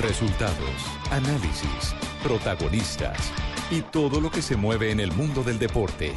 Resultados, 0.00 0.56
análisis, 1.10 1.94
protagonistas 2.22 3.30
y 3.70 3.82
todo 3.82 4.20
lo 4.20 4.30
que 4.30 4.40
se 4.40 4.56
mueve 4.56 4.90
en 4.92 5.00
el 5.00 5.12
mundo 5.12 5.42
del 5.42 5.58
deporte. 5.58 6.14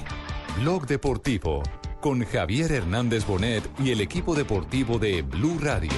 Blog 0.58 0.88
Deportivo 0.88 1.62
con 2.00 2.24
Javier 2.26 2.72
Hernández 2.72 3.26
Bonet 3.26 3.70
y 3.80 3.92
el 3.92 4.00
equipo 4.00 4.36
deportivo 4.36 5.00
de 5.00 5.22
Blue 5.22 5.58
Radio. 5.60 5.92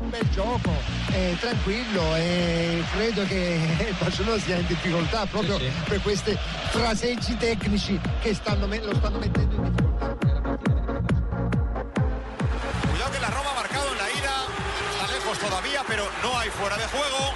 un 0.00 0.10
bel 0.10 0.28
gioco, 0.30 0.70
eh, 1.12 1.36
tranquillo 1.40 2.16
e 2.16 2.84
credo 2.92 3.24
che 3.24 3.58
il 3.88 3.96
Barcellona 3.98 4.38
sia 4.38 4.58
in 4.58 4.66
difficoltà 4.66 5.26
proprio 5.26 5.58
per 5.88 6.00
questi 6.02 6.36
fraseggi 6.70 7.36
tecnici 7.36 8.00
che 8.20 8.32
stanno, 8.32 8.66
lo 8.66 8.94
stanno 8.94 9.18
mettendo 9.18 9.54
in 9.56 9.62
difficoltà. 9.62 9.81
No 16.22 16.38
hay 16.38 16.48
fuera 16.50 16.76
de 16.76 16.84
juego. 16.84 17.34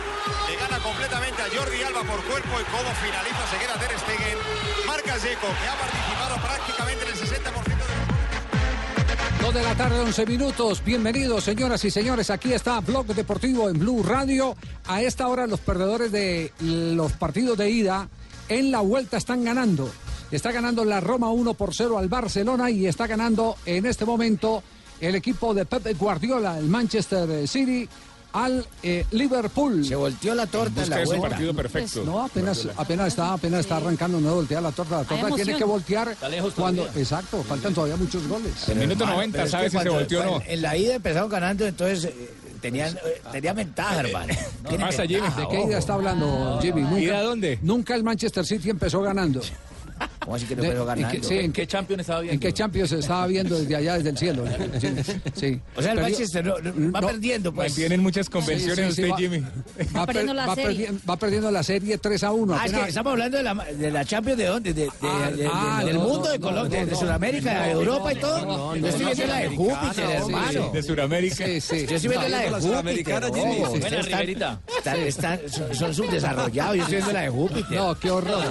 Le 0.49 0.57
gana 0.57 0.79
completamente 0.79 1.43
a 1.43 1.47
Jordi 1.51 1.83
Alba 1.83 2.03
por 2.03 2.23
cuerpo 2.25 2.55
y 2.61 2.65
como 2.71 2.91
finaliza 3.03 3.43
se 3.51 3.59
queda 3.59 3.75
Ter 3.79 3.99
Stegen. 3.99 4.39
Marca 4.87 5.19
Zeco, 5.19 5.49
que 5.49 5.69
ha 5.69 5.77
participado 5.77 6.37
prácticamente 6.41 7.05
en 7.05 7.11
el 7.11 7.19
60% 7.19 7.77
de 7.77 9.43
Dos 9.43 9.55
de 9.55 9.63
la 9.63 9.75
tarde, 9.75 10.01
11 10.01 10.27
minutos. 10.27 10.83
Bienvenidos, 10.85 11.45
señoras 11.45 11.85
y 11.85 11.91
señores. 11.91 12.31
Aquí 12.31 12.53
está 12.53 12.81
Blog 12.81 13.07
Deportivo 13.07 13.69
en 13.69 13.79
Blue 13.79 14.03
Radio. 14.03 14.57
A 14.87 15.03
esta 15.03 15.29
hora, 15.29 15.47
los 15.47 15.61
perdedores 15.61 16.11
de 16.11 16.53
los 16.61 17.13
partidos 17.13 17.59
de 17.59 17.71
ida 17.71 18.09
en 18.49 18.71
la 18.71 18.81
vuelta 18.81 19.17
están 19.17 19.45
ganando. 19.45 19.91
Está 20.31 20.53
ganando 20.53 20.85
la 20.85 21.01
Roma 21.01 21.31
1 21.31 21.55
por 21.55 21.75
0 21.75 21.99
al 21.99 22.09
Barcelona 22.09 22.71
y 22.71 22.87
está 22.87 23.07
ganando 23.07 23.57
en 23.67 23.87
este 23.87 24.05
momento 24.05 24.63
el 25.01 25.15
equipo 25.15 25.55
de 25.55 25.67
Pep 25.67 25.97
Guardiola, 25.99 26.59
el 26.59 26.67
Manchester 26.67 27.47
City, 27.47 27.89
al 28.37 28.67
eh, 28.83 29.07
Liverpool. 29.13 29.83
Se 29.85 29.97
volteó 29.97 30.35
la 30.35 30.47
torta 30.47 30.83
en 30.83 30.91
la 30.91 31.01
su 31.01 31.07
vuelta. 31.07 31.29
partido 31.31 31.55
perfecto. 31.55 32.05
No, 32.05 32.23
apenas, 32.23 32.69
apenas 32.77 33.09
está, 33.09 33.33
apenas 33.33 33.61
está 33.61 33.79
arrancando, 33.79 34.21
no 34.21 34.35
voltea 34.35 34.61
la 34.61 34.73
torta. 34.73 34.99
La 34.99 35.05
torta 35.05 35.35
tiene 35.35 35.57
que 35.57 35.65
voltear 35.65 36.09
Está 36.09 36.29
lejos 36.29 36.53
cuando. 36.53 36.83
todavía. 36.83 37.03
Exacto, 37.03 37.43
faltan 37.43 37.73
todavía 37.73 37.97
muchos 37.97 38.29
goles. 38.29 38.69
En 38.69 38.79
minuto 38.79 39.05
Hermano, 39.05 39.17
90 39.17 39.33
pero 39.33 39.45
es 39.47 39.51
sabes 39.51 39.73
si 39.73 39.79
se 39.79 39.89
volteó 39.89 40.21
o 40.21 40.25
no. 40.25 40.43
En 40.47 40.61
la 40.61 40.77
ida 40.77 40.95
empezaron 40.97 41.31
ganando, 41.31 41.67
entonces 41.67 42.05
eh, 42.05 42.31
tenían, 42.61 42.95
eh, 42.97 43.23
tenían 43.33 43.57
ventaja, 43.57 44.01
hermano. 44.01 44.35
Pasa, 44.81 45.07
Jimmy? 45.07 45.23
ventaja, 45.23 45.41
¿De 45.41 45.49
qué 45.49 45.63
ida 45.63 45.79
está 45.79 45.95
hablando 45.95 46.59
Jimmy? 46.61 46.83
Nunca, 46.83 47.01
¿Ida 47.01 47.23
dónde? 47.23 47.59
Nunca 47.63 47.95
el 47.95 48.05
Manchester 48.05 48.45
City 48.45 48.69
empezó 48.69 49.01
ganando. 49.01 49.41
¿Cómo 50.27 50.35
así 50.35 50.45
que 50.47 50.57
no 50.57 50.63
De- 50.63 50.69
empezó 50.71 50.91
¿en 50.93 51.23
sí, 51.25 51.39
¿en 51.39 51.53
qué 51.53 51.67
Champions 51.69 52.01
estaba 52.01 52.21
¿En 52.25 52.41
qué 52.41 52.53
Champions 52.53 52.91
se 52.91 52.99
estaba 52.99 53.29
viendo 53.29 53.57
desde 53.61 53.77
allá, 53.77 53.95
desde 53.95 54.11
el 54.11 54.19
cielo? 54.19 54.45
Sí. 54.81 54.89
sí. 55.37 55.61
O 55.77 55.81
sea, 55.83 55.93
el 55.93 55.99
Perdió- 55.99 56.03
Manchester 56.03 56.45
no- 56.45 56.59
no- 56.59 56.93
va 56.93 57.01
no, 57.01 57.07
perdiendo, 57.07 57.53
pues. 57.55 57.71
Mantienen 57.71 58.01
muchas 58.03 58.29
convenciones 58.29 58.77
sí, 58.97 59.03
sí, 59.03 59.03
usted, 59.09 59.11
va- 59.13 59.17
Jimmy. 59.19 59.39
Va, 59.41 60.05
per- 60.05 60.07
perdiendo 60.07 60.35
la 60.35 60.47
va 60.47 60.55
serie. 60.57 60.91
perdi- 60.91 61.01
va 61.09 61.17
perdiendo 61.17 61.51
la 61.53 61.63
serie 61.63 61.99
3 61.99 62.25
a 62.25 62.33
1. 62.33 62.55
Ah, 62.59 62.67
es 62.67 62.73
que 62.73 62.89
estamos 62.89 63.13
hablando 63.13 63.37
de 63.37 63.43
la, 63.45 63.55
de 63.55 63.91
la 63.93 64.05
Champions 64.05 64.39
de 64.39 64.47
dónde? 64.47 64.75
De, 64.75 64.83
de- 64.87 64.91
Ah, 65.01 65.31
de- 65.31 65.37
de- 65.37 65.51
ah, 65.53 65.83
del 65.85 65.95
no, 65.95 66.01
mundo, 66.03 66.25
no, 66.25 66.31
de 66.33 66.41
Colombia, 66.41 66.81
no, 66.81 66.87
de. 66.87 66.97
Sudamérica, 66.97 67.63
de 67.63 67.71
Europa 67.71 68.13
y 68.13 68.17
todo. 68.17 68.45
no, 68.47 68.77
Yo 68.77 68.87
estoy 68.89 69.05
viendo 69.07 69.27
la 69.29 69.39
de 69.39 69.49
Júpiter, 69.49 70.11
hermano. 70.11 70.71
De 70.73 70.83
Sudamérica. 70.83 71.37
Sí, 71.47 71.61
sí. 71.61 71.87
Yo 71.87 71.97
estoy 71.97 72.11
viendo 72.11 72.29
la 72.29 72.39
de 72.41 72.51
Júpiter. 72.51 73.21
Buena, 73.31 73.77
están- 73.77 74.03
Riverita. 74.03 74.61
están- 74.77 74.97
están- 75.03 75.41
son, 75.49 75.75
son 75.75 75.95
subdesarrollados. 75.95 76.75
Yo 76.77 76.83
estoy 76.83 76.97
viendo 76.97 77.13
la 77.13 77.21
de 77.21 77.29
Júpiter. 77.31 77.79
No, 77.79 77.95
qué 78.01 78.11
horror. 78.11 78.43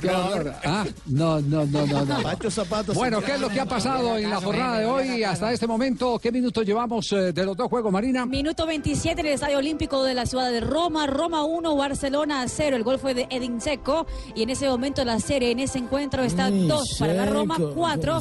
Qué 0.00 0.08
horror. 0.10 0.54
Ah, 0.64 0.84
no, 1.06 1.40
no, 1.40 1.64
no, 1.66 1.86
no. 1.86 2.04
no. 2.04 2.94
Bueno, 2.94 3.20
¿qué 3.20 3.32
es 3.32 3.40
lo 3.40 3.48
que 3.48 3.60
ha 3.60 3.66
pasado 3.66 4.18
en 4.18 4.30
la 4.30 4.40
jornada 4.40 4.78
de 4.78 4.86
hoy 4.86 5.22
hasta 5.24 5.52
este 5.52 5.66
momento? 5.66 6.18
¿Qué 6.18 6.32
minutos 6.32 6.64
llevamos 6.64 7.10
eh, 7.12 7.32
de 7.32 7.44
los 7.44 7.56
dos 7.56 7.68
juegos, 7.68 7.92
Marina? 7.92 8.26
Minuto 8.26 8.66
27 8.66 9.20
en 9.20 9.26
el 9.26 9.32
Estadio 9.34 9.58
Olímpico 9.58 10.02
de 10.02 10.14
la 10.14 10.26
ciudad 10.26 10.50
de 10.50 10.60
Roma. 10.60 11.06
Roma 11.06 11.44
1, 11.44 11.76
Barcelona 11.76 12.44
0. 12.48 12.76
El 12.76 12.82
gol 12.82 12.98
fue 12.98 13.14
de 13.14 13.26
Edin 13.30 13.60
Seco. 13.60 14.06
Y 14.34 14.42
en 14.42 14.50
ese 14.50 14.68
momento 14.68 15.04
la 15.04 15.20
serie, 15.20 15.50
en 15.50 15.60
ese 15.60 15.78
encuentro, 15.78 16.22
está 16.22 16.50
2 16.50 16.96
para 16.98 17.14
la 17.14 17.26
Roma, 17.26 17.56
4 17.74 18.20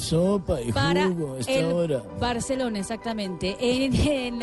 para 0.73 1.11
el 1.47 2.01
Barcelona, 2.19 2.79
exactamente. 2.79 3.55
En, 3.59 3.95
en, 3.95 4.41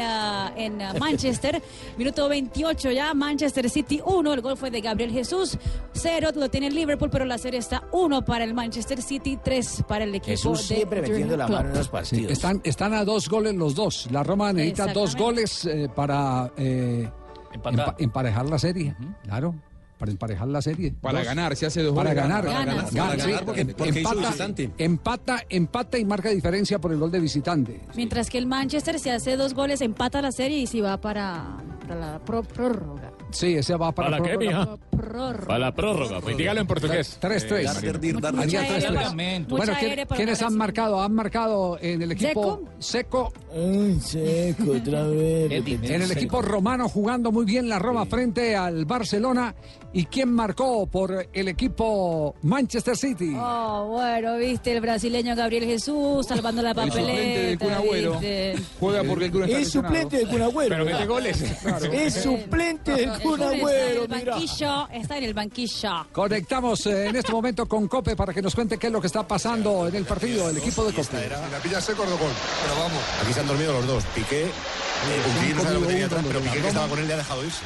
en, 0.57 0.99
Manchester, 0.99 1.63
minuto 1.99 2.29
28 2.29 2.91
ya, 2.91 3.15
Manchester 3.15 3.69
City 3.71 4.01
1. 4.05 4.33
El 4.33 4.41
gol 4.41 4.57
fue 4.57 4.71
de 4.71 4.81
Gabriel 4.81 5.11
Jesús. 5.11 5.59
0 5.95 6.31
lo 6.35 6.49
tiene 6.49 6.69
el 6.69 6.75
Liverpool, 6.75 7.11
pero 7.11 7.25
la 7.25 7.39
serie 7.39 7.61
está 7.61 7.82
1 7.91 8.25
para 8.25 8.45
el 8.45 8.55
Manchester 8.55 9.03
City, 9.03 9.39
3 9.43 9.85
para 9.89 10.05
el 10.05 10.15
equipo 10.15 10.31
Jesús 10.31 10.69
de 10.69 10.75
siempre 10.77 11.03
metiendo 11.03 11.37
la 11.37 11.49
mano 11.49 11.69
en 11.71 11.75
los 11.77 11.89
partidos. 11.89 12.31
Están, 12.33 12.61
están 12.65 12.95
a 12.95 13.05
dos 13.05 13.29
goles 13.29 13.55
los 13.55 13.75
dos. 13.75 14.09
La 14.11 14.23
Roma 14.23 14.53
necesita 14.53 14.93
dos 14.93 15.17
goles 15.17 15.65
eh, 15.67 15.89
para 15.95 16.51
eh, 16.57 17.09
empa- 17.55 17.95
emparejar 17.99 18.49
la 18.49 18.59
serie. 18.59 18.95
Claro, 19.25 19.55
para 19.99 20.11
emparejar 20.11 20.49
la 20.49 20.61
serie. 20.61 20.93
Para 21.01 21.19
Dos. 21.19 21.27
ganar, 21.29 21.55
si 21.55 21.65
hace 21.65 21.81
dos 21.83 21.95
Para 21.95 22.13
ganar, 22.13 22.45
ganar, 22.45 22.89
sí, 23.21 23.31
porque- 23.45 23.67
porque 23.67 24.01
hizo 24.01 24.13
empata, 24.13 24.75
empata, 24.79 25.45
empata 25.49 25.99
y 25.99 26.05
marca 26.05 26.29
diferencia 26.31 26.81
por 26.81 26.91
el 26.93 26.99
gol 26.99 27.11
de 27.13 27.21
visitante. 27.21 27.81
Mientras 27.95 28.29
que 28.29 28.39
el 28.39 28.47
Manchester 28.47 28.99
si 28.99 29.11
hace 29.11 29.37
dos 29.37 29.55
goles 29.55 29.81
empata 29.81 30.21
la 30.21 30.33
serie 30.33 30.59
y 30.59 30.67
si 30.67 30.81
va 30.81 31.01
para, 31.01 31.57
para 31.87 31.95
la 32.15 32.19
prórroga. 32.19 33.13
Sí, 33.33 33.55
ese 33.57 33.75
va 33.77 33.93
para, 33.93 34.11
¿Para 34.11 34.23
qué, 34.23 34.37
prórroga. 34.39 34.61
mija? 34.61 34.77
Prórroga. 34.91 35.47
Para 35.47 35.59
la 35.59 35.75
prórroga. 35.75 36.21
Pues 36.21 36.37
dígalo 36.37 36.61
en 36.61 36.67
portugués. 36.67 37.19
3-3. 37.21 37.65
Darder, 37.65 38.01
dir, 38.01 38.15
Mucha 38.15 38.27
darder. 38.31 38.43
Haría 38.43 38.61
aire 38.61 38.73
tres, 38.75 38.85
para- 38.85 39.01
tres. 39.01 39.15
mucha 39.41 39.57
Bueno, 39.57 39.73
¿quién- 39.79 39.91
aire 39.91 40.07
para 40.07 40.17
¿quiénes 40.17 40.43
han 40.43 40.57
marcado? 40.57 41.03
Han 41.03 41.15
marcado 41.15 41.79
en 41.81 42.03
el 42.03 42.13
equipo 42.13 42.63
seco, 42.79 43.33
Ay, 43.55 44.01
seco, 44.01 44.73
otra 44.73 45.07
vez. 45.09 45.53
en 45.53 46.03
el 46.03 46.11
equipo 46.11 46.41
romano 46.41 46.89
jugando 46.89 47.31
muy 47.31 47.45
bien 47.45 47.69
la 47.69 47.79
Roma 47.79 48.07
frente 48.07 48.57
al 48.57 48.87
Barcelona. 48.87 49.55
¿Y 49.95 50.07
quién 50.07 50.33
marcó 50.33 50.87
por 50.87 51.29
el 51.31 51.49
equipo 51.49 52.35
Manchester 52.43 52.97
City? 52.97 53.35
Oh, 53.37 53.89
bueno, 53.91 54.39
viste 54.39 54.73
el 54.73 54.81
brasileño 54.81 55.37
Gabriel 55.37 55.65
Jesús 55.65 56.27
salvando 56.27 56.63
la 56.63 56.73
suplente 56.73 57.03
del 57.03 57.59
Kun 57.59 57.69
papeleta. 57.69 58.19
¿viste? 58.19 58.55
Juega 58.81 59.05
porque 59.05 59.25
el 59.27 59.33
Kun 59.33 59.43
Es 59.51 59.69
suplente 59.71 60.17
del 60.17 60.29
Kun 60.29 60.43
Agüero. 60.43 60.77
Pero 60.77 60.85
mete 60.87 61.07
goles. 61.07 61.45
Es 61.93 62.15
suplente 62.15 62.93
del 62.93 63.11
Kun 63.21 63.35
Está 63.35 63.53
en 63.53 63.61
Agüero, 63.61 64.03
el 64.05 64.09
banquillo, 64.09 64.89
está 64.89 65.19
en 65.19 65.25
el 65.25 65.35
banquillo. 65.35 65.91
Conectamos 66.11 66.87
eh, 66.87 67.09
en 67.09 67.17
este 67.17 67.33
momento 67.33 67.67
con 67.67 67.87
Cope 67.87 68.17
para 68.17 68.33
que 68.33 68.41
nos 68.41 68.55
cuente 68.55 68.79
qué 68.79 68.87
es 68.87 68.93
lo 68.93 69.01
que 69.01 69.09
está 69.09 69.29
pasando 69.29 69.89
en 69.89 69.95
el 69.95 70.05
partido 70.07 70.49
del 70.49 70.57
equipo 70.57 70.85
de 70.85 70.95
Cope. 70.95 71.29
La 71.29 71.59
pilla 71.59 71.83
seco 71.83 72.03
gol. 72.03 72.33
Pero 72.63 72.81
vamos. 72.81 73.03
Aquí 73.23 73.33
se 73.35 73.42
han 73.43 73.49
dormido 73.49 73.73
los 73.73 73.87
dos. 73.87 74.05
Piqué, 74.15 74.45
eh, 74.45 75.53
no 75.55 75.63
sabe 75.63 75.75
lo 75.75 75.81
que 75.83 75.87
tenía 75.89 76.07
atrás, 76.07 76.25
pero 76.27 76.41
Piqué 76.41 76.61
que 76.61 76.69
estaba 76.69 76.89
con 76.89 76.99
él 76.99 77.07
le 77.07 77.15
ha 77.15 77.19
dejado 77.19 77.45
irse. 77.45 77.63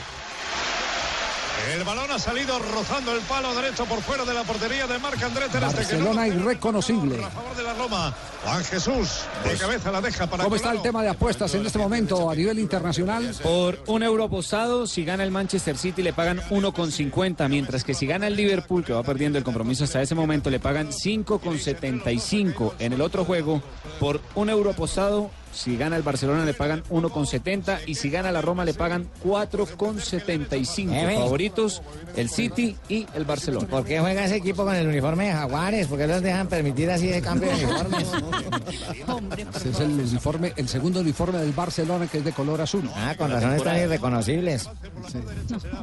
El 1.72 1.84
balón 1.84 2.10
ha 2.10 2.18
salido 2.18 2.58
rozando 2.58 3.12
el 3.12 3.20
palo 3.22 3.54
derecho 3.54 3.86
por 3.86 4.00
fuera 4.02 4.24
de 4.24 4.34
la 4.34 4.44
portería 4.44 4.86
de 4.86 4.98
Marc 4.98 5.20
André 5.22 5.48
Ter. 5.48 5.60
Barcelona 5.60 6.28
irreconocible. 6.28 7.24
A 7.24 7.30
favor 7.30 7.56
de 7.56 7.62
la 7.62 7.74
Roma. 7.74 8.14
Juan 8.46 8.62
Jesús 8.62 9.24
de 9.44 9.56
cabeza 9.56 9.90
la 9.90 10.00
deja 10.00 10.28
para 10.28 10.44
¿Cómo 10.44 10.54
está 10.54 10.70
el 10.70 10.80
tema 10.80 11.02
de 11.02 11.08
apuestas 11.08 11.52
en 11.56 11.66
este 11.66 11.80
momento 11.80 12.30
a 12.30 12.34
nivel 12.36 12.60
internacional? 12.60 13.34
Por 13.42 13.80
un 13.88 14.04
euro 14.04 14.22
apostado, 14.22 14.86
si 14.86 15.04
gana 15.04 15.24
el 15.24 15.32
Manchester 15.32 15.76
City 15.76 16.00
le 16.00 16.12
pagan 16.12 16.38
1,50, 16.50 17.48
mientras 17.48 17.82
que 17.82 17.92
si 17.92 18.06
gana 18.06 18.28
el 18.28 18.36
Liverpool, 18.36 18.84
que 18.84 18.92
va 18.92 19.02
perdiendo 19.02 19.36
el 19.36 19.42
compromiso 19.42 19.82
hasta 19.82 20.00
ese 20.00 20.14
momento, 20.14 20.48
le 20.48 20.60
pagan 20.60 20.92
5,75. 20.92 22.74
En 22.78 22.92
el 22.92 23.00
otro 23.00 23.24
juego, 23.24 23.62
por 23.98 24.20
un 24.36 24.48
euro 24.48 24.70
apostado, 24.70 25.28
si 25.56 25.76
gana 25.76 25.96
el 25.96 26.02
Barcelona 26.02 26.44
le 26.44 26.54
pagan 26.54 26.84
1,70 26.90 27.80
y 27.86 27.94
si 27.94 28.10
gana 28.10 28.30
la 28.30 28.42
Roma 28.42 28.64
le 28.64 28.74
pagan 28.74 29.08
4,75. 29.24 30.92
Eh, 30.92 31.06
ve. 31.06 31.16
Favoritos, 31.16 31.82
el 32.14 32.28
City 32.28 32.76
y 32.88 33.06
el 33.14 33.24
Barcelona. 33.24 33.66
¿Por 33.66 33.84
qué 33.84 33.98
juega 33.98 34.24
ese 34.24 34.36
equipo 34.36 34.64
con 34.64 34.74
el 34.74 34.86
uniforme 34.86 35.28
de 35.28 35.32
Jaguares? 35.32 35.86
¿Por 35.86 35.98
qué 35.98 36.06
los 36.06 36.22
dejan 36.22 36.46
permitir 36.48 36.90
así 36.90 37.06
de 37.06 37.22
cambio 37.22 37.48
de 37.48 37.64
uniformes? 37.64 38.06
Ese 39.54 39.70
es 39.70 39.80
el 39.80 39.90
uniforme, 39.92 40.52
el 40.56 40.68
segundo 40.68 41.00
uniforme 41.00 41.38
del 41.38 41.52
Barcelona 41.52 42.06
que 42.06 42.18
es 42.18 42.24
de 42.24 42.32
color 42.32 42.60
azul. 42.60 42.88
Ah, 42.94 43.14
con 43.16 43.30
razón 43.30 43.54
están 43.54 43.78
irreconocibles. 43.78 44.68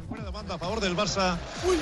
Fuera 0.08 0.26
de 0.26 0.32
banda 0.32 0.56
a 0.56 0.58
favor 0.58 0.80
del 0.80 0.96
Barça 0.96 1.38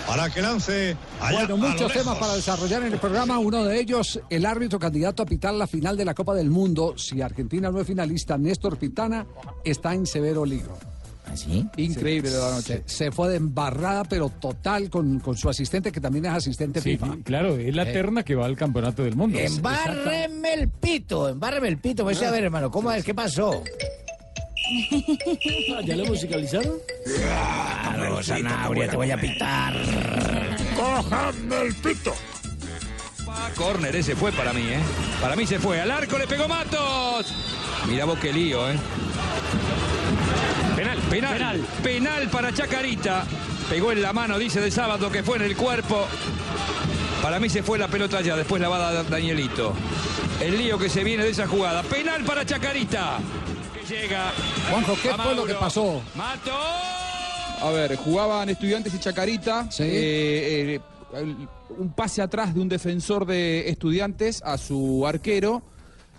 para 0.07 0.30
que 0.30 0.42
lance 0.42 0.96
Bueno, 1.31 1.57
muchos 1.57 1.92
temas 1.92 2.18
para 2.18 2.36
desarrollar 2.36 2.84
en 2.84 2.94
el 2.94 3.00
programa. 3.00 3.40
Uno 3.40 3.63
de 3.63 3.80
ellos, 3.80 4.19
el 4.30 4.46
árbitro 4.46 4.80
candidato 4.80 5.24
a 5.24 5.25
pitar 5.25 5.54
la 5.54 5.68
final 5.68 5.98
de 5.98 6.06
la 6.06 6.13
Copa 6.13 6.34
del 6.34 6.50
Mundo. 6.50 6.96
Si 6.98 7.22
Argentina 7.22 7.72
no 7.72 7.80
es 7.80 7.88
finalista, 7.88 8.38
Néstor 8.38 8.78
Pitana 8.78 9.25
está 9.63 9.94
en 9.94 10.06
severo 10.06 10.46
lío. 10.46 10.91
¿Así? 11.31 11.66
Increíble 11.78 12.30
de 12.30 12.38
la 12.38 12.51
noche. 12.51 12.83
Se, 12.86 13.06
se 13.06 13.12
fue 13.12 13.30
de 13.30 13.38
embarrada, 13.38 14.04
pero 14.04 14.30
total, 14.30 14.89
con, 14.89 15.19
con 15.19 15.38
su 15.38 15.50
asistente, 15.50 15.92
que 15.92 16.01
también 16.01 16.25
es 16.25 16.31
asistente 16.33 16.81
Sí, 16.81 16.92
FIFA. 16.98 17.18
claro, 17.24 17.57
es 17.57 17.74
la 17.75 17.86
terna 17.86 18.24
que 18.24 18.36
va 18.36 18.45
al 18.45 18.57
campeonato 18.57 19.04
del 19.04 19.16
mundo. 19.16 19.39
Embárreme 19.39 20.54
el 20.54 20.69
pito, 20.69 21.30
embárreme 21.30 21.69
el 21.69 21.78
pito. 21.78 22.04
Pues 22.04 22.22
a 22.24 22.31
ver, 22.31 22.44
hermano, 22.44 22.69
¿cómo 22.69 22.92
es? 22.92 23.04
¿Qué 23.04 23.13
pasó? 23.13 23.63
¿Ya 25.86 25.95
lo 25.95 26.06
musicalizaron? 26.06 26.75
Claro, 27.18 28.22
Sanabria, 28.24 28.89
te 28.89 28.95
voy 28.98 29.12
a 29.12 29.18
pitar. 29.18 29.74
¡Cójame 30.75 31.62
el 31.62 31.75
pito! 31.75 32.13
córner, 33.56 33.95
ese 33.95 34.16
fue 34.16 34.31
para 34.34 34.51
mí, 34.54 34.62
¿eh? 34.62 34.80
Para 35.22 35.36
mí 35.36 35.45
se 35.48 35.57
fue. 35.60 35.80
Al 35.80 35.89
arco 35.92 36.18
le 36.18 36.27
pegó 36.27 36.48
Matos. 36.48 37.34
Mira 37.88 38.06
vos 38.06 38.19
qué 38.19 38.31
lío, 38.34 38.69
¿eh? 38.69 38.75
Penal, 40.81 40.98
penal, 41.12 41.38
penal, 41.38 41.66
penal 41.83 42.30
para 42.30 42.51
Chacarita. 42.51 43.24
Pegó 43.69 43.92
en 43.92 44.01
la 44.01 44.13
mano, 44.13 44.39
dice 44.39 44.60
de 44.60 44.72
sábado 44.72 45.12
que 45.12 45.22
fue 45.22 45.36
en 45.36 45.44
el 45.44 45.56
cuerpo. 45.56 46.07
Para 47.22 47.39
mí 47.39 47.50
se 47.50 47.62
fue 47.62 47.78
la 47.78 47.88
pelota 47.88 48.18
allá, 48.18 48.36
después 48.36 48.60
la 48.60 48.68
va 48.68 48.89
a 48.89 48.92
dar 48.92 49.07
Danielito. 49.07 49.74
El 50.42 50.57
lío 50.57 50.80
que 50.80 50.89
se 50.89 51.04
viene 51.04 51.24
de 51.24 51.30
esa 51.30 51.45
jugada. 51.45 51.83
Penal 51.83 52.24
para 52.24 52.44
Chacarita. 52.48 53.19
Que 53.75 53.94
llega. 53.94 54.33
Juanjo, 54.72 54.98
¿qué 55.04 55.10
fue 55.13 55.36
lo 55.36 55.45
que 55.45 55.54
pasó? 55.54 56.01
Mato. 56.16 56.51
A 57.62 57.69
ver, 57.69 57.95
jugaban 57.98 58.50
estudiantes 58.50 58.92
y 58.95 58.98
Chacarita. 58.98 59.69
Sí. 59.69 59.84
Eh, 59.86 60.80
eh, 61.13 61.36
un 61.77 61.94
pase 61.94 62.24
atrás 62.24 62.56
de 62.56 62.60
un 62.60 62.69
defensor 62.69 63.27
de 63.27 63.69
estudiantes 63.69 64.42
a 64.44 64.57
su 64.57 65.06
arquero. 65.06 65.62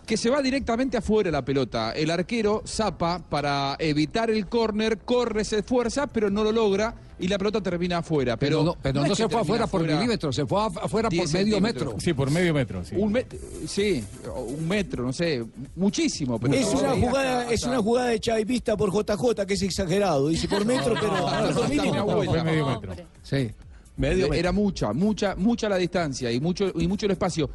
Que 0.07 0.17
se 0.17 0.29
va 0.31 0.43
directamente 0.43 0.97
afuera 0.97 1.31
la 1.31 1.45
pelota. 1.45 1.93
El 1.93 2.11
arquero 2.11 2.63
zapa 2.67 3.21
para 3.21 3.77
evitar 3.79 4.31
el 4.31 4.47
córner, 4.49 4.99
corre, 4.99 5.45
se 5.45 5.61
esfuerza, 5.61 6.07
pero 6.09 6.29
no 6.29 6.43
lo 6.43 6.51
logra 6.51 6.95
y 7.21 7.29
la 7.29 7.39
pelota 7.39 7.61
termina 7.61 7.99
afuera. 7.99 8.37
Pero, 8.37 8.77
Pero 8.83 8.95
no, 8.95 9.03
pero 9.03 9.15
se 9.15 9.29
fue 9.29 9.41
afuera 9.41 9.69
por 9.69 9.83
milímetros, 9.87 10.35
se 10.35 10.45
fue 10.45 10.59
af- 10.61 10.81
afuera 10.83 11.09
por 11.09 11.19
10 11.19 11.33
medio 11.33 11.61
metro. 11.61 11.95
Sí, 12.01 12.13
por 12.15 12.31
medio 12.33 12.53
metro, 12.53 12.85
sí. 12.85 12.97
Un 12.97 13.13
met- 13.15 13.37
sí, 13.69 14.03
un 14.59 14.67
metro, 14.67 15.05
no 15.05 15.13
sé, 15.13 15.45
muchísimo. 15.77 16.39
Pero 16.41 16.55
Es 16.55 16.75
no, 16.75 16.81
una 16.81 16.91
jugada, 16.91 17.41
hasta- 17.43 17.53
es 17.55 17.63
una 17.65 17.79
jugada 17.79 18.09
de 18.09 18.45
vista 18.45 18.77
por 18.77 18.91
JJ 18.93 19.47
que 19.47 19.55
es 19.55 19.63
exagerado. 19.63 20.29
Dice 20.29 20.49
por 20.49 20.65
metro, 20.67 20.95
pero 21.01 21.55
fue 21.55 22.43
medio 22.45 22.67
metro. 22.67 22.95
Sí. 23.23 23.51
Medio 23.97 24.33
era 24.33 24.51
mucha, 24.53 24.93
mucha, 24.93 25.37
mucha 25.37 25.69
la 25.69 25.77
distancia 25.77 26.33
y 26.33 26.41
mucho, 26.41 26.73
y 26.75 26.89
mucho 26.89 27.07
el 27.07 27.13
espacio. 27.13 27.51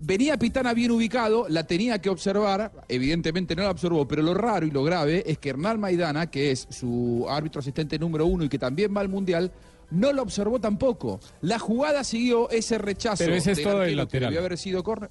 Venía 0.00 0.36
Pitana 0.36 0.74
bien 0.74 0.90
ubicado, 0.90 1.46
la 1.48 1.66
tenía 1.66 1.98
que 2.00 2.10
observar, 2.10 2.70
evidentemente 2.88 3.56
no 3.56 3.62
la 3.62 3.70
observó, 3.70 4.06
pero 4.06 4.22
lo 4.22 4.34
raro 4.34 4.66
y 4.66 4.70
lo 4.70 4.84
grave 4.84 5.22
es 5.26 5.38
que 5.38 5.48
Hernán 5.50 5.80
Maidana, 5.80 6.30
que 6.30 6.50
es 6.50 6.66
su 6.70 7.26
árbitro 7.28 7.60
asistente 7.60 7.98
número 7.98 8.26
uno 8.26 8.44
y 8.44 8.48
que 8.48 8.58
también 8.58 8.94
va 8.94 9.00
al 9.00 9.08
Mundial, 9.08 9.50
no 9.90 10.12
lo 10.12 10.20
observó 10.22 10.60
tampoco. 10.60 11.20
La 11.40 11.58
jugada 11.58 12.04
siguió 12.04 12.50
ese 12.50 12.76
rechazo. 12.76 13.24
Pero 13.24 13.34
ese 13.36 13.52
es 13.52 13.56
del 13.58 13.66
todo 13.66 13.78
del 13.80 13.90
que 13.90 13.96
lateral. 13.96 14.30
debió 14.30 14.40
haber 14.46 14.58
sido 14.58 14.82
córner. 14.84 15.08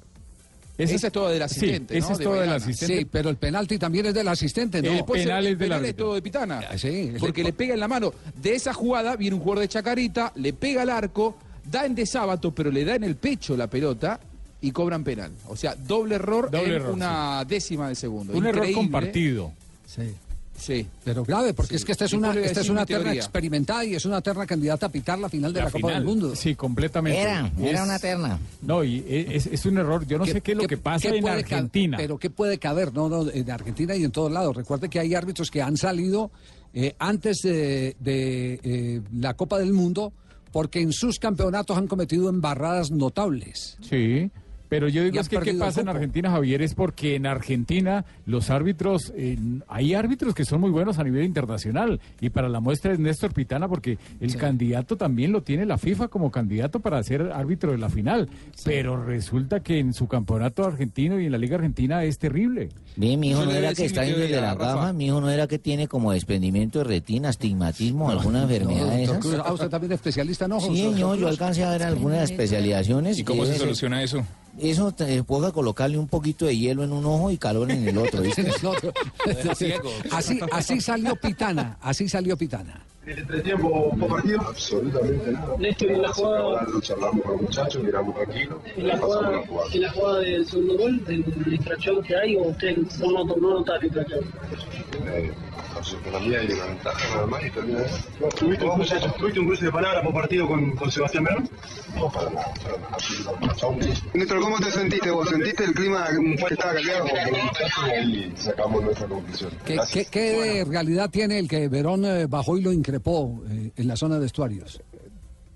Ese 0.77 0.93
Ese 0.93 1.07
es 1.07 1.13
todo 1.13 1.29
del 1.29 1.41
asistente, 1.41 1.95
Sí, 1.95 2.01
¿no? 2.01 2.11
es 2.11 2.17
De 2.19 2.23
todo 2.23 2.33
del 2.35 2.41
Maidana. 2.41 2.63
asistente. 2.63 2.97
Sí, 2.99 3.05
pero 3.05 3.29
el 3.31 3.37
penalti 3.37 3.79
también 3.79 4.05
es 4.05 4.13
del 4.13 4.27
asistente, 4.27 4.79
¿no? 4.79 4.89
El 4.89 4.95
Después 4.97 5.23
penal 5.23 5.39
el 5.47 5.53
es 5.53 5.57
del 5.57 5.67
penal 5.69 5.79
árbitro. 5.83 6.05
todo 6.05 6.13
de 6.13 6.21
Pitana. 6.21 6.61
Ah, 6.69 6.77
sí, 6.77 7.11
es 7.15 7.19
porque 7.19 7.41
de- 7.41 7.47
le 7.47 7.53
pega 7.53 7.73
en 7.73 7.79
la 7.79 7.87
mano. 7.87 8.13
De 8.39 8.53
esa 8.53 8.75
jugada 8.75 9.15
viene 9.15 9.35
un 9.35 9.41
jugador 9.41 9.61
de 9.63 9.69
Chacarita, 9.69 10.31
le 10.35 10.53
pega 10.53 10.83
al 10.83 10.91
arco, 10.91 11.35
da 11.65 11.83
en 11.87 11.95
desábato, 11.95 12.53
pero 12.53 12.69
le 12.69 12.85
da 12.85 12.93
en 12.93 13.03
el 13.05 13.15
pecho 13.15 13.57
la 13.57 13.65
pelota 13.67 14.19
y 14.61 14.71
cobran 14.71 15.03
penal. 15.03 15.31
O 15.47 15.55
sea, 15.55 15.75
doble 15.75 16.15
error 16.15 16.49
Doble 16.49 16.67
en 16.67 16.73
error, 16.81 16.91
una 16.93 17.43
décima 17.45 17.89
de 17.89 17.95
segundo. 17.95 18.33
Un 18.33 18.45
error 18.45 18.71
compartido. 18.73 19.51
Sí. 19.85 20.13
Sí. 20.57 20.87
Pero 21.03 21.23
grave, 21.23 21.53
porque 21.53 21.75
es 21.75 21.85
que 21.85 21.91
esta 21.91 22.05
es 22.05 22.13
¿Y 22.13 22.15
una, 22.15 22.33
esta 22.33 22.61
es 22.61 22.69
una 22.69 22.83
terna 22.83 23.03
teoría? 23.03 23.21
experimentada 23.21 23.85
y 23.85 23.93
es 23.93 24.05
una 24.05 24.21
terna 24.21 24.47
candidata 24.47 24.87
a 24.87 24.89
pitar 24.89 25.19
la 25.19 25.29
final 25.29 25.53
de 25.53 25.59
la, 25.59 25.65
La 25.65 25.71
Copa 25.71 25.87
final. 25.87 25.95
del 25.97 26.05
Mundo. 26.05 26.35
Sí, 26.35 26.55
completamente. 26.55 27.21
Era, 27.21 27.51
era 27.61 27.83
una 27.83 27.99
terna. 27.99 28.39
No, 28.63 28.83
y 28.83 29.05
es, 29.07 29.45
es 29.45 29.65
un 29.67 29.77
error. 29.77 30.07
Yo 30.07 30.17
no 30.17 30.25
sé 30.25 30.41
qué 30.41 30.53
es 30.53 30.57
lo 30.57 30.67
que 30.67 30.77
pasa 30.77 31.09
en 31.09 31.27
Argentina. 31.27 31.95
pero 31.97 32.17
qué 32.17 32.31
puede 32.31 32.57
caber, 32.57 32.91
no, 32.91 33.07
no, 33.07 33.29
en 33.29 33.51
Argentina 33.51 33.95
y 33.95 34.03
en 34.03 34.09
todos 34.11 34.31
lados. 34.31 34.55
Recuerde 34.55 34.89
que 34.89 34.99
hay 34.99 35.13
árbitros 35.13 35.51
que 35.51 35.61
han 35.61 35.77
salido 35.77 36.31
eh, 36.73 36.95
antes 36.97 37.41
de, 37.43 37.95
de, 37.99 38.59
eh, 38.63 39.01
la 39.15 39.35
Copa 39.35 39.59
del 39.59 39.73
Mundo 39.73 40.11
porque 40.51 40.81
en 40.81 40.91
sus 40.91 41.19
campeonatos 41.19 41.77
han 41.77 41.85
cometido 41.85 42.29
embarradas 42.29 42.89
notables. 42.89 43.77
Sí. 43.87 44.31
Pero 44.69 44.89
yo 44.89 45.03
digo 45.03 45.19
es 45.19 45.29
que 45.29 45.39
qué 45.39 45.53
pasa 45.53 45.81
en. 45.81 45.89
Argentina, 45.89 46.29
Javier, 46.31 46.61
es 46.61 46.73
porque 46.73 47.15
en 47.15 47.25
Argentina 47.25 48.05
los 48.25 48.49
árbitros, 48.49 49.13
eh, 49.15 49.37
hay 49.67 49.93
árbitros 49.93 50.35
que 50.35 50.45
son 50.45 50.61
muy 50.61 50.69
buenos 50.69 50.99
a 50.99 51.03
nivel 51.03 51.23
internacional. 51.25 51.99
Y 52.19 52.29
para 52.29 52.49
la 52.49 52.59
muestra 52.59 52.91
es 52.91 52.99
Néstor 52.99 53.33
Pitana, 53.33 53.67
porque 53.67 53.97
el 54.19 54.35
candidato 54.35 54.97
también 54.97 55.31
lo 55.31 55.41
tiene 55.41 55.65
la 55.65 55.77
FIFA 55.77 56.09
como 56.09 56.31
candidato 56.31 56.79
para 56.79 57.01
ser 57.03 57.31
árbitro 57.33 57.71
de 57.71 57.77
la 57.77 57.89
final. 57.89 58.29
Pero 58.63 59.03
resulta 59.03 59.61
que 59.61 59.79
en 59.79 59.93
su 59.93 60.07
campeonato 60.07 60.65
argentino 60.65 61.19
y 61.19 61.25
en 61.25 61.31
la 61.31 61.37
Liga 61.37 61.55
Argentina 61.55 62.03
es 62.03 62.17
terrible. 62.17 62.69
Bien, 62.95 63.19
mi 63.19 63.29
hijo 63.29 63.45
no 63.45 63.51
era 63.51 63.73
que 63.73 63.85
está 63.85 64.01
viendo 64.01 64.21
de 64.21 64.41
la 64.41 64.55
gafa, 64.55 64.91
mi 64.93 65.07
hijo 65.07 65.21
no 65.21 65.29
era 65.29 65.47
que 65.47 65.59
tiene 65.59 65.87
como 65.87 66.11
desprendimiento 66.11 66.79
de 66.79 66.85
retina, 66.85 67.29
astigmatismo, 67.29 68.09
alguna 68.09 68.43
enfermedad 68.43 68.91
de 68.91 69.05
doctor 69.05 69.33
esas. 69.35 69.47
Ah, 69.47 69.53
usted 69.53 69.69
también 69.69 69.93
es 69.93 69.97
especialista, 69.97 70.47
¿no? 70.47 70.59
Sí, 70.59 70.67
doctor 70.67 70.93
señor, 70.93 71.17
yo 71.17 71.27
alcancé 71.27 71.63
a 71.63 71.71
ver 71.71 71.83
algunas 71.83 72.29
especializaciones. 72.29 73.19
¿Y 73.19 73.23
cómo 73.23 73.45
se 73.45 73.55
soluciona 73.55 74.03
eso? 74.03 74.23
Eso 74.59 74.91
te 74.91 75.23
puede 75.23 75.51
colocarle 75.51 75.97
un 75.97 76.07
poquito 76.07 76.45
de 76.45 76.57
hielo 76.57 76.83
en 76.83 76.91
un 76.91 77.05
ojo 77.05 77.31
y 77.31 77.37
calor 77.37 77.69
en 77.71 77.87
el 77.87 77.97
otro, 77.97 78.21
¿viste? 78.21 78.51
No, 78.63 78.71
así, 80.11 80.39
así 80.51 80.81
salió 80.81 81.15
Pitana, 81.15 81.77
así 81.81 82.09
salió 82.09 82.35
Pitana. 82.35 82.81
¿El 83.07 83.19
entretiempo 83.19 83.95
fue 83.97 84.07
partido? 84.09 84.41
Absolutamente 84.41 85.31
nada. 85.31 85.55
Néstor, 85.57 85.91
en 85.91 86.01
la 86.01 86.09
jugada- 86.09 86.63
Lo 86.73 86.81
charlamos 86.81 87.21
con 87.23 87.31
los 87.33 87.41
muchachos, 87.43 87.83
miramos 87.83 88.15
tranquilo. 88.15 88.61
En 88.75 88.87
la, 88.87 88.97
jugada, 88.97 89.31
la 89.31 89.47
jugada. 89.47 89.69
en 89.73 89.81
la 89.81 89.91
jugada 89.91 90.19
del 90.19 90.45
segundo 90.45 90.77
gol, 90.77 91.05
de 91.05 91.17
la 91.45 91.55
infracción 91.55 92.03
que 92.03 92.15
hay, 92.17 92.35
o 92.35 92.41
usted 92.43 92.77
no 92.99 93.11
nota 93.11 93.33
no 93.39 93.49
nota 93.59 93.77
la 93.79 93.85
infracción. 93.85 94.19
Eh, 95.05 95.31
para 96.03 96.19
mí 96.19 96.35
hay 96.35 96.51
una 96.51 96.65
ventaja 96.65 97.15
nada 97.15 97.27
más 97.27 97.45
y 97.45 97.49
termina. 97.51 97.79
¿Tuviste 98.37 98.65
un, 98.65 98.71
cruce, 98.75 98.95
¿Tuviste 99.19 99.39
un 99.39 99.45
cruce 99.47 99.65
de 99.65 99.71
palabras 99.71 100.03
por 100.03 100.13
partido 100.13 100.47
con, 100.47 100.71
con 100.71 100.91
Sebastián 100.91 101.23
Verón? 101.23 101.49
No, 101.95 102.11
para 102.11 102.29
nada, 102.31 102.53
para 102.63 102.77
nada. 102.77 102.97
Néstor, 104.13 104.39
¿cómo 104.41 104.57
te 104.59 104.71
sentiste 104.71 105.11
vos? 105.11 105.29
¿Sentiste 105.29 105.63
el 105.63 105.73
clima 105.73 106.07
que 106.47 106.53
estaba 106.53 106.73
caldeado? 106.73 107.05
Con 107.07 107.17
los 107.31 107.43
muchachos 107.43 108.05
y 108.05 108.31
sacamos 108.35 108.83
nuestra 108.83 109.07
conclusión. 109.07 109.51
¿Qué, 109.65 109.77
qué- 109.93 110.05
qué 110.05 110.65
realidad 110.67 111.09
tiene 111.09 111.39
el 111.39 111.47
que 111.47 111.67
Verón 111.69 112.03
eh, 112.05 112.25
bajó 112.27 112.57
y 112.57 112.61
lo 112.61 112.71
increpó 112.97 113.41
eh, 113.49 113.71
en 113.75 113.87
la 113.87 113.95
zona 113.95 114.19
de 114.19 114.25
estuarios? 114.25 114.81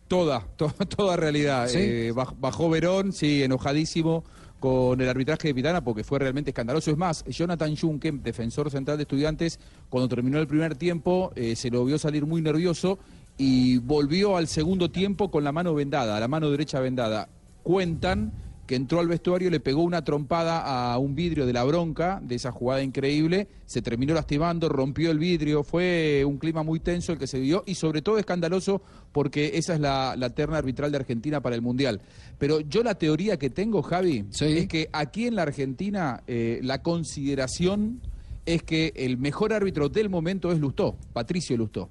Toda, 0.07 0.45
to- 0.55 0.73
toda 0.95 1.15
realidad. 1.15 1.67
¿Sí? 1.67 1.77
Eh, 1.79 2.11
baj- 2.13 2.35
bajó 2.39 2.69
Verón, 2.69 3.13
sí, 3.13 3.43
enojadísimo 3.43 4.23
con 4.59 5.01
el 5.01 5.09
arbitraje 5.09 5.47
de 5.47 5.55
Pitana 5.55 5.83
porque 5.83 6.03
fue 6.03 6.19
realmente 6.19 6.51
escandaloso. 6.51 6.91
Es 6.91 6.97
más, 6.97 7.23
Jonathan 7.25 7.75
Junque, 7.75 8.11
defensor 8.11 8.69
central 8.69 8.97
de 8.97 9.03
estudiantes, 9.03 9.59
cuando 9.89 10.07
terminó 10.07 10.38
el 10.39 10.45
primer 10.47 10.75
tiempo 10.75 11.31
eh, 11.35 11.55
se 11.55 11.71
lo 11.71 11.83
vio 11.83 11.97
salir 11.97 12.25
muy 12.27 12.41
nervioso 12.41 12.99
y 13.38 13.77
volvió 13.79 14.37
al 14.37 14.47
segundo 14.47 14.91
tiempo 14.91 15.31
con 15.31 15.44
la 15.44 15.51
mano 15.51 15.73
vendada, 15.73 16.19
la 16.19 16.27
mano 16.27 16.51
derecha 16.51 16.79
vendada. 16.79 17.27
Cuentan 17.63 18.31
que 18.65 18.75
entró 18.75 18.99
al 18.99 19.07
vestuario, 19.07 19.49
le 19.49 19.59
pegó 19.59 19.83
una 19.83 20.03
trompada 20.03 20.93
a 20.93 20.97
un 20.97 21.15
vidrio 21.15 21.45
de 21.45 21.53
la 21.53 21.63
bronca, 21.63 22.21
de 22.23 22.35
esa 22.35 22.51
jugada 22.51 22.81
increíble, 22.81 23.47
se 23.65 23.81
terminó 23.81 24.13
lastimando, 24.13 24.69
rompió 24.69 25.11
el 25.11 25.19
vidrio, 25.19 25.63
fue 25.63 26.23
un 26.25 26.37
clima 26.37 26.63
muy 26.63 26.80
tenso 26.80 27.11
el 27.11 27.18
que 27.18 27.27
se 27.27 27.39
vivió 27.39 27.63
y 27.65 27.75
sobre 27.75 28.01
todo 28.01 28.18
escandaloso 28.18 28.81
porque 29.11 29.51
esa 29.56 29.73
es 29.73 29.80
la, 29.80 30.15
la 30.18 30.30
terna 30.30 30.57
arbitral 30.57 30.91
de 30.91 30.97
Argentina 30.97 31.41
para 31.41 31.56
el 31.56 31.61
Mundial. 31.61 32.01
Pero 32.37 32.59
yo 32.61 32.83
la 32.83 32.95
teoría 32.95 33.37
que 33.37 33.49
tengo, 33.49 33.81
Javi, 33.81 34.25
es 34.39 34.68
que 34.68 34.89
aquí 34.94 35.27
en 35.27 35.35
la 35.35 35.44
Argentina 35.44 36.23
eh, 36.27 36.59
la 36.63 36.81
consideración 36.81 38.01
es 38.45 38.63
que 38.63 38.94
el 38.95 39.18
mejor 39.18 39.53
árbitro 39.53 39.89
del 39.89 40.09
momento 40.09 40.51
es 40.51 40.59
Lustó, 40.59 40.95
Patricio 41.13 41.57
Lustó. 41.57 41.89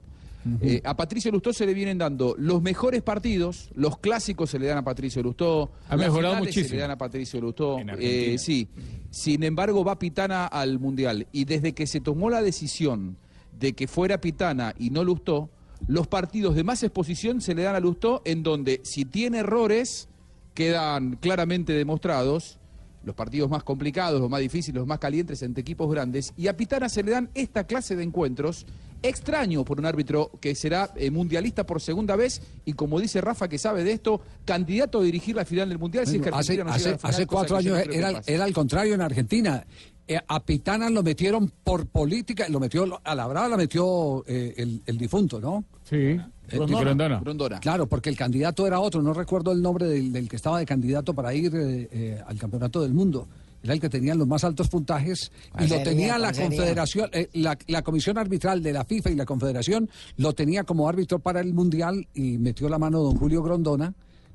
Eh, 0.61 0.81
a 0.85 0.97
Patricio 0.97 1.31
Lustó 1.31 1.53
se 1.53 1.67
le 1.67 1.75
vienen 1.75 1.99
dando 1.99 2.35
los 2.39 2.63
mejores 2.63 3.03
partidos, 3.03 3.71
los 3.75 3.99
clásicos 3.99 4.51
se 4.51 4.59
le 4.59 4.67
dan 4.67 4.79
a 4.79 4.85
Patricio 4.85 5.23
Lustó, 5.23 5.71
Ha 5.89 5.97
mejorado 5.97 6.35
finales 6.35 6.55
se 6.55 6.61
muchísimo. 6.61 6.77
le 6.77 6.81
dan 6.81 6.91
a 6.93 6.99
Patricio 6.99 7.41
Lustó. 7.41 7.79
Eh, 7.99 8.37
sí, 8.39 8.69
sin 9.11 9.43
embargo 9.43 9.85
va 9.85 9.99
Pitana 9.99 10.47
al 10.47 10.79
Mundial 10.79 11.27
y 11.33 11.45
desde 11.45 11.75
que 11.75 11.87
se 11.87 12.01
tomó 12.01 12.31
la 12.31 12.43
decisión 12.43 13.17
de 13.59 13.75
que 13.75 13.87
fuera 13.87 14.21
Pitana 14.21 14.75
y 14.79 14.91
no 14.91 15.05
Lustó, 15.05 15.51
los 15.87 16.07
partidos 16.07 16.55
de 16.55 16.65
más 16.65 16.83
exposición 16.83 17.41
se 17.41 17.55
le 17.55 17.63
dan 17.63 17.75
a 17.75 17.81
Lustó 17.81 18.23
en 18.25 18.43
donde 18.43 18.81
si 18.85 19.05
tiene 19.05 19.39
errores 19.39 20.09
quedan 20.55 21.17
claramente 21.17 21.73
demostrados 21.75 22.59
los 23.03 23.15
partidos 23.15 23.49
más 23.49 23.63
complicados, 23.63 24.21
los 24.21 24.31
más 24.31 24.41
difíciles, 24.41 24.79
los 24.79 24.87
más 24.87 24.99
calientes 24.99 25.43
entre 25.43 25.63
equipos 25.63 25.91
grandes, 25.91 26.35
y 26.37 26.49
a 26.49 26.57
Pitana 26.57 26.89
se 26.89 27.03
le 27.03 27.13
dan 27.13 27.31
esta 27.35 27.65
clase 27.65 27.97
de 27.97 28.03
encuentros 28.03 28.67
extraño 29.03 29.65
por 29.65 29.79
un 29.79 29.87
árbitro 29.87 30.31
que 30.41 30.55
será 30.55 30.91
eh, 30.97 31.11
mundialista 31.11 31.65
por 31.65 31.81
segunda 31.81 32.17
vez 32.17 32.43
y 32.65 32.75
como 32.75 33.01
dice 33.01 33.21
Rafa 33.21 33.49
que 33.49 33.59
sabe 33.59 33.85
de 33.85 33.93
esto, 33.93 34.21
candidato 34.45 35.01
a 35.01 35.03
dirigir 35.03 35.37
la 35.37 35.45
final 35.45 35.69
del 35.69 35.79
mundial. 35.79 36.07
si 36.07 36.17
es 36.17 36.23
que 36.23 36.29
hace, 36.31 36.57
no 36.63 36.73
final, 36.73 37.27
cuatro 37.27 37.57
años 37.57 37.75
no 37.87 37.93
era, 37.93 38.23
era 38.27 38.45
al 38.45 38.53
contrario 38.53 38.95
en 38.95 39.01
Argentina. 39.01 39.65
Eh, 40.07 40.19
a 40.27 40.45
Pitana 40.45 40.91
lo 40.91 41.05
metieron 41.05 41.53
por 41.63 41.87
política, 41.87 42.49
lo 42.49 42.59
metió 42.59 43.01
a 43.05 43.15
la 43.15 43.27
brava, 43.29 43.49
la 43.49 43.57
metió 43.57 44.25
eh, 44.27 44.55
el, 44.57 44.83
el 44.85 44.99
difunto, 44.99 45.41
¿no? 45.41 45.65
Sí, 45.85 46.19
Grondona. 46.51 47.21
Grondona. 47.21 47.61
Claro, 47.61 47.87
porque 47.87 48.11
el 48.11 48.17
candidato 48.17 48.67
era 48.67 48.81
otro, 48.81 49.03
no 49.03 49.13
recuerdo 49.13 49.53
el 49.53 49.63
nombre 49.63 49.87
del, 49.87 50.13
del 50.13 50.29
que 50.29 50.37
estaba 50.37 50.59
de 50.59 50.67
candidato 50.67 51.15
para 51.15 51.33
ir 51.35 51.55
eh, 51.55 51.89
eh, 51.93 52.23
al 52.27 52.39
campeonato 52.39 52.83
del 52.83 52.93
mundo. 52.93 53.29
Era 53.63 53.75
el 53.75 53.81
que 53.81 53.89
tenía 53.91 54.15
los 54.15 54.27
más 54.27 54.43
altos 54.45 54.69
puntajes 54.69 55.31
y 55.49 55.51
¿Cuál 55.51 55.69
lo 55.69 55.83
tenía 55.83 56.19
la 56.19 56.33
confederación, 56.33 57.11
eh, 57.13 57.29
la, 57.35 57.59
la 57.67 57.83
comisión 57.83 58.17
arbitral 58.19 58.63
de 58.63 58.73
la 58.73 58.85
FIFA 58.85 59.11
y 59.11 59.15
la 59.17 59.27
confederación 59.27 59.89
lo 60.17 60.33
tenía 60.33 60.65
como 60.65 60.89
árbitro 60.89 61.19
para 61.19 61.41
el 61.41 61.53
mundial 61.53 62.07
y 62.15 62.39
metió 62.39 62.69
la 62.69 62.79
mano 62.79 63.03
don 63.03 63.17
Julio 63.17 63.43
Grondona 63.43 63.93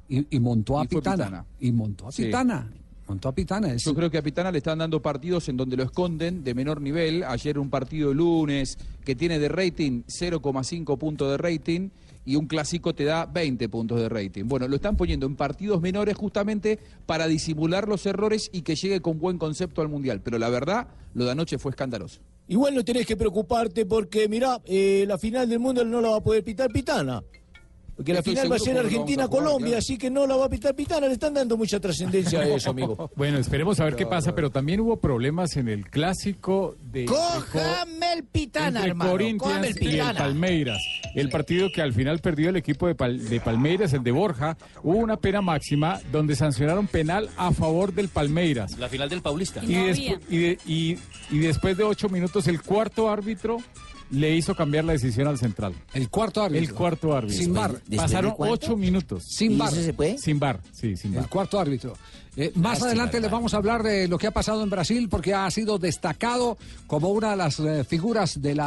Y, 0.07 0.27
y 0.35 0.39
montó 0.39 0.79
a 0.79 0.83
Y 0.83 0.87
Pitana. 0.87 1.15
Pitana. 1.25 1.45
Y 1.59 1.71
montó 1.71 2.07
a 2.07 2.11
Sí. 2.11 2.25
Pitana. 2.25 2.71
Montó 3.07 3.29
a 3.29 3.33
Pitana. 3.35 3.73
es- 3.73 3.83
Yo 3.83 3.95
creo 3.95 4.11
que 4.11 4.19
a 4.19 4.21
Pitana 4.21 4.51
le 4.51 4.59
están 4.59 4.77
dando 4.77 5.01
partidos 5.01 5.49
en 5.49 5.57
donde 5.57 5.75
lo 5.77 5.83
esconden 5.83 6.43
de 6.43 6.53
menor 6.53 6.79
nivel. 6.81 7.23
Ayer 7.23 7.57
un 7.57 7.69
partido 7.71 8.09
de 8.09 8.15
lunes 8.15 8.77
que 9.03 9.15
tiene 9.15 9.39
de 9.39 9.47
rating 9.49 10.03
0,5 10.07 10.97
puntos 10.97 11.31
de 11.31 11.37
rating 11.37 11.89
y 12.25 12.35
un 12.35 12.47
clásico 12.47 12.93
te 12.93 13.05
da 13.05 13.25
20 13.25 13.69
puntos 13.69 13.99
de 13.99 14.09
rating. 14.09 14.45
Bueno, 14.45 14.67
lo 14.67 14.75
están 14.75 14.97
poniendo 14.97 15.25
en 15.25 15.35
partidos 15.35 15.79
menores 15.81 16.15
justamente 16.15 16.79
para 17.05 17.27
disimular 17.27 17.87
los 17.87 18.05
errores 18.05 18.49
y 18.51 18.63
que 18.63 18.75
llegue 18.75 19.01
con 19.01 19.19
buen 19.19 19.37
concepto 19.37 19.81
al 19.81 19.89
Mundial. 19.89 20.21
Pero 20.21 20.37
la 20.39 20.49
verdad, 20.49 20.87
lo 21.13 21.25
de 21.25 21.31
anoche 21.31 21.57
fue 21.57 21.69
escandaloso. 21.71 22.21
Igual 22.47 22.75
no 22.75 22.83
tenés 22.83 23.05
que 23.07 23.17
preocuparte 23.17 23.85
porque, 23.85 24.27
mirá, 24.27 24.61
eh, 24.65 25.05
la 25.07 25.17
final 25.17 25.49
del 25.49 25.59
mundo 25.59 25.83
no 25.83 26.01
la 26.01 26.09
va 26.09 26.17
a 26.17 26.23
poder 26.23 26.43
pitar 26.43 26.71
Pitana. 26.71 27.23
Porque 27.95 28.13
la 28.13 28.21
final 28.21 28.51
va 28.51 28.57
a 28.57 28.59
ser 28.59 28.73
no 28.73 28.81
Argentina-Colombia, 28.81 29.67
claro. 29.67 29.77
así 29.79 29.97
que 29.97 30.09
no 30.09 30.27
la 30.27 30.35
va 30.35 30.45
a 30.45 30.49
pitar 30.49 30.75
Pitana. 30.75 31.07
Le 31.07 31.13
están 31.13 31.33
dando 31.33 31.55
mucha 31.55 31.79
trascendencia 31.79 32.41
a 32.41 32.45
eso, 32.47 32.71
amigo. 32.71 33.09
Bueno, 33.15 33.37
esperemos 33.37 33.79
a 33.79 33.85
ver 33.85 33.95
qué 33.95 34.05
pasa, 34.05 34.35
pero 34.35 34.49
también 34.49 34.81
hubo 34.81 34.97
problemas 34.97 35.55
en 35.55 35.69
el 35.69 35.89
clásico 35.89 36.75
de, 36.91 37.05
Cójame 37.05 38.13
el 38.13 38.23
Pitana, 38.25 38.79
entre 38.79 38.89
hermano. 38.89 39.11
Cójame 39.11 39.27
el 39.27 39.37
Corinthians 39.37 39.81
y 39.81 39.85
el 39.85 39.91
Pitana. 40.01 40.19
Palmeiras. 40.19 40.81
El 41.15 41.29
partido 41.29 41.69
que 41.73 41.81
al 41.81 41.93
final 41.93 42.19
perdió 42.19 42.49
el 42.49 42.57
equipo 42.57 42.87
de, 42.87 42.95
Pal- 42.97 43.17
de 43.19 43.39
Palmeiras, 43.39 43.93
el 43.93 44.03
de 44.03 44.11
Borja, 44.11 44.57
hubo 44.83 44.97
una 44.97 45.15
pena 45.17 45.41
máxima 45.41 46.01
donde 46.11 46.35
sancionaron 46.35 46.87
penal 46.87 47.29
a 47.37 47.51
favor 47.53 47.93
del 47.93 48.09
Palmeiras. 48.09 48.77
La 48.77 48.89
final 48.89 49.07
del 49.09 49.21
Paulista. 49.21 49.61
Y, 49.63 49.73
despu- 49.73 50.19
y 50.29 50.37
de- 50.37 50.57
y- 50.65 50.97
y 51.31 51.39
después 51.39 51.77
de 51.77 51.83
ocho 51.85 52.09
minutos, 52.09 52.47
el 52.47 52.61
cuarto 52.61 53.09
árbitro 53.09 53.57
le 54.11 54.35
hizo 54.35 54.55
cambiar 54.55 54.85
la 54.85 54.93
decisión 54.93 55.27
al 55.27 55.37
central. 55.37 55.73
El 55.93 56.09
cuarto 56.09 56.43
árbitro. 56.43 56.67
El 56.69 56.73
cuarto 56.73 57.15
árbitro. 57.15 57.37
Sin. 57.37 57.53
Después- 57.53 57.81
Pasaron 57.97 58.31
¿Después 58.31 58.49
de 58.49 58.53
ocho 58.53 58.77
minutos. 58.77 59.23
Sin 59.23 59.53
¿Y 59.53 59.57
VAR. 59.57 59.73
eso 59.73 59.81
se 59.83 59.93
puede? 59.93 60.17
Sin 60.17 60.39
bar, 60.39 60.59
sí, 60.71 60.95
sin 60.95 61.13
El 61.13 61.21
bar. 61.21 61.29
cuarto 61.29 61.59
árbitro. 61.59 61.93
Eh, 62.37 62.51
más 62.55 62.71
Lástima, 62.73 62.87
adelante 62.87 63.19
les 63.21 63.31
vamos 63.31 63.53
a 63.53 63.57
hablar 63.57 63.81
de 63.81 64.07
lo 64.09 64.17
que 64.17 64.27
ha 64.27 64.31
pasado 64.31 64.61
en 64.61 64.69
Brasil 64.69 65.07
porque 65.09 65.33
ha 65.33 65.49
sido 65.51 65.77
destacado 65.77 66.57
como 66.85 67.09
una 67.09 67.31
de 67.31 67.37
las 67.37 67.59
eh, 67.61 67.83
figuras 67.85 68.41
del 68.41 68.59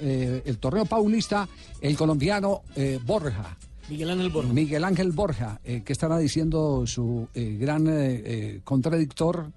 el 0.00 0.58
torneo 0.58 0.84
paulista 0.84 1.48
el 1.80 1.96
colombiano 1.96 2.62
eh, 2.76 3.00
Borja. 3.04 3.56
Miguel 3.88 4.10
Ángel 4.10 4.30
Borja. 4.30 4.52
Miguel 4.52 4.84
Ángel 4.84 5.12
Borja, 5.12 5.60
eh, 5.64 5.82
que 5.84 5.92
estará 5.92 6.18
diciendo 6.18 6.86
su 6.86 7.28
eh, 7.34 7.56
gran 7.58 7.86
eh, 7.88 8.22
eh, 8.24 8.60
contradictor 8.62 9.50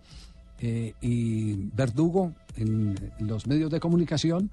eh, 0.60 0.94
y 1.02 1.54
verdugo 1.74 2.34
en 2.56 2.96
los 3.20 3.48
medios 3.48 3.70
de 3.70 3.80
comunicación 3.80 4.50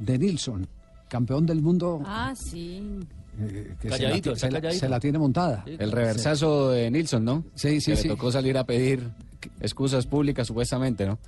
de 0.00 0.18
Nilsson, 0.18 0.66
campeón 1.08 1.46
del 1.46 1.60
mundo 1.62 2.02
Ah, 2.06 2.34
sí. 2.36 2.82
eh, 3.40 3.74
que 3.80 3.88
Calladito, 3.88 4.34
se, 4.36 4.46
la, 4.46 4.46
está 4.46 4.46
se 4.46 4.50
la- 4.52 4.60
calladito. 4.60 4.80
se 4.80 4.88
la 4.88 5.00
tiene 5.00 5.18
montada. 5.18 5.64
El 5.66 5.92
reversazo 5.92 6.70
de 6.70 6.90
Nilsson, 6.90 7.24
¿no? 7.24 7.44
Sí, 7.54 7.80
sí, 7.80 7.92
que 7.92 7.96
sí. 7.96 8.08
Le 8.08 8.14
tocó 8.14 8.30
salir 8.32 8.56
a 8.58 8.64
pedir 8.64 9.08
excusas 9.60 10.06
públicas, 10.06 10.46
supuestamente, 10.46 11.06
¿no? 11.06 11.18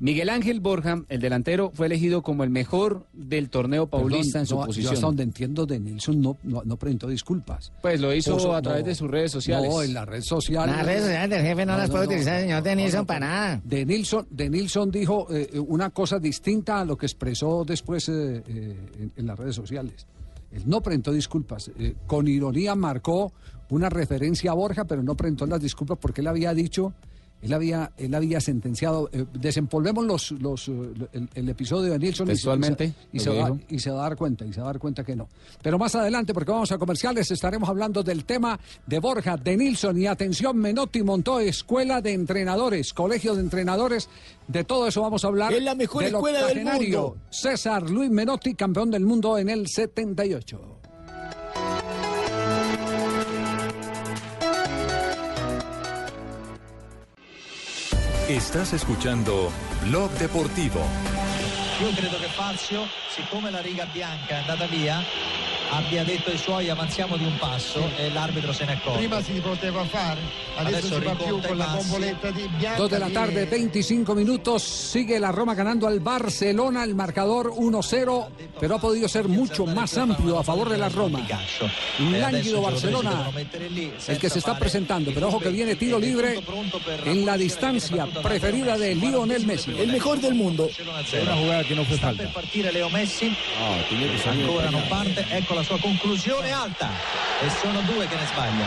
Miguel 0.00 0.28
Ángel 0.28 0.60
Borja, 0.60 1.02
el 1.08 1.20
delantero, 1.20 1.72
fue 1.74 1.86
elegido 1.86 2.22
como 2.22 2.44
el 2.44 2.50
mejor 2.50 3.06
del 3.12 3.50
torneo 3.50 3.88
paulista 3.88 4.38
Perdón, 4.38 4.40
en 4.42 4.46
su 4.46 4.54
no, 4.54 4.60
Yo 4.62 4.66
posición. 4.66 4.94
hasta 4.94 5.06
donde 5.06 5.22
entiendo 5.24 5.66
de 5.66 5.80
Nilsson 5.80 6.20
no, 6.20 6.36
no, 6.44 6.62
no 6.64 6.76
presentó 6.76 7.08
disculpas. 7.08 7.72
Pues 7.82 8.00
lo 8.00 8.14
hizo 8.14 8.36
Puso- 8.36 8.54
a 8.54 8.62
través 8.62 8.82
no, 8.82 8.88
de 8.88 8.94
sus 8.94 9.10
redes 9.10 9.32
sociales. 9.32 9.68
No, 9.70 9.82
en 9.82 9.94
las 9.94 10.06
redes 10.06 10.26
sociales. 10.26 10.76
Las 10.76 10.86
redes 10.86 11.02
sociales 11.02 11.30
del 11.30 11.42
jefe 11.46 11.66
no 11.66 11.76
las 11.76 11.90
puede 11.90 12.06
utilizar, 12.06 12.40
señor 12.40 12.62
de 12.62 12.76
Nilsson, 12.76 13.06
para 13.06 13.20
nada. 13.26 13.60
De 13.64 13.84
Nilsson, 13.84 14.26
de 14.30 14.48
Nilsson 14.50 14.90
dijo 14.90 15.26
eh, 15.34 15.58
una 15.66 15.90
cosa 15.90 16.18
distinta 16.20 16.80
a 16.80 16.84
lo 16.84 16.96
que 16.96 17.06
expresó 17.06 17.64
después 17.64 18.08
eh, 18.08 18.42
eh, 18.46 18.76
en, 19.00 19.12
en 19.16 19.26
las 19.26 19.36
redes 19.38 19.56
sociales. 19.56 20.06
Él 20.52 20.62
no 20.66 20.80
presentó 20.80 21.12
disculpas. 21.12 21.70
Eh, 21.78 21.94
con 22.06 22.28
ironía 22.28 22.74
marcó 22.74 23.32
una 23.70 23.88
referencia 23.90 24.52
a 24.52 24.54
Borja, 24.54 24.84
pero 24.84 25.02
no 25.02 25.14
presentó 25.16 25.44
las 25.44 25.60
disculpas 25.60 25.98
porque 26.00 26.20
él 26.22 26.26
había 26.28 26.54
dicho, 26.54 26.94
él 27.40 27.52
había, 27.52 27.92
él 27.96 28.14
había 28.14 28.40
sentenciado. 28.40 29.08
eh, 29.12 29.24
desempolvemos 29.34 30.04
los, 30.04 30.30
los, 30.32 30.68
eh, 30.68 30.72
el, 31.12 31.28
el 31.34 31.48
episodio 31.48 31.92
de 31.92 31.98
Nilsson 31.98 32.26
y 32.26 32.30
se- 32.30 32.34
Textualmente, 32.34 32.92
y 33.12 33.20
se, 33.20 33.30
va, 33.30 33.56
y 33.68 33.78
se 33.78 33.90
va 33.90 34.00
a 34.00 34.02
dar 34.08 34.16
cuenta, 34.16 34.44
y 34.44 34.52
se 34.52 34.60
va 34.60 34.68
a 34.68 34.72
dar 34.72 34.78
cuenta 34.80 35.04
que 35.04 35.14
no. 35.14 35.28
Pero 35.62 35.78
más 35.78 35.94
adelante, 35.94 36.34
porque 36.34 36.50
vamos 36.50 36.72
a 36.72 36.78
comerciales, 36.78 37.30
estaremos 37.30 37.68
hablando 37.68 38.02
del 38.02 38.24
tema 38.24 38.58
de 38.86 38.98
Borja, 38.98 39.36
de 39.36 39.56
Nilsson 39.56 39.96
y 40.00 40.06
atención, 40.06 40.56
Menotti 40.56 41.02
montó 41.02 41.38
escuela 41.40 42.00
de 42.00 42.12
entrenadores, 42.12 42.92
colegio 42.92 43.34
de 43.34 43.40
entrenadores, 43.42 44.08
de 44.48 44.64
todo 44.64 44.86
eso 44.88 45.02
vamos 45.02 45.24
a 45.24 45.28
hablar. 45.28 45.52
Es 45.52 45.62
la 45.62 45.74
mejor 45.74 46.02
del 46.04 46.14
escuela 46.14 46.46
del 46.46 46.64
mundo. 46.64 47.16
César 47.30 47.88
Luis 47.88 48.10
Menotti, 48.10 48.54
campeón 48.54 48.90
del 48.90 49.04
mundo 49.04 49.38
en 49.38 49.48
el 49.48 49.68
78. 49.68 50.77
Estás 58.28 58.74
escuchando 58.74 59.50
Blog 59.84 60.10
Deportivo. 60.18 60.80
Io 61.80 61.90
credo 61.94 62.18
che 62.18 62.26
Fazio, 62.26 62.86
siccome 63.08 63.50
la 63.50 63.62
riga 63.62 63.86
bianca 63.90 64.34
è 64.34 64.40
andata 64.40 64.66
via, 64.66 65.02
abbia 65.70 66.04
detto 66.04 66.30
ai 66.30 66.38
suoi 66.38 66.68
avanziamo 66.68 67.16
di 67.16 67.24
un 67.24 67.36
passo 67.38 67.88
e 67.96 68.10
l'arbitro 68.12 68.52
se 68.52 68.64
ne 68.64 68.72
accorge. 68.72 68.98
Prima 68.98 69.22
si 69.22 69.32
poteva 69.40 69.84
fare, 69.84 70.20
adesso, 70.56 70.98
si 70.98 71.04
va 71.04 71.14
più 71.14 71.40
con 71.40 71.56
la 71.56 71.66
bomboletta 71.66 72.30
di 72.30 72.48
bianca. 72.56 72.78
Dos 72.78 72.90
de 72.90 72.98
la 72.98 73.08
tarde, 73.08 73.46
25 73.46 74.14
minutos. 74.14 74.62
Sigue 74.62 75.18
la 75.18 75.30
Roma 75.30 75.54
ganando 75.54 75.86
al 75.86 76.00
Barcelona, 76.00 76.84
el 76.84 76.94
marcador 76.94 77.52
1-0, 77.52 78.26
pero 78.58 78.74
ha 78.74 78.78
podido 78.78 79.08
ser 79.08 79.28
mucho 79.28 79.66
más 79.66 79.96
amplio 79.98 80.38
a 80.38 80.44
favor 80.44 80.68
de 80.68 80.78
la 80.78 80.88
Roma. 80.88 81.26
Un 81.98 82.20
lánguido 82.20 82.62
Barcelona, 82.62 83.30
el 84.06 84.18
que 84.18 84.30
se 84.30 84.38
está 84.38 84.58
presentando, 84.58 85.12
pero 85.12 85.28
ojo 85.28 85.40
que 85.40 85.50
viene 85.50 85.76
tiro 85.76 85.98
libre 85.98 86.40
en 87.04 87.26
la 87.26 87.36
distancia 87.36 88.06
preferida 88.22 88.76
de 88.78 88.94
Lionel 88.94 89.46
Messi. 89.46 89.72
El 89.78 89.92
mejor 89.92 90.20
del 90.20 90.34
mundo. 90.34 90.68
Una 91.22 91.36
jugada 91.36 91.64
que 91.64 91.74
no 91.74 91.84
fue 91.84 91.98
falta. 91.98 92.22
Per 92.22 92.32
partire 92.32 92.72
Leo 92.72 92.90
Messi, 92.90 93.34
ancora 94.26 94.70
non 94.70 94.82
parte, 94.88 95.24
ecco 95.30 95.54
la 95.58 95.64
sua 95.64 95.78
conclusione 95.80 96.52
alta 96.52 96.88
e 97.40 97.50
sono 97.60 97.80
due 97.80 98.06
che 98.06 98.14
ne 98.14 98.26
sbaglia. 98.26 98.66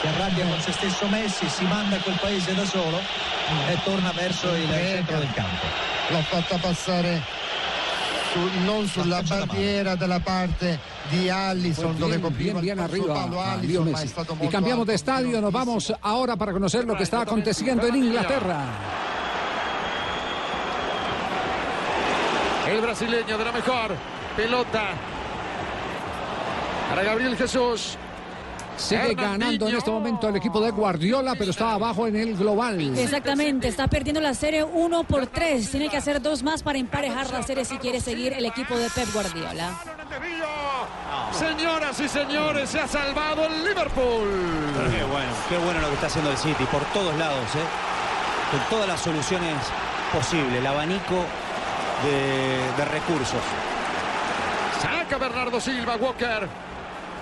Si 0.00 0.06
arrabbia 0.06 0.46
con 0.46 0.60
se 0.60 0.70
stesso 0.72 1.08
Messi, 1.08 1.48
si 1.48 1.64
manda 1.64 1.96
quel 1.96 2.16
paese 2.20 2.54
da 2.54 2.64
solo 2.64 2.98
e 3.68 3.76
torna 3.82 4.12
verso 4.12 4.46
il 4.54 4.68
centro 4.70 5.18
del 5.18 5.32
campo. 5.34 5.66
L'ha 6.10 6.22
fatta 6.22 6.56
passare 6.58 7.20
su- 8.32 8.50
non 8.64 8.86
sulla 8.86 9.22
barriera 9.22 9.96
della 9.96 10.20
parte 10.20 10.78
di 11.08 11.28
Allison 11.28 11.96
dove 11.98 12.18
bien, 12.18 12.20
copriva 12.20 12.60
bien, 12.60 12.76
bien 12.76 12.78
arriba 12.78 13.28
Allison, 13.52 13.88
Messi. 13.88 14.06
stato 14.06 14.34
Y 14.34 14.36
molto 14.36 14.52
cambiamos 14.52 14.86
de 14.86 14.92
alto. 14.92 15.04
estadio, 15.04 15.40
nos 15.40 15.50
vamos 15.52 15.92
ahora 16.00 16.36
para 16.36 16.52
conocer 16.52 16.84
lo 16.84 16.94
que 16.94 17.02
está 17.02 17.22
aconteciendo 17.22 17.86
en 17.88 17.96
Inglaterra. 17.96 18.66
El 22.68 22.80
brasileño 22.82 23.36
de 23.38 23.44
la 23.44 23.52
mejor 23.52 23.96
pelota 24.36 24.90
para 26.88 27.02
Gabriel 27.02 27.36
Jesús. 27.36 27.96
Sigue 28.76 29.14
ganando 29.14 29.68
en 29.68 29.76
este 29.76 29.90
momento 29.90 30.28
el 30.28 30.36
equipo 30.36 30.60
de 30.60 30.70
Guardiola, 30.70 31.34
pero 31.36 31.50
está 31.50 31.72
abajo 31.72 32.06
en 32.06 32.14
el 32.14 32.36
global. 32.36 32.80
Exactamente, 32.96 33.66
está 33.66 33.88
perdiendo 33.88 34.20
la 34.20 34.34
serie 34.34 34.62
1 34.62 35.04
por 35.04 35.26
3. 35.26 35.68
Tiene 35.68 35.88
que 35.88 35.96
hacer 35.96 36.22
dos 36.22 36.44
más 36.44 36.62
para 36.62 36.78
emparejar 36.78 37.28
la 37.30 37.42
serie 37.42 37.64
si 37.64 37.76
quiere 37.78 38.00
seguir 38.00 38.32
el 38.34 38.46
equipo 38.46 38.78
de 38.78 38.88
Pep 38.90 39.12
Guardiola. 39.12 39.72
Señoras 41.32 41.98
y 42.00 42.08
señores, 42.08 42.70
se 42.70 42.78
ha 42.78 42.86
salvado 42.86 43.46
el 43.46 43.64
Liverpool. 43.64 44.28
Pero 44.76 44.90
qué 44.90 45.04
bueno, 45.04 45.32
qué 45.48 45.58
bueno 45.58 45.80
lo 45.80 45.88
que 45.88 45.94
está 45.94 46.06
haciendo 46.06 46.30
el 46.30 46.36
City 46.36 46.64
por 46.70 46.84
todos 46.92 47.16
lados, 47.16 47.44
¿eh? 47.56 48.52
con 48.52 48.60
todas 48.70 48.86
las 48.88 49.00
soluciones 49.00 49.56
posibles, 50.12 50.54
el 50.54 50.66
abanico 50.66 51.24
de, 52.04 52.76
de 52.76 52.84
recursos. 52.84 53.42
Saca 54.80 55.18
Bernardo 55.18 55.60
Silva, 55.60 55.96
Walker, 55.96 56.48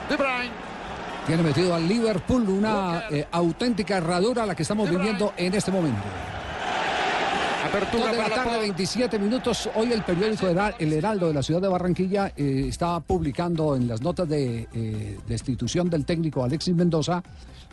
De 0.08 0.16
Bruyne. 0.16 0.50
Tiene 1.26 1.42
metido 1.42 1.74
al 1.74 1.88
Liverpool 1.88 2.48
una 2.48 3.04
eh, 3.10 3.26
auténtica 3.32 3.96
herradura 3.96 4.46
la 4.46 4.54
que 4.54 4.62
estamos 4.62 4.88
viviendo 4.88 5.32
en 5.36 5.54
este 5.54 5.72
momento. 5.72 6.02
Apertura 7.66 8.12
de 8.12 8.18
la 8.18 8.28
tarde, 8.28 8.58
27 8.60 9.18
minutos. 9.18 9.68
Hoy 9.74 9.92
el 9.92 10.02
periódico 10.02 10.46
El 10.46 10.92
Heraldo 10.92 11.26
de 11.26 11.34
la 11.34 11.42
ciudad 11.42 11.60
de 11.60 11.66
Barranquilla 11.66 12.32
eh, 12.36 12.66
está 12.68 13.00
publicando 13.00 13.74
en 13.74 13.88
las 13.88 14.00
notas 14.00 14.28
de 14.28 14.68
eh, 14.72 15.18
destitución 15.26 15.90
del 15.90 16.04
técnico 16.04 16.44
Alexis 16.44 16.74
Mendoza 16.74 17.22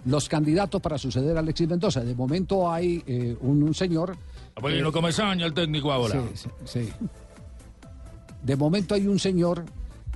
los 0.06 0.28
candidatos 0.28 0.82
para 0.82 0.98
suceder 0.98 1.36
a 1.38 1.40
Alexis 1.40 1.68
Mendoza. 1.68 2.02
De 2.02 2.16
momento 2.16 2.72
hay 2.72 3.04
eh, 3.08 3.36
un, 3.42 3.64
un 3.64 3.74
señor. 3.74 4.18
Apolino 4.56 4.90
eh, 4.90 4.92
Comesaña, 4.92 5.46
el 5.46 5.54
técnico 5.54 5.92
ahora. 5.92 6.22
Sí, 6.34 6.50
sí, 6.50 6.50
sí. 6.66 6.94
De 8.42 8.56
momento 8.56 8.96
hay 8.96 9.08
un 9.08 9.20
señor 9.20 9.64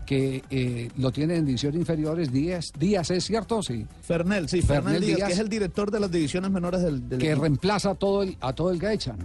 que 0.07 0.41
eh, 0.49 0.89
lo 0.97 1.11
tiene 1.11 1.35
en 1.35 1.45
divisiones 1.45 1.79
inferiores, 1.79 2.31
Díaz, 2.31 2.71
Díaz 2.79 3.11
es 3.11 3.25
cierto, 3.25 3.61
sí. 3.61 3.85
Fernel, 4.01 4.49
sí, 4.49 4.61
Fernel 4.63 4.83
Fernel 4.85 5.01
Díaz, 5.01 5.17
Díaz. 5.17 5.27
que 5.27 5.33
es 5.33 5.39
el 5.39 5.49
director 5.49 5.91
de 5.91 5.99
las 5.99 6.09
divisiones 6.11 6.49
menores 6.49 6.81
del, 6.81 7.07
del 7.09 7.19
que 7.19 7.27
equipo. 7.27 7.41
reemplaza 7.43 7.91
a 7.91 7.95
todo 7.95 8.23
el, 8.23 8.35
a 8.41 8.53
todo 8.53 8.71
el 8.71 8.79
que 8.79 8.93
echan. 8.93 9.17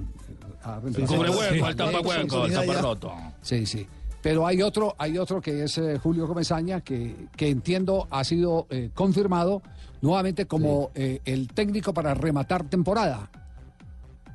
A 0.65 0.79
reemplazar- 0.81 1.07
Cubre 1.17 1.31
hueco, 1.31 1.43
Sí. 1.55 1.61
el 1.71 1.77
tapahueco, 1.77 2.47
Sí, 2.47 2.53
el 2.53 2.61
sí, 2.61 2.67
taparroto. 2.67 3.13
Sí, 3.41 3.67
sí. 3.67 3.87
Pero 4.23 4.47
hay 4.47 4.61
otro, 4.63 4.95
hay 4.99 5.19
otro 5.19 5.41
que 5.41 5.65
es 5.65 5.79
eh, 5.79 5.99
Julio 5.99 6.27
Comesaña, 6.27 6.81
que, 6.83 7.15
que 7.37 7.49
entiendo 7.49 8.07
ha 8.11 8.23
sido 8.25 8.67
eh, 8.71 8.91
confirmado 8.95 9.63
nuevamente 10.01 10.47
como 10.47 10.91
eh, 10.95 11.21
el 11.25 11.49
técnico 11.49 11.95
para 11.95 12.13
rematar 12.15 12.69
temporada. 12.69 13.31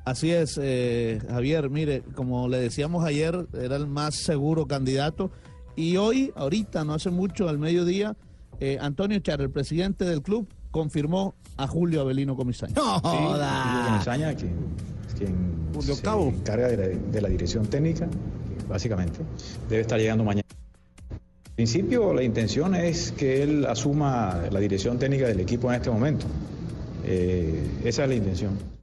Así 0.05 0.31
es, 0.31 0.57
eh, 0.61 1.19
Javier. 1.29 1.69
Mire, 1.69 2.01
como 2.15 2.47
le 2.47 2.59
decíamos 2.59 3.03
ayer, 3.05 3.47
era 3.53 3.75
el 3.75 3.87
más 3.87 4.15
seguro 4.15 4.65
candidato. 4.65 5.31
Y 5.77 5.95
hoy, 5.95 6.33
ahorita, 6.35 6.83
no 6.83 6.95
hace 6.95 7.11
mucho, 7.11 7.47
al 7.47 7.59
mediodía, 7.59 8.15
eh, 8.59 8.79
Antonio 8.81 9.19
Char, 9.19 9.41
el 9.41 9.51
presidente 9.51 10.05
del 10.05 10.23
club, 10.23 10.47
confirmó 10.71 11.35
a 11.55 11.67
Julio 11.67 12.01
Avelino 12.01 12.35
Comisaña. 12.35 12.73
¡No 12.75 12.99
Julio 12.99 13.45
Comesaña, 13.85 14.33
quien, 14.33 14.55
quien 15.15 15.83
se 15.83 15.91
encarga 15.91 16.67
de 16.67 16.77
la, 16.77 16.87
de 16.87 17.21
la 17.21 17.29
dirección 17.29 17.67
técnica, 17.67 18.09
básicamente, 18.67 19.19
debe 19.69 19.81
estar 19.81 19.99
llegando 19.99 20.23
mañana. 20.23 20.47
En 21.11 21.55
principio, 21.55 22.11
la 22.11 22.23
intención 22.23 22.73
es 22.73 23.11
que 23.11 23.43
él 23.43 23.63
asuma 23.67 24.45
la 24.51 24.59
dirección 24.59 24.97
técnica 24.97 25.27
del 25.27 25.39
equipo 25.39 25.69
en 25.69 25.75
este 25.75 25.91
momento. 25.91 26.25
Eh, 27.05 27.81
esa 27.83 28.03
es 28.03 28.09
la 28.09 28.15
intención. 28.15 28.76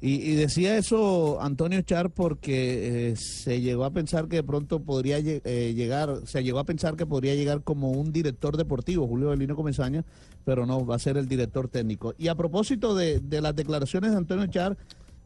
Y, 0.00 0.16
y 0.16 0.34
decía 0.34 0.76
eso 0.76 1.40
Antonio 1.40 1.80
Char 1.80 2.10
porque 2.10 3.10
eh, 3.12 3.16
se 3.16 3.62
llegó 3.62 3.84
a 3.86 3.90
pensar 3.92 4.28
que 4.28 4.36
de 4.36 4.42
pronto 4.42 4.80
podría 4.80 5.18
eh, 5.18 5.72
llegar, 5.74 6.20
se 6.26 6.44
llegó 6.44 6.58
a 6.58 6.64
pensar 6.64 6.96
que 6.96 7.06
podría 7.06 7.34
llegar 7.34 7.62
como 7.62 7.90
un 7.92 8.12
director 8.12 8.56
deportivo, 8.58 9.06
Julio 9.08 9.28
Avelino 9.28 9.56
Comesaña, 9.56 10.04
pero 10.44 10.66
no, 10.66 10.84
va 10.84 10.96
a 10.96 10.98
ser 10.98 11.16
el 11.16 11.26
director 11.28 11.68
técnico. 11.68 12.14
Y 12.18 12.28
a 12.28 12.34
propósito 12.34 12.94
de, 12.94 13.20
de 13.20 13.40
las 13.40 13.56
declaraciones 13.56 14.10
de 14.10 14.18
Antonio 14.18 14.46
Char, 14.48 14.76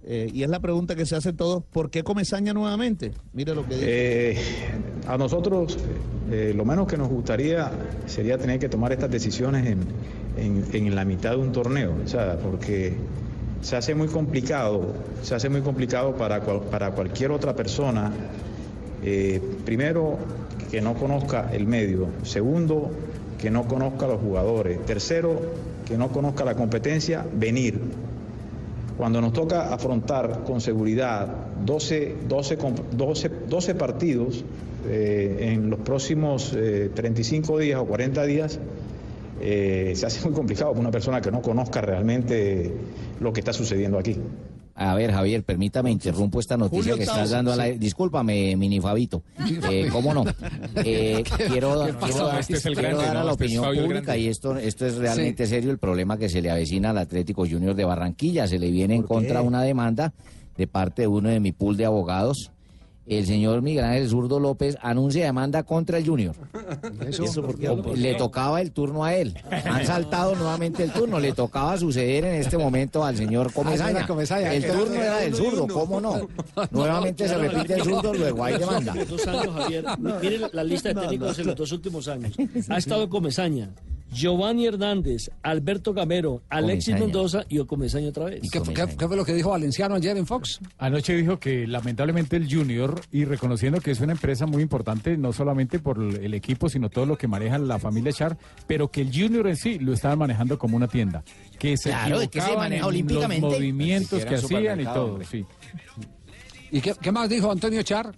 eh, 0.04 0.30
y 0.32 0.44
es 0.44 0.48
la 0.48 0.60
pregunta 0.60 0.94
que 0.94 1.04
se 1.04 1.16
hace 1.16 1.32
todos, 1.32 1.62
¿por 1.64 1.90
qué 1.90 2.02
Comesaña 2.04 2.54
nuevamente? 2.54 3.10
Mire 3.34 3.54
lo 3.56 3.66
que 3.66 3.74
dice. 3.74 3.86
Eh, 4.30 4.36
a 5.08 5.18
nosotros 5.18 5.76
eh, 6.30 6.54
lo 6.56 6.64
menos 6.64 6.86
que 6.86 6.96
nos 6.96 7.08
gustaría 7.08 7.70
sería 8.06 8.38
tener 8.38 8.58
que 8.60 8.68
tomar 8.68 8.92
estas 8.92 9.10
decisiones 9.10 9.66
en, 9.66 9.80
en- 10.38 10.64
en 10.72 10.94
la 10.94 11.04
mitad 11.04 11.32
de 11.32 11.36
un 11.38 11.50
torneo, 11.52 11.92
o 12.04 12.08
sea, 12.08 12.38
porque 12.38 12.94
se 13.60 13.76
hace 13.76 13.94
muy 13.94 14.08
complicado, 14.08 14.82
se 15.22 15.34
hace 15.34 15.48
muy 15.48 15.60
complicado 15.60 16.14
para, 16.16 16.40
para 16.40 16.90
cualquier 16.92 17.30
otra 17.30 17.54
persona, 17.54 18.12
eh, 19.02 19.40
primero, 19.64 20.18
que 20.70 20.80
no 20.80 20.94
conozca 20.94 21.50
el 21.52 21.66
medio, 21.66 22.08
segundo, 22.22 22.90
que 23.40 23.50
no 23.50 23.66
conozca 23.66 24.06
los 24.06 24.20
jugadores, 24.20 24.84
tercero, 24.86 25.40
que 25.86 25.96
no 25.98 26.08
conozca 26.08 26.44
la 26.44 26.54
competencia, 26.54 27.26
venir. 27.34 27.80
Cuando 28.96 29.20
nos 29.20 29.32
toca 29.32 29.72
afrontar 29.72 30.44
con 30.44 30.60
seguridad 30.60 31.26
12, 31.64 32.16
12, 32.28 32.58
comp- 32.58 32.90
12, 32.92 33.30
12 33.48 33.74
partidos 33.74 34.44
eh, 34.86 35.52
en 35.52 35.70
los 35.70 35.80
próximos 35.80 36.52
eh, 36.54 36.90
35 36.94 37.58
días 37.58 37.80
o 37.80 37.86
40 37.86 38.24
días, 38.24 38.58
eh, 39.40 39.92
se 39.96 40.06
hace 40.06 40.24
muy 40.24 40.34
complicado 40.34 40.70
para 40.70 40.80
una 40.80 40.90
persona 40.90 41.20
que 41.20 41.30
no 41.30 41.42
conozca 41.42 41.80
realmente 41.80 42.74
lo 43.20 43.32
que 43.32 43.40
está 43.40 43.52
sucediendo 43.52 43.98
aquí. 43.98 44.16
A 44.74 44.94
ver, 44.94 45.12
Javier, 45.12 45.42
permítame, 45.44 45.90
interrumpo 45.90 46.40
esta 46.40 46.56
noticia 46.56 46.94
Julio 46.94 46.96
que 46.96 47.02
estás 47.02 47.28
dando 47.28 47.52
a 47.52 47.56
la... 47.56 47.66
sí. 47.66 47.72
Discúlpame, 47.72 48.56
mini 48.56 48.80
Fabito. 48.80 49.22
Eh, 49.70 49.88
¿Cómo 49.92 50.14
no? 50.14 50.24
Eh, 50.76 51.22
quiero 51.48 51.78
dar, 51.78 51.90
Este 52.38 52.54
es 52.54 52.64
el 52.64 52.74
quiero 52.74 52.96
grande, 52.96 53.06
dar 53.06 53.16
a 53.16 53.20
¿no? 53.20 53.26
la 53.26 53.32
Este 53.32 53.44
es 53.44 53.58
opinión 53.58 53.84
pública 53.84 54.16
y 54.16 54.28
esto, 54.28 54.56
esto 54.56 54.86
es 54.86 54.96
realmente 54.96 55.46
serio 55.46 55.70
el 55.70 55.78
problema 55.78 56.16
que 56.16 56.30
se 56.30 56.40
le 56.40 56.50
avecina 56.50 56.90
al 56.90 56.98
Atlético 56.98 57.46
Junior 57.46 57.74
de 57.74 57.84
Barranquilla. 57.84 58.46
Se 58.46 58.58
le 58.58 58.70
viene 58.70 58.94
en 58.94 59.02
contra 59.02 59.42
una 59.42 59.62
demanda 59.62 60.14
de 60.56 60.66
parte 60.66 61.02
de 61.02 61.08
uno 61.08 61.28
de 61.28 61.40
mi 61.40 61.52
pool 61.52 61.76
de 61.76 61.84
abogados. 61.84 62.50
El 63.10 63.26
señor 63.26 63.60
Miguel 63.60 63.84
Ángel 63.84 64.08
Zurdo 64.08 64.38
López 64.38 64.78
anuncia 64.80 65.24
demanda 65.24 65.64
contra 65.64 65.98
el 65.98 66.06
Junior. 66.06 66.34
¿Eso 67.06 67.42
por 67.42 67.58
qué? 67.58 67.68
O- 67.68 67.94
Le 67.96 68.14
tocaba 68.14 68.60
el 68.60 68.70
turno 68.70 69.04
a 69.04 69.14
él. 69.16 69.34
Han 69.50 69.84
saltado 69.84 70.36
nuevamente 70.36 70.84
el 70.84 70.92
turno. 70.92 71.18
Le 71.18 71.32
tocaba 71.32 71.76
suceder 71.76 72.24
en 72.24 72.36
este 72.36 72.56
momento 72.56 73.04
al 73.04 73.16
señor 73.16 73.52
Comesaña. 73.52 74.06
El 74.52 74.64
turno 74.66 74.94
era 74.94 75.16
del 75.18 75.34
zurdo. 75.34 75.66
¿cómo 75.66 76.00
no? 76.00 76.28
Nuevamente 76.70 77.26
se 77.28 77.36
repite 77.36 77.74
el 77.74 77.82
zurdo, 77.82 78.14
luego 78.14 78.44
hay 78.44 78.58
demanda. 78.58 78.94
Dos 79.08 79.26
años, 79.26 79.54
Javier. 79.56 79.84
Miren 80.22 80.42
la 80.52 80.62
lista 80.64 80.90
de 80.90 81.00
técnicos 81.00 81.38
en 81.40 81.46
los 81.48 81.56
dos 81.56 81.72
últimos 81.72 82.06
años. 82.08 82.32
Ha 82.68 82.78
estado 82.78 83.08
Comesaña, 83.08 83.70
Giovanni 84.12 84.66
Hernández, 84.66 85.30
Alberto 85.42 85.92
Gamero, 85.92 86.42
Alexis 86.48 86.94
Comesaña. 86.94 87.04
Mendoza 87.06 87.44
y 87.48 87.58
Comesaña 87.64 88.08
otra 88.08 88.24
vez. 88.26 88.40
¿Y 88.42 88.48
qué, 88.50 88.60
qué- 88.62 88.96
qué 88.98 89.06
fue 89.08 89.16
lo 89.16 89.24
que 89.24 89.34
dijo 89.34 89.50
Valenciano 89.50 89.94
ayer 89.94 90.16
en 90.16 90.26
Fox? 90.26 90.60
Anoche 90.78 91.14
dijo 91.14 91.38
que 91.38 91.66
lamentablemente 91.66 92.36
el 92.36 92.52
Junior, 92.52 93.00
y 93.12 93.24
reconociendo 93.24 93.80
que 93.80 93.90
es 93.92 94.00
una 94.00 94.12
empresa 94.12 94.46
muy 94.46 94.62
importante, 94.62 95.16
no 95.16 95.32
solamente 95.32 95.78
por 95.78 95.98
el 96.02 96.34
equipo, 96.34 96.68
sino 96.68 96.88
todo 96.88 97.06
lo 97.06 97.16
que 97.16 97.28
maneja 97.28 97.58
la 97.58 97.78
familia 97.78 98.12
Char, 98.12 98.36
pero 98.66 98.88
que 98.90 99.02
el 99.02 99.08
Junior 99.12 99.46
en 99.46 99.56
sí 99.56 99.78
lo 99.78 99.92
estaban 99.92 100.18
manejando 100.18 100.58
como 100.58 100.76
una 100.76 100.88
tienda. 100.88 101.22
Que 101.58 101.76
se 101.76 101.90
Claro, 101.90 102.18
de 102.18 102.28
que 102.28 102.40
se 102.40 102.46
equivocaban 102.46 102.58
maneja 102.70 102.82
en 102.82 102.88
olímpicamente. 102.88 103.46
los 103.46 103.52
movimientos 103.58 104.24
que 104.24 104.34
hacían 104.34 104.80
y 104.80 104.84
todo, 104.84 105.04
hombre. 105.12 105.26
sí. 105.30 105.44
¿Y 106.72 106.80
qué, 106.80 106.94
qué 107.00 107.10
más 107.10 107.28
dijo 107.28 107.50
Antonio 107.50 107.82
Char? 107.82 108.14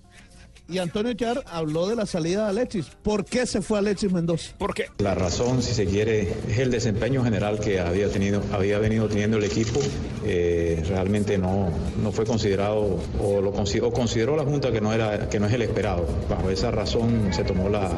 Y 0.73 0.79
Antonio 0.79 1.13
Char 1.13 1.45
habló 1.51 1.87
de 1.87 1.97
la 1.97 2.07
salida 2.07 2.45
de 2.45 2.49
Alexis. 2.51 2.87
¿Por 3.03 3.25
qué 3.27 3.45
se 3.47 3.61
fue 3.61 3.79
Alexis 3.79 4.11
Mendoza? 4.11 4.53
¿Por 4.57 4.73
qué? 4.75 4.87
La 4.99 5.15
razón, 5.15 5.63
si 5.63 5.75
se 5.75 5.85
quiere, 5.85 6.33
es 6.49 6.59
el 6.59 6.71
desempeño 6.71 7.23
general 7.23 7.61
que 7.61 7.79
había 7.79 8.09
tenido, 8.09 8.43
había 8.53 8.79
venido 8.79 9.07
teniendo 9.09 9.37
el 9.37 9.45
equipo. 9.45 9.81
Eh, 10.25 10.83
realmente 10.89 11.37
no, 11.37 11.69
no 12.03 12.11
fue 12.13 12.25
considerado 12.25 12.99
o 13.21 13.41
lo 13.43 13.53
consi- 13.53 13.83
o 13.83 13.93
consideró 13.93 14.35
la 14.37 14.45
junta 14.45 14.73
que 14.73 14.81
no 14.81 14.93
era 14.95 15.29
que 15.29 15.39
no 15.39 15.47
es 15.47 15.53
el 15.53 15.63
esperado. 15.63 16.07
Bajo 16.31 16.49
esa 16.51 16.71
razón 16.71 17.29
se 17.33 17.45
tomó 17.45 17.69
la, 17.69 17.91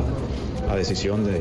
la 0.66 0.76
decisión 0.76 1.24
de 1.24 1.40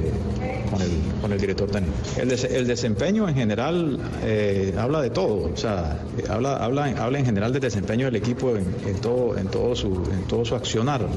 con 0.70 0.82
el, 0.82 0.90
con 1.22 1.32
el 1.32 1.40
director 1.40 1.70
técnico. 1.70 1.94
El, 2.18 2.30
des- 2.30 2.44
el 2.46 2.66
desempeño 2.68 3.28
en 3.30 3.36
general 3.36 4.00
eh, 4.24 4.74
habla 4.78 5.02
de 5.02 5.10
todo, 5.12 5.52
o 5.54 5.58
sea, 5.58 6.00
habla, 6.30 6.58
habla, 6.58 6.86
habla 6.98 7.20
en 7.20 7.26
general 7.26 7.54
del 7.54 7.62
desempeño 7.62 8.06
del 8.06 8.16
equipo 8.16 8.56
en, 8.56 8.96
todo, 9.02 9.38
en 9.38 9.48
todo 9.48 9.76
su, 9.76 9.88
en 10.12 10.24
todo 10.28 10.44
su 10.46 10.56
accionar, 10.56 11.02
¿no? 11.02 11.10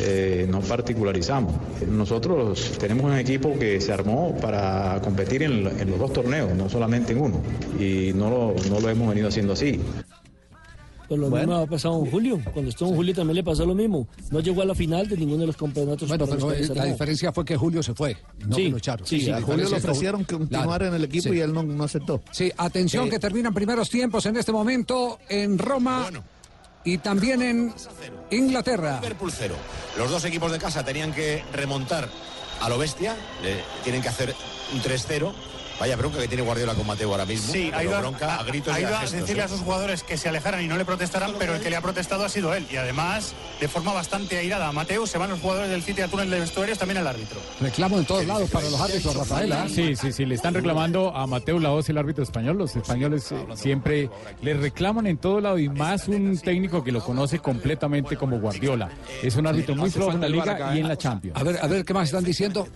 Eh, 0.00 0.46
no 0.50 0.60
particularizamos. 0.60 1.52
Nosotros 1.88 2.72
tenemos 2.78 3.04
un 3.04 3.18
equipo 3.18 3.58
que 3.58 3.80
se 3.80 3.92
armó 3.92 4.34
para 4.40 5.00
competir 5.02 5.42
en, 5.42 5.64
los 5.64 5.98
dos 5.98 6.12
torneos, 6.12 6.54
no 6.54 6.68
solamente 6.68 7.12
en 7.12 7.20
uno, 7.20 7.40
y 7.78 8.12
no 8.14 8.54
no 8.70 8.80
lo 8.80 8.88
hemos 8.88 9.08
venido 9.08 9.28
haciendo 9.28 9.52
así. 9.52 9.80
Pues 11.08 11.20
lo 11.20 11.28
mismo 11.30 11.54
ha 11.56 11.66
pasado 11.66 12.02
en 12.04 12.10
Julio. 12.10 12.40
Cuando 12.52 12.70
estuvo 12.70 12.88
en 12.90 12.96
Julio 12.96 13.14
también 13.14 13.36
le 13.36 13.44
pasó 13.44 13.66
lo 13.66 13.74
mismo. 13.74 14.08
No 14.30 14.40
llegó 14.40 14.62
a 14.62 14.64
la 14.64 14.74
final 14.74 15.06
de 15.08 15.16
ninguno 15.16 15.40
de 15.42 15.46
los 15.48 15.56
campeonatos. 15.56 16.08
Bueno, 16.08 16.26
pero 16.26 16.52
eh, 16.52 16.68
la 16.74 16.84
diferencia 16.86 17.32
fue 17.32 17.44
que 17.44 17.56
Julio 17.56 17.82
se 17.82 17.94
fue, 17.94 18.16
no 18.46 18.56
Sí, 18.56 18.64
que 18.64 18.70
lo 18.70 18.76
echaron. 18.78 19.06
sí, 19.06 19.30
A 19.30 19.40
Julio 19.42 19.68
le 19.68 19.76
ofrecieron 19.76 20.24
continuar 20.24 20.66
Claro, 20.66 20.86
en 20.86 20.94
el 20.94 21.04
equipo 21.04 21.28
sí. 21.30 21.36
y 21.36 21.40
él 21.40 21.52
no, 21.52 21.62
no 21.62 21.84
aceptó. 21.84 22.22
Sí, 22.30 22.50
atención 22.56 23.06
Eh, 23.06 23.10
que 23.10 23.18
terminan 23.18 23.52
primeros 23.52 23.90
tiempos 23.90 24.24
en 24.26 24.36
este 24.36 24.52
momento 24.52 25.18
en 25.28 25.58
Roma 25.58 26.08
y 26.84 26.98
también 26.98 27.42
en 27.42 27.74
Inglaterra. 28.30 28.98
Liverpool 29.00 29.32
cero. 29.32 29.54
Los 29.98 30.10
dos 30.10 30.24
equipos 30.24 30.50
de 30.52 30.58
casa 30.58 30.84
tenían 30.84 31.12
que 31.12 31.42
remontar 31.52 32.08
a 32.60 32.68
lo 32.68 32.78
bestia, 32.78 33.14
le 33.42 33.56
tienen 33.82 34.00
que 34.02 34.08
hacer 34.08 34.34
un 34.72 34.80
3-0. 34.80 35.32
Vaya 35.80 35.96
bronca 35.96 36.18
que 36.18 36.28
tiene 36.28 36.42
Guardiola 36.42 36.74
con 36.74 36.86
Mateo 36.86 37.10
ahora 37.10 37.26
mismo. 37.26 37.52
Sí, 37.52 37.70
ha 37.74 37.82
ido, 37.82 37.98
bronca 37.98 38.36
a 38.36 38.44
gritos 38.44 38.74
ha 38.74 38.80
ido 38.80 38.94
a 38.94 39.00
a 39.00 39.02
decirle 39.02 39.42
¿eh? 39.42 39.44
a 39.44 39.48
sus 39.48 39.60
jugadores 39.60 40.02
que 40.02 40.16
se 40.16 40.28
alejaran 40.28 40.62
y 40.62 40.68
no 40.68 40.76
le 40.76 40.84
protestaran, 40.84 41.34
pero 41.38 41.54
el 41.54 41.60
que 41.60 41.70
le 41.70 41.76
ha 41.76 41.80
protestado 41.80 42.24
ha 42.24 42.28
sido 42.28 42.54
él. 42.54 42.66
Y 42.70 42.76
además, 42.76 43.34
de 43.60 43.68
forma 43.68 43.92
bastante 43.92 44.38
airada, 44.38 44.68
a 44.68 44.72
Mateo 44.72 45.06
se 45.06 45.18
van 45.18 45.30
los 45.30 45.40
jugadores 45.40 45.70
del 45.70 45.82
City 45.82 46.02
al 46.02 46.10
túnel 46.10 46.30
de 46.30 46.40
vestuarios, 46.40 46.78
también 46.78 46.98
el 46.98 47.06
árbitro. 47.06 47.40
Reclamo 47.60 47.98
en 47.98 48.04
todos 48.04 48.24
lados 48.26 48.50
para 48.50 48.70
los 48.70 48.80
árbitros, 48.80 49.16
Rafael. 49.16 49.52
¿ah? 49.52 49.66
Sí, 49.68 49.96
sí, 49.96 50.12
sí, 50.12 50.24
le 50.24 50.36
están 50.36 50.54
reclamando 50.54 51.14
a 51.14 51.26
Mateo 51.26 51.58
Laos, 51.58 51.88
el 51.88 51.98
árbitro 51.98 52.22
español. 52.22 52.56
Los 52.56 52.76
españoles 52.76 53.32
eh, 53.32 53.46
siempre 53.54 54.10
le 54.42 54.54
reclaman 54.54 55.06
en 55.06 55.18
todo 55.18 55.40
lado 55.40 55.58
y 55.58 55.68
más 55.68 56.08
un 56.08 56.38
técnico 56.38 56.84
que 56.84 56.92
lo 56.92 57.02
conoce 57.02 57.40
completamente 57.40 58.16
como 58.16 58.38
Guardiola. 58.38 58.90
Es 59.22 59.34
un 59.36 59.46
árbitro 59.46 59.74
muy 59.74 59.90
flojo 59.90 60.12
en 60.12 60.20
la 60.20 60.28
liga 60.28 60.74
y 60.74 60.78
en 60.78 60.86
¿eh? 60.86 60.88
la 60.88 60.96
Champions. 60.96 61.36
A 61.38 61.42
ver, 61.42 61.58
a 61.60 61.66
ver 61.66 61.84
qué 61.84 61.94
más 61.94 62.08
están 62.08 62.24
diciendo. 62.24 62.66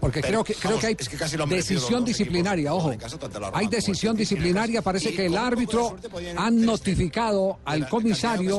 Porque 0.00 0.20
creo 0.20 0.42
que 0.42 0.54
creo 0.54 0.78
que 0.78 0.86
hay 0.88 0.94
decisión 0.94 2.04
los 2.04 2.06
dos 2.06 2.23
disciplinaria, 2.24 2.74
ojo. 2.74 2.92
Hay 3.52 3.66
decisión 3.68 4.16
disciplinaria, 4.16 4.82
parece 4.82 5.14
que 5.14 5.26
el 5.26 5.36
árbitro 5.36 5.96
han 6.36 6.64
notificado 6.64 7.58
al 7.64 7.88
comisario 7.88 8.58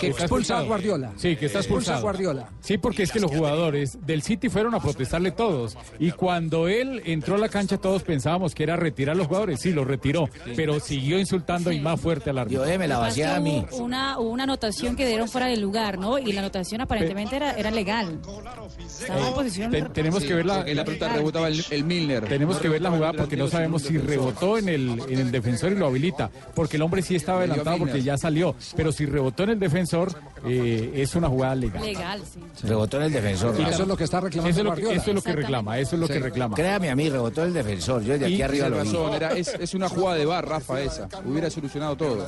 que 0.00 0.08
expulsa 0.08 0.58
a 0.58 0.62
Guardiola. 0.62 1.12
Sí, 1.16 1.36
que 1.36 1.46
está 1.46 1.58
Expulsa 1.60 1.92
a 1.94 1.96
expulsado. 1.98 2.02
Guardiola. 2.02 2.48
Sí, 2.60 2.78
porque 2.78 3.02
es 3.02 3.12
que 3.12 3.20
los 3.20 3.30
jugadores 3.30 3.98
del 4.06 4.22
City 4.22 4.48
fueron 4.48 4.74
a 4.74 4.80
protestarle 4.80 5.30
todos. 5.32 5.76
Y 5.98 6.10
cuando 6.12 6.68
él 6.68 7.02
entró 7.04 7.34
a 7.34 7.38
la 7.38 7.48
cancha, 7.48 7.78
todos 7.78 8.02
pensábamos 8.02 8.54
que 8.54 8.62
era 8.62 8.76
retirar 8.76 9.14
a 9.14 9.18
los 9.18 9.26
jugadores. 9.26 9.60
Sí, 9.60 9.72
los 9.72 9.86
retiró. 9.86 10.28
Pero 10.56 10.80
siguió 10.80 11.18
insultando 11.18 11.72
y 11.72 11.80
más 11.80 12.00
fuerte 12.00 12.30
al 12.30 12.38
árbitro. 12.38 12.64
Yo 12.66 12.78
la 12.86 13.00
Pasó 13.00 13.20
Hubo 13.76 13.84
una, 13.84 14.18
hubo 14.18 14.30
una 14.30 14.44
anotación 14.44 14.96
que 14.96 15.06
dieron 15.06 15.28
fuera 15.28 15.46
del 15.46 15.60
lugar, 15.60 15.98
¿no? 15.98 16.18
Y 16.18 16.32
la 16.32 16.40
anotación 16.40 16.80
aparentemente 16.80 17.36
era, 17.36 17.52
era 17.52 17.70
legal. 17.70 18.18
Estaba 18.78 19.28
en 19.28 19.34
posición. 19.34 19.70
Te- 19.70 19.82
tenemos 19.82 20.22
que 20.24 20.34
ver 20.34 20.46
la, 20.46 20.62
En 20.66 20.76
la 20.76 20.84
pelota 20.84 21.08
rebotaba 21.08 21.48
el, 21.48 21.64
el 21.70 21.84
Milner. 21.84 22.26
Tenemos 22.26 22.58
que 22.58 22.68
ver 22.68 22.80
la 22.82 22.89
la 22.90 22.96
jugada 22.96 23.12
porque 23.14 23.36
no 23.36 23.48
sabemos 23.48 23.82
si 23.82 23.98
rebotó 23.98 24.58
en 24.58 24.68
el, 24.68 25.02
en 25.08 25.18
el 25.18 25.30
defensor 25.30 25.72
y 25.72 25.76
lo 25.76 25.86
habilita, 25.86 26.30
porque 26.54 26.76
el 26.76 26.82
hombre 26.82 27.02
sí 27.02 27.16
estaba 27.16 27.38
adelantado 27.40 27.78
porque 27.78 28.02
ya 28.02 28.16
salió, 28.16 28.54
pero 28.76 28.92
si 28.92 29.06
rebotó 29.06 29.44
en 29.44 29.50
el 29.50 29.58
defensor 29.58 30.12
eh, 30.46 30.92
es 30.96 31.14
una 31.14 31.28
jugada 31.28 31.54
legal. 31.54 31.82
Legal, 31.84 32.20
sí. 32.32 32.40
Rebotó 32.66 32.96
en 32.98 33.04
el 33.04 33.12
defensor. 33.12 33.54
Y 33.58 33.62
eso 33.62 33.82
es 33.82 33.88
lo 33.88 33.96
que 33.96 34.04
está 34.04 34.20
reclamando 34.20 34.50
Eso 34.50 34.60
es 34.60 34.64
lo 34.64 34.74
que, 34.74 34.94
eso 34.96 35.10
es 35.10 35.14
lo 35.14 35.22
que 35.22 35.32
reclama, 35.32 35.78
eso 35.78 35.96
es 35.96 36.00
lo 36.00 36.08
que 36.08 36.18
reclama. 36.18 36.56
Créame 36.56 36.90
a 36.90 36.96
mí, 36.96 37.08
rebotó 37.08 37.42
el 37.44 37.52
defensor. 37.52 38.02
Yo 38.02 38.12
desde 38.14 38.26
aquí 38.26 38.34
Y 38.36 38.42
arriba 38.42 38.68
lo 38.68 38.76
vi. 38.82 38.88
razón, 38.88 39.14
era- 39.14 39.32
es, 39.32 39.48
es 39.60 39.74
una 39.74 39.88
jugada 39.88 40.16
de 40.16 40.26
bar, 40.26 40.48
Rafa, 40.48 40.80
esa. 40.80 41.08
Hubiera 41.26 41.50
solucionado 41.50 41.96
todo. 41.96 42.26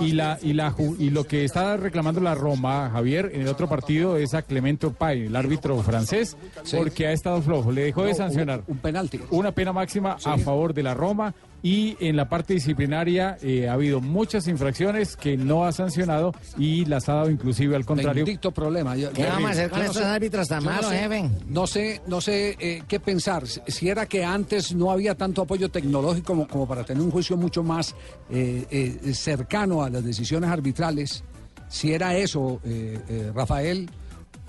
Y 0.00 0.12
la 0.12 0.38
y 0.42 0.52
la 0.52 0.74
y 0.98 1.10
lo 1.10 1.24
que 1.24 1.44
está 1.44 1.76
reclamando 1.76 2.20
la 2.20 2.34
Roma, 2.34 2.90
Javier, 2.92 3.30
en 3.34 3.42
el 3.42 3.48
otro 3.48 3.68
partido 3.68 4.16
es 4.16 4.34
a 4.34 4.42
Clemente 4.42 4.88
Pay, 4.90 5.26
el 5.26 5.36
árbitro 5.36 5.82
francés, 5.82 6.36
Sí. 6.64 6.76
porque 6.76 7.06
ha 7.06 7.12
estado 7.12 7.40
flojo. 7.42 7.72
Le 7.72 7.82
dejó 7.84 8.04
de 8.04 8.14
sancionar. 8.14 8.60
Un, 8.66 8.74
un 8.74 8.78
penalti. 8.78 9.20
Una 9.30 9.52
pena 9.52 9.72
máxima 9.72 9.95
a 10.04 10.38
favor 10.38 10.74
de 10.74 10.82
la 10.82 10.94
Roma 10.94 11.34
y 11.62 11.96
en 12.00 12.14
la 12.16 12.28
parte 12.28 12.54
disciplinaria 12.54 13.38
eh, 13.42 13.68
ha 13.68 13.72
habido 13.72 14.00
muchas 14.00 14.46
infracciones 14.46 15.16
que 15.16 15.36
no 15.36 15.64
ha 15.64 15.72
sancionado 15.72 16.32
y 16.58 16.84
las 16.84 17.08
ha 17.08 17.14
dado 17.14 17.30
inclusive 17.30 17.74
al 17.74 17.84
contrario. 17.84 18.24
Bendito 18.24 18.52
problema. 18.52 18.94
Yo- 18.96 19.10
¿Qué 19.12 19.22
yo- 19.22 19.28
vamos 19.28 19.48
a 19.48 19.52
hacer 19.52 19.70
con 19.70 19.78
yo 19.78 19.84
no 19.84 19.90
estos 19.90 20.02
sé- 20.04 20.08
árbitros 20.08 20.48
tan 20.48 20.64
malos? 20.64 20.92
No 21.48 21.66
sé, 21.66 22.02
no 22.06 22.20
sé 22.20 22.56
eh, 22.60 22.82
qué 22.86 23.00
pensar. 23.00 23.46
Si- 23.48 23.60
Si 23.66 23.88
era 23.88 24.06
que 24.06 24.24
antes 24.24 24.74
no 24.74 24.90
había 24.92 25.14
tanto 25.16 25.42
apoyo 25.42 25.68
tecnológico 25.70 26.26
como, 26.26 26.46
como 26.46 26.68
para 26.68 26.84
tener 26.84 27.02
un 27.02 27.10
juicio 27.10 27.36
mucho 27.36 27.62
más 27.62 27.94
eh, 28.30 28.66
eh, 28.70 29.14
cercano 29.14 29.82
a 29.82 29.90
las 29.90 30.04
decisiones 30.04 30.50
arbitrales, 30.50 31.24
si 31.68 31.92
era 31.92 32.16
eso, 32.16 32.60
eh, 32.64 32.98
eh, 33.08 33.32
Rafael, 33.34 33.90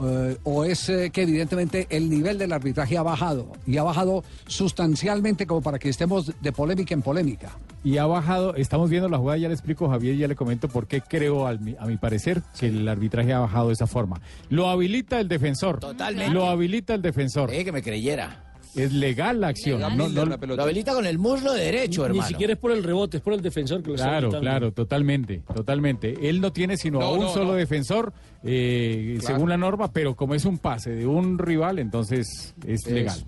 eh, 0.04 0.38
o 0.44 0.64
es 0.66 0.90
eh, 0.90 1.10
que 1.12 1.24
evidentemente 1.24 1.88
el 1.90 2.10
nivel 2.10 2.38
del 2.38 2.52
arbitraje 2.54 2.98
ha 2.98 3.04
bajado 3.04 3.52
y 3.66 3.78
ha 3.78 3.84
bajado 3.84 4.24
sustancialmente 4.48 5.48
como 5.48 5.62
para 5.62 5.80
que 5.80 5.90
estemos 5.90 6.32
de 6.42 6.52
polémica 6.52 6.94
en 6.94 7.02
polémica. 7.02 7.52
Y 7.84 7.98
ha 7.98 8.06
bajado, 8.06 8.56
estamos 8.56 8.90
viendo 8.90 9.08
la 9.08 9.18
jugada, 9.18 9.38
ya 9.38 9.48
le 9.48 9.54
explico 9.54 9.88
Javier, 9.90 10.16
y 10.16 10.18
ya 10.18 10.28
le 10.28 10.36
comento 10.36 10.68
por 10.68 10.88
qué 10.88 11.00
creo, 11.02 11.48
al 11.48 11.60
mi- 11.62 11.76
a 11.80 11.86
mi 11.86 11.96
parecer, 11.98 12.42
que 12.60 12.68
el 12.68 12.88
arbitraje 12.88 13.32
ha 13.34 13.40
bajado 13.40 13.68
de 13.68 13.74
esa 13.74 13.88
forma. 13.88 14.20
Lo 14.50 14.68
habilita 14.70 15.20
el 15.20 15.28
defensor. 15.30 15.80
Totalmente. 15.80 16.34
Lo 16.34 16.48
habilita 16.48 16.94
el 16.96 17.02
defensor. 17.02 17.50
Que 17.50 17.72
me 17.72 17.82
creyera. 17.82 18.47
Es 18.78 18.94
legal 18.94 19.42
la 19.42 19.48
acción. 19.50 19.82
No- 19.82 20.08
no- 20.10 20.26
Lo 20.26 20.64
habilita 20.64 20.94
con 20.94 21.06
el 21.06 21.18
muslo 21.18 21.54
derecho, 21.54 22.02
Ni 22.04 22.10
hermano. 22.10 22.28
siquiera 22.30 22.54
es 22.54 22.60
por 22.60 22.72
el 22.72 22.84
rebote, 22.84 23.18
es 23.18 23.24
por 23.24 23.34
el 23.34 23.42
defensor 23.42 23.82
que 23.82 23.90
lo 23.90 23.96
está 23.96 24.08
Claro, 24.08 24.30
claro, 24.40 24.72
totalmente, 24.72 25.42
totalmente. 25.54 26.30
Él 26.30 26.40
no 26.42 26.54
tiene 26.54 26.78
sino 26.78 27.02
a 27.02 27.12
un 27.12 27.22
no, 27.22 27.30
solo 27.30 27.46
no. 27.52 27.54
defensor, 27.56 28.14
eh, 28.44 29.18
Claro. 29.20 29.36
según 29.36 29.50
la 29.50 29.58
norma, 29.58 29.92
pero 29.92 30.16
como 30.16 30.36
es 30.36 30.46
un 30.46 30.58
pase 30.60 30.92
de 30.92 31.06
un 31.08 31.38
rival, 31.38 31.80
entonces 31.80 32.54
es 32.66 32.86
Es- 32.86 32.92
legal. 32.92 33.26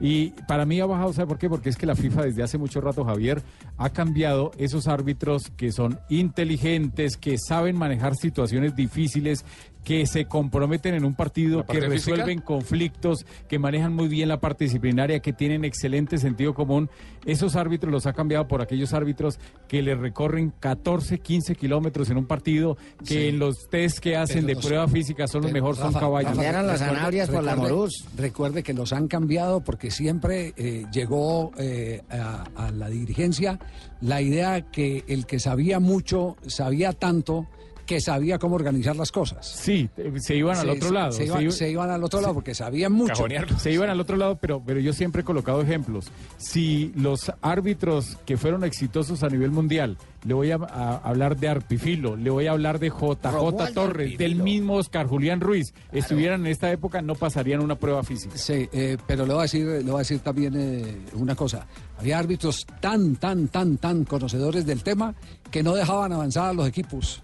Y 0.00 0.28
para 0.46 0.64
mí 0.64 0.78
ha 0.78 0.86
bajado, 0.86 1.12
¿sabe 1.12 1.26
por 1.26 1.38
qué? 1.38 1.48
Porque 1.48 1.70
es 1.70 1.76
que 1.76 1.84
la 1.84 1.96
FIFA 1.96 2.22
desde 2.22 2.44
hace 2.44 2.56
mucho 2.56 2.80
rato, 2.80 3.04
Javier, 3.04 3.42
ha 3.78 3.90
cambiado 3.90 4.52
esos 4.56 4.86
árbitros 4.86 5.50
que 5.56 5.72
son 5.72 5.98
inteligentes, 6.08 7.16
que 7.16 7.36
saben 7.36 7.76
manejar 7.76 8.14
situaciones 8.14 8.76
difíciles, 8.76 9.44
que 9.84 10.04
se 10.06 10.26
comprometen 10.26 10.94
en 10.94 11.04
un 11.06 11.14
partido, 11.14 11.60
¿La 11.60 11.64
que 11.66 11.72
física? 11.80 11.88
resuelven 11.90 12.40
conflictos, 12.40 13.24
que 13.48 13.58
manejan 13.58 13.94
muy 13.94 14.08
bien 14.08 14.28
la 14.28 14.38
parte 14.38 14.64
disciplinaria, 14.64 15.20
que 15.20 15.32
tienen 15.32 15.64
excelente 15.64 16.18
sentido 16.18 16.52
común. 16.52 16.90
Esos 17.24 17.56
árbitros 17.56 17.90
los 17.90 18.06
ha 18.06 18.12
cambiado 18.12 18.46
por 18.48 18.60
aquellos 18.60 18.92
árbitros 18.92 19.38
que 19.66 19.80
le 19.80 19.94
recorren 19.94 20.52
14, 20.60 21.18
15 21.20 21.54
kilómetros 21.54 22.10
en 22.10 22.18
un 22.18 22.26
partido, 22.26 22.76
que 22.98 23.06
Sí. 23.14 23.26
en 23.28 23.38
los 23.38 23.68
test 23.70 23.98
que 23.98 24.16
hacen 24.16 24.36
Pero 24.44 24.46
de 24.48 24.54
los- 24.54 24.66
prueba 24.66 24.88
física 24.88 25.26
son 25.26 25.42
los 25.42 25.52
mejores, 25.52 25.78
son 25.78 25.92
caballos. 25.94 26.32
Cambiaron 26.32 26.66
las 26.66 26.80
recuerde- 26.80 26.94
zanahorias 26.94 27.30
por 27.30 27.44
la 27.44 27.56
morús. 27.56 28.04
Recuerde 28.16 28.62
que 28.62 28.74
los 28.74 28.92
han 28.92 29.08
cambiado 29.08 29.60
porque 29.62 29.90
siempre 29.90 30.52
eh, 30.56 30.84
llegó 30.92 31.52
eh, 31.58 32.02
a, 32.10 32.44
a 32.56 32.70
la 32.72 32.88
dirigencia 32.88 33.58
la 34.00 34.20
idea 34.20 34.60
que 34.70 35.04
el 35.08 35.24
que 35.26 35.38
sabía 35.38 35.80
mucho, 35.80 36.36
sabía 36.46 36.92
tanto, 36.92 37.46
que 37.88 38.02
sabía 38.02 38.38
cómo 38.38 38.54
organizar 38.54 38.94
las 38.96 39.10
cosas. 39.10 39.46
Sí, 39.46 39.88
se 40.18 40.36
iban 40.36 40.58
al 40.58 40.66
Se- 40.66 40.70
otro 40.72 40.88
se- 40.88 40.94
lado. 40.94 41.12
Se, 41.12 41.24
iban, 41.24 41.42
iba- 41.42 41.50
se 41.52 41.70
iban 41.70 41.90
al 41.90 42.04
otro 42.04 42.20
lado 42.20 42.34
porque 42.34 42.54
sabían 42.54 42.92
mucho. 42.92 43.24
Se 43.58 43.72
iban 43.72 43.88
al 43.88 43.98
otro 43.98 44.16
lado, 44.18 44.36
pero, 44.36 44.62
pero 44.64 44.78
yo 44.78 44.92
siempre 44.92 45.22
he 45.22 45.24
colocado 45.24 45.62
ejemplos. 45.62 46.04
Si 46.36 46.92
los 46.94 47.32
árbitros 47.40 48.18
que 48.26 48.36
fueron 48.36 48.62
exitosos 48.62 49.22
a 49.22 49.28
nivel 49.30 49.50
mundial, 49.52 49.96
le 50.24 50.34
voy 50.34 50.50
a, 50.50 50.56
a 50.56 50.96
hablar 50.98 51.38
de 51.38 51.48
Arpifilo, 51.48 52.14
le 52.14 52.28
voy 52.28 52.46
a 52.46 52.50
hablar 52.50 52.78
de 52.78 52.88
JJ 52.90 53.30
Romualdo 53.32 53.72
Torres, 53.72 54.06
Arpifilo. 54.08 54.18
del 54.18 54.36
mismo 54.42 54.74
Oscar 54.74 55.06
Julián 55.06 55.40
Ruiz, 55.40 55.72
estuvieran 55.90 56.42
en 56.42 56.48
esta 56.52 56.70
época, 56.70 57.00
no 57.00 57.14
pasarían 57.14 57.60
una 57.60 57.76
prueba 57.76 58.02
física. 58.02 58.36
Sí, 58.36 58.68
eh, 58.70 58.98
pero 59.06 59.24
le 59.24 59.32
voy 59.32 59.40
a 59.40 59.42
decir, 59.44 59.64
le 59.66 59.80
voy 59.82 59.94
a 59.94 59.98
decir 59.98 60.18
también 60.18 60.52
eh, 60.58 60.98
una 61.14 61.34
cosa. 61.34 61.66
Había 61.98 62.18
árbitros 62.18 62.66
tan, 62.80 63.16
tan, 63.16 63.48
tan, 63.48 63.78
tan 63.78 64.04
conocedores 64.04 64.66
del 64.66 64.82
tema 64.82 65.14
que 65.50 65.62
no 65.62 65.74
dejaban 65.74 66.12
avanzar 66.12 66.50
a 66.50 66.52
los 66.52 66.68
equipos 66.68 67.22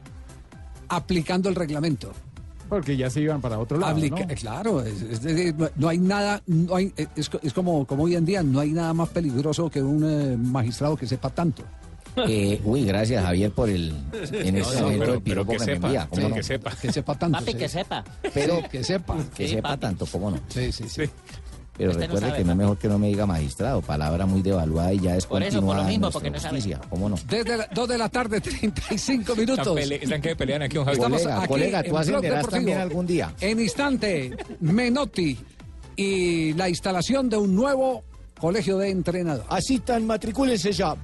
aplicando 0.89 1.49
el 1.49 1.55
reglamento. 1.55 2.13
Porque 2.69 2.97
ya 2.97 3.11
se 3.11 3.21
iban 3.21 3.41
para 3.41 3.59
otro 3.59 3.79
lado. 3.79 3.93
Aplica- 3.95 4.25
¿no? 4.27 4.35
Claro, 4.35 4.81
es, 4.83 5.03
es 5.03 5.23
decir, 5.23 5.55
no, 5.77 5.89
hay 5.89 5.99
nada, 5.99 6.43
no 6.47 6.75
hay, 6.77 6.93
eh, 6.97 7.07
es, 7.15 7.31
es 7.43 7.53
como, 7.53 7.87
como 7.87 8.05
hoy 8.05 8.17
en 8.17 8.25
día, 8.25 8.43
no 8.43 8.59
hay 8.61 8.73
nada 8.73 8.93
más 8.95 9.11
peligroso 9.11 9.71
que 9.71 9.83
un 9.83 10.03
eh, 10.05 10.37
magistrado 10.37 10.97
que 10.97 11.07
sepa 11.07 11.29
tanto. 11.31 11.63
Eh, 12.17 12.61
uy, 12.65 12.85
gracias 12.85 13.25
Javier 13.25 13.51
por 13.51 13.69
el 13.69 13.93
en 14.33 14.57
este 14.57 14.81
No, 14.81 14.87
pero- 14.89 15.15
el 15.15 15.21
piropo 15.21 15.53
que, 15.53 15.67
me 15.67 15.73
envía. 15.73 16.09
Que 16.81 16.93
sepa 16.93 17.15
tanto. 17.17 17.39
Papi, 17.41 17.53
sí. 17.53 17.59
que 17.59 17.69
sepa. 17.69 18.05
Pero 18.33 18.63
que 18.71 18.85
sepa. 18.85 19.17
Que 19.37 19.49
sepa 19.49 19.77
tanto, 19.77 20.07
¿cómo 20.07 20.31
no? 20.31 20.39
Sí, 20.49 20.71
sí, 20.73 20.89
sí. 20.89 21.03
Pero 21.77 21.91
Este 21.91 22.03
no 22.03 22.07
recuerde 22.07 22.27
sabe, 22.29 22.39
que 22.39 22.45
no 22.45 22.53
es 22.53 22.59
mejor 22.59 22.79
que 22.79 22.89
no 22.89 22.99
me 23.01 23.09
diga 23.09 23.27
magistrado, 23.27 23.83
palabra 23.83 24.27
muy 24.27 24.43
devaluada 24.43 24.93
y 24.93 25.01
ya 25.01 25.17
es 25.17 25.27
Por 25.27 25.43
eso, 25.43 25.61
por 25.61 25.77
lo 25.77 25.85
mismo, 25.85 26.11
porque 26.11 26.31
no 26.31 26.39
sabe. 26.39 26.55
justicia, 26.55 26.81
¿cómo 26.89 27.09
no? 27.09 27.17
Desde 27.29 27.57
las 27.57 27.69
2 27.75 27.89
de 27.89 27.99
la 27.99 28.09
tarde, 28.09 28.41
35 28.43 29.35
minutos. 29.35 29.79
Están 29.79 30.23
que 30.23 30.37
pelean 30.37 30.63
aquí, 30.63 30.77
don 30.77 30.85
Javier. 30.85 31.03
Estamos 31.03 31.23
Colega, 31.23 31.39
aquí 31.41 31.49
colega, 31.49 31.83
¿tú 31.83 31.99
ascenderás 31.99 32.49
también 32.49 32.79
algún 32.79 33.07
día? 33.07 33.35
En 33.41 33.61
instante, 33.61 34.37
Menotti 34.61 35.37
y 35.97 36.53
la 36.53 36.69
instalación 36.69 37.29
de 37.29 37.39
un 37.39 37.55
nuevo 37.55 38.05
colegio 38.39 38.79
de 38.79 38.91
entrenadores. 38.91 39.47
Asistan, 39.51 40.07
matricúlense 40.07 40.71
ya. 40.73 40.95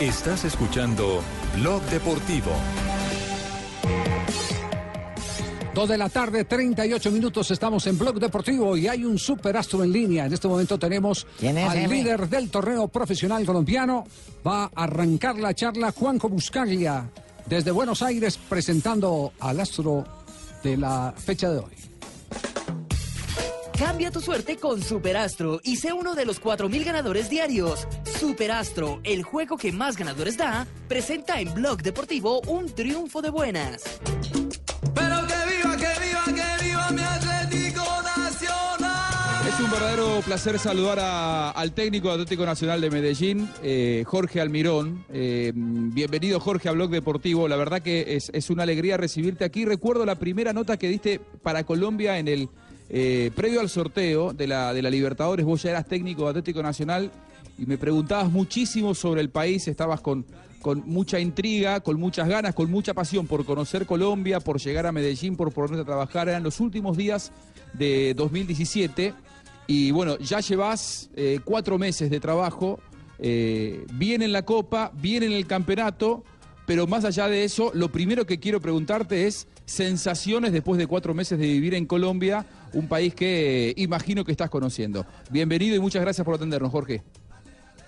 Estás 0.00 0.44
escuchando 0.44 1.22
Blog 1.56 1.80
Deportivo. 1.84 2.50
2 5.74 5.88
de 5.88 5.98
la 5.98 6.08
tarde, 6.08 6.44
38 6.44 7.10
minutos, 7.10 7.50
estamos 7.50 7.84
en 7.88 7.98
Blog 7.98 8.20
Deportivo 8.20 8.76
y 8.76 8.86
hay 8.86 9.04
un 9.04 9.18
superastro 9.18 9.82
en 9.82 9.90
línea. 9.90 10.26
En 10.26 10.32
este 10.32 10.46
momento 10.46 10.78
tenemos 10.78 11.26
¿Quién 11.36 11.58
es, 11.58 11.68
al 11.68 11.90
líder 11.90 12.28
del 12.28 12.48
torneo 12.48 12.86
profesional 12.86 13.44
colombiano. 13.44 14.04
Va 14.46 14.64
a 14.64 14.70
arrancar 14.84 15.36
la 15.36 15.52
charla 15.52 15.90
Juanjo 15.90 16.28
Buscaglia 16.28 17.10
desde 17.46 17.72
Buenos 17.72 18.02
Aires 18.02 18.38
presentando 18.48 19.32
al 19.40 19.58
astro 19.58 20.04
de 20.62 20.76
la 20.76 21.12
fecha 21.16 21.50
de 21.50 21.58
hoy. 21.58 21.72
Cambia 23.76 24.12
tu 24.12 24.20
suerte 24.20 24.56
con 24.56 24.80
Superastro 24.80 25.60
y 25.64 25.76
sé 25.76 25.92
uno 25.92 26.14
de 26.14 26.24
los 26.24 26.40
4.000 26.40 26.84
ganadores 26.84 27.28
diarios. 27.28 27.88
Superastro, 28.20 29.00
el 29.02 29.24
juego 29.24 29.56
que 29.56 29.72
más 29.72 29.96
ganadores 29.96 30.36
da, 30.36 30.68
presenta 30.86 31.40
en 31.40 31.52
Blog 31.52 31.82
Deportivo 31.82 32.42
un 32.42 32.72
triunfo 32.72 33.20
de 33.20 33.30
buenas. 33.30 33.82
Es 39.54 39.60
un 39.60 39.70
verdadero 39.70 40.20
placer 40.26 40.58
saludar 40.58 40.98
al 41.54 41.72
técnico 41.74 42.10
Atlético 42.10 42.44
Nacional 42.44 42.80
de 42.80 42.90
Medellín, 42.90 43.48
eh, 43.62 44.02
Jorge 44.04 44.40
Almirón. 44.40 45.04
Eh, 45.12 45.52
bienvenido, 45.54 46.40
Jorge, 46.40 46.68
a 46.68 46.72
Blog 46.72 46.90
Deportivo. 46.90 47.46
La 47.46 47.54
verdad 47.54 47.80
que 47.80 48.16
es, 48.16 48.32
es 48.34 48.50
una 48.50 48.64
alegría 48.64 48.96
recibirte 48.96 49.44
aquí. 49.44 49.64
Recuerdo 49.64 50.04
la 50.04 50.16
primera 50.16 50.52
nota 50.52 50.76
que 50.76 50.88
diste 50.88 51.20
para 51.44 51.62
Colombia 51.62 52.18
en 52.18 52.26
el 52.26 52.48
eh, 52.90 53.30
previo 53.36 53.60
al 53.60 53.68
sorteo 53.68 54.32
de 54.32 54.48
la, 54.48 54.74
de 54.74 54.82
la 54.82 54.90
Libertadores. 54.90 55.46
Vos 55.46 55.62
ya 55.62 55.70
eras 55.70 55.86
técnico 55.86 56.24
de 56.24 56.30
Atlético 56.30 56.60
Nacional 56.60 57.12
y 57.56 57.64
me 57.66 57.78
preguntabas 57.78 58.32
muchísimo 58.32 58.92
sobre 58.92 59.20
el 59.20 59.30
país. 59.30 59.68
Estabas 59.68 60.00
con, 60.00 60.26
con 60.62 60.82
mucha 60.84 61.20
intriga, 61.20 61.78
con 61.78 62.00
muchas 62.00 62.26
ganas, 62.26 62.54
con 62.54 62.72
mucha 62.72 62.92
pasión 62.92 63.28
por 63.28 63.44
conocer 63.44 63.86
Colombia, 63.86 64.40
por 64.40 64.58
llegar 64.58 64.86
a 64.86 64.90
Medellín, 64.90 65.36
por 65.36 65.52
ponerte 65.52 65.82
a 65.82 65.84
trabajar. 65.84 66.28
Eran 66.28 66.42
los 66.42 66.58
últimos 66.58 66.96
días 66.96 67.30
de 67.72 68.14
2017. 68.14 69.14
Y 69.66 69.90
bueno, 69.90 70.18
ya 70.18 70.40
llevas 70.40 71.10
eh, 71.16 71.40
cuatro 71.44 71.78
meses 71.78 72.10
de 72.10 72.20
trabajo, 72.20 72.80
eh, 73.18 73.84
bien 73.94 74.22
en 74.22 74.32
la 74.32 74.44
Copa, 74.44 74.90
bien 74.94 75.22
en 75.22 75.32
el 75.32 75.46
campeonato, 75.46 76.22
pero 76.66 76.86
más 76.86 77.04
allá 77.04 77.28
de 77.28 77.44
eso, 77.44 77.70
lo 77.74 77.88
primero 77.88 78.26
que 78.26 78.40
quiero 78.40 78.60
preguntarte 78.60 79.26
es 79.26 79.48
sensaciones 79.64 80.52
después 80.52 80.78
de 80.78 80.86
cuatro 80.86 81.14
meses 81.14 81.38
de 81.38 81.46
vivir 81.46 81.74
en 81.74 81.86
Colombia, 81.86 82.44
un 82.72 82.88
país 82.88 83.14
que 83.14 83.70
eh, 83.70 83.74
imagino 83.76 84.24
que 84.24 84.32
estás 84.32 84.50
conociendo. 84.50 85.06
Bienvenido 85.30 85.76
y 85.76 85.80
muchas 85.80 86.02
gracias 86.02 86.24
por 86.24 86.34
atendernos, 86.34 86.70
Jorge. 86.70 87.02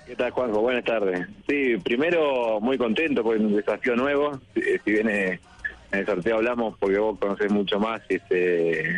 ¿Qué 0.07 0.15
tal, 0.15 0.31
Juanjo? 0.31 0.61
Buenas 0.61 0.85
tardes. 0.85 1.27
Sí, 1.49 1.77
primero 1.83 2.61
muy 2.61 2.79
contento 2.79 3.35
es 3.35 3.41
un 3.41 3.57
desafío 3.57 3.97
nuevo. 3.97 4.41
Si, 4.55 4.91
bien 4.91 5.09
eh, 5.09 5.41
en 5.91 5.99
el 5.99 6.07
sorteo 6.07 6.37
hablamos 6.37 6.79
porque 6.79 6.99
vos 6.99 7.19
conocés 7.19 7.51
mucho 7.51 7.81
más 7.81 8.01
este, 8.09 8.89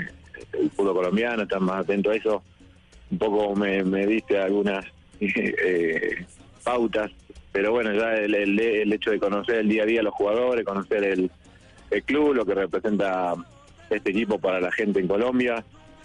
el 0.53 0.71
fútbol 0.77 0.95
colombiano, 0.95 1.45
estar 1.45 1.61
más 1.61 1.81
atento 1.81 2.11
a 2.11 2.15
eso. 2.17 2.43
Un 3.11 3.19
poco 3.19 3.55
me, 3.57 3.83
me 3.85 4.07
diste 4.07 4.39
algunas 4.39 4.85
eh, 5.21 6.25
pautas, 6.63 7.11
pero 7.53 7.73
bueno, 7.73 7.93
ya 7.95 8.15
el, 8.15 8.35
el- 8.35 8.61
el 8.61 8.93
hecho 8.93 9.11
de 9.11 9.19
conocer 9.19 9.57
el 9.57 9.69
día 9.69 9.83
a 9.85 9.87
día 9.87 10.01
a 10.01 10.05
los 10.05 10.15
jugadores, 10.15 10.65
conocer 10.65 11.05
el, 11.05 11.31
el 11.91 12.03
club, 12.03 12.35
lo 12.35 12.45
que 12.45 12.55
representa 12.55 13.35
este 13.91 14.11
equipo 14.11 14.39
para 14.39 14.61
la 14.61 14.71
gente 14.71 15.01
en 15.01 15.09
Colombia, 15.09 15.65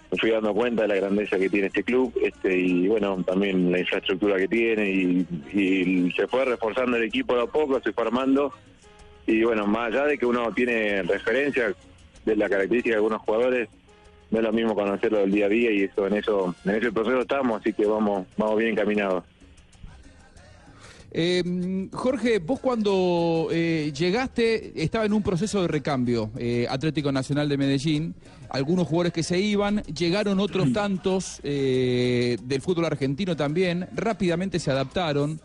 me 0.10 0.18
fui 0.18 0.30
dando 0.30 0.54
cuenta 0.54 0.84
de 0.84 0.88
la 0.90 0.96
grandeza 0.96 1.38
que 1.38 1.50
tiene 1.50 1.68
este 1.68 1.84
club 1.84 2.14
este 2.22 2.56
y 2.58 2.88
bueno, 2.88 3.22
también 3.26 3.72
la 3.72 3.80
infraestructura 3.80 4.38
que 4.38 4.48
tiene 4.48 4.90
y, 4.90 6.12
se 6.16 6.28
fue 6.28 6.46
reforzando 6.46 6.96
el 6.98 7.04
equipo 7.04 7.36
de 7.36 7.42
a 7.44 7.48
poco, 7.48 7.82
se 7.82 7.92
fue 7.92 8.04
armando 8.06 8.54
y 9.26 9.44
bueno, 9.44 9.66
más 9.68 9.88
allá 9.88 10.06
de 10.06 10.18
que 10.18 10.26
uno 10.26 10.52
tiene 10.54 11.02
referencia 11.04 11.74
de 12.26 12.36
la 12.36 12.48
característica 12.48 12.92
de 12.92 12.98
algunos 12.98 13.22
jugadores, 13.22 13.70
no 14.34 14.40
es 14.40 14.46
lo 14.46 14.52
mismo 14.52 14.74
conocerlo 14.74 15.20
del 15.20 15.32
día 15.32 15.46
a 15.46 15.50
día 15.50 15.72
y 15.72 15.84
eso 15.84 16.08
en 16.08 16.16
eso 16.16 16.56
en 16.66 16.72
ese 16.76 16.92
proceso 16.92 17.22
estamos, 17.22 17.62
así 17.62 17.72
que 17.72 17.86
vamos 17.86 18.26
vamos 18.36 18.58
bien 18.58 18.72
encaminados. 18.72 19.24
Eh, 21.12 21.88
Jorge, 21.92 22.40
vos 22.40 22.60
cuando 22.60 23.50
eh, 23.52 23.94
llegaste 23.96 24.74
estaba 24.84 25.06
en 25.06 25.14
un 25.14 25.22
proceso 25.22 25.62
de 25.62 25.68
recambio, 25.68 26.32
eh, 26.36 26.66
Atlético 26.68 27.12
Nacional 27.12 27.48
de 27.48 27.58
Medellín, 27.58 28.16
algunos 28.50 28.88
jugadores 28.88 29.14
que 29.14 29.22
se 29.22 29.40
iban, 29.40 29.84
llegaron 29.84 30.40
otros 30.40 30.74
tantos 30.74 31.40
del 31.44 32.62
fútbol 32.62 32.86
argentino 32.86 33.36
también, 33.36 33.88
rápidamente 33.94 34.58
se 34.58 34.72
adaptaron. 34.72 35.40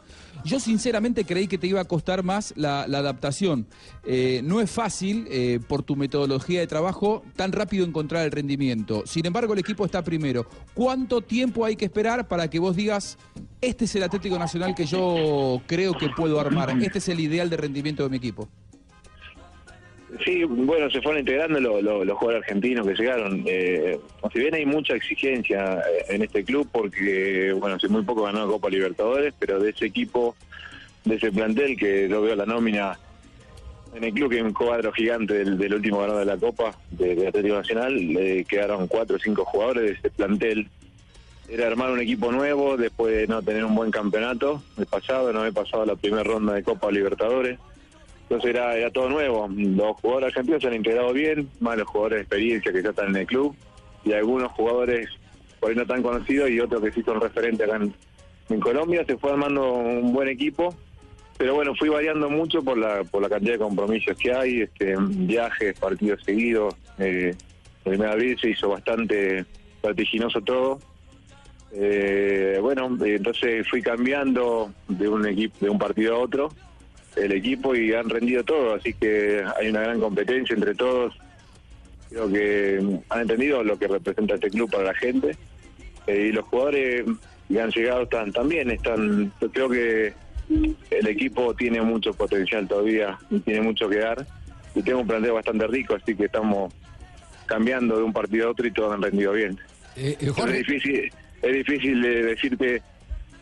Yo 0.48 0.58
sinceramente 0.58 1.26
creí 1.26 1.46
que 1.46 1.58
te 1.58 1.66
iba 1.66 1.82
a 1.82 1.84
costar 1.84 2.22
más 2.22 2.54
la, 2.56 2.84
adaptación. 2.84 3.66
Eh, 4.02 4.40
no 4.42 4.62
es 4.62 4.70
fácil, 4.70 5.26
eh, 5.30 5.60
por 5.68 5.82
tu 5.82 5.94
metodología 5.94 6.60
de 6.60 6.66
trabajo, 6.66 7.22
tan 7.36 7.52
rápido 7.52 7.84
encontrar 7.84 8.24
el 8.24 8.30
rendimiento. 8.30 9.02
Sin 9.04 9.26
embargo, 9.26 9.52
el 9.52 9.58
equipo 9.58 9.84
está 9.84 10.02
primero. 10.02 10.48
¿Cuánto 10.72 11.20
tiempo 11.20 11.66
hay 11.66 11.76
que 11.76 11.84
esperar 11.84 12.28
para 12.28 12.48
que 12.48 12.58
vos 12.58 12.74
digas, 12.74 13.18
este 13.60 13.84
es 13.84 13.94
el 13.96 14.04
Atlético 14.04 14.38
Nacional 14.38 14.74
que 14.74 14.86
yo 14.86 15.60
creo 15.66 15.92
que 15.98 16.08
puedo 16.08 16.40
armar? 16.40 16.70
Este 16.80 16.96
es 16.96 17.08
el 17.10 17.20
ideal 17.20 17.50
de 17.50 17.58
rendimiento 17.58 18.02
de 18.02 18.08
mi 18.08 18.16
equipo. 18.16 18.48
Sí, 20.24 20.42
bueno, 20.44 20.90
se 20.90 21.02
fueron 21.02 21.20
integrando 21.20 21.60
lo- 21.60 21.82
lo- 21.82 22.04
los 22.04 22.16
jugadores 22.16 22.42
argentinos 22.48 22.86
que 22.86 22.94
llegaron. 22.94 23.42
Eh, 23.46 23.98
si 24.32 24.38
bien 24.38 24.54
hay 24.54 24.64
mucha 24.64 24.94
exigencia 24.94 25.80
eh, 25.80 26.04
en 26.08 26.22
este 26.22 26.44
club, 26.44 26.66
porque, 26.72 27.52
bueno, 27.58 27.76
hace 27.76 27.88
muy 27.88 28.02
poco 28.02 28.22
ganó 28.22 28.40
la 28.40 28.52
Copa 28.52 28.70
Libertadores, 28.70 29.34
pero 29.38 29.60
de 29.60 29.70
ese 29.70 29.84
equipo, 29.84 30.34
de 31.04 31.16
ese 31.16 31.30
plantel 31.30 31.76
que 31.76 32.08
yo 32.08 32.22
veo 32.22 32.34
la 32.34 32.46
nómina 32.46 32.98
en 33.94 34.04
el 34.04 34.12
club, 34.12 34.30
que 34.30 34.38
es 34.38 34.42
un 34.42 34.52
cuadro 34.54 34.92
gigante 34.92 35.44
del, 35.44 35.74
último 35.74 35.98
ganador 36.00 36.20
de 36.20 36.26
la 36.32 36.36
Copa, 36.38 36.74
de, 36.90 37.28
Atlético 37.28 37.56
Nacional, 37.56 37.94
le 37.94 38.44
quedaron 38.44 38.86
cuatro 38.86 39.16
o 39.16 39.18
cinco 39.18 39.44
jugadores 39.44 39.84
de 39.84 39.90
ese 39.92 40.10
plantel. 40.10 40.68
Era 41.50 41.66
armar 41.66 41.90
un 41.90 42.00
equipo 42.00 42.30
nuevo 42.32 42.76
después 42.76 43.14
de 43.14 43.26
no 43.26 43.42
tener 43.42 43.64
un 43.64 43.74
buen 43.74 43.90
campeonato 43.90 44.62
el 44.78 44.86
pasado, 44.86 45.32
no 45.32 45.40
haber 45.40 45.54
pasado 45.54 45.84
la 45.86 45.96
primera 45.96 46.22
ronda 46.22 46.54
de 46.54 46.62
Copa 46.62 46.90
Libertadores. 46.90 47.58
Entonces 48.30 48.50
era, 48.50 48.90
todo 48.90 49.08
nuevo. 49.08 49.48
Los 49.48 49.98
jugadores 50.02 50.28
argentinos 50.28 50.60
se 50.60 50.68
han 50.68 50.74
integrado 50.74 51.14
bien, 51.14 51.48
más 51.60 51.78
los 51.78 51.88
jugadores 51.88 52.18
de 52.18 52.22
experiencia 52.22 52.72
que 52.72 52.82
ya 52.82 52.90
están 52.90 53.08
en 53.08 53.16
el 53.16 53.26
club, 53.26 53.56
y 54.04 54.12
algunos 54.12 54.52
jugadores 54.52 55.08
por 55.58 55.70
ahí 55.70 55.76
no 55.76 55.86
tan 55.86 56.02
conocidos 56.02 56.50
y 56.50 56.60
otros 56.60 56.82
que 56.82 56.92
sí 56.92 57.02
son 57.02 57.20
referentes 57.20 57.66
acá 57.66 57.80
en, 58.50 58.60
Colombia. 58.60 59.04
Se 59.06 59.16
fue 59.16 59.32
armando 59.32 59.72
un 59.72 60.12
buen 60.12 60.28
equipo, 60.28 60.74
pero 61.38 61.54
bueno, 61.54 61.74
fui 61.74 61.88
variando 61.88 62.28
mucho 62.28 62.62
por 62.62 62.76
la, 62.76 63.02
por 63.04 63.22
la 63.22 63.30
cantidad 63.30 63.54
de 63.54 63.58
compromisos 63.58 64.16
que 64.16 64.32
hay, 64.32 64.60
este, 64.62 64.94
viajes, 64.98 65.78
partidos 65.78 66.22
seguidos. 66.22 66.74
Eh, 66.98 67.34
el 67.84 67.98
mes 67.98 68.08
abril 68.08 68.38
se 68.38 68.50
hizo 68.50 68.68
bastante 68.68 69.44
vertiginoso 69.82 70.40
todo. 70.42 70.78
Eh, 71.72 72.58
bueno, 72.60 72.96
entonces 73.04 73.66
fui 73.68 73.82
cambiando 73.82 74.70
de 74.86 75.08
un 75.08 75.26
equipo, 75.26 75.56
de 75.60 75.70
un 75.70 75.78
partido 75.78 76.16
a 76.16 76.18
otro 76.18 76.50
el 77.22 77.32
equipo 77.32 77.74
y 77.74 77.92
han 77.92 78.08
rendido 78.08 78.44
todo, 78.44 78.74
así 78.74 78.94
que 78.94 79.42
hay 79.56 79.68
una 79.68 79.80
gran 79.80 80.00
competencia 80.00 80.54
entre 80.54 80.74
todos. 80.74 81.16
Creo 82.08 82.30
que 82.30 82.98
han 83.10 83.20
entendido 83.20 83.62
lo 83.62 83.78
que 83.78 83.86
representa 83.86 84.34
este 84.34 84.50
club 84.50 84.70
para 84.70 84.84
la 84.84 84.94
gente 84.94 85.36
eh, 86.06 86.28
y 86.28 86.32
los 86.32 86.44
jugadores 86.46 87.04
que 87.48 87.60
han 87.60 87.70
llegado 87.70 88.02
están 88.02 88.32
también 88.32 88.70
están. 88.70 89.32
Yo 89.40 89.50
creo 89.50 89.68
que 89.68 90.14
el 90.90 91.06
equipo 91.06 91.54
tiene 91.54 91.82
mucho 91.82 92.12
potencial 92.14 92.66
todavía 92.66 93.18
y 93.30 93.40
tiene 93.40 93.60
mucho 93.60 93.88
que 93.88 93.98
dar 93.98 94.26
y 94.74 94.82
tengo 94.82 95.00
un 95.00 95.06
planteo 95.06 95.34
bastante 95.34 95.66
rico, 95.66 95.94
así 95.94 96.14
que 96.14 96.24
estamos 96.24 96.72
cambiando 97.46 97.96
de 97.96 98.02
un 98.04 98.12
partido 98.12 98.48
a 98.48 98.50
otro 98.50 98.66
y 98.66 98.70
todos 98.70 98.94
han 98.94 99.02
rendido 99.02 99.32
bien. 99.32 99.58
Eh, 99.96 100.16
Es 100.20 100.52
difícil, 100.52 101.12
es 101.42 101.52
difícil 101.52 102.00
de 102.00 102.22
decirte 102.22 102.82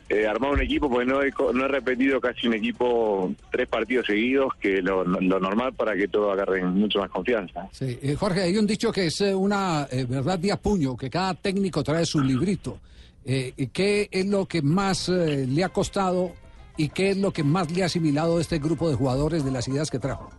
eh, 0.09 0.27
armar 0.27 0.53
un 0.53 0.63
equipo 0.63 0.89
porque 0.89 1.07
no 1.07 1.23
he, 1.23 1.33
no 1.53 1.65
he 1.65 1.69
repetido 1.69 2.21
casi 2.21 2.47
un 2.47 2.55
equipo 2.55 3.33
tres 3.51 3.69
partidos 3.69 4.07
seguidos, 4.07 4.55
que 4.61 4.81
lo, 4.81 5.05
lo 5.05 5.41
normal 5.41 5.73
para 5.75 5.97
que 5.97 6.07
todos 6.07 6.33
agarren 6.33 6.69
mucho 6.75 7.01
más 7.01 7.11
confianza. 7.11 7.69
Sí, 7.73 7.99
eh, 8.01 8.15
Jorge, 8.15 8.43
hay 8.43 8.57
un 8.57 8.67
dicho 8.67 8.93
que 8.93 9.07
es 9.07 9.21
eh, 9.21 9.35
una 9.35 9.89
eh, 9.91 10.07
verdad 10.09 10.39
de 10.39 10.57
puño, 10.57 10.97
que 10.97 11.11
cada 11.11 11.35
técnico 11.35 11.83
trae 11.83 12.07
su 12.07 12.21
librito. 12.21 12.79
Eh, 13.25 13.53
¿y 13.57 13.67
¿Qué 13.69 14.09
es 14.13 14.27
lo 14.27 14.47
que 14.47 14.63
más 14.63 15.09
le 15.09 15.65
ha 15.65 15.69
costado 15.71 16.33
y 16.77 16.91
qué 16.91 17.11
es 17.11 17.17
lo 17.17 17.33
que 17.33 17.43
más 17.43 17.71
le 17.73 17.83
ha 17.83 17.87
asimilado 17.87 18.39
este 18.39 18.59
grupo 18.59 18.89
de 18.89 18.95
jugadores 18.95 19.45
de 19.45 19.51
las 19.51 19.67
ideas 19.67 19.91
que 19.91 19.99
trajo? 19.99 20.31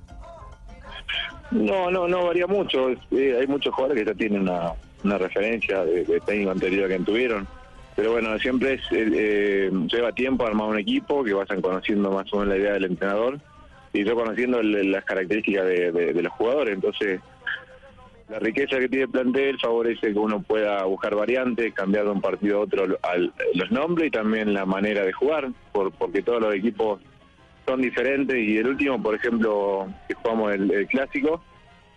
No, 1.51 1.91
no, 1.91 2.07
no 2.07 2.25
varía 2.25 2.47
mucho. 2.47 2.87
Hay 3.11 3.47
muchos 3.47 3.73
jugadores 3.73 4.03
que 4.03 4.09
ya 4.09 4.17
tienen 4.17 4.41
una, 4.43 4.71
una 5.03 5.17
referencia 5.17 5.83
de, 5.83 6.05
de 6.05 6.19
técnico 6.21 6.51
anterior 6.51 6.87
que 6.87 6.99
tuvieron. 6.99 7.45
Pero 7.97 8.11
bueno, 8.11 8.37
siempre 8.37 8.73
es, 8.75 8.81
eh, 8.91 9.71
lleva 9.91 10.11
tiempo 10.11 10.45
armar 10.45 10.69
un 10.69 10.77
equipo, 10.79 11.23
que 11.23 11.33
vayan 11.33 11.61
conociendo 11.63 12.11
más 12.11 12.31
o 12.31 12.37
menos 12.37 12.53
la 12.53 12.61
idea 12.61 12.73
del 12.73 12.85
entrenador 12.85 13.39
y 13.91 14.03
yo 14.05 14.13
conociendo 14.15 14.59
el- 14.59 14.91
las 14.91 15.03
características 15.03 15.65
de, 15.65 15.91
de- 15.91 16.13
de 16.13 16.21
los 16.21 16.31
jugadores. 16.33 16.75
Entonces, 16.75 17.19
la 18.29 18.37
riqueza 18.37 18.77
que 18.77 18.87
tiene 18.87 19.05
el 19.05 19.09
plantel 19.09 19.57
favorece 19.59 20.13
que 20.13 20.19
uno 20.19 20.43
pueda 20.43 20.83
buscar 20.83 21.15
variantes, 21.15 21.73
cambiar 21.73 22.05
de 22.05 22.11
un 22.11 22.21
partido 22.21 22.57
a 22.57 22.61
otro 22.61 22.83
al- 23.01 23.33
los 23.55 23.71
nombres 23.71 24.09
y 24.09 24.11
también 24.11 24.53
la 24.53 24.67
manera 24.67 25.03
de 25.03 25.11
jugar, 25.13 25.49
por, 25.71 25.91
porque 25.93 26.21
todos 26.21 26.39
los 26.41 26.53
equipos 26.53 26.99
son 27.65 27.81
diferentes 27.81 28.35
y 28.37 28.57
el 28.59 28.67
último, 28.67 29.01
por 29.01 29.15
ejemplo, 29.15 29.87
que 30.07 30.13
jugamos 30.13 30.53
el, 30.53 30.71
el 30.71 30.85
clásico, 30.85 31.41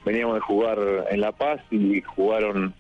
veníamos 0.07 0.37
de 0.37 0.41
jugar 0.41 0.79
en 1.11 1.21
La 1.21 1.33
Paz 1.33 1.61
y 1.71 2.01
jugaron 2.01 2.73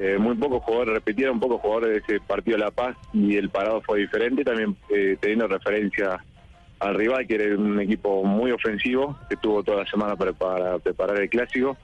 eh, 0.00 0.16
muy 0.18 0.36
pocos 0.36 0.62
jugadores, 0.62 0.94
repitieron 0.94 1.40
pocos 1.40 1.60
jugadores 1.60 1.90
de 1.90 1.98
ese 1.98 2.24
partido 2.24 2.56
La 2.56 2.70
Paz 2.70 2.96
y 3.12 3.36
el 3.36 3.50
parado 3.50 3.80
fue 3.82 3.98
diferente, 3.98 4.44
también 4.44 4.76
eh, 4.90 5.16
teniendo 5.20 5.48
referencia 5.48 6.24
al 6.78 6.94
rival, 6.94 7.26
que 7.26 7.34
era 7.34 7.56
un 7.56 7.80
equipo 7.80 8.22
muy 8.22 8.52
ofensivo, 8.52 9.18
que 9.28 9.36
tuvo 9.36 9.64
toda 9.64 9.78
la 9.82 9.90
semana 9.90 10.14
para, 10.14 10.32
para 10.32 10.78
preparar 10.78 11.20
el 11.20 11.28
clásico. 11.28 11.76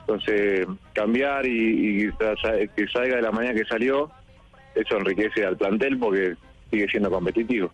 Entonces, 0.00 0.66
cambiar 0.92 1.46
y, 1.46 2.06
y 2.06 2.10
que 2.74 2.88
salga 2.88 3.16
de 3.16 3.22
la 3.22 3.30
manera 3.30 3.54
que 3.54 3.64
salió, 3.64 4.10
eso 4.74 4.96
enriquece 4.96 5.44
al 5.44 5.56
plantel 5.56 5.96
porque 5.98 6.34
sigue 6.70 6.88
siendo 6.88 7.10
competitivo. 7.10 7.70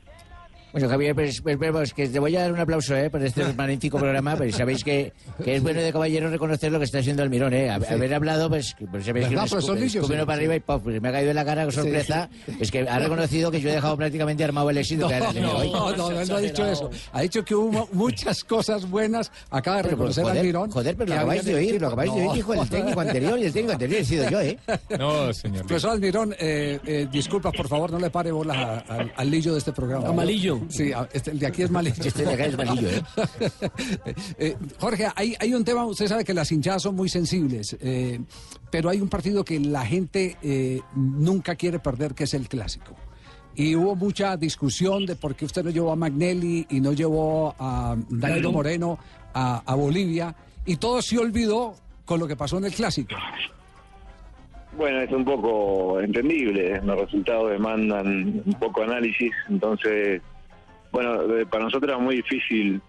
Bueno, 0.79 0.89
Javier, 0.93 1.15
pues, 1.15 1.41
pues, 1.41 1.57
pues, 1.59 1.95
que 1.95 2.09
te 2.09 2.19
voy 2.19 2.37
a 2.37 2.41
dar 2.43 2.53
un 2.53 2.61
aplauso 2.61 2.97
¿eh? 2.97 3.11
por 3.11 3.23
este 3.23 3.43
magnífico 3.55 3.99
programa, 3.99 4.37
pues 4.37 4.55
sabéis 4.55 4.85
que, 4.85 5.13
que 5.45 5.57
es 5.57 5.63
bueno 5.63 5.81
de 5.81 5.93
caballero 5.93 6.31
reconocer 6.31 6.71
lo 6.71 6.79
que 6.79 6.85
está 6.85 6.99
haciendo 6.99 7.23
Almirón, 7.23 7.53
¿eh? 7.55 7.71
A- 7.71 7.79
Sí. 7.81 7.95
Haber 7.95 8.15
hablado, 8.15 8.49
pues, 8.49 8.75
pues 8.91 9.05
sabéis 9.07 9.27
que 9.29 9.31
¿Verdad, 9.35 9.45
me 9.45 9.51
profesor 9.51 9.77
escupe- 9.77 9.81
Lillo? 9.81 10.01
escupe 10.01 10.15
uno 10.15 10.23
Sí, 10.23 10.27
para 10.27 10.37
sí. 10.39 10.45
arriba 10.45 10.57
y 10.57 10.61
pues 10.61 11.03
me 11.03 11.09
ha 11.09 11.13
caído 11.13 11.31
en 11.31 11.37
la 11.37 11.45
cara 11.45 11.63
con 11.63 11.73
Sí. 11.73 11.81
sorpresa. 11.81 12.29
Es 12.61 12.71
que 12.71 12.81
ha 12.89 12.99
reconocido 12.99 13.51
que 13.51 13.61
yo 13.61 13.71
he 13.71 13.73
dejado 13.73 13.97
prácticamente 13.97 14.45
armado 14.45 14.71
el 14.71 14.79
éxito 14.79 15.03
No, 15.03 15.09
que 15.09 15.41
hoy. 15.41 15.41
no, 15.71 15.97
no, 15.97 16.11
él 16.21 16.29
no 16.29 16.37
ha 16.37 16.41
dicho 16.41 16.67
eso. 16.67 16.91
Ha 17.13 17.21
dicho 17.23 17.45
que 17.45 17.55
hubo 17.55 17.89
muchas 17.93 18.45
cosas 18.45 18.89
buenas. 18.91 19.31
Acaba 19.51 19.79
de 19.79 19.83
Pero, 19.85 19.97
pues, 19.97 20.17
reconocer 20.17 20.25
joder, 20.25 20.39
Almirón. 20.41 20.71
joder, 20.71 20.97
pero 20.97 21.09
lo 21.09 21.15
acabáis 21.17 21.45
de 21.45 21.55
oír, 21.55 21.81
lo 21.81 21.87
acabáis 21.87 22.13
de 22.15 22.19
oír, 22.21 22.29
No. 22.29 22.35
dijo 22.35 22.55
el 22.55 22.69
técnico 22.69 23.01
anterior 23.01 23.39
y 23.39 23.45
el 23.45 23.53
técnico 23.53 23.73
anterior 23.73 24.01
he 24.01 24.05
sido 24.05 24.31
yo, 24.31 24.41
¿eh? 24.41 24.59
No, 24.99 25.33
señor. 25.33 25.67
Profesor 25.67 25.91
Almirón, 25.93 26.35
eh, 26.39 26.79
eh, 26.85 27.09
disculpas, 27.11 27.53
por 27.57 27.69
favor, 27.69 27.91
no 27.93 27.99
le 27.99 28.11
pare 28.11 28.31
bolas 28.33 28.83
al- 28.89 29.13
al 29.17 29.31
lillo 29.31 29.53
de 29.53 29.59
este 29.59 29.73
programa. 29.73 30.09
A 30.09 30.13
Malillo. 30.13 30.61
Sí, 30.69 30.91
este- 31.13 31.31
el 31.33 31.39
de 31.39 31.47
aquí 31.47 31.63
es 31.63 31.71
malillo. 31.71 32.03
Este 32.05 32.25
de 32.25 32.33
acá 32.35 32.45
es 32.47 32.57
malillo, 32.57 32.89
¿eh? 32.89 33.03
Eh, 34.39 34.57
Jorge, 34.79 35.07
hay, 35.15 35.35
hay 35.39 35.55
un 35.55 35.65
tema, 35.65 35.85
usted 35.87 36.07
sabe 36.07 36.25
que 36.25 36.35
las 36.35 36.51
hinchadas 36.53 36.83
son 36.83 36.95
muy 36.95 37.09
sensibles, 37.09 37.77
eh, 37.81 38.21
pero 38.71 38.89
hay 38.91 39.01
un 39.01 39.09
partido 39.09 39.45
que 39.45 39.59
la 39.61 39.85
gente 39.85 40.37
eh, 40.43 40.81
nunca 40.95 41.55
quiere 41.57 41.79
perder, 41.79 42.15
que 42.15 42.25
es 42.25 42.35
el 42.35 42.49
clásico. 42.49 42.95
Y 43.55 43.75
hubo 43.75 43.97
mucha 43.97 44.37
discusión 44.37 45.05
de 45.07 45.17
por 45.17 45.35
qué 45.35 45.45
usted 45.45 45.65
no 45.65 45.71
llevó 45.71 45.91
a 45.91 45.97
Magnelli 45.97 46.67
y 46.71 46.81
no 46.81 46.93
llevó 46.93 47.55
a 47.59 47.97
Danilo. 48.09 48.53
Moreno 48.53 48.99
a, 49.35 49.63
a 49.67 49.75
Bolivia, 49.75 50.35
y 50.65 50.77
todo 50.77 51.03
se 51.03 51.19
olvidó 51.19 51.75
con 52.05 52.21
lo 52.21 52.29
que 52.29 52.37
pasó 52.37 52.59
en 52.59 52.67
el 52.67 52.73
clásico. 52.73 53.15
Bueno, 54.77 55.01
es 55.01 55.11
un 55.11 55.25
poco 55.25 56.01
entendible, 56.01 56.81
los 56.85 57.01
resultados 57.01 57.51
demandan 57.51 58.43
un 58.47 58.55
poco 58.61 58.83
análisis, 58.83 59.33
entonces, 59.49 60.23
bueno, 60.93 61.37
eh, 61.37 61.47
para 61.47 61.65
nosotros 61.65 61.89
era 61.91 61.99
muy 61.99 62.17
difícil, 62.17 62.81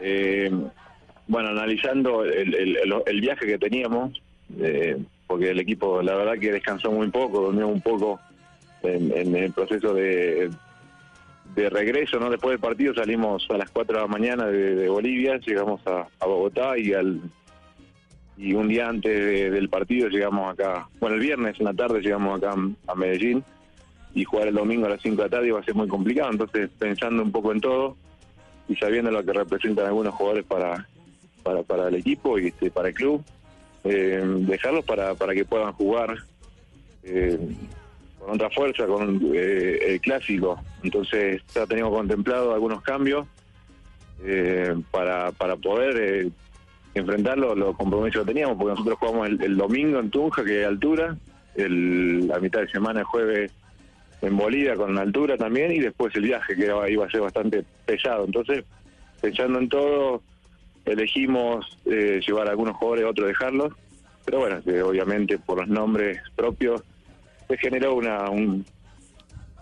eh, 0.00 0.50
bueno, 1.26 1.48
analizando 1.50 2.24
el, 2.24 2.54
el- 2.54 2.78
el- 3.06 3.20
viaje 3.20 3.46
que 3.46 3.58
teníamos, 3.58 4.20
eh, 4.60 4.96
porque 5.26 5.50
el 5.50 5.60
equipo 5.60 6.00
la 6.02 6.14
verdad 6.14 6.38
que 6.38 6.52
descansó 6.52 6.90
muy 6.90 7.08
poco, 7.08 7.40
durmió 7.42 7.68
un 7.68 7.80
poco 7.82 8.18
en, 8.82 9.12
el 9.36 9.52
proceso 9.52 9.92
de, 9.92 10.50
de 11.54 11.68
regreso, 11.70 12.18
¿no? 12.18 12.30
Después 12.30 12.52
del 12.52 12.60
partido 12.60 12.94
salimos 12.94 13.46
a 13.50 13.58
las 13.58 13.70
4 13.70 13.96
de 13.96 14.02
la 14.02 14.08
mañana 14.08 14.46
de, 14.46 14.88
Bolivia, 14.88 15.38
llegamos 15.38 15.84
a, 15.86 16.06
a 16.20 16.26
Bogotá 16.26 16.78
y 16.78 16.92
al 16.94 17.20
y 18.40 18.54
un 18.54 18.68
día 18.68 18.88
antes 18.88 19.12
de- 19.12 19.50
del 19.50 19.68
partido 19.68 20.08
llegamos 20.08 20.52
acá, 20.52 20.88
bueno, 21.00 21.16
el 21.16 21.22
viernes 21.22 21.58
en 21.58 21.64
la 21.66 21.74
tarde 21.74 22.00
llegamos 22.00 22.38
acá 22.40 22.54
a 22.86 22.94
Medellín 22.94 23.42
y 24.18 24.24
jugar 24.24 24.48
el 24.48 24.54
domingo 24.54 24.86
a 24.86 24.90
las 24.90 25.00
5 25.00 25.14
de 25.14 25.22
la 25.22 25.28
tarde 25.28 25.46
iba 25.46 25.60
a 25.60 25.62
ser 25.62 25.76
muy 25.76 25.86
complicado, 25.86 26.32
entonces 26.32 26.68
pensando 26.76 27.22
un 27.22 27.30
poco 27.30 27.52
en 27.52 27.60
todo 27.60 27.96
y 28.68 28.74
sabiendo 28.74 29.12
lo 29.12 29.24
que 29.24 29.32
representan 29.32 29.86
algunos 29.86 30.12
jugadores 30.12 30.44
para, 30.44 30.88
para, 31.44 31.62
para 31.62 31.86
el 31.86 31.94
equipo 31.94 32.36
y 32.36 32.48
este, 32.48 32.68
para 32.72 32.88
el 32.88 32.94
club, 32.94 33.22
eh, 33.84 34.20
dejarlos 34.40 34.84
para, 34.84 35.14
para 35.14 35.34
que 35.34 35.44
puedan 35.44 35.72
jugar 35.72 36.16
eh, 37.04 37.38
con 38.18 38.34
otra 38.34 38.50
fuerza, 38.50 38.86
con 38.86 39.20
eh, 39.32 39.78
el 39.86 40.00
clásico. 40.00 40.60
Entonces 40.82 41.40
ya 41.54 41.64
teníamos 41.64 41.94
contemplado 41.94 42.52
algunos 42.52 42.82
cambios 42.82 43.24
eh, 44.24 44.74
para, 44.90 45.30
para 45.30 45.54
poder 45.54 45.96
eh, 45.96 46.30
enfrentar 46.92 47.38
los, 47.38 47.56
los 47.56 47.76
compromisos 47.76 48.24
que 48.24 48.32
teníamos, 48.32 48.56
porque 48.58 48.72
nosotros 48.72 48.98
jugamos 48.98 49.28
el, 49.28 49.40
el 49.44 49.56
domingo 49.56 50.00
en 50.00 50.10
Tunja, 50.10 50.44
que 50.44 50.62
es 50.62 50.66
altura, 50.66 51.16
el, 51.54 52.26
la 52.26 52.40
mitad 52.40 52.60
de 52.60 52.68
semana, 52.68 53.00
el 53.00 53.06
jueves 53.06 53.52
en 54.20 54.36
Bolivia 54.36 54.74
con 54.74 54.96
altura 54.98 55.36
también, 55.36 55.72
y 55.72 55.78
después 55.80 56.14
el 56.16 56.22
viaje, 56.22 56.56
que 56.56 56.66
iba 56.90 57.06
a 57.06 57.10
ser 57.10 57.20
bastante 57.20 57.64
pesado. 57.86 58.24
Entonces, 58.24 58.64
pensando 59.20 59.58
en 59.58 59.68
todo, 59.68 60.22
elegimos 60.84 61.78
eh, 61.86 62.20
llevar 62.26 62.48
a 62.48 62.50
algunos 62.50 62.76
jugadores, 62.76 63.04
otros 63.06 63.28
dejarlos, 63.28 63.72
pero 64.24 64.38
bueno, 64.40 64.62
que 64.62 64.82
obviamente 64.82 65.38
por 65.38 65.58
los 65.58 65.68
nombres 65.68 66.20
propios 66.36 66.82
se 67.46 67.56
generó 67.58 67.94
una, 67.94 68.28
un- 68.30 68.64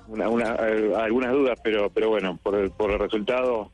una, 0.08 0.28
una- 0.28 0.56
eh, 0.68 0.92
algunas 0.96 1.32
dudas, 1.32 1.58
pero 1.62 1.90
pero 1.90 2.08
bueno, 2.10 2.38
por 2.42 2.54
el, 2.56 2.70
por 2.70 2.90
el 2.90 2.98
resultado, 2.98 3.70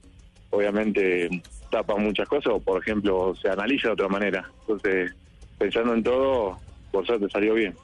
obviamente 0.50 1.28
tapa 1.70 1.96
muchas 1.96 2.28
cosas, 2.28 2.52
o 2.54 2.60
por 2.60 2.80
ejemplo, 2.82 3.34
se 3.40 3.48
analiza 3.48 3.88
de 3.88 3.94
otra 3.94 4.08
manera. 4.08 4.50
Entonces, 4.62 5.14
pensando 5.58 5.94
en 5.94 6.02
todo, 6.02 6.58
por 6.90 7.06
suerte 7.06 7.28
salió 7.30 7.54
bien. 7.54 7.74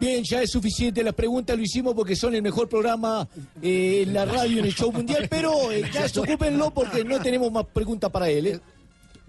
Bien, 0.00 0.24
ya 0.24 0.42
es 0.42 0.50
suficiente. 0.50 1.02
Las 1.02 1.14
preguntas 1.14 1.56
lo 1.56 1.62
hicimos 1.62 1.94
porque 1.94 2.16
son 2.16 2.34
el 2.34 2.42
mejor 2.42 2.68
programa 2.68 3.28
eh, 3.60 4.04
en 4.06 4.14
la 4.14 4.24
radio, 4.24 4.60
en 4.60 4.64
el 4.64 4.74
show 4.74 4.90
mundial, 4.90 5.26
pero 5.28 5.70
eh, 5.70 5.82
ya 5.92 6.06
ocúpenlo 6.20 6.70
porque 6.72 7.04
no 7.04 7.20
tenemos 7.20 7.52
más 7.52 7.66
preguntas 7.66 8.10
para 8.10 8.28
él. 8.30 8.46
¿eh? 8.46 8.60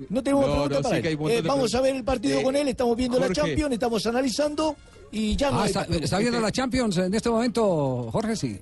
No 0.10 0.24
tenemos 0.24 0.48
más 0.48 0.56
No, 0.58 0.64
preguntas 0.66 0.78
no, 0.84 0.90
para 0.90 1.02
sí 1.02 1.08
él. 1.08 1.20
Eh, 1.32 1.42
vamos 1.42 1.76
a 1.76 1.82
ver 1.82 1.96
el 1.96 2.04
preguntas. 2.04 2.06
partido 2.06 2.40
Eh, 2.40 2.44
con 2.44 2.56
él, 2.56 2.68
estamos 2.70 2.96
viendo 2.98 3.20
la. 3.20 3.32
Champions, 3.34 3.74
estamos 3.74 4.06
analizando 4.08 4.76
y 5.12 5.36
ya 5.36 5.52
no 5.52 5.60
Ah, 5.60 5.64
hay 5.66 5.74
preguntas. 5.74 6.04
está 6.06 6.18
viendo 6.20 6.40
la 6.40 6.52
Champions 6.52 6.98
en 6.98 7.14
este 7.14 7.30
momento, 7.30 8.10
Jorge, 8.12 8.36
sí. 8.38 8.58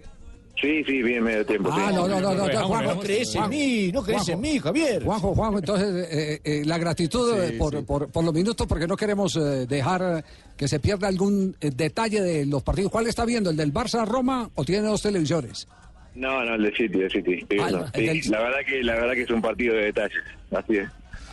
Sí, 0.61 0.83
sí, 0.85 1.01
bien 1.01 1.23
medio 1.23 1.45
tiempo. 1.45 1.69
Ah, 1.71 1.87
sí. 1.89 1.95
no, 1.95 2.07
no, 2.07 2.19
no, 2.19 2.33
no, 2.35 2.47
no, 2.47 2.67
Juanjo, 2.67 2.99
crees 2.99 3.33
en 3.35 3.49
mí, 3.49 3.91
no 3.93 4.03
crees 4.03 4.23
Juanjo. 4.23 4.31
en 4.33 4.41
mí, 4.41 4.59
Javier. 4.59 5.03
Juanjo, 5.03 5.33
Juanjo, 5.33 5.59
entonces 5.59 6.07
eh, 6.11 6.41
eh, 6.43 6.63
la 6.65 6.77
gratitud 6.77 7.33
eh, 7.41 7.49
Sí, 7.51 7.55
por, 7.57 7.75
sí. 7.77 7.81
Por, 7.83 8.11
por 8.11 8.23
los 8.25 8.33
minutos 8.33 8.67
porque 8.67 8.85
no 8.85 8.97
queremos 8.97 9.35
eh, 9.37 9.65
dejar 9.67 10.17
eh, 10.19 10.23
que 10.57 10.67
se 10.67 10.79
pierda 10.81 11.07
algún 11.07 11.55
eh, 11.61 11.71
detalle 11.73 12.21
de 12.21 12.45
los 12.45 12.61
partidos. 12.63 12.91
¿Cuál 12.91 13.07
está 13.07 13.23
viendo? 13.23 13.49
¿El 13.51 13.55
del 13.57 13.73
Barça-Roma 13.73 14.49
o 14.55 14.65
tiene 14.65 14.87
dos 14.87 15.01
televisores? 15.01 15.67
No, 16.15 16.43
no, 16.43 16.55
el 16.55 16.63
de 16.63 16.71
City, 16.75 16.97
el 16.97 16.99
de 16.99 17.09
City. 17.09 17.57
Ah, 17.61 17.69
el 17.93 18.05
del- 18.07 18.21
La 18.31 18.39
verdad 18.41 18.59
que 18.67 18.83
la 18.83 18.95
verdad 18.95 19.13
que 19.13 19.21
es 19.21 19.29
un 19.29 19.41
partido 19.41 19.75
de 19.75 19.85
detalles, 19.85 20.23
así 20.51 20.75
es. 20.77 20.89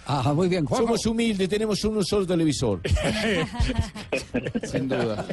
Ajá, 0.09 0.33
muy 0.33 0.47
bien. 0.49 0.65
Juanjo. 0.65 0.87
Somos 0.87 1.05
humildes, 1.07 1.49
tenemos 1.49 1.83
un 1.85 2.05
solo 2.05 2.25
televisor. 2.27 2.81
Sin 4.71 4.89
duda. 4.89 5.27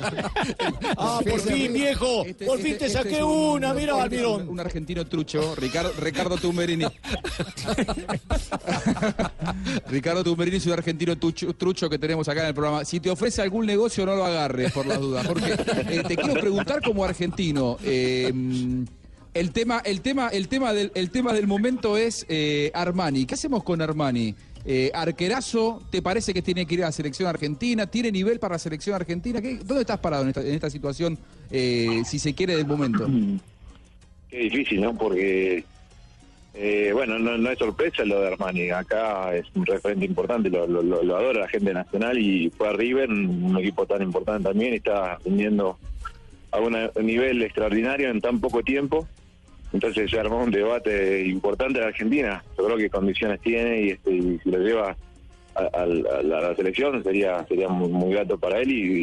Ah, 0.97 1.19
por 1.23 1.39
fin, 1.41 1.71
viejo. 1.73 2.25
Este- 2.25 2.45
por 2.45 2.57
fin 2.57 2.73
este- 2.73 2.79
te 2.79 2.85
este 2.87 2.97
saqué 2.97 3.17
es 3.17 3.21
un- 3.21 3.29
una, 3.29 3.73
mira, 3.73 3.93
este 3.93 3.95
un- 3.95 4.01
Almirón. 4.33 4.49
Un 4.49 4.59
argentino 4.59 5.05
trucho, 5.05 5.53
Ricardo, 5.55 5.91
Ricardo 5.99 6.37
Tumberini. 6.37 6.85
Ricardo 9.89 10.23
Tumberini 10.23 10.57
es 10.57 10.65
un 10.65 10.73
argentino 10.73 11.15
tucho- 11.17 11.53
trucho 11.55 11.89
que 11.89 11.99
tenemos 11.99 12.27
acá 12.27 12.41
en 12.41 12.47
el 12.47 12.53
programa. 12.53 12.85
Si 12.85 12.99
te 12.99 13.09
ofrece 13.09 13.41
algún 13.41 13.65
negocio, 13.65 14.05
no 14.05 14.15
lo 14.15 14.25
agarres, 14.25 14.71
por 14.71 14.85
las 14.85 14.99
dudas. 14.99 15.27
Porque 15.27 15.53
eh, 15.53 16.03
te 16.07 16.15
quiero 16.15 16.33
preguntar 16.33 16.81
como 16.81 17.03
argentino. 17.03 17.77
eh, 17.83 18.33
el 19.33 19.51
tema, 19.51 19.81
el 19.83 20.01
tema, 20.01 20.27
el 20.29 20.47
tema 20.47 20.73
del, 20.73 20.91
el 20.93 21.09
tema 21.09 21.33
del 21.33 21.47
momento 21.47 21.97
es 21.97 22.23
eh, 22.29 22.69
Armani. 22.75 23.25
¿Qué 23.25 23.33
hacemos 23.33 23.63
con 23.63 23.81
Armani? 23.81 24.35
Eh, 24.65 24.91
arquerazo, 24.93 25.81
¿te 25.89 26.01
parece 26.01 26.33
que 26.33 26.41
tiene 26.41 26.65
que 26.65 26.75
ir 26.75 26.83
a 26.83 26.87
la 26.87 26.91
selección 26.93 27.27
argentina? 27.27 27.85
¿Tiene 27.87 28.11
nivel 28.11 28.39
para 28.39 28.55
la 28.55 28.59
selección 28.59 28.95
argentina? 28.95 29.41
¿Qué- 29.41 29.57
¿Dónde 29.57 29.81
estás 29.81 29.99
parado 29.99 30.23
en 30.23 30.29
esta, 30.29 30.41
en 30.41 30.53
esta 30.53 30.69
situación, 30.69 31.17
eh, 31.51 32.01
si 32.05 32.17
se 32.17 32.33
quiere, 32.33 32.55
del 32.55 32.65
momento? 32.65 33.05
Qué 34.29 34.37
difícil, 34.37 34.81
¿no? 34.81 34.97
Porque, 34.97 35.63
eh, 36.53 36.91
bueno, 36.93 37.19
no, 37.19 37.37
no 37.37 37.49
es 37.51 37.59
sorpresa 37.59 38.05
lo 38.05 38.21
de 38.21 38.27
Armani. 38.29 38.69
Acá 38.71 39.35
es 39.35 39.45
un 39.53 39.65
referente 39.65 40.05
importante, 40.05 40.49
lo, 40.49 40.65
lo, 40.65 41.17
adora 41.17 41.41
la 41.41 41.49
gente 41.49 41.73
nacional 41.73 42.17
y 42.17 42.49
fue 42.57 42.69
a 42.69 42.73
River, 42.73 43.09
un 43.11 43.57
equipo 43.59 43.85
tan 43.85 44.01
importante 44.01 44.47
también, 44.49 44.73
está 44.75 45.17
rindiendo 45.25 45.77
a 46.51 46.59
un 46.61 46.75
nivel 47.05 47.41
extraordinario 47.43 48.09
en 48.09 48.21
tan 48.21 48.39
poco 48.39 48.63
tiempo. 48.63 49.07
Entonces 49.73 50.09
se 50.09 50.19
armó 50.19 50.43
un 50.43 50.51
debate 50.51 51.25
importante 51.25 51.79
en 51.79 51.85
Argentina. 51.87 52.43
Yo 52.57 52.65
creo 52.65 52.77
que 52.77 52.89
condiciones 52.89 53.41
tiene 53.41 53.81
y, 53.81 53.89
este, 53.89 54.11
y 54.11 54.39
si 54.43 54.51
lo 54.51 54.59
lleva 54.59 54.95
a, 55.55 55.61
a- 55.81 55.85
la, 55.85 56.55
selección 56.55 57.03
sería 57.03 57.43
sería 57.47 57.67
muy, 57.69 57.89
muy 57.89 58.13
grato 58.13 58.37
para 58.37 58.59
él 58.59 58.71
y, 58.71 59.01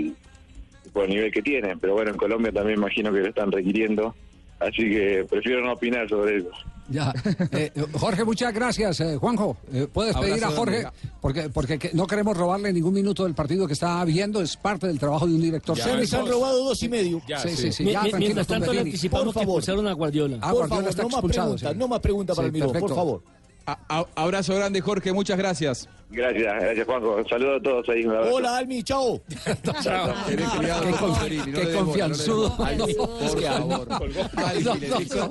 y 0.84 0.88
por 0.92 1.04
el 1.04 1.10
nivel 1.10 1.32
que 1.32 1.42
tiene. 1.42 1.76
Pero 1.76 1.94
bueno, 1.94 2.12
en 2.12 2.16
Colombia 2.16 2.52
también 2.52 2.78
imagino 2.78 3.12
que 3.12 3.20
lo 3.20 3.26
están 3.28 3.50
requiriendo. 3.50 4.14
Así 4.60 4.88
que 4.90 5.26
prefiero 5.28 5.62
no 5.62 5.72
opinar 5.72 6.08
sobre 6.08 6.36
eso. 6.38 6.50
Ya. 6.90 7.14
Eh, 7.52 7.72
Jorge, 7.98 8.24
muchas 8.24 8.52
gracias. 8.52 9.00
Eh, 9.00 9.16
Juanjo, 9.16 9.56
eh, 9.72 9.86
puedes 9.92 10.14
Abrazo 10.16 10.32
pedir 10.32 10.44
a 10.44 10.50
Jorge, 10.50 10.86
porque, 11.20 11.48
porque 11.48 11.78
que- 11.78 11.90
no 11.94 12.06
queremos 12.06 12.36
robarle 12.36 12.72
ningún 12.72 12.92
minuto 12.94 13.24
del 13.24 13.34
partido 13.34 13.66
que 13.66 13.72
está 13.74 14.04
viendo, 14.04 14.42
es 14.42 14.56
parte 14.56 14.86
del 14.88 14.98
trabajo 14.98 15.26
de 15.26 15.34
un 15.34 15.40
director. 15.42 15.76
Se 15.78 15.94
les 15.96 16.12
han 16.12 16.26
robado 16.26 16.64
dos 16.64 16.82
y 16.82 16.88
medio. 16.88 17.22
Sí, 17.42 17.50
sí, 17.56 17.72
sí. 17.72 17.84
Mi- 17.84 17.92
ya, 17.92 18.02
mientras 18.18 18.46
tanto, 18.46 18.72
le 18.72 18.80
anticipamos 18.80 19.32
que 19.32 19.40
expulsaron 19.40 19.86
a 19.86 19.92
Guardiola. 19.92 20.38
Ah, 20.40 20.50
por 20.50 20.68
Guardiola 20.68 20.68
favor, 20.68 20.90
está 20.90 21.02
no 21.02 21.08
más 21.08 21.14
expulsado, 21.18 21.46
preguntas, 21.48 21.72
sí. 21.72 21.78
no 21.78 21.88
más 21.88 22.00
preguntas 22.00 22.36
para 22.36 22.48
Sí, 22.48 22.56
el 22.56 22.62
Mirón, 22.66 22.80
por 22.80 22.94
favor. 22.94 23.22
A- 23.66 23.78
a- 23.88 24.06
abrazo 24.16 24.54
grande, 24.54 24.80
Jorge, 24.80 25.12
muchas 25.12 25.38
gracias. 25.38 25.88
Gracias, 26.12 26.54
gracias 26.60 26.86
Juanjo. 26.86 27.28
Saludos 27.28 27.60
a 27.60 27.62
todos 27.62 27.88
ahí. 27.88 28.04
Hola, 28.04 28.56
Almi, 28.58 28.82
chao. 28.82 29.20
Chao. 29.82 30.12
Qué 30.26 31.72
confianzudo. 31.72 32.56
Almi, 32.64 32.94
por 32.94 33.40
favor. 33.40 33.88
Almi, 34.36 34.86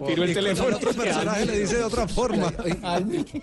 Tiró 0.07 0.23
el 0.23 0.33
teléfono. 0.33 0.75
Otro 0.77 0.93
personaje 0.93 1.45
le 1.45 1.59
dice 1.59 1.77
de 1.77 1.83
otra 1.83 2.07
forma. 2.07 2.53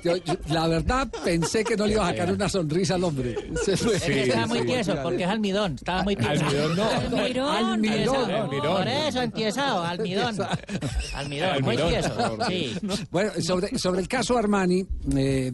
Yo- 0.03 0.17
yo- 0.17 0.35
la 0.51 0.67
verdad, 0.69 1.09
pensé 1.25 1.63
que 1.65 1.77
no 1.77 1.87
le 1.87 1.93
iba 1.93 2.09
a 2.09 2.11
sacar 2.13 2.33
una 2.33 2.49
sonrisa 2.49 2.95
al 2.95 3.05
hombre. 3.05 3.37
Estaba 3.67 4.47
muy 4.47 4.63
tieso, 4.65 4.95
porque 5.03 5.23
es 5.25 5.29
almidón. 5.29 5.75
Estaba 5.75 6.03
muy 6.05 6.17
tieso. 6.17 6.31
Almidón, 6.45 6.77
no. 6.77 6.89
Almirón. 7.51 8.51
Por 8.63 8.89
eso 8.89 9.23
entiesado, 9.23 9.83
almidón. 9.85 10.37
Almidón, 11.15 11.63
muy 11.63 11.77
tieso. 11.77 12.39
Sí. 12.49 12.75
Bueno, 13.11 13.33
sobre, 13.41 13.79
sobre 13.79 14.01
el 14.01 14.09
caso 14.09 14.39
Armani, 14.39 14.87
eh, 15.17 15.53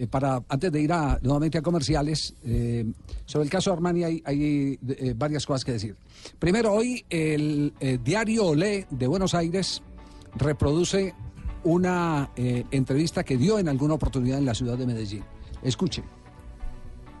eh, 0.00 0.06
para 0.06 0.42
antes 0.48 0.72
de 0.72 0.80
ir 0.80 0.90
a, 0.94 1.18
nuevamente 1.20 1.58
a 1.58 1.62
comerciales, 1.62 2.34
eh, 2.42 2.86
sobre 3.26 3.44
el 3.44 3.50
caso 3.50 3.70
Armani 3.70 4.02
hay, 4.02 4.78
eh, 4.88 5.14
varias 5.14 5.44
cosas 5.44 5.62
que 5.62 5.72
decir. 5.72 5.94
Primero, 6.38 6.72
hoy 6.72 7.04
el 7.10 7.74
diario 8.02 8.46
Olé 8.46 8.86
de 8.90 9.06
Buenos 9.06 9.34
Aires 9.34 9.82
reproduce 10.36 11.14
una 11.64 12.30
entrevista 12.36 13.24
que 13.24 13.36
dio 13.36 13.58
en 13.58 13.68
alguna 13.68 13.94
oportunidad 13.94 14.38
en 14.38 14.46
la 14.46 14.54
ciudad 14.54 14.78
de 14.78 14.86
Medellín. 14.86 15.24
Escuche. 15.62 16.02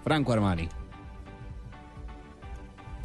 Franco 0.02 0.32
Armani. 0.32 0.79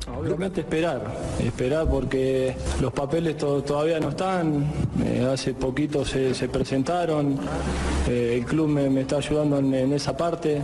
Obviamente 0.07 0.61
esperar, 0.61 1.01
esperar 1.43 1.89
porque 1.89 2.55
los 2.79 2.93
papeles 2.93 3.37
to- 3.37 3.63
todavía 3.63 3.99
no 3.99 4.09
están, 4.09 4.65
eh, 5.03 5.27
hace 5.33 5.55
poquito 5.55 6.05
se, 6.05 6.35
se 6.35 6.47
presentaron, 6.47 7.39
eh, 8.07 8.35
el 8.37 8.45
club 8.45 8.67
me, 8.67 9.01
está 9.01 9.17
ayudando 9.17 9.57
en, 9.57 9.91
esa 9.93 10.15
parte 10.15 10.61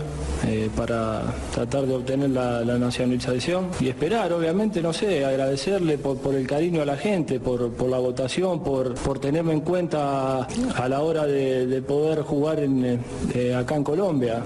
eh, 0.47 0.69
para 0.75 1.23
tratar 1.53 1.87
de 1.87 1.95
obtener 1.95 2.29
la, 2.29 2.61
nacionalización 2.77 3.69
y 3.79 3.87
esperar, 3.89 4.31
obviamente, 4.31 4.79
no 4.79 4.93
sé, 4.93 5.25
agradecerle 5.25 5.97
por, 5.97 6.35
el 6.35 6.45
cariño 6.45 6.83
a 6.83 6.85
la 6.85 6.97
gente, 6.97 7.39
por, 7.39 7.71
la 7.89 7.97
votación, 7.97 8.63
por, 8.63 8.93
tenerme 9.19 9.53
en 9.53 9.61
cuenta 9.61 10.43
a 10.43 10.87
la 10.87 11.01
hora 11.01 11.25
de, 11.25 11.65
de 11.65 11.81
poder 11.81 12.21
jugar 12.21 12.59
acá 13.57 13.75
en 13.75 13.83
Colombia, 13.83 14.43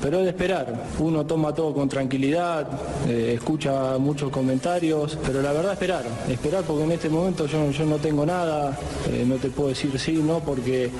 pero 0.00 0.18
es 0.18 0.24
de 0.24 0.30
esperar, 0.30 0.84
uno 0.98 1.24
toma 1.26 1.54
todo 1.54 1.74
con 1.74 1.88
tranquilidad, 1.88 2.66
escucha 3.08 3.98
mucho 3.98 4.21
comentarios, 4.30 5.18
pero 5.24 5.42
la 5.42 5.52
verdad 5.52 5.72
esperar, 5.72 6.04
esperar 6.28 6.64
porque 6.64 6.84
en 6.84 6.92
este 6.92 7.08
momento 7.08 7.46
yo, 7.46 7.84
no 7.84 7.96
tengo 7.96 8.24
nada, 8.24 8.78
eh, 9.10 9.24
no 9.26 9.36
te 9.36 9.48
puedo 9.48 9.70
decir 9.70 9.98
sí, 9.98 10.12
no, 10.24 10.40
porque 10.40 10.90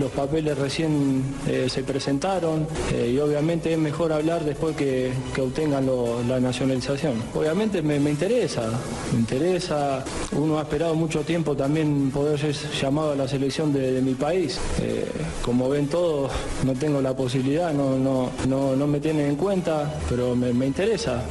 los 0.00 0.10
papeles 0.12 0.56
recién 0.58 1.22
eh, 1.46 1.66
se 1.68 1.82
presentaron 1.82 2.66
eh, 2.92 3.12
y 3.14 3.18
obviamente 3.18 3.72
es 3.72 3.78
mejor 3.78 4.12
hablar 4.12 4.44
después 4.44 4.76
que, 4.76 5.12
obtengan 5.38 5.88
la 6.28 6.40
nacionalización. 6.40 7.14
Obviamente 7.32 7.80
me, 7.80 7.96
interesa, 7.96 8.62
me 9.12 9.20
interesa, 9.20 10.04
uno 10.32 10.58
ha 10.58 10.62
esperado 10.62 10.96
mucho 10.96 11.20
tiempo 11.20 11.54
también 11.56 12.10
poder 12.10 12.38
ser 12.40 12.54
llamado 12.72 13.12
a 13.12 13.14
la 13.14 13.28
selección 13.28 13.72
de, 13.72 14.02
mi 14.02 14.14
país. 14.14 14.58
Como 15.42 15.68
ven 15.68 15.86
todos, 15.86 16.32
no 16.64 16.72
tengo 16.72 17.00
la 17.00 17.14
posibilidad, 17.14 17.72
no, 17.72 17.96
no, 17.96 18.30
no, 18.76 18.86
me 18.88 18.98
tienen 18.98 19.30
en 19.30 19.36
cuenta, 19.36 19.94
pero 20.08 20.34
me, 20.34 20.52
me 20.52 20.66
interesa 20.66 21.22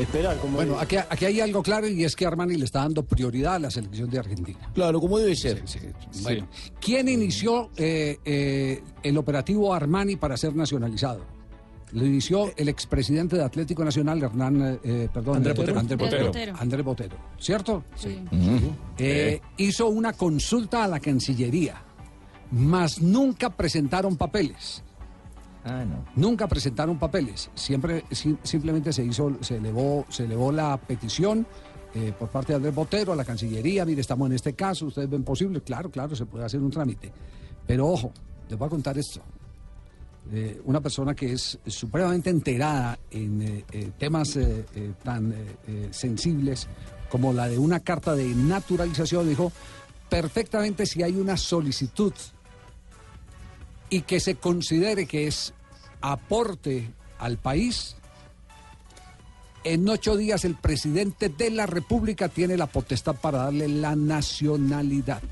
esperar. 0.00 0.38
Como 0.38 0.55
Bueno, 0.56 0.78
aquí, 0.78 0.96
aquí 0.96 1.24
hay 1.24 1.40
algo 1.40 1.62
claro 1.62 1.86
y 1.86 2.04
es 2.04 2.16
que 2.16 2.26
Armani 2.26 2.56
le 2.56 2.64
está 2.64 2.80
dando 2.80 3.04
prioridad 3.04 3.54
a 3.56 3.58
la 3.58 3.70
selección 3.70 4.10
de 4.10 4.18
Argentina. 4.18 4.58
Claro, 4.74 5.00
como 5.00 5.18
debe 5.18 5.36
ser. 5.36 5.62
Bueno, 6.22 6.48
¿quién 6.80 7.08
inició 7.08 7.70
eh, 7.76 8.18
eh, 8.24 8.82
el 9.02 9.18
operativo 9.18 9.72
Armani 9.72 10.16
para 10.16 10.36
ser 10.36 10.56
nacionalizado? 10.56 11.36
Lo 11.92 12.04
inició 12.04 12.52
el 12.56 12.68
expresidente 12.68 13.36
de 13.36 13.44
Atlético 13.44 13.84
Nacional, 13.84 14.22
Hernán, 14.22 14.80
eh, 14.82 15.08
perdón, 15.12 15.36
Andrés 15.36 15.56
Botero. 15.56 15.78
Andrés 15.78 16.00
Andrés 16.00 16.26
Botero. 16.26 16.56
Andrés 16.58 16.84
Botero, 16.84 17.16
¿cierto? 17.38 17.84
Sí. 17.94 18.18
Eh, 18.98 19.40
hizo 19.56 19.86
una 19.88 20.12
consulta 20.12 20.82
a 20.84 20.88
la 20.88 20.98
Cancillería, 20.98 21.80
mas 22.50 23.00
nunca 23.00 23.50
presentaron 23.50 24.16
papeles. 24.16 24.82
Ah. 25.68 25.84
Nunca 26.14 26.46
presentaron 26.46 26.96
papeles. 26.98 27.50
Siempre, 27.54 28.04
sim- 28.12 28.38
simplemente 28.44 28.92
se 28.92 29.04
hizo, 29.04 29.36
se 29.40 29.56
elevó, 29.56 30.06
se 30.08 30.24
elevó 30.24 30.52
la 30.52 30.76
petición 30.76 31.44
eh, 31.92 32.12
por 32.16 32.28
parte 32.28 32.52
de 32.52 32.56
Andrés 32.58 32.74
Botero 32.74 33.12
a 33.12 33.16
la 33.16 33.24
Cancillería. 33.24 33.84
Mire, 33.84 34.00
estamos 34.00 34.26
en 34.28 34.34
este 34.34 34.52
caso, 34.54 34.86
ustedes 34.86 35.10
ven 35.10 35.24
posible. 35.24 35.60
Claro, 35.62 35.90
claro, 35.90 36.14
se 36.14 36.24
puede 36.24 36.44
hacer 36.44 36.60
un 36.60 36.70
trámite. 36.70 37.12
Pero 37.66 37.88
ojo, 37.88 38.12
les 38.48 38.56
voy 38.56 38.66
a 38.66 38.70
contar 38.70 38.96
esto. 38.96 39.20
Eh, 40.32 40.60
una 40.64 40.80
persona 40.80 41.14
que 41.14 41.32
es 41.32 41.58
supremamente 41.66 42.30
enterada 42.30 42.98
en 43.10 43.64
eh, 43.72 43.90
temas 43.98 44.38
tan 45.02 45.34
sensibles 45.90 46.68
como 47.08 47.32
la 47.32 47.48
de 47.48 47.58
una 47.58 47.80
carta 47.80 48.14
de 48.14 48.26
naturalización, 48.34 49.28
dijo 49.28 49.52
perfectamente 50.08 50.86
si 50.86 51.02
hay 51.02 51.16
una 51.16 51.36
solicitud 51.36 52.12
y 53.90 54.02
que 54.02 54.20
se 54.20 54.34
considere 54.36 55.06
que 55.06 55.26
es 55.26 55.52
aporte 56.00 56.90
al 57.18 57.38
país, 57.38 57.96
en 59.64 59.88
ocho 59.88 60.16
días 60.16 60.44
el 60.44 60.54
presidente 60.54 61.28
de 61.28 61.50
la 61.50 61.66
República 61.66 62.28
tiene 62.28 62.56
la 62.56 62.66
potestad 62.66 63.16
para 63.16 63.38
darle 63.38 63.68
la 63.68 63.96
nacionalidad. 63.96 65.22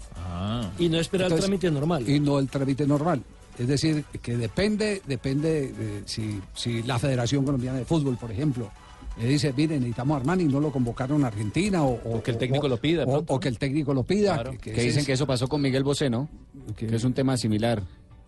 Y 0.79 0.89
no 0.89 0.99
esperar 0.99 1.31
el 1.33 1.39
trámite 1.39 1.71
normal. 1.71 2.09
Y 2.09 2.19
no 2.21 2.39
el 2.39 2.49
trámite 2.49 2.87
normal. 2.87 3.23
Es 3.59 3.69
decir, 3.69 4.05
que 4.21 4.37
depende, 4.37 5.01
depende 5.07 5.69
de 5.73 6.03
si, 6.07 6.41
si 6.55 6.83
la 6.83 6.99
Federación 6.99 7.45
Colombiana 7.45 7.79
de 7.79 7.85
Fútbol, 7.85 8.17
por 8.17 8.33
ejemplo, 8.33 8.69
le 9.17 9.29
dice, 9.29 9.53
miren, 9.57 9.79
necesitamos 9.79 10.17
a 10.17 10.21
Armani, 10.21 10.43
no 10.45 10.59
lo 10.59 10.73
convocaron 10.73 11.23
a 11.23 11.29
Argentina 11.29 11.85
o, 11.85 12.01
o- 12.17 12.21
que 12.21 12.33
el 12.33 12.39
técnico 12.39 12.67
o- 12.67 12.69
lo 12.69 12.79
pida, 12.79 13.05
O, 13.05 13.23
o 13.29 13.39
que 13.39 13.47
el 13.47 13.59
técnico 13.59 13.95
lo 13.95 14.03
pida. 14.03 14.35
Claro. 14.35 14.59
Que 14.61 14.73
dicen 14.73 14.99
es- 15.01 15.07
que 15.07 15.13
eso 15.13 15.25
pasó 15.29 15.47
con 15.47 15.63
Miguel 15.63 15.85
Bosé, 15.85 16.11
¿no? 16.11 16.29
Que 16.77 16.87
es 16.97 17.05
un 17.05 17.13
tema 17.13 17.37
similar. 17.37 17.81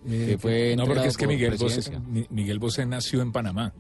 Eh, 0.09 0.27
que 0.31 0.39
fue 0.39 0.75
no, 0.77 0.87
porque 0.87 1.09
es 1.09 1.17
que 1.17 1.25
por 1.27 1.35
Miguel 1.35 1.57
Bosé, 1.59 1.99
Miguel 2.31 2.59
Bosé 2.59 2.87
nació 2.87 3.23
en 3.23 3.33
Panamá. 3.33 3.73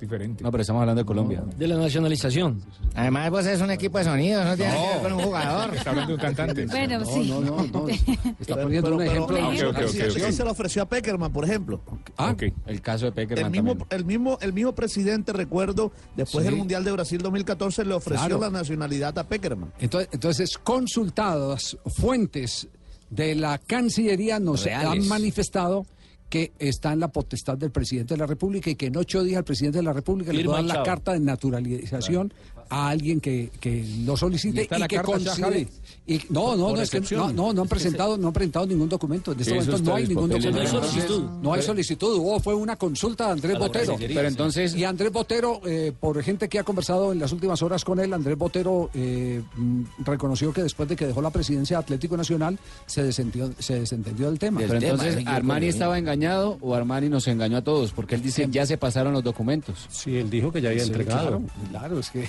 Diferente. 0.00 0.42
No, 0.42 0.50
pero 0.50 0.60
estamos 0.62 0.80
hablando 0.80 1.00
de 1.00 1.06
Colombia. 1.06 1.42
De 1.56 1.68
la 1.68 1.76
nacionalización. 1.76 2.60
Además, 2.94 3.30
vos 3.30 3.46
es 3.46 3.60
un 3.60 3.70
equipo 3.70 3.96
de 3.96 4.04
sonido, 4.04 4.44
no 4.44 4.56
tiene 4.56 4.72
que 4.74 4.78
ver 4.88 5.02
con 5.02 5.12
un 5.14 5.20
jugador. 5.22 5.74
Está 5.74 5.90
hablando 5.90 6.08
de 6.08 6.14
un 6.16 6.20
cantante. 6.20 6.66
Bueno, 6.74 6.98
No, 6.98 7.04
sí. 7.06 7.30
no, 7.30 7.40
no, 7.40 7.56
no. 7.72 7.88
Está 8.40 8.56
poniendo 8.60 8.90
Pero- 8.90 8.96
un 8.96 8.98
pero- 8.98 9.02
ejemplo. 9.02 9.36
pero- 9.36 9.48
Ok, 9.70 9.76
ok, 9.76 9.82
ok, 9.84 9.88
sí, 9.88 10.02
ok. 10.02 10.26
sí 10.26 10.32
se 10.32 10.44
lo 10.44 10.50
ofreció 10.50 10.82
a 10.82 10.88
Peckerman, 10.88 11.32
por 11.32 11.44
ejemplo. 11.44 11.80
Ah, 12.18 12.34
El 12.66 12.82
caso 12.82 13.04
de 13.06 13.12
Peckerman 13.12 13.46
El 13.46 13.50
mismo, 13.52 13.76
también. 13.76 13.88
el 14.00 14.04
mismo, 14.04 14.38
el 14.42 14.52
mismo 14.52 14.74
presidente, 14.74 15.32
recuerdo, 15.32 15.92
después 16.16 16.44
Sí. 16.44 16.50
del 16.50 16.58
Mundial 16.58 16.84
de 16.84 16.90
Brasil 16.92 17.22
2014, 17.22 17.84
le 17.84 17.94
ofreció 17.94 18.26
Claro. 18.26 18.40
la 18.40 18.50
nacionalidad 18.50 19.16
a 19.18 19.24
Peckerman. 19.28 19.72
Entonces, 19.78 20.08
entonces, 20.12 20.58
consultadas 20.58 21.78
fuentes 21.86 22.68
de 23.10 23.34
la 23.34 23.58
Cancillería 23.58 24.40
nos 24.40 24.64
Reales. 24.64 25.02
han 25.02 25.08
manifestado 25.08 25.86
que 26.28 26.52
está 26.58 26.92
en 26.92 27.00
la 27.00 27.08
potestad 27.08 27.56
del 27.56 27.70
presidente 27.70 28.14
de 28.14 28.18
la 28.18 28.26
República 28.26 28.68
y 28.70 28.74
que 28.74 28.86
en 28.86 28.96
ocho 28.96 29.22
días 29.22 29.38
el 29.38 29.44
presidente 29.44 29.78
de 29.78 29.84
la 29.84 29.92
República 29.92 30.32
le 30.32 30.42
dar 30.42 30.64
y 30.64 30.66
la 30.66 30.74
chao. 30.74 30.84
carta 30.84 31.12
de 31.12 31.20
naturalización 31.20 32.34
a 32.68 32.88
alguien 32.88 33.20
que, 33.20 33.50
que 33.60 33.84
lo 34.04 34.14
¿Y 34.14 34.16
solicite 34.16 34.62
está 34.62 34.76
y, 34.76 34.80
la 34.80 34.88
que 34.88 35.00
considere. 35.00 35.68
Y, 36.06 36.20
no, 36.30 36.56
no, 36.56 36.68
Por 36.68 36.76
no, 36.76 36.82
es 36.82 36.90
que 36.90 37.00
no, 37.00 37.32
no, 37.32 37.52
no 37.52 37.62
han 37.62 37.68
presentado, 37.68 38.18
no 38.18 38.28
han 38.28 38.32
presentado 38.32 38.66
ningún 38.66 38.88
documento. 38.88 39.32
En 39.32 39.40
este 39.40 39.54
momento 39.54 39.78
no 39.78 39.94
hay 39.94 40.06
ningún 40.06 40.28
documento. 40.28 40.56
No 40.56 40.60
hay 40.60 40.68
solicitud. 40.68 41.22
No 41.42 41.52
hay 41.54 41.62
solicitud. 41.62 42.16
Hubo, 42.16 42.40
fue 42.40 42.54
una 42.54 42.76
consulta 42.76 43.26
de 43.26 43.32
Andrés 43.32 43.58
Botero. 43.58 43.96
Pero 43.98 44.28
entonces, 44.28 44.74
Y 44.74 44.84
Andrés 44.84 45.12
Botero, 45.12 45.60
eh, 45.64 45.92
por 45.98 46.22
gente 46.22 46.48
que 46.48 46.58
ha 46.58 46.64
conversado 46.64 47.12
en 47.12 47.18
las 47.18 47.32
últimas 47.32 47.62
horas 47.62 47.84
con 47.84 48.00
él, 48.00 48.12
Andrés 48.12 48.36
Botero 48.36 48.90
eh, 48.94 49.42
mm, 49.56 49.82
reconoció 50.04 50.52
que 50.52 50.62
después 50.62 50.88
de 50.88 50.96
que 50.96 51.06
dejó 51.06 51.22
la 51.22 51.30
presidencia 51.30 51.78
de 51.78 51.82
Atlético 51.82 52.16
Nacional 52.16 52.58
se 52.86 53.02
desentendió, 53.02 53.54
se 53.58 53.80
desentendió 53.80 54.26
del 54.28 54.38
tema. 54.38 54.60
Pero 54.60 54.74
entonces 54.74 55.26
Armani 55.26 55.66
estaba 55.66 55.98
engañado 55.98 56.58
o 56.60 56.74
Armani 56.74 57.08
nos 57.08 57.26
engañó 57.28 57.58
a 57.58 57.62
todos, 57.62 57.92
porque 57.92 58.14
él 58.14 58.22
dice 58.22 58.46
ya 58.50 58.66
se 58.66 58.76
pasaron 58.76 59.12
los 59.12 59.24
documentos. 59.24 59.86
Sí, 59.90 60.16
él 60.16 60.30
dijo 60.30 60.52
que 60.52 60.60
ya 60.60 60.70
había 60.70 60.82
Sí, 60.84 60.90
entregado. 60.90 61.28
Claro, 61.28 61.42
claro, 61.70 61.98
es 61.98 62.10
que. 62.10 62.28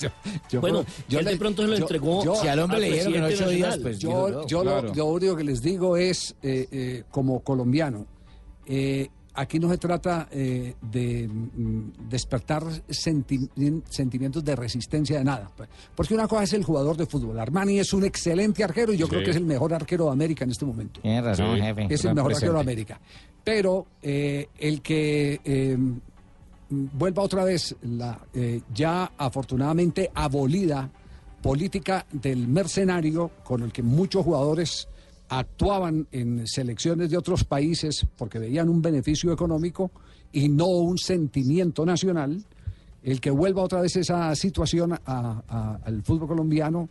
Yo, 0.00 0.08
yo- 0.50 0.60
Bueno, 0.60 0.84
yo 1.08 1.18
él 1.20 1.24
de 1.24 1.36
pronto 1.36 1.62
se 1.62 1.68
lo 1.68 1.76
entregó 1.76 2.24
yo- 2.24 2.34
Si 2.36 2.48
al 2.48 2.58
hombre 2.60 2.76
al 2.76 2.82
le 2.82 2.90
dijeron 2.92 3.14
en 3.14 3.22
ocho 3.24 3.48
días, 3.48 3.78
pues 3.78 3.98
yo, 3.98 4.46
yo 4.46 4.64
lo- 4.64 4.70
claro. 4.80 4.92
lo, 4.94 5.04
único 5.06 5.36
que 5.36 5.44
les 5.44 5.60
digo 5.62 5.96
es, 5.96 6.34
eh, 6.42 6.68
eh, 6.70 7.02
como 7.10 7.40
colombiano, 7.40 8.06
eh, 8.66 9.08
aquí 9.34 9.58
no 9.60 9.70
se 9.70 9.78
trata 9.78 10.28
eh, 10.32 10.74
de 10.82 11.28
mm, 11.28 12.08
despertar 12.08 12.64
senti- 12.88 13.48
sentimientos 13.88 14.44
de 14.44 14.56
resistencia 14.56 15.18
de 15.18 15.24
nada. 15.24 15.50
Porque 15.94 16.12
una 16.14 16.26
cosa 16.26 16.42
es 16.42 16.52
el 16.54 16.64
jugador 16.64 16.96
de 16.96 17.06
fútbol. 17.06 17.38
Armani 17.38 17.78
es 17.78 17.92
un 17.92 18.04
excelente 18.04 18.64
arquero 18.64 18.92
y 18.92 18.96
yo 18.96 19.06
Sí. 19.06 19.10
creo 19.10 19.24
que 19.24 19.30
es 19.30 19.36
el 19.36 19.44
mejor 19.44 19.72
arquero 19.72 20.06
de 20.06 20.10
América 20.12 20.44
en 20.44 20.50
este 20.50 20.64
momento. 20.66 21.00
Tienes 21.00 21.24
razón, 21.24 21.54
Sí. 21.56 21.62
jefe. 21.62 21.86
Es 21.88 22.04
el 22.04 22.14
mejor 22.14 22.34
arquero 22.34 22.54
de. 22.54 22.60
América. 22.60 23.00
Pero 23.44 23.86
eh, 24.02 24.48
el 24.58 24.82
que 24.82 25.40
eh, 25.44 25.78
vuelva 26.70 27.22
otra 27.22 27.44
vez 27.44 27.74
la 27.82 28.18
eh, 28.34 28.60
ya 28.74 29.12
afortunadamente 29.16 30.10
abolida 30.14 30.90
política 31.42 32.04
del 32.12 32.48
mercenario 32.48 33.30
con 33.44 33.62
el 33.62 33.72
que 33.72 33.82
muchos 33.82 34.24
jugadores 34.24 34.88
actuaban 35.28 36.06
en 36.10 36.46
selecciones 36.46 37.10
de 37.10 37.16
otros 37.16 37.44
países 37.44 38.06
porque 38.16 38.38
veían 38.38 38.68
un 38.68 38.82
beneficio 38.82 39.32
económico 39.32 39.90
y 40.32 40.48
no 40.48 40.66
un 40.66 40.98
sentimiento 40.98 41.86
nacional, 41.86 42.44
el 43.02 43.20
que 43.20 43.30
vuelva 43.30 43.62
otra 43.62 43.80
vez 43.80 43.96
esa 43.96 44.34
situación 44.34 44.98
al 45.04 46.02
fútbol 46.02 46.28
colombiano, 46.28 46.88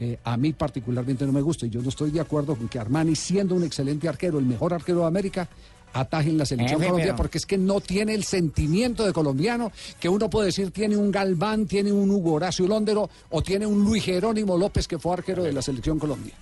eh, 0.00 0.18
a 0.22 0.36
mí 0.36 0.52
particularmente 0.52 1.26
no 1.26 1.32
me 1.32 1.40
gusta 1.40 1.66
y 1.66 1.70
yo 1.70 1.82
no 1.82 1.88
estoy 1.88 2.10
de 2.10 2.20
acuerdo 2.20 2.54
con 2.54 2.68
que 2.68 2.78
Armani, 2.78 3.16
siendo 3.16 3.54
un 3.54 3.64
excelente 3.64 4.08
arquero, 4.08 4.38
el 4.38 4.46
mejor 4.46 4.72
arquero 4.72 5.00
de 5.00 5.06
América, 5.06 5.48
ataje 5.92 6.28
en 6.30 6.38
la 6.38 6.46
selección 6.46 6.78
Jefe, 6.80 6.88
colombiana 6.90 7.12
pero- 7.12 7.22
porque 7.22 7.38
es 7.38 7.46
que 7.46 7.58
no 7.58 7.80
tiene 7.80 8.14
el 8.14 8.24
sentimiento 8.24 9.04
de 9.06 9.12
colombiano 9.12 9.72
que 9.98 10.08
uno 10.08 10.28
puede 10.30 10.46
decir 10.46 10.70
tiene 10.70 10.96
un 10.96 11.10
Galván, 11.10 11.66
tiene 11.66 11.92
un 11.92 12.10
Hugo 12.10 12.34
Horacio 12.34 12.66
Londero 12.66 13.08
o 13.30 13.42
tiene 13.42 13.66
un 13.66 13.82
Luis 13.84 14.04
Jerónimo 14.04 14.56
López 14.56 14.86
que 14.86 14.98
fue 14.98 15.14
arquero 15.14 15.42
de 15.42 15.52
la 15.52 15.62
selección 15.62 15.98
Colombia. 15.98 16.34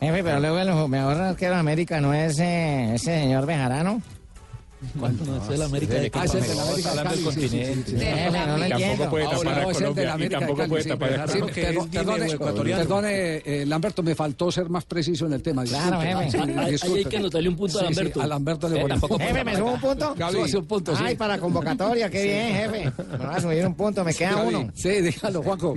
Jefe, 0.00 0.22
pero 0.22 0.38
luego 0.38 0.58
el 0.58 0.88
mejor 0.88 1.14
arquero 1.16 1.54
de 1.54 1.58
América 1.60 2.00
no 2.00 2.14
es 2.14 2.38
eh, 2.38 2.94
ese 2.94 3.20
señor 3.20 3.46
Bejarano. 3.46 4.00
No, 4.94 5.08
es 5.44 5.50
el 5.50 5.62
América 5.62 5.94
de 5.94 6.10
Ah, 6.14 6.24
es 6.24 6.34
el 6.34 6.42
de 6.42 6.54
la 6.54 6.62
América 6.62 6.90
de 6.94 7.02
Cali, 7.02 7.22
continente. 7.22 7.92
no 7.92 8.68
tampoco 8.68 9.10
puede 9.10 9.24
tapar 9.24 9.44
no, 9.44 9.50
a 9.68 9.72
es 9.72 9.80
el 9.80 9.94
de 9.94 10.04
la 10.04 10.04
Colombia. 10.04 10.04
Y 10.04 10.06
América 10.06 10.38
de 10.38 10.46
tampoco 10.46 10.68
puede 10.68 10.84
tapar 10.84 11.12
a 11.12 11.24
Colombia. 11.26 11.54
que 11.54 11.60
es 11.60 11.66
perdón, 11.66 12.14
guineo 12.20 12.76
perdone, 12.78 13.36
eh, 13.44 13.64
Lamberto, 13.66 14.02
me 14.04 14.14
faltó 14.14 14.52
ser 14.52 14.68
más 14.68 14.84
preciso 14.84 15.26
en 15.26 15.32
el 15.32 15.42
tema. 15.42 15.64
Claro, 15.64 16.00
jefe. 16.00 16.38
Hay 16.82 17.04
que 17.04 17.16
anotarle 17.16 17.48
un 17.48 17.56
punto 17.56 17.80
a 17.80 17.82
Lamberto. 17.82 18.22
a 18.22 18.26
Lamberto 18.26 18.68
le 18.68 18.76
Eh, 18.78 18.82
voy 18.82 18.90
a- 18.90 18.94
tampoco- 18.94 19.18
Jefe, 19.18 19.44
¿me 19.44 19.56
subo 19.56 19.72
un 19.72 19.80
punto? 19.80 20.14
Súbase 20.30 20.56
un 20.58 20.66
punto, 20.66 20.96
sí. 20.96 21.02
Ay, 21.04 21.16
para 21.16 21.38
convocatoria, 21.38 22.08
qué 22.10 22.22
bien, 22.24 22.54
jefe. 22.54 22.92
Me 23.12 23.18
va 23.18 23.34
a 23.36 23.40
subir 23.40 23.66
un 23.66 23.74
punto, 23.74 24.04
me 24.04 24.14
queda 24.14 24.36
uno. 24.36 24.70
Sí, 24.74 24.88
déjalo, 25.00 25.42
Juanco. 25.42 25.76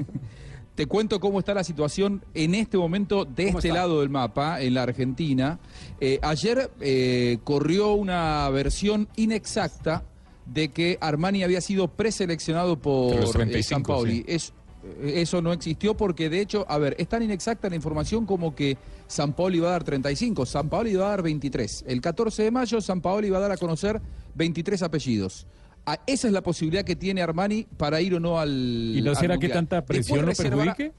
Te 0.76 0.86
cuento 0.86 1.20
cómo 1.20 1.40
está 1.40 1.54
la 1.54 1.64
situación 1.64 2.24
en 2.34 2.56
este 2.56 2.78
momento 2.78 3.26
de 3.26 3.48
¿Cómo 3.48 3.60
este 3.60 3.68
está? 3.70 3.80
lado 3.82 4.00
del 4.00 4.10
mapa, 4.10 4.62
en 4.62 4.74
la 4.74 4.84
Argentina. 4.84 5.60
Eh, 6.00 6.18
ayer 6.22 6.72
eh, 6.80 7.40
corrió 7.44 7.94
una 7.94 8.50
versión 8.50 9.08
inexacta 9.18 10.04
de 10.46 10.70
que 10.70 10.98
Armani 11.02 11.44
había 11.44 11.62
sido 11.62 11.88
preseleccionado 11.90 12.78
por 12.78 13.14
eh, 13.16 13.26
35, 13.32 13.64
San 13.64 13.84
Paoli. 13.84 14.18
sí. 14.20 14.26
Es- 14.28 14.54
eh, 14.84 15.22
eso 15.22 15.42
no 15.44 15.54
existió 15.54 15.96
porque, 15.96 16.30
de 16.30 16.40
hecho, 16.42 16.66
a 16.68 16.78
ver, 16.80 16.96
es 16.98 17.08
tan 17.08 17.22
inexacta 17.22 17.70
la 17.70 17.76
información 17.76 18.26
como 18.26 18.56
que 18.56 18.78
San 19.08 19.34
Paoli 19.34 19.58
iba 19.58 19.68
a 19.68 19.72
dar 19.74 19.84
35, 19.84 20.46
San 20.48 20.70
Paoli 20.70 20.92
iba 20.92 21.06
a 21.06 21.10
dar 21.10 21.22
23. 21.22 21.84
El 21.88 22.02
14 22.02 22.44
de 22.44 22.50
mayo, 22.52 22.82
San 22.82 23.02
Paoli 23.02 23.28
iba 23.28 23.38
a 23.38 23.42
dar 23.42 23.52
a 23.52 23.58
conocer 23.58 24.02
23 24.36 24.82
apellidos. 24.82 25.46
A- 25.86 26.00
esa 26.08 26.28
es 26.28 26.34
la 26.34 26.42
posibilidad 26.42 26.84
que 26.84 26.96
tiene 26.96 27.22
Armani 27.22 27.66
para 27.78 28.02
ir 28.02 28.16
o 28.16 28.20
no 28.20 28.40
al. 28.40 28.50
¿Y 28.96 29.02
no 29.02 29.16
será 29.16 29.38
que 29.38 29.50
tanta 29.50 29.84
presión 29.86 30.26
lo 30.26 30.34
perjudique? 30.34 30.92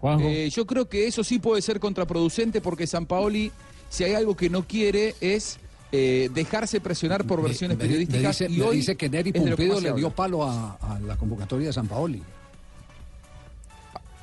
Juanjo. 0.00 0.26
Eh, 0.28 0.48
yo 0.50 0.66
creo 0.66 0.88
que 0.88 1.06
eso 1.06 1.22
sí 1.24 1.38
puede 1.38 1.60
ser 1.62 1.78
contraproducente 1.80 2.60
porque 2.60 2.86
San 2.86 3.04
Paoli, 3.06 3.52
si 3.90 4.04
hay 4.04 4.14
algo 4.14 4.34
que 4.36 4.48
no 4.48 4.66
quiere, 4.66 5.14
es 5.20 5.58
eh, 5.92 6.30
dejarse 6.32 6.80
presionar 6.80 7.24
por 7.26 7.42
versiones 7.42 7.76
Me- 7.76 7.82
me 7.84 7.88
periodísticas. 7.88 8.38
dice, 8.38 8.52
y 8.52 8.58
me 8.58 8.64
hoy 8.64 8.76
dice 8.76 8.96
que 8.96 9.08
Neri 9.10 9.32
que 9.32 9.40
Pumpido 9.40 9.80
le 9.80 9.92
dio 9.92 10.10
palo 10.10 10.44
a, 10.44 10.76
a 10.76 10.98
la 11.00 11.16
convocatoria 11.16 11.66
de 11.66 11.72
San 11.72 11.86
Paoli. 11.88 12.22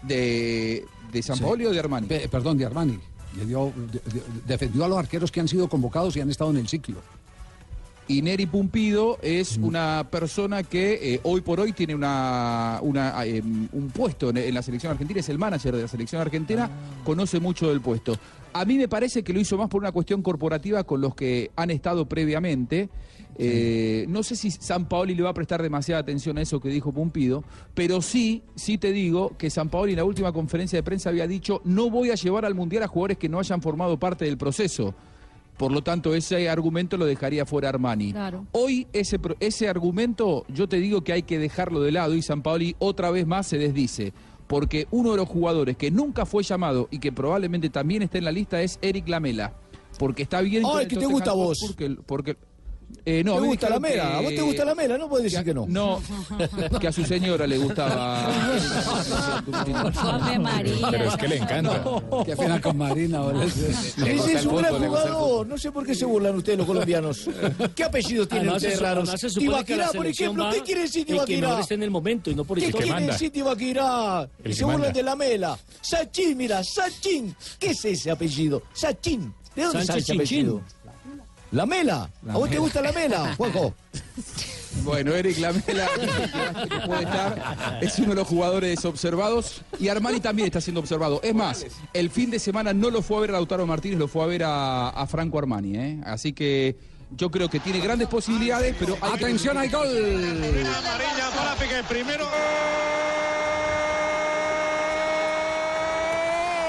¿De, 0.01 0.85
de 1.11 1.23
San 1.23 1.37
Paoli 1.39 1.65
o 1.65 1.71
de 1.71 1.79
Armani? 1.79 2.07
Pe- 2.07 2.29
perdón, 2.29 2.57
de 2.57 2.65
Armani. 2.65 2.97
Le 3.37 3.45
dio, 3.45 3.71
de- 3.75 3.99
de- 3.99 4.23
defendió 4.47 4.85
a 4.85 4.87
los 4.87 4.97
arqueros 4.97 5.31
que 5.31 5.39
han 5.41 5.47
sido 5.47 5.67
convocados 5.67 6.15
y 6.15 6.21
han 6.21 6.29
estado 6.29 6.49
en 6.51 6.57
el 6.57 6.67
ciclo. 6.67 6.97
Y 8.09 8.21
Neri 8.21 8.45
Pumpido 8.45 9.17
es 9.21 9.57
una 9.57 10.07
persona 10.09 10.63
que 10.63 11.15
eh, 11.15 11.19
hoy 11.23 11.41
por 11.41 11.59
hoy 11.59 11.73
tiene 11.73 11.93
una, 11.93 12.79
una, 12.81 13.25
eh, 13.25 13.41
un 13.41 13.91
puesto 13.93 14.29
en, 14.29 14.37
en 14.37 14.53
la 14.53 14.61
selección 14.61 14.91
argentina, 14.91 15.19
es 15.19 15.27
el 15.27 15.37
manager 15.37 15.75
de 15.75 15.81
la 15.81 15.87
selección 15.89 16.21
argentina, 16.21 16.69
conoce 17.03 17.41
mucho 17.41 17.67
del 17.67 17.81
puesto. 17.81 18.17
A 18.53 18.65
mí 18.65 18.77
me 18.77 18.87
parece 18.87 19.23
que 19.23 19.33
lo 19.33 19.39
hizo 19.39 19.57
más 19.57 19.69
por 19.69 19.81
una 19.81 19.91
cuestión 19.91 20.21
corporativa 20.21 20.83
con 20.85 21.01
los 21.01 21.15
que 21.15 21.51
han 21.55 21.69
estado 21.69 22.07
previamente. 22.07 22.89
Eh, 23.37 24.05
no 24.07 24.23
sé 24.23 24.35
si 24.35 24.51
San 24.51 24.87
Paoli 24.87 25.13
le 25.13 25.23
va 25.23 25.29
a 25.29 25.33
prestar 25.33 25.61
demasiada 25.61 26.01
atención 26.01 26.37
a 26.37 26.41
eso 26.41 26.59
que 26.59 26.69
dijo 26.69 26.91
Pumpido, 26.91 27.43
pero 27.75 28.01
sí, 28.01 28.41
sí 28.55 28.77
te 28.77 28.91
digo 28.91 29.35
que 29.37 29.49
San 29.49 29.69
Paoli 29.69 29.91
en 29.91 29.97
la 29.97 30.05
última 30.05 30.31
conferencia 30.31 30.79
de 30.79 30.83
prensa 30.83 31.09
había 31.09 31.27
dicho 31.27 31.61
no 31.65 31.91
voy 31.91 32.09
a 32.09 32.15
llevar 32.15 32.45
al 32.45 32.55
Mundial 32.55 32.83
a 32.83 32.87
jugadores 32.87 33.17
que 33.17 33.29
no 33.29 33.37
hayan 33.37 33.61
formado 33.61 33.99
parte 33.99 34.25
del 34.25 34.37
proceso. 34.37 34.95
Por 35.57 35.71
lo 35.71 35.81
tanto, 35.81 36.13
ese 36.13 36.49
argumento 36.49 36.97
lo 36.97 37.05
dejaría 37.05 37.45
fuera 37.45 37.69
Armani. 37.69 38.11
Claro. 38.11 38.45
Hoy 38.51 38.87
ese, 38.93 39.19
ese 39.39 39.67
argumento 39.67 40.45
yo 40.49 40.69
te 40.69 40.77
digo 40.77 41.03
que 41.03 41.13
hay 41.13 41.23
que 41.23 41.39
dejarlo 41.39 41.81
de 41.81 41.91
lado 41.91 42.13
y 42.13 42.21
San 42.21 42.43
Paoli 42.43 42.75
otra 42.79 43.09
vez 43.11 43.25
más 43.25 43.47
se 43.47 43.57
desdice. 43.57 44.13
Porque 44.47 44.87
uno 44.91 45.11
de 45.11 45.17
los 45.17 45.27
jugadores 45.27 45.75
que 45.75 45.91
nunca 45.91 46.25
fue 46.25 46.43
llamado 46.43 46.87
y 46.91 46.99
que 46.99 47.11
probablemente 47.11 47.69
también 47.69 48.01
está 48.03 48.17
en 48.17 48.25
la 48.25 48.31
lista 48.31 48.61
es 48.61 48.79
Eric 48.81 49.07
Lamela. 49.09 49.53
Porque 49.99 50.23
está 50.23 50.41
bien... 50.41 50.63
Ay, 50.71 50.87
que 50.87 50.95
te 50.95 51.05
gusta 51.05 51.31
a 51.31 51.33
vos. 51.33 51.75
Porque- 52.05 52.37
eh, 53.05 53.23
no, 53.23 53.33
¿Te 53.33 53.37
a 53.37 53.41
me 53.41 53.47
gusta 53.47 53.69
la 53.69 53.79
mela? 53.79 54.17
¿A 54.17 54.21
vos 54.21 54.35
te 54.35 54.41
gusta 54.41 54.65
la 54.65 54.75
mela? 54.75 54.97
No 54.97 55.07
puedes 55.07 55.31
decir 55.31 55.45
que 55.45 55.53
no. 55.53 55.65
No, 55.67 56.01
que 56.79 56.87
a 56.87 56.91
su 56.91 57.05
señora 57.05 57.47
le 57.47 57.57
gustaba... 57.57 58.29
Pero 60.91 61.09
es 61.09 61.17
que 61.17 61.27
le 61.27 61.37
encanta. 61.37 61.83
Qué 62.25 62.35
pena 62.35 62.61
con 62.61 62.77
Marina. 62.77 63.21
Ese 63.43 64.33
es 64.33 64.45
un 64.45 64.57
gran 64.57 64.75
jugador. 64.77 65.47
No 65.47 65.57
sé 65.57 65.71
por 65.71 65.85
qué 65.85 65.95
se 65.95 66.05
burlan 66.05 66.35
ustedes 66.35 66.57
los 66.57 66.67
colombianos. 66.67 67.29
¿Qué 67.75 67.83
apellidos 67.83 68.27
tienen 68.27 68.49
Además, 68.49 68.63
ustedes 68.63 68.81
raros? 68.81 69.09
que 69.09 69.29
Tibaquirá, 69.29 69.89
por 69.91 70.07
ejemplo. 70.07 70.49
¿Qué 70.51 70.61
quiere 70.61 70.81
decir 70.81 71.05
que 71.05 71.13
Tibaquirá? 71.13 71.59
esté 71.59 71.73
en 71.75 71.83
el 71.83 71.91
momento 71.91 72.29
y 72.29 72.35
no 72.35 72.43
por 72.43 72.59
¿Qué 72.59 72.71
quiere 72.71 73.05
decir 73.05 73.31
Tibaquirá? 73.31 74.27
Que 74.43 74.53
se 74.53 74.65
burlan 74.65 74.93
de 74.93 75.03
la 75.03 75.15
mela. 75.15 75.57
Sachin, 75.81 76.37
mira, 76.37 76.63
Sachin. 76.63 77.35
¿Qué 77.59 77.71
es 77.71 77.85
ese 77.85 78.11
apellido? 78.11 78.63
Sachin. 78.73 79.33
¿De 79.55 79.63
dónde 79.63 79.85
sale 79.85 79.99
ese 79.99 80.13
apellido? 80.13 80.61
La 81.51 81.65
mela. 81.65 82.09
¿A 82.29 82.33
vos 82.33 82.43
te 82.45 82.49
Mela. 82.55 82.61
gusta 82.61 82.81
la 82.81 82.91
mela, 82.91 83.35
Juanjo? 83.37 83.73
Bueno, 84.83 85.13
Eric 85.15 85.39
Lamela 85.39 85.87
que 86.69 86.79
puede 86.85 87.03
estar, 87.03 87.79
es 87.81 87.97
uno 87.99 88.09
de 88.09 88.15
los 88.15 88.27
jugadores 88.27 88.75
desobservados 88.75 89.61
y 89.79 89.87
Armani 89.87 90.19
también 90.19 90.45
está 90.47 90.61
siendo 90.61 90.81
observado. 90.81 91.19
Es 91.23 91.33
más, 91.33 91.65
el 91.93 92.09
fin 92.11 92.29
de 92.29 92.37
semana 92.37 92.73
no 92.73 92.89
lo 92.91 93.01
fue 93.01 93.17
a 93.17 93.21
ver 93.21 93.29
a 93.31 93.33
Lautaro 93.33 93.65
Martínez, 93.65 93.97
lo 93.97 94.07
fue 94.07 94.23
a 94.23 94.27
ver 94.27 94.43
a, 94.43 94.89
a 94.89 95.07
Franco 95.07 95.39
Armani. 95.39 95.77
¿eh? 95.77 96.01
Así 96.05 96.31
que 96.33 96.75
yo 97.11 97.31
creo 97.31 97.49
que 97.49 97.59
tiene 97.59 97.79
grandes 97.79 98.07
posibilidades, 98.07 98.75
pero 98.77 98.97
hay 99.01 99.11
que- 99.17 99.25
Atención 99.25 99.57
al 99.57 99.69
gol. 99.69 99.87
Amarilla 99.87 101.29
para 101.35 101.55
Piqué. 101.55 101.83
Primero. 101.89 102.25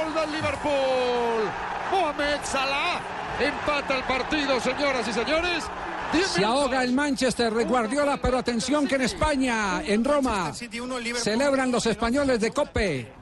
Gol 0.05 0.15
del 0.15 0.33
Liverpool. 0.33 1.51
Mohamed 1.93 2.39
Salah 2.45 3.01
empata 3.41 3.97
el 3.97 4.05
partido, 4.05 4.61
señoras 4.61 5.07
y 5.09 5.13
señores. 5.13 5.65
Se 6.27 6.45
ahoga 6.45 6.83
el 6.83 6.93
Manchester 6.93 7.53
de 7.53 7.65
Guardiola, 7.65 8.19
pero 8.21 8.39
atención 8.39 8.87
que 8.89 8.95
en 8.95 9.03
España, 9.03 9.83
en 9.85 10.03
Roma, 10.05 10.53
celebran 11.17 11.71
los 11.71 11.85
españoles 11.87 12.41
de 12.41 12.51
Cope. 12.51 13.13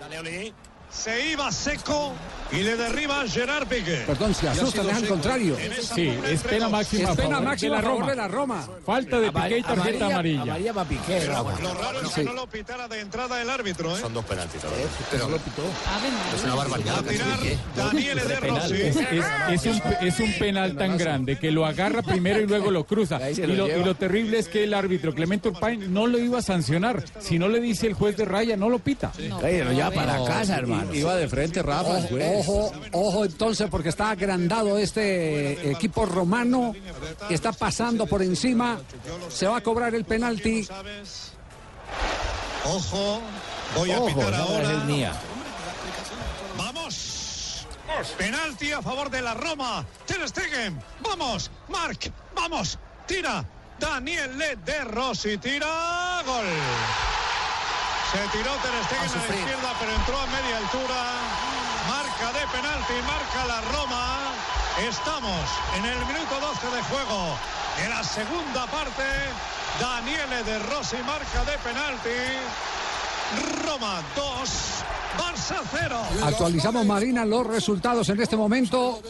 Se 0.89 1.31
iba 1.33 1.51
seco 1.51 2.13
y 2.53 2.57
le 2.63 2.77
derriba 2.77 3.21
a 3.23 3.29
Gerard 3.29 3.67
Piqué. 3.67 4.05
Perdón, 4.07 4.35
se 4.35 4.49
asustan, 4.49 4.89
es 4.89 4.97
al 4.97 5.07
contrario. 5.09 5.57
Sí, 5.95 6.13
es 6.29 6.43
pena 6.43 6.69
máxima. 6.69 7.11
Es 7.11 7.17
pena 7.17 7.41
máxima 7.41 7.77
de 7.77 7.83
la 7.83 7.89
Roma. 7.89 8.07
de 8.11 8.17
la 8.17 8.29
Roma. 8.29 8.69
Falta 8.85 9.21
de 9.21 9.33
Piqué 9.33 9.59
y 9.59 9.63
tarjeta 9.63 10.07
amarilla. 10.07 10.43
Amarilla 10.43 10.73
para 10.73 10.89
Piqué, 10.89 11.27
Roma. 11.27 11.55
Lo 11.63 11.75
raro 11.75 12.01
es 12.03 12.09
Sí. 12.09 12.15
que 12.21 12.25
no 12.25 12.33
lo 12.35 12.47
pitara 12.47 12.89
de 12.89 13.01
entrada 13.01 13.43
el 13.43 13.51
árbitro, 13.51 13.97
¿eh? 13.97 14.01
Son 14.01 14.15
dos 14.15 14.25
penaltis. 14.25 14.63
la 14.65 14.71
verdad. 14.71 14.87
Pero 15.11 15.25
Ave 15.27 16.09
es 16.37 16.45
una 16.45 16.55
barbaridad. 16.55 16.99
A 16.99 17.03
tirar 17.03 17.39
Daniele 17.77 18.25
De 18.25 18.37
Rossi. 18.41 18.75
Es, 18.75 18.97
es- 18.97 19.25
es 19.51 19.67
un, 19.67 19.83
es 20.01 20.21
un 20.21 20.33
penal 20.39 20.77
tan 20.77 20.97
grande 20.97 21.39
que 21.39 21.51
lo 21.51 21.67
agarra 21.67 22.03
primero 22.03 22.41
y 22.41 22.47
luego 22.47 22.71
lo 22.71 22.85
cruza. 22.87 23.19
Y 23.31 23.35
lo 23.37 23.55
lo, 23.55 23.69
y 23.81 23.85
lo 23.85 23.95
terrible 23.97 24.39
es 24.39 24.49
que 24.49 24.65
el 24.65 24.75
árbitro 24.75 25.15
Clemente 25.15 25.49
Urpain 25.49 25.93
no 25.93 26.07
lo 26.07 26.19
iba 26.19 26.39
a 26.39 26.43
sancionar. 26.43 27.03
Si 27.21 27.39
no 27.39 27.49
le 27.49 27.61
dice 27.61 27.87
el 27.87 27.95
juez 27.95 28.17
de 28.17 28.25
raya, 28.25 28.57
no 28.57 28.69
lo 28.69 28.79
pita. 28.79 29.13
Lo 29.19 29.41
lleva 29.73 29.91
para 29.91 30.25
casa, 30.25 30.57
hermano. 30.59 30.95
Iba 30.95 31.17
de 31.17 31.29
frente, 31.29 31.63
Rafa. 31.63 32.01
Ojo, 32.39 32.73
ojo, 32.93 33.25
entonces 33.25 33.69
porque 33.71 33.89
está 33.89 34.11
agrandado 34.11 34.79
este 34.79 35.71
equipo 35.71 36.07
romano, 36.07 36.75
está 37.31 37.53
pasando 37.53 38.07
por 38.07 38.23
encima, 38.23 38.81
se 39.29 39.47
va 39.47 39.59
a 39.59 39.61
cobrar 39.61 39.95
el 39.95 40.05
penalti. 40.05 40.67
Ojo, 42.65 43.21
voy 43.77 43.93
a 43.93 44.05
pitar 44.05 44.35
ahora. 44.35 44.83
Vamos. 46.57 47.67
Penalti 48.19 48.73
a 48.73 48.83
favor 48.83 49.11
de 49.11 49.23
la 49.23 49.35
Roma. 49.35 49.87
Ter 50.07 50.29
Stegen. 50.29 50.83
Vamos. 51.01 51.51
Marc. 51.69 52.11
Vamos. 52.35 52.79
Tira. 53.07 53.45
Daniele 53.79 54.57
De 54.57 54.85
Rossi. 54.85 55.39
Tira. 55.39 56.23
Gol. 56.27 56.47
Se 58.13 58.19
tiró 58.37 58.53
Ter 58.57 58.85
Stegen 58.85 59.23
a, 59.23 59.29
la 59.29 59.37
izquierda, 59.37 59.73
pero 59.79 59.93
entró 59.93 60.19
a 60.19 60.27
media 60.27 60.57
altura. 60.59 61.56
Marca 62.19 62.39
de 62.39 62.47
penalti. 62.47 62.95
Marca 63.07 63.47
la 63.47 63.61
Roma. 63.73 64.33
Estamos 64.79 65.51
en 65.77 65.85
el 65.85 65.99
minuto 66.07 66.41
12 66.41 66.75
de 66.75 66.83
juego. 66.85 67.37
En 67.85 67.91
la 67.91 68.03
segunda 68.03 68.67
parte. 68.69 69.05
Daniele 69.79 70.43
De 70.45 70.59
Rossi 70.61 70.97
marca 71.05 71.45
de 71.45 71.59
penalti. 71.59 72.09
Roma 73.65 74.03
2, 74.15 74.51
Barça 75.19 75.57
0. 75.73 75.97
Actualizamos 76.25 76.87
Marina 76.87 77.25
los 77.25 77.45
resultados 77.47 78.09
en 78.09 78.21
este 78.21 78.37
momento. 78.37 79.01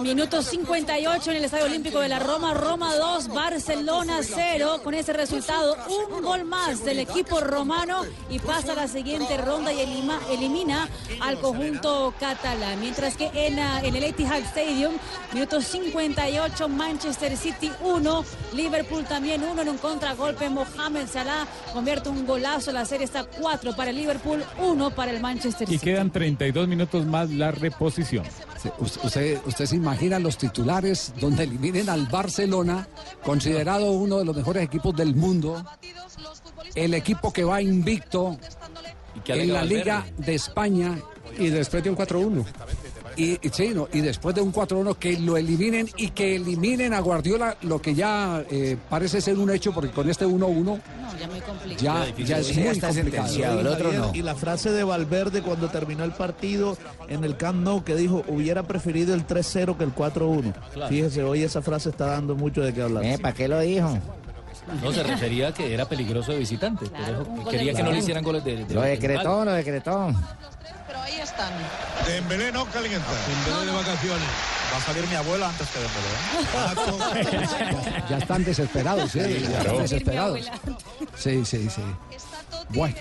Minuto 0.00 0.42
58 0.42 1.30
en 1.30 1.36
el 1.38 1.44
Estadio 1.44 1.64
Olímpico 1.66 2.00
de 2.00 2.08
la 2.08 2.18
Roma. 2.18 2.52
Roma 2.52 2.94
2, 2.94 3.28
Barcelona 3.28 4.18
0. 4.22 4.80
Con 4.84 4.92
ese 4.94 5.12
resultado, 5.14 5.76
un 5.88 6.22
gol 6.22 6.44
más 6.44 6.84
del 6.84 6.98
equipo 6.98 7.40
romano 7.40 8.02
y 8.28 8.38
pasa 8.40 8.72
a 8.72 8.74
la 8.76 8.88
siguiente 8.88 9.36
ronda 9.38 9.72
y 9.72 9.80
elima- 9.80 10.20
elimina 10.30 10.88
al 11.20 11.40
conjunto 11.40 12.12
catalán. 12.20 12.78
Mientras 12.80 13.16
que 13.16 13.30
en, 13.32 13.58
ah, 13.58 13.80
en 13.82 13.96
el 13.96 14.04
Etihad 14.04 14.40
Stadium, 14.40 14.92
minuto 15.32 15.60
58, 15.62 16.68
Manchester 16.68 17.36
City 17.38 17.70
1, 17.80 18.24
Liverpool 18.52 19.04
también 19.04 19.42
1 19.42 19.62
en 19.62 19.68
un 19.70 19.78
contragolpe. 19.78 20.50
Mohamed 20.50 21.08
Salah 21.08 21.46
convierte 21.72 22.10
un 22.10 22.26
golazo. 22.26 22.70
La 22.72 22.84
serie 22.84 23.04
está 23.06 23.24
4 23.24 23.61
para 23.70 23.90
el 23.90 23.96
Liverpool, 23.96 24.42
1 24.58 24.90
para 24.90 25.12
el 25.12 25.20
Manchester 25.20 25.68
Y 25.68 25.74
City. 25.74 25.84
quedan 25.84 26.10
32 26.10 26.66
minutos 26.66 27.06
más 27.06 27.30
la 27.30 27.52
reposición. 27.52 28.24
Usted, 28.78 29.40
usted, 29.46 29.66
se 29.66 29.76
imagina 29.76 30.18
los 30.18 30.36
titulares 30.36 31.12
donde 31.20 31.44
eliminen 31.44 31.88
al 31.88 32.06
Barcelona, 32.06 32.88
considerado 33.24 33.92
uno 33.92 34.18
de 34.18 34.24
los 34.24 34.36
mejores 34.36 34.62
equipos 34.64 34.94
del 34.94 35.14
mundo, 35.14 35.64
el 36.74 36.94
equipo 36.94 37.32
que 37.32 37.44
va 37.44 37.62
invicto 37.62 38.38
en 39.26 39.52
la. 39.52 39.64
Liga 39.64 40.04
de 40.16 40.34
España. 40.34 40.98
Y 41.38 41.48
después 41.48 41.82
de 41.82 41.88
un 41.88 41.96
4-1. 41.96 42.44
Y, 43.16 43.38
y 43.46 43.50
sí, 43.50 43.70
no, 43.74 43.88
y 43.92 44.00
después 44.00 44.34
de 44.34 44.40
un 44.40 44.52
4-1 44.52 44.96
que 44.96 45.18
lo 45.18 45.36
eliminen 45.36 45.88
y 45.96 46.08
que 46.10 46.36
eliminen 46.36 46.94
a 46.94 47.00
Guardiola, 47.00 47.56
lo 47.62 47.80
que 47.80 47.94
ya 47.94 48.44
eh, 48.50 48.76
parece 48.88 49.20
ser 49.20 49.38
un 49.38 49.50
hecho, 49.50 49.72
porque 49.72 49.90
con 49.90 50.08
este 50.08 50.26
1-1 50.26 50.38
No, 50.64 50.78
ya 51.18 51.26
muy 51.28 51.40
complicado. 51.40 52.06
ya, 52.16 52.24
ya 52.24 52.38
es 52.38 52.56
muy 52.56 52.80
complicado. 52.80 53.34
Y 53.34 53.42
Javier, 53.42 54.10
Y 54.14 54.22
la 54.22 54.34
frase 54.34 54.70
de 54.70 54.84
Valverde 54.84 55.42
cuando 55.42 55.68
terminó 55.68 56.04
el 56.04 56.12
partido 56.12 56.76
en 57.08 57.24
el 57.24 57.36
Camp 57.36 57.62
Nou 57.62 57.84
que 57.84 57.94
dijo 57.96 58.24
hubiera 58.28 58.62
preferido 58.62 59.14
el 59.14 59.26
3-0 59.26 59.76
que 59.76 59.84
el 59.84 59.94
4-1. 59.94 60.52
Claro. 60.72 60.88
Fíjese, 60.88 61.22
hoy 61.22 61.42
esa 61.42 61.62
frase 61.62 61.90
está 61.90 62.06
dando 62.06 62.34
mucho 62.34 62.62
de 62.62 62.72
qué 62.72 62.82
hablar. 62.82 63.04
Eh, 63.04 63.18
¿Para 63.20 63.34
qué 63.34 63.48
lo 63.48 63.60
dijo? 63.60 63.98
No, 64.82 64.92
se 64.92 65.02
refería 65.02 65.48
a 65.48 65.54
que 65.54 65.74
era 65.74 65.84
peligroso 65.86 66.32
de 66.32 66.38
visitante. 66.38 66.86
por 66.86 67.00
eso 67.00 67.24
un 67.28 67.42
gol 67.42 67.50
quería 67.52 67.74
que 67.74 67.82
no 67.82 67.90
le 67.90 67.96
visitante. 67.96 67.98
hicieran 67.98 68.24
goles 68.24 68.44
de, 68.44 68.64
de 68.64 68.74
Lo 68.74 68.80
de 68.82 68.90
decretó, 68.90 69.44
lo 69.44 69.52
decretó. 69.52 70.12
Pero 70.86 71.00
ahí 71.00 71.14
están. 71.20 71.52
Dembélé 72.06 72.52
no 72.52 72.64
calienta. 72.66 73.06
Dembélé 73.46 73.66
de 73.66 73.76
vacaciones. 73.76 74.28
Va 74.72 74.76
a 74.78 74.80
salir 74.80 75.06
mi 75.08 75.14
abuela 75.16 75.48
antes 75.48 75.68
que 75.68 75.78
Dembélé. 75.80 76.08
¿eh? 77.22 78.02
Ya 78.08 78.18
están 78.18 78.44
desesperados, 78.44 79.14
¿eh? 79.16 79.24
Sí, 79.26 79.42
Ya 79.42 79.48
claro. 79.48 79.60
están 79.62 79.82
desesperados. 79.82 80.40
Sí, 81.16 81.44
sí, 81.44 81.68
sí. 81.68 81.82
Bueno. 82.70 82.94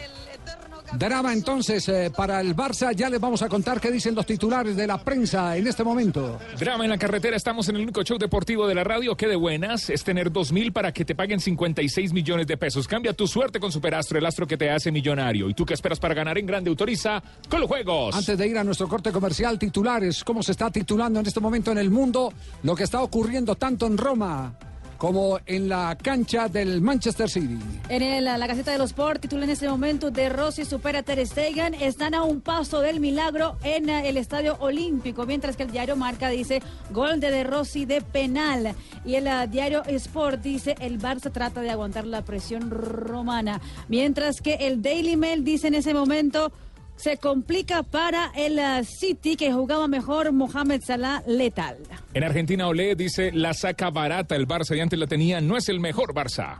Drama 0.98 1.34
entonces 1.34 1.88
eh, 1.88 2.12
para 2.16 2.42
el 2.42 2.56
Barça. 2.56 2.94
Ya 2.94 3.10
les 3.10 3.20
vamos 3.20 3.42
a 3.42 3.50
contar 3.50 3.80
qué 3.80 3.92
dicen 3.92 4.14
los 4.14 4.26
titulares 4.26 4.76
de 4.76 4.86
la 4.88 4.98
prensa 4.98 5.56
en 5.56 5.68
este 5.68 5.84
momento. 5.84 6.40
Drama 6.60 6.84
en 6.84 6.90
la 6.90 6.98
carretera, 6.98 7.38
estamos 7.38 7.70
en 7.70 7.78
el 7.78 7.84
único 7.84 8.04
show 8.04 8.18
deportivo 8.18 8.68
de 8.68 8.76
la 8.76 8.84
radio. 8.84 9.16
Qué 9.16 9.28
de 9.28 9.36
buenas 9.36 9.90
es 9.90 10.04
tener 10.04 10.32
dos 10.32 10.52
mil 10.52 10.74
para 10.74 10.92
que 10.92 11.06
te 11.06 11.16
paguen 11.16 11.40
56 11.40 12.14
millones 12.14 12.48
de 12.48 12.58
pesos. 12.58 12.88
Cambia 12.88 13.14
tu 13.14 13.28
suerte 13.28 13.60
con 13.60 13.72
Superastro, 13.72 14.20
el 14.20 14.26
astro 14.26 14.46
que 14.46 14.58
te 14.58 14.70
hace 14.70 14.92
millonario. 14.92 15.50
¿Y 15.50 15.54
tú 15.54 15.66
qué 15.66 15.74
esperas 15.74 16.00
para 16.00 16.14
ganar 16.14 16.38
en 16.38 16.46
grande? 16.46 16.70
Autoriza 16.70 17.22
con 17.50 17.62
los 17.62 17.70
juegos. 17.70 18.16
Antes 18.16 18.38
de 18.38 18.48
ir 18.48 18.58
a 18.58 18.64
nuestro 18.64 18.88
corte 18.88 19.12
comercial, 19.12 19.58
titulares, 19.58 20.24
cómo 20.24 20.44
se 20.44 20.52
está 20.52 20.70
titulando 20.70 21.20
en 21.20 21.26
este 21.26 21.40
momento 21.40 21.72
en 21.72 21.78
el 21.78 21.90
mundo 21.90 22.34
lo 22.64 22.76
que 22.76 22.84
está 22.84 23.02
ocurriendo 23.02 23.56
tanto 23.56 23.88
en 23.88 23.98
Roma 23.98 24.54
como 25.02 25.40
en 25.48 25.68
la 25.68 25.98
cancha 26.00 26.48
del 26.48 26.80
Manchester 26.80 27.28
City. 27.28 27.58
En 27.90 28.04
el- 28.04 28.24
la 28.26 28.38
Gaceta 28.46 28.72
de 28.72 28.78
los 28.78 28.92
Sport 28.92 29.20
titula 29.20 29.46
en 29.46 29.50
este 29.50 29.68
momento 29.68 30.12
De 30.12 30.30
Rossi 30.30 30.64
supera 30.64 31.00
a 31.00 31.02
Ter 31.02 31.26
Stegen, 31.26 31.74
están 31.74 32.14
a 32.14 32.22
un 32.22 32.40
paso 32.40 32.82
del 32.82 33.00
milagro 33.00 33.58
en 33.64 33.90
eh, 33.90 34.08
el 34.10 34.18
Estadio 34.18 34.58
Olímpico, 34.60 35.26
mientras 35.26 35.58
que 35.58 35.64
el 35.64 35.72
diario 35.72 35.96
Marca 35.96 36.30
dice 36.30 36.62
gol 36.92 37.20
de 37.20 37.32
De 37.32 37.44
Rossi 37.44 37.86
de 37.86 38.02
penal 38.02 38.76
y 39.04 39.16
el 39.16 39.26
eh, 39.26 39.48
diario 39.50 39.82
Sport 39.86 40.40
dice 40.44 40.76
el 40.80 41.00
Barça 41.00 41.32
trata 41.32 41.62
de 41.62 41.72
aguantar 41.72 42.06
la 42.06 42.22
presión 42.24 42.70
romana, 42.70 43.60
mientras 43.88 44.40
que 44.40 44.54
el 44.54 44.84
Daily 44.84 45.16
Mail 45.18 45.44
dice 45.44 45.70
en 45.70 45.74
ese 45.74 45.96
momento 45.96 46.52
se 46.96 47.18
complica 47.18 47.84
para 47.84 48.32
el 48.36 48.60
eh, 48.60 48.84
City 48.84 49.36
que 49.36 49.52
jugaba 49.52 49.88
mejor 49.88 50.32
Mohamed 50.32 50.82
Salah 50.86 51.24
letal. 51.28 51.78
En 52.14 52.24
Argentina, 52.24 52.68
Olé 52.68 52.96
dice 52.96 53.32
la 53.32 53.54
saca 53.54 53.90
barata. 53.90 54.36
El 54.36 54.48
Barça 54.48 54.76
y 54.76 54.80
antes 54.80 55.00
la 55.00 55.08
tenía. 55.08 55.42
No 55.42 55.58
es 55.58 55.70
el 55.70 55.80
mejor 55.80 56.14
Barça. 56.14 56.60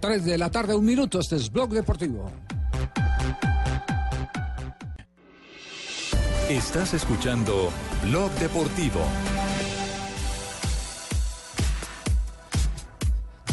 3 0.00 0.24
de 0.24 0.36
la 0.36 0.50
tarde, 0.50 0.74
un 0.74 0.84
minuto, 0.84 1.20
este 1.20 1.36
es 1.36 1.50
Blog 1.50 1.70
Deportivo. 1.70 2.30
Estás 6.48 6.92
escuchando 6.92 7.70
Blog 8.04 8.30
Deportivo. 8.32 9.00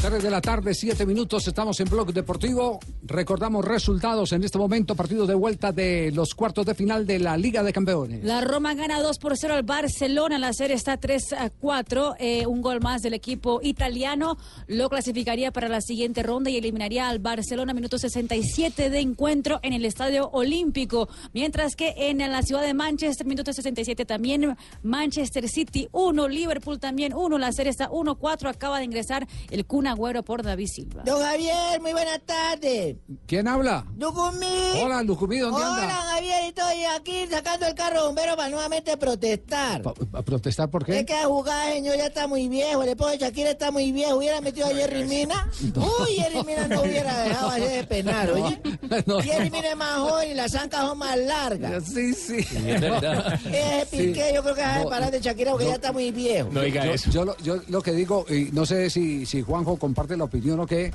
3 0.02 0.24
de 0.24 0.32
la 0.32 0.40
tarde, 0.40 0.74
7 0.74 1.06
minutos, 1.06 1.46
estamos 1.46 1.78
en 1.82 1.90
Blog 1.90 2.14
Deportivo. 2.14 2.80
Recordamos 3.04 3.66
resultados 3.66 4.32
en 4.32 4.46
este 4.46 4.58
momento, 4.58 4.96
partido 4.96 5.28
de 5.28 5.34
vuelta 5.34 5.74
de 5.74 6.12
los 6.14 6.36
cuartos 6.36 6.66
de 6.66 6.74
final 6.74 7.06
de 7.06 7.20
la 7.20 7.36
Liga 7.36 7.64
de 7.64 7.74
Campeones. 7.74 8.24
La 8.24 8.40
Roma 8.40 8.76
gana 8.76 9.02
2 9.02 9.20
por 9.20 9.38
0 9.38 9.56
al 9.56 9.64
Barcelona. 9.64 10.40
La 10.40 10.54
serie 10.54 10.78
está 10.78 10.96
3 10.96 11.34
a 11.34 11.50
4. 11.50 12.16
Eh, 12.18 12.46
un 12.48 12.62
gol 12.62 12.80
más 12.80 13.02
del 13.02 13.14
equipo 13.14 13.60
italiano 13.62 14.38
lo 14.68 14.88
clasificaría 14.88 15.52
para 15.52 15.68
la 15.68 15.82
siguiente 15.82 16.24
ronda 16.24 16.50
y 16.50 16.56
eliminaría 16.56 17.10
al 17.10 17.20
Barcelona 17.20 17.74
minuto 17.74 17.98
67 17.98 18.90
de 18.90 19.00
encuentro 19.00 19.60
en 19.64 19.74
el 19.74 19.84
Estadio 19.84 20.30
Olímpico. 20.30 21.10
Mientras 21.34 21.76
que 21.76 21.94
en 21.98 22.20
la 22.20 22.42
ciudad 22.42 22.62
de 22.62 22.74
Manchester, 22.74 23.28
minuto 23.28 23.52
67 23.52 24.06
también 24.06 24.56
Manchester 24.82 25.50
City 25.50 25.90
1, 25.92 26.30
Liverpool 26.30 26.80
también 26.80 27.14
1. 27.14 27.38
La 27.38 27.52
serie 27.52 27.72
está 27.72 27.90
1-4. 27.90 28.50
Acaba 28.50 28.78
de 28.78 28.86
ingresar 28.86 29.28
el 29.52 29.66
Kun 29.66 29.89
Agüero 29.90 30.24
por 30.24 30.44
David 30.44 30.68
Silva. 30.68 31.04
Don 31.06 31.22
Javier, 31.22 31.82
muy 31.82 31.94
buenas 31.94 32.22
tardes. 32.26 32.98
¿Quién 33.26 33.48
habla? 33.48 33.86
Lucumí. 33.98 34.46
Hola, 34.84 35.04
Lucumí, 35.04 35.40
¿dónde 35.40 35.58
Hola, 35.58 35.82
anda? 35.84 35.96
Javier, 35.96 36.44
estoy 36.46 36.84
aquí 36.96 37.26
sacando 37.30 37.66
el 37.68 37.74
carro 37.76 38.06
bombero 38.06 38.36
para 38.36 38.50
nuevamente 38.50 38.96
protestar. 38.98 39.82
¿A 40.14 40.22
protestar 40.22 40.70
por 40.70 40.86
qué? 40.86 41.00
Es 41.00 41.06
que 41.06 41.14
a 41.16 41.26
jugar, 41.26 41.74
señor, 41.74 41.98
ya 41.98 42.08
está 42.08 42.28
muy 42.28 42.48
viejo. 42.48 42.84
El 42.84 42.90
esposo 42.90 43.12
de 43.12 43.18
Shakira 43.18 43.52
está 43.52 43.72
muy 43.72 43.92
viejo. 43.92 44.16
Hubiera 44.18 44.42
metido 44.42 44.68
a 44.68 44.70
Jerry 44.70 45.04
Mina. 45.06 45.50
Uy, 45.76 46.16
Jerry 46.16 46.44
Mina 46.44 46.68
no 46.68 46.82
hubiera 46.82 47.24
dejado 47.24 47.50
así 47.50 47.62
de 47.64 47.84
penar, 47.86 48.32
oye. 48.32 48.62
No. 49.06 49.22
Jerry 49.22 49.50
Mina 49.50 49.70
es 49.70 49.76
más 49.78 49.98
joven 49.98 50.32
y 50.32 50.34
las 50.34 50.52
zancas 50.52 50.82
son 50.88 50.98
más 50.98 51.18
largas. 51.18 51.84
Sí, 51.90 52.14
sí. 52.14 52.38
es 52.38 52.82
verdad. 52.82 53.34
Ese 53.46 53.86
Piqué, 53.90 54.32
yo 54.34 54.44
creo 54.44 54.56
que 54.56 54.62
va 54.62 54.76
a 54.82 54.84
parar 54.86 55.12
de 55.12 55.20
Shakira 55.20 55.52
porque 55.52 55.66
ya 55.68 55.74
está 55.76 55.92
muy 55.92 56.12
viejo. 56.12 56.50
yo, 56.52 56.96
Yo, 57.12 57.26
lo- 57.26 57.38
yo 57.38 57.56
lo 57.68 57.82
que 57.82 57.92
digo, 57.94 58.26
y 58.30 58.50
no 58.52 58.66
sé 58.66 58.90
si, 58.90 59.26
si 59.26 59.42
Juanjo 59.42 59.78
comparte 59.80 60.16
la 60.18 60.26
opinión 60.26 60.60
o 60.60 60.68
qué, 60.68 60.92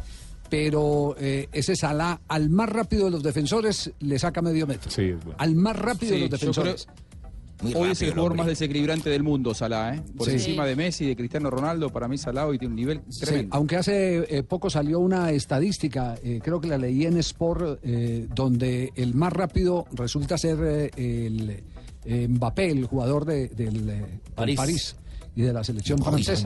pero 0.49 1.17
eh, 1.19 1.49
ese 1.53 1.75
Salah 1.75 2.21
al 2.29 2.51
más 2.51 2.69
rápido 2.69 3.07
de 3.07 3.11
los 3.11 3.23
defensores 3.23 3.91
le 4.01 4.19
saca 4.19 4.43
medio 4.43 4.67
metro. 4.67 4.91
Sí, 4.91 5.03
es 5.07 5.17
bueno. 5.25 5.35
Al 5.39 5.55
más 5.57 5.77
rápido 5.77 6.11
Sí, 6.11 6.15
de 6.17 6.21
los 6.29 6.31
defensores. 6.31 6.87
Hoy 7.75 7.93
es 7.93 8.03
el 8.03 8.11
jugador 8.11 8.35
más 8.37 8.47
desequilibrante 8.49 9.09
del 9.09 9.23
mundo, 9.23 9.55
Salah, 9.55 9.95
¿eh? 9.95 10.03
Por 10.19 10.27
Sí. 10.27 10.33
encima 10.35 10.67
de 10.67 10.77
Messi, 10.77 11.07
de 11.07 11.17
Cristiano 11.17 11.49
Ronaldo, 11.51 11.89
para 11.89 12.09
mí 12.09 12.19
Salah 12.19 12.47
hoy 12.47 12.59
tiene 12.59 12.73
un 12.73 12.77
nivel 12.77 13.01
Sí, 13.09 13.21
tremendo. 13.21 13.57
aunque 13.57 13.77
hace 13.77 14.37
eh, 14.37 14.43
poco 14.43 14.69
salió 14.69 14.99
una 15.01 15.31
estadística, 15.31 16.17
eh, 16.23 16.41
creo 16.43 16.61
que 16.61 16.67
la 16.69 16.77
leí 16.77 17.07
en 17.07 17.17
Sport, 17.17 17.79
eh, 17.85 18.27
donde 18.35 18.93
el 18.97 19.15
más 19.15 19.33
rápido 19.33 19.87
resulta 19.93 20.37
ser 20.37 20.59
eh, 20.97 21.27
el 22.07 22.29
Mbappé, 22.29 22.71
el 22.71 22.85
jugador 22.85 23.25
de, 23.25 23.49
del 23.49 23.87
del 23.87 24.21
París. 24.35 24.57
París. 24.57 24.97
Y 25.37 25.43
de 25.43 25.53
la 25.53 25.65
selección 25.65 25.99
francesa. 25.99 26.45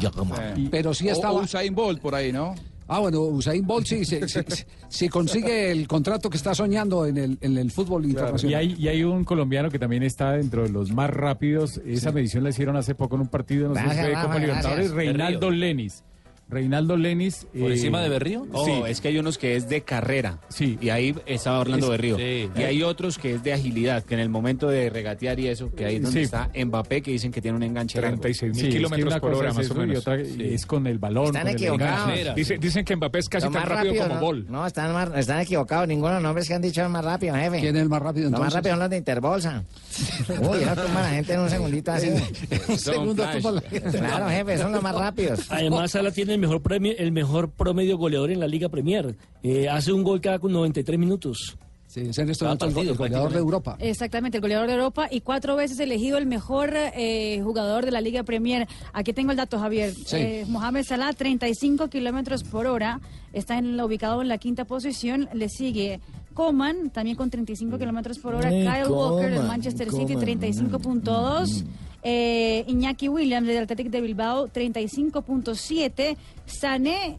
Pero 0.70 0.94
sí 0.94 1.08
estaba. 1.08 1.34
o 1.34 1.42
Usain 1.42 1.74
Bolt 1.74 2.00
por 2.00 2.14
ahí, 2.14 2.32
¿no? 2.32 2.54
Ah, 2.90 3.00
bueno, 3.00 3.20
Usain 3.20 3.66
Bolt 3.66 3.86
sí, 3.86 4.04
sí, 4.06 4.18
sí, 4.26 4.40
sí, 4.48 4.64
sí 4.88 5.08
consigue 5.10 5.70
el 5.70 5.86
contrato 5.86 6.30
que 6.30 6.38
está 6.38 6.54
soñando 6.54 7.04
en 7.04 7.18
el, 7.18 7.38
en 7.42 7.58
el 7.58 7.70
fútbol 7.70 8.06
Y 8.06 8.10
internacional. 8.10 8.60
hay, 8.60 8.76
y 8.78 8.88
hay 8.88 9.04
un 9.04 9.24
colombiano 9.24 9.68
que 9.70 9.78
también 9.78 10.02
está 10.02 10.32
dentro 10.32 10.62
de 10.62 10.70
los 10.70 10.90
más 10.90 11.10
rápidos. 11.10 11.82
Esa 11.84 12.12
medición 12.12 12.44
la 12.44 12.50
hicieron 12.50 12.76
hace 12.76 12.94
poco 12.94 13.16
en 13.16 13.22
un 13.22 13.28
partido, 13.28 13.68
no 13.68 13.74
sé 13.74 13.82
si 13.82 13.88
fue 14.00 14.12
Copa 14.14 14.38
Libertadores. 14.38 14.90
Reinaldo 14.92 15.50
Lenis. 15.50 16.02
Reinaldo 16.50 16.96
Lenis. 16.96 17.46
¿Por 17.52 17.70
eh, 17.70 17.74
encima 17.74 18.00
de 18.02 18.08
Berrío? 18.08 18.44
Sí. 18.44 18.50
Oh, 18.52 18.86
es 18.86 19.00
que 19.00 19.08
hay 19.08 19.18
unos 19.18 19.36
que 19.38 19.56
es 19.56 19.68
de 19.68 19.82
carrera. 19.82 20.40
Sí. 20.48 20.78
Y 20.80 20.88
ahí 20.90 21.14
estaba 21.26 21.58
Orlando 21.60 21.86
Es- 21.86 21.90
Berrío. 21.90 22.16
sí. 22.16 22.48
Y 22.56 22.62
hay 22.62 22.82
otros 22.82 23.18
que 23.18 23.34
es 23.34 23.42
de 23.42 23.52
agilidad, 23.52 24.02
que 24.02 24.14
en 24.14 24.20
el 24.20 24.28
momento 24.30 24.68
de 24.68 24.88
regatear 24.90 25.38
y 25.40 25.48
eso, 25.48 25.70
que 25.74 25.84
ahí 25.84 25.96
es 25.96 26.02
donde 26.02 26.20
Sí. 26.20 26.24
está 26.24 26.50
Mbappé, 26.54 27.02
que 27.02 27.10
dicen 27.10 27.30
que 27.32 27.42
tiene 27.42 27.56
un 27.56 27.62
enganche 27.62 28.00
largo. 28.00 28.20
36 28.20 28.52
Sí, 28.54 28.62
mil 28.62 28.66
es 28.66 28.72
que 28.72 28.76
kilómetros 28.78 29.12
una 29.12 29.20
por 29.20 29.34
hora, 29.34 29.48
es 29.50 29.54
más 29.56 29.70
o 29.70 29.74
y 29.74 29.78
menos. 29.78 29.98
otra 29.98 30.16
es 30.20 30.66
con 30.66 30.86
el 30.86 30.98
balón. 30.98 31.26
Están 31.26 31.48
equivocados. 31.48 32.34
dicen 32.60 32.84
que 32.84 32.96
Mbappé 32.96 33.18
es 33.18 33.28
casi 33.28 33.46
Lo 33.46 33.52
tan 33.52 33.62
más 33.62 33.68
rápido, 33.68 34.02
como 34.02 34.14
¿no? 34.14 34.20
Bol. 34.20 34.46
No, 34.48 34.66
están, 34.66 34.92
más- 34.92 35.10
están 35.16 35.40
equivocados. 35.40 35.86
Ninguno 35.86 36.08
de 36.08 36.14
los 36.14 36.22
nombres 36.22 36.48
que 36.48 36.54
han 36.54 36.62
dicho 36.62 36.82
es 36.82 36.88
más 36.90 37.04
rápido, 37.04 37.34
jefe. 37.34 37.60
¿Quién 37.60 37.76
es 37.76 37.82
el 37.82 37.88
más 37.88 38.00
rápido 38.02 38.24
Los 38.30 38.32
más 38.32 38.38
entonces? 38.40 38.54
rápidos 38.54 38.72
son 38.74 38.80
los 38.80 38.90
de 38.90 38.96
Interbolsa. 38.96 39.64
Uy, 40.40 40.62
eso 40.62 40.74
tumba 40.74 41.00
a 41.00 41.02
la 41.02 41.10
gente 41.10 41.32
en 41.34 41.40
un 41.40 41.50
segundito 41.50 41.92
así. 41.92 42.08
Un 42.68 42.78
segundo 42.78 43.24
tumba 43.32 43.50
a 43.50 43.52
la 43.52 43.60
gente. 43.62 43.98
Claro, 43.98 44.28
jefe, 44.28 44.58
son 44.58 44.72
los 44.72 44.82
más 44.82 44.94
rápidos. 44.94 45.46
Además, 45.50 45.90
Sala 45.90 46.10
tiene 46.10 46.34
el 46.34 46.40
mejor 46.40 46.62
premio, 46.62 46.92
el 46.96 47.12
mejor 47.12 47.50
promedio 47.50 47.96
goleador 47.96 48.30
en 48.30 48.40
la 48.40 48.46
Liga 48.46 48.68
Premier. 48.68 49.16
Eh, 49.42 49.68
hace 49.68 49.92
un 49.92 50.02
gol 50.02 50.20
cada 50.20 50.38
93 50.38 50.98
minutos. 50.98 51.58
Sí, 51.88 52.00
es 52.00 52.18
en 52.18 52.28
este 52.28 52.44
momento 52.44 52.66
partido, 52.66 52.92
el 52.92 52.98
goleador 52.98 53.32
de. 53.32 53.38
Europa. 53.38 53.76
Exactamente, 53.80 54.36
el 54.36 54.42
goleador 54.42 54.66
de 54.66 54.74
Europa 54.74 55.08
y 55.10 55.22
cuatro 55.22 55.56
veces 55.56 55.80
elegido 55.80 56.18
el 56.18 56.26
mejor 56.26 56.70
eh, 56.74 57.40
jugador 57.42 57.86
de 57.86 57.90
la 57.90 58.02
Liga 58.02 58.24
Premier. 58.24 58.68
Aquí 58.92 59.14
tengo 59.14 59.30
el 59.30 59.38
dato, 59.38 59.58
Javier. 59.58 59.94
Sí. 59.94 60.16
Eh, 60.16 60.44
Mohamed 60.46 60.84
Salah, 60.84 61.14
35 61.14 61.88
kilómetros 61.88 62.44
por 62.44 62.66
hora, 62.66 63.00
está 63.32 63.56
en, 63.56 63.80
ubicado 63.80 64.20
en 64.20 64.28
la 64.28 64.36
quinta 64.36 64.66
posición. 64.66 65.30
Le 65.32 65.48
sigue 65.48 66.00
Coman, 66.38 66.90
también 66.90 67.16
con 67.16 67.30
35 67.30 67.78
kilómetros 67.78 68.20
por 68.20 68.36
hora. 68.36 68.48
Ay, 68.48 68.60
Kyle 68.60 68.92
Walker 68.92 69.28
del 69.28 69.40
Coman, 69.40 69.48
Manchester 69.48 69.90
City, 69.90 70.14
Coman. 70.14 70.38
35.2. 70.38 71.64
Eh, 72.04 72.64
Iñaki 72.68 73.08
Williams 73.08 73.48
del 73.48 73.64
Athletic 73.64 73.90
de 73.90 74.00
Bilbao, 74.00 74.46
35.7. 74.46 76.16
Sané, 76.46 77.18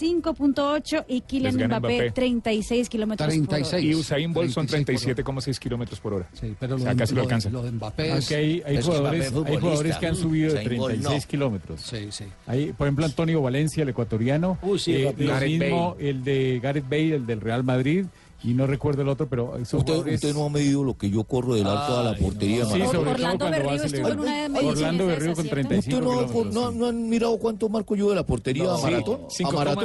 35.8. 0.00 1.04
Y 1.08 1.20
Kylian 1.22 1.54
Mbappé, 1.56 1.78
Mbappé. 1.78 2.10
36 2.12 2.88
kilómetros 2.88 3.34
por 3.36 3.54
hora. 3.54 3.80
Y 3.80 3.94
Usain 3.94 4.32
Bolt 4.32 4.50
son 4.50 4.66
36 4.66 5.16
37,6 5.16 5.58
kilómetros 5.58 6.00
por 6.00 6.14
hora. 6.14 6.28
Sí, 6.32 6.54
pero 6.58 6.76
o 6.76 6.78
sea, 6.78 6.94
casi 6.94 7.12
lo 7.14 7.16
lo 7.20 7.22
alcanza. 7.24 7.50
lo 7.50 7.62
de 7.62 7.70
Mbappé 7.72 8.06
es- 8.08 8.12
Aunque 8.14 8.34
hay, 8.36 8.62
hay 8.64 8.82
jugadores, 8.82 9.32
Mbappé 9.32 9.48
hay 9.50 9.54
es 9.56 9.60
jugadores 9.60 9.96
que 9.96 10.06
han 10.06 10.16
subido 10.16 10.52
de 10.54 10.60
Usain 10.60 10.78
Bolt 10.78 10.90
36 10.94 11.24
no. 11.24 11.28
kilómetros. 11.30 11.80
Sí, 11.80 12.08
sí. 12.10 12.24
Hay, 12.46 12.72
por 12.72 12.86
ejemplo, 12.86 13.04
Antonio 13.06 13.42
Valencia, 13.42 13.82
el 13.82 13.88
ecuatoriano. 13.90 14.58
Uh, 14.62 14.78
sí, 14.78 14.94
Eh, 14.94 15.14
Gareth 15.18 15.48
mismo 15.50 15.96
el 15.98 16.24
de 16.24 16.60
Gareth 16.62 16.88
Bale, 16.88 17.14
el 17.16 17.26
del 17.26 17.40
Real 17.40 17.64
Madrid. 17.64 18.06
Y 18.42 18.54
no 18.54 18.66
recuerdo 18.66 19.02
el 19.02 19.08
otro, 19.08 19.28
pero 19.28 19.52
son 19.66 19.80
Usted, 19.80 19.92
jugadores- 19.92 20.14
usted 20.14 20.34
no 20.34 20.46
ha 20.46 20.48
medido 20.48 20.82
lo 20.82 20.96
que 20.96 21.10
yo 21.10 21.24
corro 21.24 21.54
del 21.56 21.66
arco 21.66 21.98
a 21.98 22.02
la 22.04 22.16
portería. 22.16 22.64
Sí, 22.64 22.78
Maratón. 22.78 22.86
sobre 22.86 23.00
todo 23.02 23.10
Orlando 23.10 23.38
cuando 23.38 23.50
Berrío 23.56 23.66
va 23.66 23.72
a 23.72 23.86
estuvo 23.86 24.08
en 24.08 24.20
una 24.20 24.48
medición 24.48 24.66
Orlando 24.70 25.06
de 25.06 25.10
Berrío 25.12 25.34
con 25.34 25.44
¿cierto? 25.44 25.50
35 25.50 25.78
¿Usted 25.78 26.00
no, 26.00 26.26
kilómetros. 26.26 26.54
no, 26.54 26.70
no 26.72 26.86
han 26.86 27.08
mirado 27.10 27.38
cuánto 27.38 27.68
marco 27.68 27.96
yo 27.96 28.08
de 28.08 28.14
la 28.16 28.24
portería 28.24 28.64
No, 28.64 28.72
a 28.72 28.76
sí, 28.78 28.82
maratón? 28.84 29.20
cinco 29.28 29.50
a 29.50 29.54
maratón, 29.64 29.84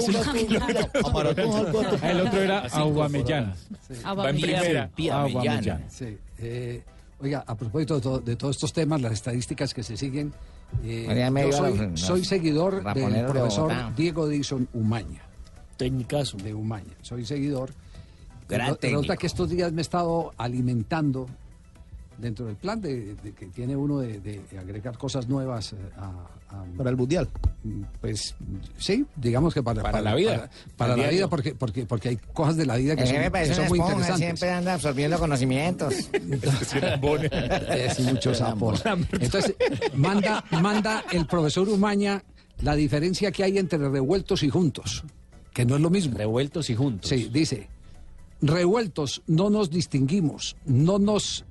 a 1.03 1.12
maratón. 1.12 1.86
Ah, 2.01 2.12
El 2.12 2.22
otro 2.22 2.41
era 2.41 2.60
A 2.60 2.70
cinco 2.70 2.82
Aubameyang. 2.84 3.53
Va 4.18 4.30
en 4.30 4.36
primera. 4.38 4.89
Sí, 5.89 6.18
eh, 6.39 6.84
oiga, 7.20 7.43
a 7.45 7.56
propósito 7.56 7.95
de, 7.95 8.01
to- 8.01 8.20
de 8.20 8.36
todos 8.38 8.56
estos 8.56 8.72
temas, 8.72 9.01
las 9.01 9.12
estadísticas 9.12 9.74
que 9.74 9.84
se 9.84 9.97
siguen, 9.97 10.34
eh, 10.84 11.30
yo 11.51 11.51
soy, 11.51 11.78
los- 11.78 11.88
los 11.91 11.99
soy 11.99 12.24
seguidor 12.24 12.84
del 12.93 13.12
de 13.14 13.24
profesor. 13.26 13.72
Diego 13.97 14.28
Dixon 14.30 14.68
Umaña. 14.74 15.24
Técnicazo. 15.76 16.38
De 16.38 16.53
Umaña. 16.53 16.93
Soy 17.01 17.26
seguidor. 17.26 17.72
Gran 18.50 18.76
Re- 18.76 18.89
Resulta 18.89 19.18
que 19.18 19.28
estos 19.28 19.50
días 19.50 19.72
me 19.72 19.82
he 19.82 19.84
estado 19.84 20.34
alimentando 20.38 21.28
dentro 22.18 22.46
del 22.46 22.56
plan 22.56 22.80
de, 22.80 23.16
de 23.16 23.34
que 23.34 23.48
tiene 23.48 23.76
uno 23.76 24.00
de, 24.00 24.20
de 24.22 24.41
agregar 24.58 24.98
cosas 24.98 25.28
nuevas 25.28 25.74
eh, 25.74 25.78
a, 25.98 26.06
a- 26.56 26.66
Para 26.78 26.89
el 26.91 26.96
Mundial. 26.96 27.28
Pues 28.00 28.36
sí, 28.78 29.06
digamos 29.16 29.54
que 29.54 29.62
para, 29.64 29.82
Para 29.82 30.00
la 30.00 30.14
vida. 30.16 30.50
Para, 30.78 30.96
la 30.96 31.10
vida, 31.10 31.28
porque, 31.28 31.56
porque, 31.56 31.86
porque 31.88 32.10
hay 32.10 32.18
cosas 32.18 32.56
de 32.56 32.66
la 32.68 32.76
vida 32.78 32.96
que 32.96 33.06
son, 33.08 33.18
me 33.18 33.32
que 33.32 33.54
son 33.54 33.68
muy 33.68 33.80
esponja, 33.80 33.93
interesantes. 33.93 34.18
siempre 34.18 34.52
anda 34.52 34.74
absorbiendo 34.76 35.18
conocimientos. 35.20 35.96
Es 37.70 38.00
mucho 38.00 38.34
sapo. 38.34 38.74
Entonces, 39.20 39.56
manda, 39.96 40.43
manda 40.52 41.04
el 41.12 41.26
profesor 41.26 41.68
Umaña 41.70 42.24
la 42.62 42.76
diferencia 42.76 43.32
que 43.32 43.43
hay 43.43 43.58
entre 43.58 43.80
revueltos 43.89 44.43
y 44.43 44.50
juntos, 44.50 45.04
que 45.54 45.66
no 45.66 45.76
es 45.76 45.82
lo 45.82 45.89
mismo. 45.89 46.18
Revueltos 46.18 46.70
y 46.70 46.76
juntos. 46.76 47.10
Sí, 47.10 47.30
dice, 47.32 47.68
revueltos 48.42 49.22
no 49.28 49.50
nos 49.50 49.70
distinguimos, 49.70 50.56
no 50.66 51.00
nos, 51.00 51.46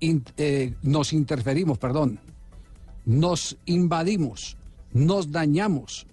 in- 0.00 0.24
eh, 0.36 0.74
nos 0.82 1.12
interferimos, 1.12 1.78
perdón, 1.78 2.18
nos 3.04 3.56
invadimos, 3.66 4.56
nos 4.92 5.30
dañamos, 5.32 6.06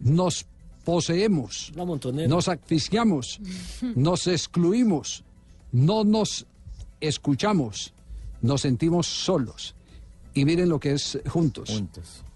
nos 0.00 0.46
poseemos, 0.84 1.72
nos 2.28 2.48
asfixiamos, 2.48 3.40
nos 3.94 4.26
excluimos, 4.26 5.24
no 5.72 6.04
nos 6.04 6.46
escuchamos, 7.00 7.92
nos 8.42 8.60
sentimos 8.62 9.06
solos. 9.06 9.74
Y 10.34 10.44
miren 10.44 10.68
lo 10.68 10.78
que 10.78 10.92
es 10.92 11.18
juntos. 11.28 11.70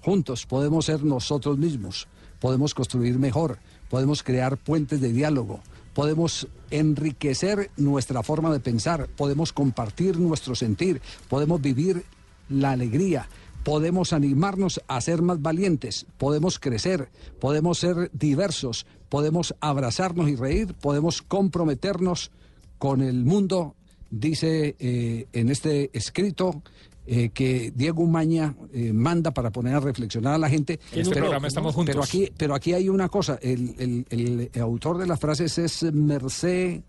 Juntos. 0.02 0.46
podemos 0.46 0.86
ser 0.86 1.04
nosotros 1.04 1.58
mismos, 1.58 2.08
podemos 2.40 2.74
construir 2.74 3.18
mejor, 3.18 3.58
podemos 3.90 4.22
crear 4.22 4.56
puentes 4.56 5.00
de 5.02 5.12
diálogo, 5.12 5.60
podemos 6.00 6.48
enriquecer 6.70 7.70
nuestra 7.76 8.22
forma 8.22 8.50
de 8.50 8.58
pensar, 8.58 9.06
podemos 9.18 9.52
compartir 9.52 10.18
nuestro 10.18 10.54
sentir, 10.54 11.02
podemos 11.28 11.60
vivir 11.60 12.06
la 12.48 12.70
alegría, 12.70 13.28
podemos 13.64 14.14
animarnos 14.14 14.80
a 14.88 14.98
ser 15.02 15.20
más 15.20 15.42
valientes, 15.42 16.06
podemos 16.16 16.58
crecer, 16.58 17.10
podemos 17.38 17.80
ser 17.80 18.10
diversos, 18.14 18.86
podemos 19.10 19.54
abrazarnos 19.60 20.30
y 20.30 20.36
reír, 20.36 20.72
podemos 20.72 21.20
comprometernos 21.20 22.30
con 22.78 23.02
el 23.02 23.26
mundo, 23.26 23.74
dice 24.08 24.76
eh, 24.78 25.26
en 25.34 25.50
este 25.50 25.90
escrito 25.92 26.62
eh, 27.06 27.30
que 27.30 27.72
Diego 27.74 28.02
Umaña 28.02 28.54
eh, 28.72 28.92
manda 28.92 29.30
para 29.32 29.50
poner 29.50 29.74
a 29.74 29.80
reflexionar 29.80 30.34
a 30.34 30.38
la 30.38 30.48
gente. 30.48 30.78
En 30.92 31.00
este 31.00 31.16
programa 31.16 31.48
estamos 31.48 31.74
juntos. 31.74 31.92
Pero 31.94 32.04
aquí, 32.04 32.30
pero 32.36 32.54
aquí 32.54 32.72
hay 32.72 32.88
una 32.88 33.08
cosa, 33.08 33.38
el, 33.42 33.74
el- 33.78 34.06
el- 34.52 34.60
autor 34.60 34.98
de 34.98 35.06
las 35.06 35.18
frases 35.18 35.58
es 35.58 35.82
Mercé 35.92 36.82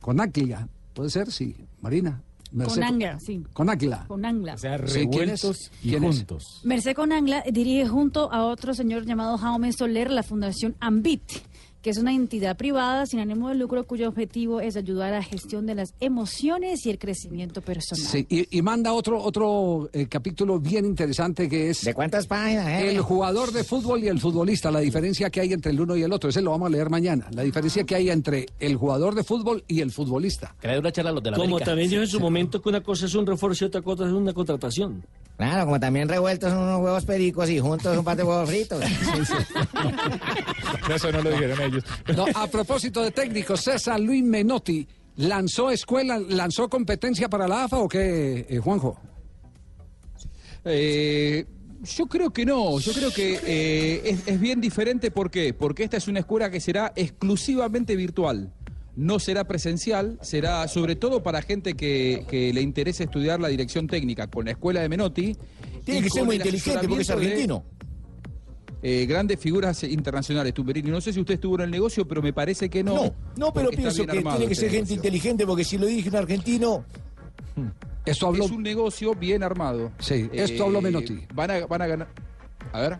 Conaglia, 0.00 0.68
¿puede 0.94 1.10
ser? 1.10 1.30
Sí, 1.30 1.54
Marina. 1.80 2.22
Mercé 2.50 2.74
Con 2.80 2.84
Angla, 2.84 3.18
sí. 3.18 3.42
Conaglia. 3.54 4.04
Con 4.08 4.24
Angla. 4.26 4.58
Sí, 4.58 5.08
¿quién 5.10 5.30
es? 5.30 5.70
¿Quién 5.80 6.04
es? 6.04 6.26
Merced 6.64 6.94
con 6.94 7.10
Angla 7.10 7.42
dirige 7.50 7.88
junto 7.88 8.30
a 8.30 8.44
otro 8.44 8.74
señor 8.74 9.06
llamado 9.06 9.38
Jaume 9.38 9.72
Soler 9.72 10.10
la 10.10 10.22
Fundación 10.22 10.76
Ambit, 10.78 11.22
que 11.82 11.90
es 11.90 11.98
una 11.98 12.12
entidad 12.14 12.56
privada 12.56 13.06
sin 13.06 13.20
ánimo 13.20 13.48
de 13.48 13.56
lucro 13.56 13.84
cuyo 13.84 14.08
objetivo 14.08 14.60
es 14.60 14.76
ayudar 14.76 15.12
a 15.12 15.16
la 15.18 15.22
gestión 15.22 15.66
de 15.66 15.74
las 15.74 15.94
emociones 16.00 16.86
y 16.86 16.90
el 16.90 16.98
crecimiento 16.98 17.60
personal. 17.60 18.04
Sí, 18.06 18.26
y, 18.30 18.56
y 18.56 18.62
manda 18.62 18.92
otro 18.92 19.22
otro 19.22 19.90
eh, 19.92 20.06
capítulo 20.06 20.60
bien 20.60 20.84
interesante 20.84 21.48
que 21.48 21.70
es... 21.70 21.84
¿De 21.84 21.92
cuántas 21.92 22.26
páginas? 22.26 22.68
eh? 22.68 22.90
El 22.90 23.00
jugador 23.00 23.52
de 23.52 23.64
fútbol 23.64 24.02
y 24.04 24.08
el 24.08 24.20
futbolista, 24.20 24.70
la 24.70 24.80
diferencia 24.80 25.28
que 25.30 25.40
hay 25.40 25.52
entre 25.52 25.72
el 25.72 25.80
uno 25.80 25.96
y 25.96 26.02
el 26.02 26.12
otro. 26.12 26.30
Ese 26.30 26.40
lo 26.40 26.52
vamos 26.52 26.68
a 26.68 26.70
leer 26.70 26.88
mañana. 26.88 27.26
La 27.32 27.42
diferencia 27.42 27.84
que 27.84 27.96
hay 27.96 28.10
entre 28.10 28.46
el 28.60 28.76
jugador 28.76 29.14
de 29.14 29.24
fútbol 29.24 29.64
y 29.66 29.80
el 29.80 29.90
futbolista. 29.90 30.54
Que 30.60 30.78
una 30.78 30.92
charla 30.92 31.10
a 31.10 31.14
los 31.14 31.22
de 31.22 31.32
la 31.32 31.36
Como 31.36 31.56
América. 31.56 31.70
también 31.70 31.90
dijo 31.90 32.02
en 32.02 32.08
su 32.08 32.20
momento 32.20 32.62
que 32.62 32.68
una 32.68 32.80
cosa 32.80 33.06
es 33.06 33.14
un 33.14 33.26
refuerzo 33.26 33.64
y 33.64 33.68
otra 33.68 33.82
cosa 33.82 34.06
es 34.06 34.12
una 34.12 34.32
contratación. 34.32 35.04
Claro, 35.36 35.64
como 35.64 35.80
también 35.80 36.08
revueltos 36.08 36.50
son 36.50 36.62
unos 36.62 36.80
huevos 36.80 37.04
pericos 37.04 37.50
y 37.50 37.58
juntos 37.58 37.96
un 37.96 38.04
par 38.04 38.16
de 38.16 38.22
huevos 38.22 38.48
fritos. 38.48 38.80
Eso 40.94 41.10
no 41.10 41.22
lo 41.22 41.30
dijeron 41.30 41.60
ellos. 41.62 41.71
No, 42.16 42.26
a 42.34 42.46
propósito 42.46 43.02
de 43.02 43.10
técnicos, 43.10 43.60
César 43.60 44.00
Luis 44.00 44.22
Menotti 44.22 44.86
lanzó 45.16 45.70
escuela, 45.70 46.18
lanzó 46.18 46.68
competencia 46.68 47.28
para 47.28 47.46
la 47.46 47.64
AFA 47.64 47.78
o 47.78 47.88
qué, 47.88 48.46
eh, 48.48 48.58
Juanjo? 48.58 48.98
Eh, 50.64 51.46
yo 51.82 52.06
creo 52.06 52.30
que 52.30 52.46
no, 52.46 52.78
yo 52.78 52.92
creo 52.92 53.12
que 53.12 53.40
eh, 53.44 54.02
es, 54.04 54.26
es 54.26 54.40
bien 54.40 54.60
diferente. 54.60 55.10
¿Por 55.10 55.30
qué? 55.30 55.52
Porque 55.52 55.84
esta 55.84 55.96
es 55.96 56.08
una 56.08 56.20
escuela 56.20 56.50
que 56.50 56.60
será 56.60 56.92
exclusivamente 56.94 57.96
virtual. 57.96 58.52
No 58.94 59.18
será 59.18 59.44
presencial, 59.44 60.18
será 60.20 60.68
sobre 60.68 60.96
todo 60.96 61.22
para 61.22 61.40
gente 61.40 61.74
que, 61.74 62.26
que 62.28 62.52
le 62.52 62.60
interese 62.60 63.04
estudiar 63.04 63.40
la 63.40 63.48
dirección 63.48 63.86
técnica 63.86 64.26
con 64.26 64.44
la 64.44 64.52
escuela 64.52 64.82
de 64.82 64.88
Menotti. 64.88 65.36
Tiene 65.84 66.02
que 66.02 66.10
ser 66.10 66.24
muy 66.24 66.36
el 66.36 66.42
inteligente 66.42 66.86
porque 66.86 67.02
es 67.02 67.08
de, 67.08 67.14
argentino. 67.14 67.64
Eh, 68.82 69.06
grandes 69.06 69.38
figuras 69.38 69.82
internacionales, 69.84 70.52
Tumberini. 70.54 70.90
No 70.90 71.00
sé 71.00 71.12
si 71.12 71.20
usted 71.20 71.34
estuvo 71.34 71.54
en 71.56 71.62
el 71.62 71.70
negocio, 71.70 72.06
pero 72.06 72.20
me 72.20 72.32
parece 72.32 72.68
que 72.68 72.82
no. 72.82 72.94
No, 72.94 73.14
no, 73.36 73.52
pero 73.52 73.70
pienso 73.70 74.04
que 74.04 74.12
tiene 74.20 74.36
que 74.38 74.42
este 74.44 74.54
ser 74.56 74.64
gente 74.70 74.76
negocio. 74.76 74.96
inteligente 74.96 75.46
porque 75.46 75.64
si 75.64 75.78
lo 75.78 75.86
dije 75.86 76.08
un 76.08 76.16
argentino. 76.16 76.84
Esto 78.04 78.26
habló- 78.26 78.44
Es 78.46 78.50
un 78.50 78.62
negocio 78.62 79.14
bien 79.14 79.42
armado. 79.44 79.86
Eh, 79.86 79.90
Sí, 80.00 80.28
esto 80.32 80.64
habló 80.64 80.80
Menotti. 80.80 81.20
Van 81.34 81.50
a, 81.50 81.66
van 81.66 81.82
a 81.82 81.86
ganar. 81.86 82.08
A 82.72 82.80
ver. 82.80 82.98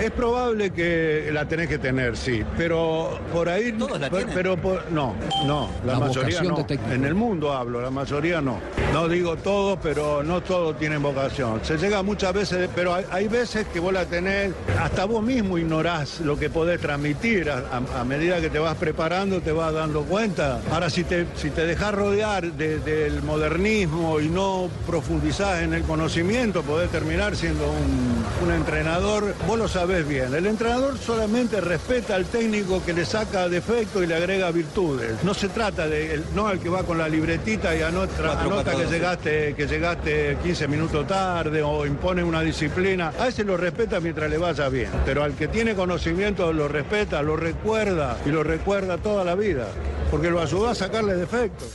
Es 0.00 0.10
probable 0.10 0.70
que 0.70 1.30
la 1.32 1.46
tenés 1.46 1.68
que 1.68 1.78
tener, 1.78 2.16
sí, 2.16 2.42
pero 2.56 3.18
por 3.32 3.48
ahí... 3.48 3.70
la 3.72 3.86
pero, 3.86 4.10
tienen. 4.16 4.34
pero 4.34 4.56
por- 4.56 4.90
no, 4.90 5.14
no, 5.46 5.68
la, 5.86 5.92
La 5.94 5.98
mayoría 6.00 6.42
no. 6.42 6.66
En 6.90 7.04
el 7.04 7.14
mundo 7.14 7.52
hablo, 7.52 7.80
la 7.80 7.90
mayoría 7.90 8.40
no. 8.40 8.58
No 8.92 9.08
digo 9.08 9.36
todos, 9.36 9.78
pero 9.82 10.22
no 10.24 10.40
todos 10.42 10.76
tienen 10.78 11.00
vocación. 11.00 11.60
Se 11.62 11.76
llega 11.78 12.02
muchas 12.02 12.32
veces, 12.32 12.68
pero 12.74 12.92
hay, 12.94 13.04
hay 13.10 13.28
veces 13.28 13.66
que 13.72 13.78
vos 13.78 13.92
la 13.92 14.04
tenés, 14.04 14.52
hasta 14.80 15.04
vos 15.04 15.22
mismo 15.22 15.58
ignorás 15.58 16.20
lo 16.20 16.36
que 16.38 16.50
podés 16.50 16.80
transmitir. 16.80 17.48
A, 17.50 17.58
a- 17.58 18.00
a 18.00 18.04
medida 18.04 18.40
que 18.40 18.50
te 18.50 18.58
vas 18.58 18.76
preparando, 18.76 19.40
te 19.42 19.52
vas 19.52 19.72
dando 19.72 20.02
cuenta. 20.02 20.60
Ahora, 20.72 20.90
si 20.90 21.04
te, 21.04 21.26
si 21.36 21.50
te 21.50 21.66
dejás 21.66 21.94
rodear 21.94 22.52
de- 22.52 22.78
del 22.80 23.22
modernismo 23.22 24.18
y 24.20 24.28
no 24.28 24.68
profundizás 24.86 25.62
en 25.62 25.72
el 25.74 25.82
conocimiento, 25.84 26.62
podés 26.62 26.90
terminar 26.90 27.36
siendo 27.36 27.64
un, 27.70 28.48
un 28.48 28.54
entrenador. 28.54 29.34
Vos 29.46 29.56
lo 29.58 29.68
sabés 29.74 30.06
bien. 30.06 30.32
El 30.32 30.46
entrenador 30.46 30.96
solamente 30.98 31.60
respeta 31.60 32.14
al 32.14 32.26
técnico 32.26 32.80
que 32.84 32.92
le 32.92 33.04
saca 33.04 33.48
defectos 33.48 34.04
y 34.04 34.06
le 34.06 34.14
agrega 34.14 34.52
virtudes. 34.52 35.24
No 35.24 35.34
se 35.34 35.48
trata 35.48 35.88
de, 35.88 36.14
el- 36.14 36.24
no 36.32 36.46
al 36.46 36.60
que 36.60 36.68
va 36.68 36.84
con 36.84 36.96
la 36.96 37.08
libretita 37.08 37.74
y 37.74 37.82
anota, 37.82 38.12
Cuatro, 38.16 38.30
anota 38.52 38.70
cuatro, 38.70 38.78
que 38.78 38.86
llegaste, 38.94 39.54
que 39.56 39.66
llegaste 39.66 40.38
15 40.44 40.68
minutos 40.68 41.06
tarde 41.08 41.60
o 41.62 41.84
impone 41.86 42.22
una 42.22 42.40
disciplina. 42.42 43.12
A 43.18 43.26
ese 43.26 43.42
lo 43.42 43.56
respeta 43.56 43.98
mientras 43.98 44.30
le 44.30 44.38
vaya 44.38 44.68
bien. 44.68 44.90
Pero 45.04 45.24
al 45.24 45.34
que 45.34 45.48
tiene 45.48 45.74
conocimiento 45.74 46.52
lo 46.52 46.68
respeta, 46.68 47.20
lo 47.22 47.36
recuerda 47.36 48.16
y 48.24 48.28
lo 48.28 48.44
recuerda 48.44 48.96
toda 48.98 49.24
la 49.24 49.34
vida. 49.34 49.66
Porque 50.08 50.30
lo 50.30 50.40
ayudó 50.40 50.68
a 50.68 50.74
sacarle 50.76 51.16
defectos. 51.16 51.66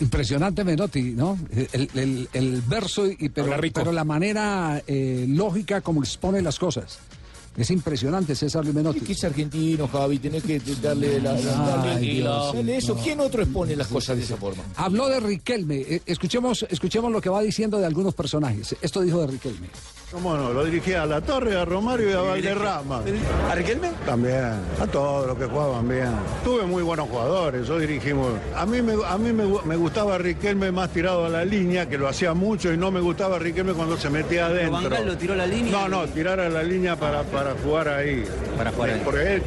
Impresionante 0.00 0.62
Menotti, 0.64 1.02
¿no? 1.12 1.38
El, 1.72 1.88
el- 1.94 2.28
el 2.32 2.62
verso, 2.62 3.06
y, 3.06 3.28
pero, 3.30 3.92
la 3.92 4.04
manera 4.04 4.82
eh, 4.86 5.24
lógica 5.28 5.80
como 5.80 6.02
expone 6.02 6.42
las 6.42 6.58
cosas. 6.58 6.98
Es 7.56 7.70
impresionante 7.70 8.34
César 8.36 8.62
Luis 8.62 8.74
Menotti. 8.76 9.00
Que 9.00 9.12
es 9.12 9.24
argentino, 9.24 9.88
Javi, 9.88 10.18
tenés 10.20 10.44
que 10.44 10.60
darle, 10.80 11.20
la, 11.20 11.32
la- 11.32 11.40
darle- 11.40 11.94
Ay, 11.96 12.10
Dios. 12.18 12.54
darle 12.54 12.76
eso. 12.76 12.94
No. 12.94 13.02
¿Quién 13.02 13.20
otro 13.20 13.42
expone 13.42 13.74
las 13.74 13.88
cosas 13.88 14.16
de 14.16 14.22
esa 14.22 14.36
forma? 14.36 14.62
Habló 14.76 15.08
de 15.08 15.18
Riquelme. 15.18 15.76
Eh, 15.80 16.02
Escuchemos, 16.06 16.64
escuchemos 16.70 17.10
lo 17.10 17.20
que 17.20 17.28
va 17.28 17.42
diciendo 17.42 17.78
de 17.78 17.86
algunos 17.86 18.14
personajes. 18.14 18.76
Esto 18.80 19.00
dijo 19.00 19.20
de 19.22 19.26
Riquelme. 19.26 19.66
¿Cómo 20.12 20.36
no? 20.36 20.52
Lo 20.52 20.64
dirigía 20.64 21.02
a 21.04 21.06
La 21.06 21.20
Torre, 21.20 21.54
a 21.56 21.64
Romario 21.64 22.10
y 22.10 22.12
a 22.14 22.20
Valderrama. 22.20 23.02
¿A 23.48 23.54
Riquelme? 23.54 23.92
También, 24.04 24.54
a 24.80 24.86
todos 24.90 25.28
los 25.28 25.38
que 25.38 25.44
jugaban 25.44 25.88
bien. 25.88 26.08
Tuve 26.42 26.64
muy 26.64 26.82
buenos 26.82 27.08
jugadores, 27.08 27.68
yo 27.68 27.78
dirigimos. 27.78 28.32
A 28.56 28.66
mí, 28.66 28.82
me, 28.82 28.94
a 29.06 29.16
mí 29.18 29.32
me, 29.32 29.44
gu- 29.44 29.62
me 29.62 29.76
gustaba 29.76 30.18
Riquelme 30.18 30.72
más 30.72 30.90
tirado 30.90 31.26
a 31.26 31.28
la 31.28 31.44
línea, 31.44 31.88
que 31.88 31.96
lo 31.96 32.08
hacía 32.08 32.34
mucho, 32.34 32.72
y 32.72 32.76
no 32.76 32.90
me 32.90 32.98
gustaba 33.00 33.38
Riquelme 33.38 33.72
cuando 33.72 33.96
se 33.96 34.10
metía 34.10 34.46
adentro. 34.46 34.90
Lo 35.04 35.16
tiró 35.16 35.34
a 35.34 35.36
la 35.36 35.46
línea. 35.46 35.70
No, 35.70 35.88
no, 35.88 36.04
tirar 36.08 36.40
a 36.40 36.48
la 36.48 36.64
línea 36.64 36.96
para, 36.96 37.22
para 37.22 37.52
jugar 37.62 37.88
ahí. 37.88 38.24
Para 38.56 38.72
jugar 38.72 38.90
ahí. 38.90 39.02
Porque 39.04 39.34
él 39.36 39.42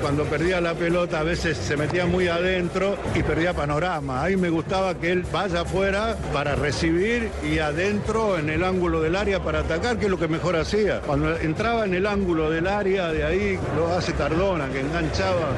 cuando 0.00 0.22
perdía 0.26 0.60
la 0.60 0.74
pelota 0.74 1.18
a 1.20 1.22
veces 1.24 1.58
se 1.58 1.76
metía 1.76 2.06
muy 2.06 2.28
adentro 2.28 2.96
y 3.16 3.22
perdía 3.24 3.52
panorama. 3.52 4.22
Ahí 4.22 4.36
me 4.36 4.48
gustaba 4.48 4.94
que 4.94 5.10
él 5.10 5.24
vaya 5.32 5.62
afuera 5.62 6.16
para 6.32 6.54
recibir 6.54 7.30
y 7.44 7.58
adentro 7.58 8.38
en 8.38 8.48
el 8.48 8.62
ángulo 8.62 9.00
del 9.00 9.16
área 9.16 9.42
para 9.42 9.58
atacar, 9.58 9.98
que 10.04 10.08
es 10.08 10.10
lo 10.10 10.18
que 10.18 10.28
mejor 10.28 10.54
hacía. 10.56 11.00
Cuando 11.00 11.34
entraba 11.38 11.86
en 11.86 11.94
el 11.94 12.06
ángulo 12.06 12.50
del 12.50 12.66
área, 12.66 13.10
de 13.10 13.24
ahí 13.24 13.58
lo 13.74 13.88
hace 13.88 14.12
Cardona, 14.12 14.70
que 14.70 14.80
enganchaba. 14.80 15.48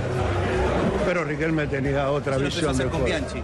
Pero 1.04 1.24
Riquelme 1.24 1.66
tenía 1.66 2.12
otra 2.12 2.36
visión 2.36 2.70
hacer 2.70 2.84
del 2.84 2.90
con 2.90 3.00
juego. 3.00 3.06
Bianchi. 3.06 3.42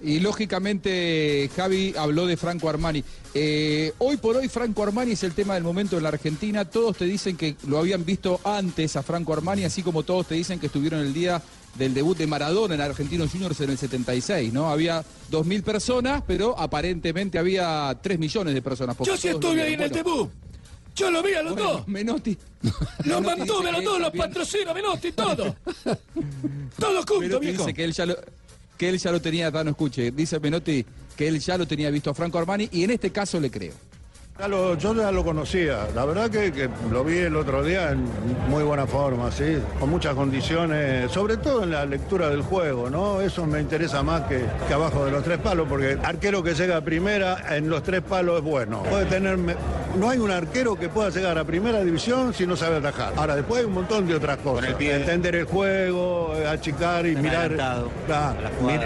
Y 0.00 0.20
lógicamente 0.20 1.50
Javi 1.54 1.94
habló 1.98 2.26
de 2.26 2.38
Franco 2.38 2.70
Armani. 2.70 3.04
Eh, 3.34 3.92
hoy 3.98 4.16
por 4.16 4.36
hoy 4.36 4.48
Franco 4.48 4.82
Armani 4.82 5.12
es 5.12 5.22
el 5.24 5.34
tema 5.34 5.52
del 5.54 5.62
momento 5.62 5.98
en 5.98 6.04
la 6.04 6.08
Argentina. 6.08 6.64
Todos 6.64 6.96
te 6.96 7.04
dicen 7.04 7.36
que 7.36 7.56
lo 7.66 7.78
habían 7.78 8.02
visto 8.02 8.40
antes 8.44 8.96
a 8.96 9.02
Franco 9.02 9.34
Armani, 9.34 9.64
así 9.64 9.82
como 9.82 10.04
todos 10.04 10.26
te 10.28 10.36
dicen 10.36 10.58
que 10.58 10.66
estuvieron 10.66 11.00
el 11.00 11.12
día 11.12 11.42
del 11.78 11.94
debut 11.94 12.16
de 12.16 12.26
Maradona 12.26 12.74
en 12.74 12.80
Argentinos 12.80 13.30
Juniors 13.30 13.60
en 13.60 13.70
el 13.70 13.78
76, 13.78 14.52
¿no? 14.52 14.70
Había 14.70 15.04
2.000 15.30 15.62
personas, 15.62 16.22
pero 16.26 16.58
aparentemente 16.58 17.38
había 17.38 17.96
3 18.02 18.18
millones 18.18 18.54
de 18.54 18.62
personas. 18.62 18.96
Yo 19.04 19.16
sí 19.16 19.28
estuve 19.28 19.62
ahí 19.62 19.74
en 19.74 19.82
el 19.82 19.90
debut. 19.90 20.30
Yo 20.94 21.10
lo 21.10 21.22
vi 21.22 21.34
a 21.34 21.42
los 21.42 21.54
Bueno, 21.54 21.72
dos. 21.72 21.88
Menotti. 21.88 22.38
Los 23.04 23.20
Menotti 23.20 23.38
mantuve 23.40 23.68
a 23.68 23.72
los 23.72 23.84
dos, 23.84 24.00
los 24.00 24.10
patrocina, 24.12 24.72
Menotti, 24.72 25.12
todo. 25.12 25.54
Todo 26.78 27.02
junto, 27.06 27.38
viejo. 27.38 27.62
dice 27.64 27.74
que 27.74 27.84
él 27.84 27.92
ya 27.92 28.06
lo, 28.06 28.16
que 28.78 28.88
él 28.88 28.98
ya 28.98 29.12
lo 29.12 29.20
tenía, 29.20 29.50
no 29.50 29.70
escuche, 29.70 30.10
dice 30.10 30.40
Menotti 30.40 30.84
que 31.16 31.28
él 31.28 31.40
ya 31.40 31.56
lo 31.56 31.66
tenía 31.66 31.90
visto 31.90 32.10
a 32.10 32.14
Franco 32.14 32.38
Armani 32.38 32.68
y 32.72 32.84
en 32.84 32.90
este 32.90 33.10
caso 33.10 33.40
le 33.40 33.50
creo. 33.50 33.72
Ya 34.38 34.48
lo- 34.48 34.74
yo 34.76 34.94
ya 34.94 35.10
lo 35.10 35.24
conocía, 35.24 35.88
la 35.94 36.04
verdad 36.04 36.28
que, 36.28 36.52
que 36.52 36.68
lo 36.92 37.02
vi 37.04 37.16
el 37.16 37.36
otro 37.36 37.64
día 37.64 37.92
en 37.92 38.04
muy 38.50 38.62
buena 38.64 38.86
forma, 38.86 39.32
sí, 39.32 39.56
con 39.80 39.88
muchas 39.88 40.14
condiciones, 40.14 41.10
sobre 41.10 41.38
todo 41.38 41.62
en 41.62 41.70
la 41.70 41.86
lectura 41.86 42.28
del 42.28 42.42
juego, 42.42 42.90
¿no? 42.90 43.22
Eso 43.22 43.46
me 43.46 43.60
interesa 43.62 44.02
más 44.02 44.22
que, 44.28 44.44
que 44.68 44.74
abajo 44.74 45.06
de 45.06 45.10
los 45.10 45.24
tres 45.24 45.38
palos, 45.38 45.66
porque 45.66 45.96
arquero 46.04 46.42
que 46.42 46.52
llega 46.52 46.76
a 46.76 46.80
primera 46.82 47.56
en 47.56 47.70
los 47.70 47.82
tres 47.82 48.02
palos 48.02 48.36
es 48.40 48.44
bueno. 48.44 48.82
Puede 48.82 49.06
tener, 49.06 49.38
no 49.98 50.10
hay 50.10 50.18
un 50.18 50.30
arquero 50.30 50.76
que 50.76 50.90
pueda 50.90 51.08
llegar 51.08 51.38
a 51.38 51.44
primera 51.44 51.82
división 51.82 52.34
si 52.34 52.46
no 52.46 52.56
sabe 52.56 52.76
atajar. 52.76 53.14
Ahora, 53.16 53.36
después 53.36 53.60
hay 53.60 53.66
un 53.66 53.72
montón 53.72 54.06
de 54.06 54.16
otras 54.16 54.36
cosas. 54.38 54.68
el 54.68 54.74
pie. 54.74 54.96
Entender 54.96 55.34
el 55.34 55.46
juego, 55.46 56.34
eh, 56.36 56.46
achicar 56.46 57.06
y 57.06 57.16
mirar, 57.16 57.52
la 57.52 58.34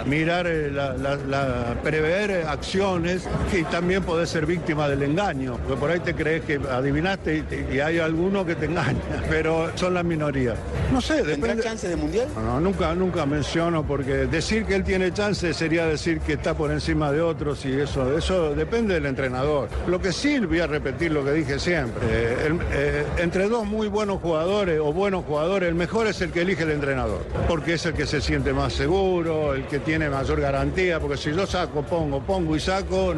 mirar, 0.05 0.47
eh, 0.47 0.71
la, 0.71 1.75
prever 1.83 2.47
acciones 2.47 3.27
y 3.51 3.63
también 3.63 4.01
podés 4.03 4.29
ser 4.29 4.45
víctima 4.45 4.87
del 4.87 5.03
engaño, 5.03 5.40
porque 5.49 5.75
por 5.75 5.89
ahí 5.91 5.99
te 5.99 6.13
crees 6.15 6.43
que 6.43 6.55
adivinaste 6.69 7.43
y, 7.71 7.75
y 7.75 7.79
hay 7.79 7.99
alguno 7.99 8.45
que 8.45 8.55
te 8.55 8.65
engaña, 8.65 8.99
pero 9.29 9.71
son 9.75 9.93
la 9.93 10.03
minoría. 10.03 10.55
No 10.91 11.01
sé, 11.01 11.23
depende. 11.23 11.63
chances 11.63 11.89
de 11.89 11.95
mundial? 11.95 12.27
No, 12.35 12.59
nunca, 12.59 12.93
nunca 12.95 13.25
menciono 13.25 13.85
porque 13.85 14.27
decir 14.27 14.65
que 14.65 14.75
él 14.75 14.83
tiene 14.83 15.11
chance 15.13 15.53
sería 15.53 15.85
decir 15.85 16.19
que 16.19 16.33
está 16.33 16.53
por 16.53 16.71
encima 16.71 17.11
de 17.11 17.21
otros 17.21 17.65
y 17.65 17.71
eso, 17.79 18.17
eso 18.17 18.53
depende 18.55 18.93
del 18.95 19.05
entrenador. 19.05 19.69
Lo 19.87 19.99
que 20.01 20.11
sí 20.11 20.39
voy 20.39 20.59
a 20.59 20.67
repetir 20.67 21.11
lo 21.11 21.23
que 21.23 21.31
dije 21.33 21.59
siempre, 21.59 22.01
eh, 22.09 22.37
el- 22.47 22.59
eh, 22.73 23.05
entre 23.17 23.47
dos 23.47 23.65
muy 23.65 23.87
buenos 23.87 24.19
jugadores 24.21 24.79
o 24.79 24.91
buenos 24.93 25.23
jugadores, 25.25 25.69
el 25.69 25.75
mejor 25.75 26.07
es 26.07 26.21
el 26.21 26.31
que 26.31 26.41
elige 26.41 26.63
el 26.63 26.71
entrenador, 26.71 27.23
porque 27.47 27.73
es 27.73 27.85
el 27.85 27.93
que 27.93 28.05
se 28.05 28.21
siente 28.21 28.53
más 28.53 28.73
seguro, 28.73 29.53
el 29.53 29.65
que 29.67 29.79
tiene 29.79 30.09
mayor 30.09 30.41
garantía, 30.41 30.99
porque 30.99 31.17
si 31.17 31.31
yo 31.33 31.45
saco, 31.47 31.81
pongo, 31.83 32.19
pongo 32.21 32.55
y 32.55 32.59
saco, 32.59 33.13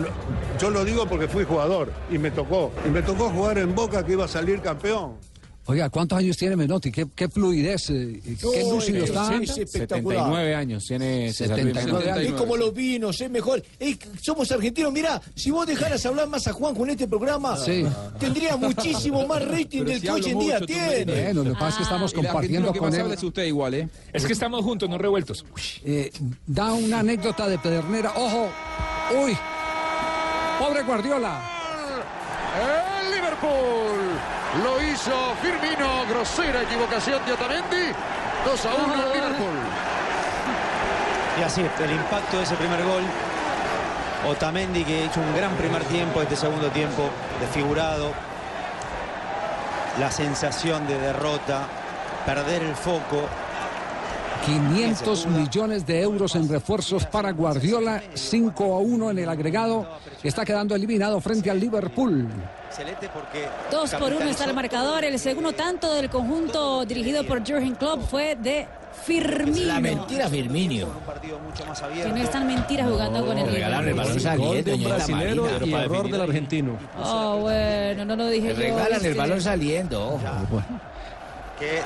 yo 0.60 0.70
lo 0.70 0.84
digo 0.86 1.06
porque 1.08 1.28
fui 1.28 1.44
jugador 1.44 1.90
y 2.14 2.18
me 2.18 2.32
tocó, 2.32 2.72
y 2.86 2.90
me 2.90 3.02
tocó 3.02 3.30
jugar 3.30 3.58
en 3.58 3.74
Boca 3.74 4.06
que 4.06 4.12
iba 4.14 4.26
a 4.26 4.28
salir 4.28 4.62
campeón. 4.62 5.14
Oiga, 5.66 5.90
¿cuántos 5.90 6.18
años 6.20 6.36
tiene 6.36 6.58
Menotti? 6.58 6.92
¿Qué, 6.92 7.08
qué 7.16 7.30
fluidez? 7.30 7.90
eh, 7.90 8.20
¿Qué 8.22 8.46
Uy, 8.46 8.70
lúcido 8.70 9.06
está? 9.06 9.30
sí, 9.30 9.48
sí, 9.48 9.62
espectacular. 9.62 10.18
79 10.26 10.56
años 10.56 10.84
tiene 10.86 11.32
César 11.32 11.58
Luis 11.58 11.74
79 11.74 12.06
Menotti. 12.12 12.26
Es 12.28 12.34
como 12.34 12.58
los 12.58 12.74
vinos, 12.74 13.22
es 13.22 13.30
mejor. 13.32 13.64
Es- 13.80 13.98
somos 14.22 14.52
argentinos, 14.52 14.92
mirá, 14.92 15.22
si 15.36 15.52
vos 15.52 15.66
dejaras 15.66 16.06
hablar 16.06 16.28
más 16.28 16.46
a 16.48 16.52
Juanjo 16.52 16.84
en 16.84 16.90
este 16.90 17.08
programa, 17.08 17.56
Sí. 17.56 17.86
tendría 18.20 18.58
muchísimo 18.58 19.26
más 19.26 19.42
rating 19.48 19.68
Pero 19.70 19.86
del 19.86 19.96
si 20.02 20.06
que 20.06 20.12
hoy 20.12 20.26
en 20.32 20.40
día 20.40 20.60
tiene. 20.60 21.06
Bueno, 21.24 21.44
lo 21.46 21.50
que 21.52 21.56
pasa 21.56 21.70
es 21.70 21.76
que 21.78 21.84
estamos 21.84 22.12
argentino 22.12 22.28
compartiendo 22.34 22.74
que 22.74 22.80
con 22.80 22.94
él. 22.94 23.12
es 23.14 23.24
usted 23.24 23.44
igual, 23.46 23.74
¿eh? 23.76 23.90
Es 24.12 24.26
que 24.26 24.34
estamos 24.34 24.66
juntos, 24.66 24.90
no 24.90 24.98
revueltos. 24.98 25.46
Eh, 25.86 26.12
da 26.46 26.74
una 26.74 27.00
anécdota 27.00 27.48
de 27.48 27.58
Pedernera. 27.58 28.12
¡Ojo! 28.18 28.50
¡Uy! 29.24 29.32
¡Pobre 30.60 30.84
Guardiola! 30.84 31.42
El 32.54 33.12
Liverpool 33.12 34.20
lo 34.64 34.82
hizo 34.84 35.34
Firmino, 35.42 36.06
grosera 36.08 36.62
equivocación 36.62 37.26
de 37.26 37.34
Otamendi. 37.34 37.92
2 38.46 38.66
a 38.66 38.76
1 38.76 38.94
el 38.94 39.14
Liverpool. 39.14 39.58
Y 41.40 41.44
así, 41.44 41.62
el 41.62 41.92
impacto 41.92 42.38
de 42.38 42.44
ese 42.44 42.56
primer 42.56 42.84
gol. 42.84 43.02
Otamendi 44.30 44.84
que 44.84 45.02
ha 45.02 45.06
hecho 45.06 45.20
un 45.20 45.36
gran 45.36 45.52
primer 45.56 45.84
tiempo, 45.86 46.22
este 46.22 46.36
segundo 46.36 46.70
tiempo 46.70 47.10
desfigurado. 47.40 48.12
La 50.00 50.12
sensación 50.12 50.86
de 50.88 51.00
derrota, 51.00 51.64
perder 52.26 52.62
el 52.62 52.76
foco. 52.76 53.28
500 54.46 55.28
millones 55.28 55.86
de 55.86 56.02
euros 56.02 56.36
en 56.36 56.50
refuerzos 56.50 57.06
para 57.06 57.32
Guardiola, 57.32 58.04
5 58.14 58.76
a 58.76 58.80
1 58.80 59.12
en 59.12 59.20
el 59.20 59.30
agregado. 59.30 59.88
Está 60.22 60.44
quedando 60.44 60.76
eliminado 60.76 61.22
frente 61.22 61.50
al 61.50 61.60
Liverpool. 61.60 62.28
Excelente 62.68 63.10
porque... 63.14 63.48
Dos 63.72 63.94
por 63.94 64.12
uno 64.12 64.26
está 64.26 64.46
el 64.46 64.54
marcador. 64.54 65.06
El 65.06 65.18
segundo 65.18 65.54
tanto 65.54 65.94
del 65.94 66.10
conjunto 66.10 66.86
dirigido 66.86 67.24
por 67.26 67.46
Jürgen 67.46 67.76
Klopp 67.76 68.02
fue 68.10 68.36
de 68.36 68.68
Firmino. 69.06 69.66
La 69.66 69.80
mentira, 69.80 70.28
un 70.28 71.68
más 71.68 71.82
Que 71.82 72.10
no 72.10 72.18
es 72.18 72.30
tan 72.30 72.46
mentira 72.46 72.86
jugando 72.86 73.26
con 73.26 73.38
el 73.38 73.50
Regalaron 73.50 73.88
el 73.88 73.94
balón 73.94 74.20
saliente, 74.20 74.72
doña 74.72 74.88
brasilero 74.90 75.44
Marina. 75.46 75.66
y 75.66 75.74
error 75.84 76.12
del 76.12 76.22
argentino. 76.22 76.78
Oh, 77.02 77.38
bueno, 77.42 78.06
no 78.06 78.16
lo 78.16 78.28
dije 78.28 78.50
yo. 78.50 78.56
regalan 78.56 79.06
el 79.06 79.14
balón 79.16 79.42
saliendo. 79.42 80.16
ojo. 80.16 80.64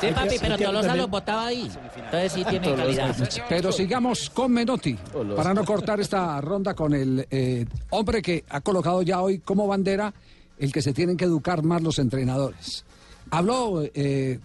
Sí, 0.02 0.08
papi, 0.14 0.36
pero 0.40 0.58
Tolosa 0.58 0.96
los 0.96 1.10
botaba 1.10 1.48
ahí. 1.48 1.70
Entonces 1.96 2.32
sí 2.32 2.44
tiene 2.46 2.76
calidad. 2.76 3.16
Pero 3.50 3.72
sigamos 3.72 4.30
con 4.30 4.52
Menotti, 4.52 4.98
para 5.36 5.54
no 5.54 5.66
cortar 5.66 6.00
esta 6.00 6.40
ronda 6.42 6.74
con 6.74 6.94
el 6.94 7.28
eh, 7.30 7.66
hombre 7.90 8.22
que 8.22 8.44
ha 8.50 8.62
colocado 8.62 9.02
ya 9.02 9.22
hoy 9.22 9.40
como 9.40 9.68
bandera 9.68 10.14
el 10.58 10.72
que 10.72 10.82
se 10.82 10.94
tienen 10.94 11.18
que 11.18 11.26
educar 11.26 11.64
más 11.64 11.82
los 11.82 12.00
entrenadores. 12.00 12.86
Habló, 13.30 13.84
eh, 13.94 14.40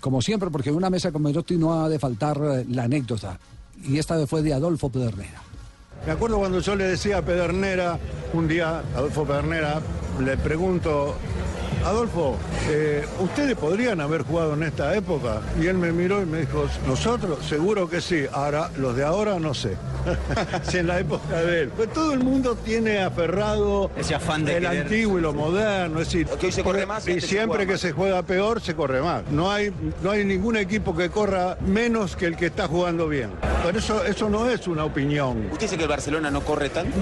como 0.00 0.20
siempre, 0.20 0.50
porque 0.50 0.70
en 0.70 0.76
una 0.76 0.90
mesa 0.90 1.12
con 1.12 1.22
Menotti 1.22 1.56
no 1.56 1.82
ha 1.82 1.88
de 1.88 1.98
faltar 1.98 2.38
eh, 2.42 2.66
la 2.68 2.84
anécdota, 2.84 3.38
y 3.82 3.98
esta 3.98 4.16
vez 4.16 4.28
fue 4.28 4.42
de 4.42 4.52
Adolfo 4.52 4.90
Pedernera. 4.90 5.42
Me 6.06 6.12
acuerdo 6.12 6.38
cuando 6.38 6.60
yo 6.60 6.76
le 6.76 6.84
decía 6.84 7.18
a 7.18 7.22
Pedernera, 7.22 7.98
un 8.34 8.46
día, 8.46 8.82
Adolfo 8.94 9.24
Pedernera, 9.24 9.80
le 10.22 10.36
pregunto, 10.36 11.14
Adolfo, 11.84 12.36
eh, 12.70 13.04
¿ustedes 13.20 13.54
podrían 13.56 14.00
haber 14.00 14.22
jugado 14.22 14.54
en 14.54 14.62
esta 14.62 14.94
época? 14.96 15.42
Y 15.60 15.66
él 15.66 15.74
me 15.76 15.92
miró 15.92 16.22
y 16.22 16.24
me 16.24 16.38
dijo, 16.40 16.64
nosotros, 16.86 17.44
seguro 17.46 17.88
que 17.90 18.00
sí. 18.00 18.24
Ahora, 18.32 18.70
los 18.78 18.96
de 18.96 19.04
ahora 19.04 19.38
no 19.38 19.52
sé. 19.52 19.76
si 20.70 20.78
en 20.78 20.86
la 20.86 20.98
época 21.00 21.40
de 21.42 21.62
él. 21.62 21.68
Pues 21.76 21.90
todo 21.92 22.12
el 22.12 22.20
mundo 22.20 22.56
tiene 22.56 23.00
aferrado 23.02 23.90
Ese 23.96 24.14
afán 24.14 24.44
de 24.44 24.56
el 24.58 24.64
querer- 24.64 24.82
antiguo 24.82 25.18
y 25.18 25.22
lo 25.22 25.32
moderno. 25.34 26.00
Es 26.00 26.08
decir, 26.08 26.26
Que 26.26 26.46
hoy 26.46 26.52
se 26.52 26.62
corre 26.62 26.84
más 26.86 27.06
y 27.08 27.20
se 27.20 27.26
siempre 27.26 27.48
juega 27.58 27.66
que 27.66 27.72
más. 27.72 27.80
se 27.80 27.92
juega 27.92 28.22
peor, 28.22 28.60
se 28.62 28.74
corre 28.74 29.00
más. 29.02 29.22
No 29.30 29.50
hay, 29.50 29.70
no 30.02 30.10
hay 30.10 30.24
ningún 30.24 30.56
equipo 30.56 30.94
que 30.96 31.10
corra 31.10 31.56
menos 31.66 32.16
que 32.16 32.26
el 32.26 32.36
que 32.36 32.46
está 32.46 32.66
jugando 32.66 33.08
bien. 33.08 33.30
Por 33.62 33.76
eso, 33.76 34.04
eso 34.04 34.28
no 34.30 34.48
es 34.48 34.66
una 34.68 34.84
opinión. 34.84 35.46
¿Usted 35.52 35.60
dice 35.60 35.76
que 35.76 35.84
el 35.84 35.88
Barcelona 35.88 36.30
no 36.30 36.40
corre 36.42 36.68
tanto? 36.70 36.96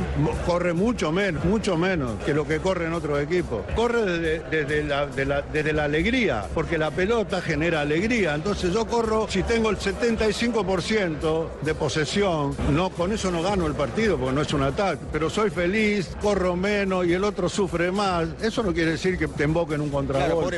Corre 0.47 0.72
mucho 0.72 1.11
menos, 1.12 1.45
mucho 1.45 1.76
menos 1.76 2.12
que 2.24 2.33
lo 2.35 2.47
que 2.47 2.59
corre 2.61 2.87
en 2.87 2.93
otros 2.93 3.20
equipos. 3.20 3.62
Corre 3.74 4.03
desde, 4.05 4.39
desde 4.49 4.72
la, 4.85 5.07
de 5.07 5.25
la- 5.27 5.43
desde 5.43 5.73
la 5.73 5.85
alegría, 5.85 6.47
porque 6.55 6.79
la 6.79 6.91
pelota 6.91 7.41
genera 7.43 7.81
alegría. 7.83 8.35
Entonces 8.35 8.73
yo 8.73 8.87
corro, 8.87 9.27
si 9.29 9.43
tengo 9.43 9.70
el 9.70 9.77
75% 9.79 11.49
de 11.62 11.75
posesión, 11.75 12.57
no, 12.70 12.91
con 12.91 13.12
eso 13.12 13.31
no 13.31 13.43
gano 13.43 13.66
el 13.66 13.75
partido, 13.75 14.16
porque 14.16 14.35
no 14.35 14.43
es 14.43 14.53
un 14.53 14.62
ataque, 14.62 15.03
pero 15.12 15.29
soy 15.31 15.51
feliz, 15.51 16.11
corro 16.23 16.57
menos 16.57 17.07
y 17.07 17.12
el 17.12 17.25
otro 17.25 17.49
sufre 17.49 17.91
más. 17.93 18.29
Eso 18.41 18.62
no 18.62 18.73
quiere 18.73 18.93
decir 18.93 19.18
que 19.18 19.29
te 19.29 19.45
emboque 19.45 19.75
en 19.75 19.81
un 19.83 19.91
contragolpe. 19.91 20.57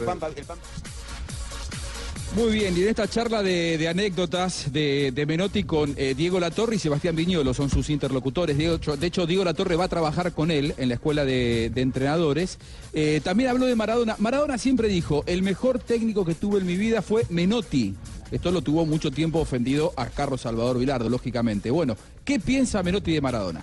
Muy 2.36 2.52
bien, 2.52 2.76
y 2.76 2.82
en 2.82 2.88
esta 2.88 3.06
charla 3.06 3.44
de, 3.44 3.78
de 3.78 3.86
anécdotas 3.86 4.72
de, 4.72 5.12
de 5.14 5.24
Menotti 5.24 5.62
con 5.62 5.94
eh, 5.96 6.14
Diego 6.16 6.40
Latorre 6.40 6.74
y 6.74 6.78
Sebastián 6.80 7.14
Viñolo 7.14 7.54
son 7.54 7.70
sus 7.70 7.90
interlocutores. 7.90 8.58
De 8.58 9.06
hecho, 9.06 9.26
Diego 9.26 9.44
Latorre 9.44 9.76
va 9.76 9.84
a 9.84 9.88
trabajar 9.88 10.32
con 10.32 10.50
él 10.50 10.74
en 10.76 10.88
la 10.88 10.94
escuela 10.94 11.24
de, 11.24 11.70
de 11.72 11.80
entrenadores. 11.80 12.58
Eh, 12.92 13.20
también 13.22 13.50
habló 13.50 13.66
de 13.66 13.76
Maradona. 13.76 14.16
Maradona 14.18 14.58
siempre 14.58 14.88
dijo, 14.88 15.22
el 15.28 15.42
mejor 15.42 15.78
técnico 15.78 16.24
que 16.24 16.34
tuve 16.34 16.58
en 16.58 16.66
mi 16.66 16.76
vida 16.76 17.02
fue 17.02 17.24
Menotti. 17.30 17.94
Esto 18.32 18.50
lo 18.50 18.62
tuvo 18.62 18.84
mucho 18.84 19.12
tiempo 19.12 19.38
ofendido 19.38 19.92
a 19.96 20.06
Carlos 20.06 20.40
Salvador 20.40 20.80
Vilardo, 20.80 21.08
lógicamente. 21.08 21.70
Bueno, 21.70 21.96
¿qué 22.24 22.40
piensa 22.40 22.82
Menotti 22.82 23.12
de 23.12 23.20
Maradona? 23.20 23.62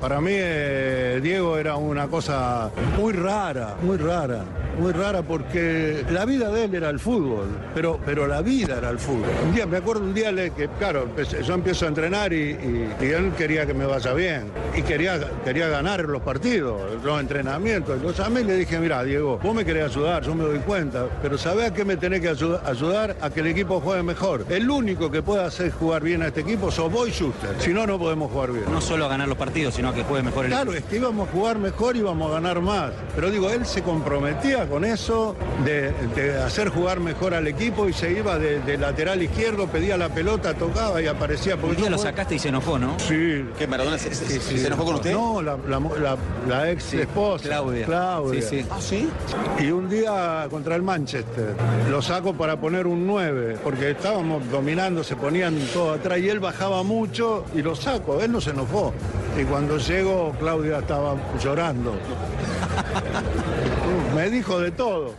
Para 0.00 0.20
mí 0.20 0.30
eh, 0.32 1.18
Diego 1.22 1.58
era 1.58 1.76
una 1.76 2.06
cosa 2.06 2.70
muy 2.96 3.12
rara, 3.12 3.74
muy 3.82 3.96
rara, 3.96 4.44
muy 4.78 4.92
rara 4.92 5.22
porque 5.22 6.04
la 6.10 6.24
vida 6.24 6.50
de 6.50 6.64
él 6.64 6.74
era 6.76 6.88
el 6.90 7.00
fútbol, 7.00 7.48
pero, 7.74 7.98
pero 8.06 8.28
la 8.28 8.40
vida 8.40 8.78
era 8.78 8.90
el 8.90 8.98
fútbol. 9.00 9.28
Un 9.44 9.54
día, 9.54 9.66
me 9.66 9.78
acuerdo 9.78 10.02
un 10.04 10.14
día 10.14 10.32
que, 10.54 10.68
claro, 10.78 11.08
yo 11.44 11.54
empiezo 11.54 11.86
a 11.86 11.88
entrenar 11.88 12.32
y, 12.32 12.50
él 13.00 13.32
quería 13.36 13.66
que 13.66 13.74
me 13.74 13.86
vaya 13.86 14.12
bien 14.12 14.44
y 14.76 14.82
quería, 14.82 15.18
quería 15.44 15.66
ganar 15.68 16.04
los 16.04 16.22
partidos, 16.22 16.80
los 17.02 17.20
entrenamientos. 17.20 18.00
Lo 18.00 18.12
llamé 18.12 18.42
y 18.42 18.44
le 18.44 18.54
dije, 18.56 18.78
mira, 18.78 19.02
Diego, 19.02 19.40
vos 19.42 19.54
me 19.54 19.64
querés 19.64 19.86
ayudar, 19.86 20.22
yo 20.22 20.34
me 20.34 20.44
doy 20.44 20.58
cuenta, 20.60 21.06
pero 21.22 21.36
¿sabés 21.38 21.70
a 21.70 21.74
qué 21.74 21.84
me 21.84 21.96
tenés 21.96 22.20
que 22.20 22.28
ayuda- 22.28 22.62
ayudar? 22.64 23.16
A 23.20 23.30
que 23.30 23.40
el 23.40 23.48
equipo 23.48 23.80
juegue 23.80 24.04
mejor. 24.04 24.44
El 24.48 24.70
único 24.70 25.10
que 25.10 25.22
puede 25.22 25.42
hacer 25.42 25.72
jugar 25.72 26.02
bien 26.02 26.22
a 26.22 26.28
este 26.28 26.42
equipo 26.42 26.70
sos 26.70 26.92
vos 26.92 27.08
y 27.08 27.10
Schuster, 27.10 27.50
si 27.58 27.72
no, 27.74 27.84
no 27.86 27.98
podemos 27.98 28.30
jugar 28.30 28.52
bien. 28.52 28.64
No 28.70 28.80
solo 28.80 29.06
a 29.06 29.08
ganar 29.08 29.26
los 29.26 29.36
partidos, 29.38 29.74
sino 29.78 29.90
a 29.90 29.94
que 29.94 30.02
juegue 30.02 30.24
mejor 30.24 30.44
el 30.46 30.50
Claro, 30.50 30.72
es 30.72 30.82
que 30.82 30.96
íbamos 30.96 31.28
a 31.28 31.30
jugar 31.32 31.56
mejor 31.58 31.94
y 31.94 32.00
íbamos 32.00 32.28
a 32.30 32.34
ganar 32.34 32.60
más. 32.60 32.90
Pero 33.14 33.30
digo, 33.30 33.48
él 33.48 33.64
se 33.64 33.80
comprometía 33.82 34.66
con 34.68 34.84
eso, 34.84 35.36
de, 35.64 35.92
de 36.16 36.36
hacer 36.42 36.68
jugar 36.70 36.98
mejor 36.98 37.32
al 37.32 37.46
equipo 37.46 37.88
y 37.88 37.92
se 37.92 38.10
iba 38.10 38.38
de, 38.40 38.58
de 38.60 38.76
lateral 38.76 39.22
izquierdo, 39.22 39.68
pedía 39.68 39.96
la 39.96 40.08
pelota, 40.08 40.54
tocaba 40.54 41.00
y 41.00 41.06
aparecía. 41.06 41.54
Un 41.54 41.60
Porque 41.60 41.76
día 41.76 41.84
yo 41.84 41.90
lo 41.90 41.98
sacaste 41.98 42.34
y 42.34 42.38
se 42.40 42.48
enojó, 42.48 42.76
¿no? 42.76 42.98
Sí. 42.98 43.44
¿Qué, 43.56 43.68
Maradona 43.68 43.98
se, 43.98 44.12
Sí, 44.14 44.40
sí. 44.40 44.56
No, 45.12 45.40
la, 45.42 45.56
la 45.68 45.78
mu- 45.78 45.94
la- 45.96 46.16
la 46.48 46.70
ex 46.72 46.94
esposa. 46.94 47.44
Claudia. 47.44 47.86
Claudia. 47.86 48.42
Sí, 48.42 48.62
sí. 48.62 48.66
¿Ah, 48.70 48.76
sí? 48.80 49.08
Y 49.60 49.70
un 49.70 49.88
día 49.88 50.48
contra 50.50 50.74
el 50.74 50.82
Manchester, 50.82 51.54
lo 51.88 52.02
saco 52.02 52.34
para 52.34 52.58
poner 52.60 52.88
un 52.88 53.06
9, 53.06 53.58
porque 53.62 53.90
estábamos 53.92 54.42
dominando, 54.50 55.04
se 55.04 55.14
ponían 55.14 55.56
todo 55.72 55.92
atrás 55.92 56.18
y 56.18 56.28
él 56.28 56.40
bajaba 56.40 56.82
mucho 56.82 57.44
y 57.54 57.62
lo 57.62 57.76
saco, 57.76 58.20
él 58.20 58.32
no 58.32 58.40
se 58.40 58.50
enojó. 58.50 58.92
Y 59.40 59.44
cuando 59.44 59.67
llego, 59.76 60.34
Claudia 60.38 60.78
estaba 60.78 61.16
llorando. 61.42 61.94
Me 64.14 64.30
dijo 64.30 64.58
de 64.60 64.70
todo. 64.70 65.14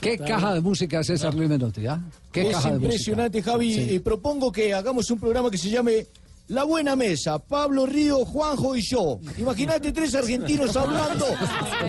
¿Qué 0.00 0.18
caja 0.18 0.54
de 0.54 0.60
música 0.60 1.00
es 1.00 1.06
César 1.06 1.34
Luis 1.34 1.48
Menotti? 1.48 1.86
ah? 1.86 2.00
¿Qué 2.32 2.48
es 2.48 2.54
caja 2.54 2.68
de 2.68 2.74
música? 2.74 2.86
impresionante, 2.92 3.42
Javi. 3.42 3.74
Sí. 3.74 3.94
Eh, 3.94 4.00
propongo 4.00 4.52
que 4.52 4.74
hagamos 4.74 5.10
un 5.10 5.18
programa 5.18 5.50
que 5.50 5.58
se 5.58 5.70
llame 5.70 6.06
La 6.48 6.62
Buena 6.64 6.94
Mesa. 6.94 7.38
Pablo 7.40 7.86
Río, 7.86 8.24
Juanjo 8.24 8.76
y 8.76 8.82
yo. 8.82 9.18
Imagínate 9.36 9.90
tres 9.92 10.14
argentinos 10.14 10.76
hablando. 10.76 11.26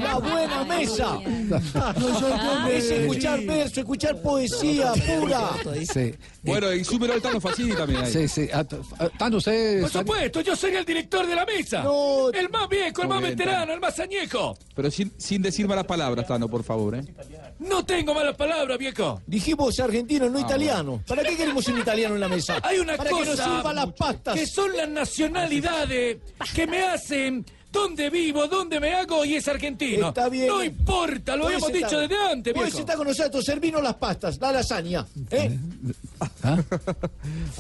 La 0.02 0.16
Buena 0.16 0.64
Mesa. 0.66 1.20
es 2.72 2.90
escuchar 2.92 3.42
verso, 3.42 3.80
escuchar 3.82 4.22
poesía 4.22 4.94
pura. 4.94 5.52
Sí. 5.94 6.14
Bueno, 6.42 6.74
y 6.74 6.84
súmelo 6.84 7.14
al 7.14 7.22
Tano 7.22 7.40
Facini 7.40 7.76
también 7.76 8.04
ahí. 8.04 8.12
Sí, 8.12 8.28
sí. 8.28 8.50
Ah, 8.52 8.64
t- 8.64 8.78
ah, 9.00 9.10
Tano, 9.18 9.38
usted... 9.38 9.82
Por 9.82 9.90
supuesto, 9.92 10.42
yo 10.42 10.56
soy 10.56 10.76
el 10.76 10.86
director 10.86 11.28
de 11.28 11.36
la 11.36 11.46
mesa. 11.46 11.84
No. 11.84 12.30
El 12.32 12.50
más 12.50 12.68
viejo, 12.68 13.02
el 13.04 13.08
más 13.08 13.22
bien, 13.22 13.36
veterano, 13.38 13.74
el 13.74 13.80
más 13.80 14.00
añejo. 14.00 14.58
Pero 14.76 14.90
sin, 14.90 15.12
sin 15.18 15.42
decir 15.42 15.68
malas 15.68 15.86
palabras, 15.86 16.26
Tano, 16.26 16.48
por 16.48 16.64
favor, 16.64 16.96
¿eh? 16.96 17.04
No 17.60 17.84
tengo 17.86 18.14
malas 18.14 18.36
palabras, 18.36 18.78
viejo. 18.78 19.22
Dijimos 19.26 19.80
argentino, 19.80 20.30
no 20.30 20.40
italiano. 20.40 21.02
¿Para 21.08 21.24
qué 21.24 21.36
queremos 21.36 21.68
un 21.68 21.80
italiano 21.80 22.16
en 22.16 22.22
la 22.22 22.28
mesa? 22.30 22.60
Hay 22.62 22.78
una 22.80 22.96
Para 22.98 23.10
cosa 23.10 23.24
que 23.24 23.30
nos 23.30 23.40
sirva 23.40 23.74
las 23.74 23.94
pastas. 23.94 24.36
que 24.36 24.46
son 24.46 24.76
las 24.78 24.88
nacionalidades 24.90 26.18
que 26.54 26.68
me 26.68 26.84
hacen 26.84 27.46
dónde 27.82 28.10
vivo, 28.10 28.48
dónde 28.48 28.80
me 28.80 28.94
hago 28.94 29.24
y 29.26 29.36
es 29.36 29.48
argentino. 29.48 30.10
Está 30.10 30.30
bien. 30.30 30.48
No 30.48 30.64
importa, 30.64 31.36
lo 31.36 31.46
habíamos 31.46 31.70
estar- 31.70 31.90
dicho 31.90 32.00
desde 32.00 32.16
antes, 32.32 32.54
Puedes 32.54 32.72
viejo. 32.74 32.80
estar 32.82 32.98
con 32.98 33.08
nosotros, 33.08 33.44
servinos 33.46 33.82
las 33.84 33.96
pastas, 33.96 34.38
la 34.40 34.52
lasaña. 34.52 35.06
¿eh? 35.32 35.58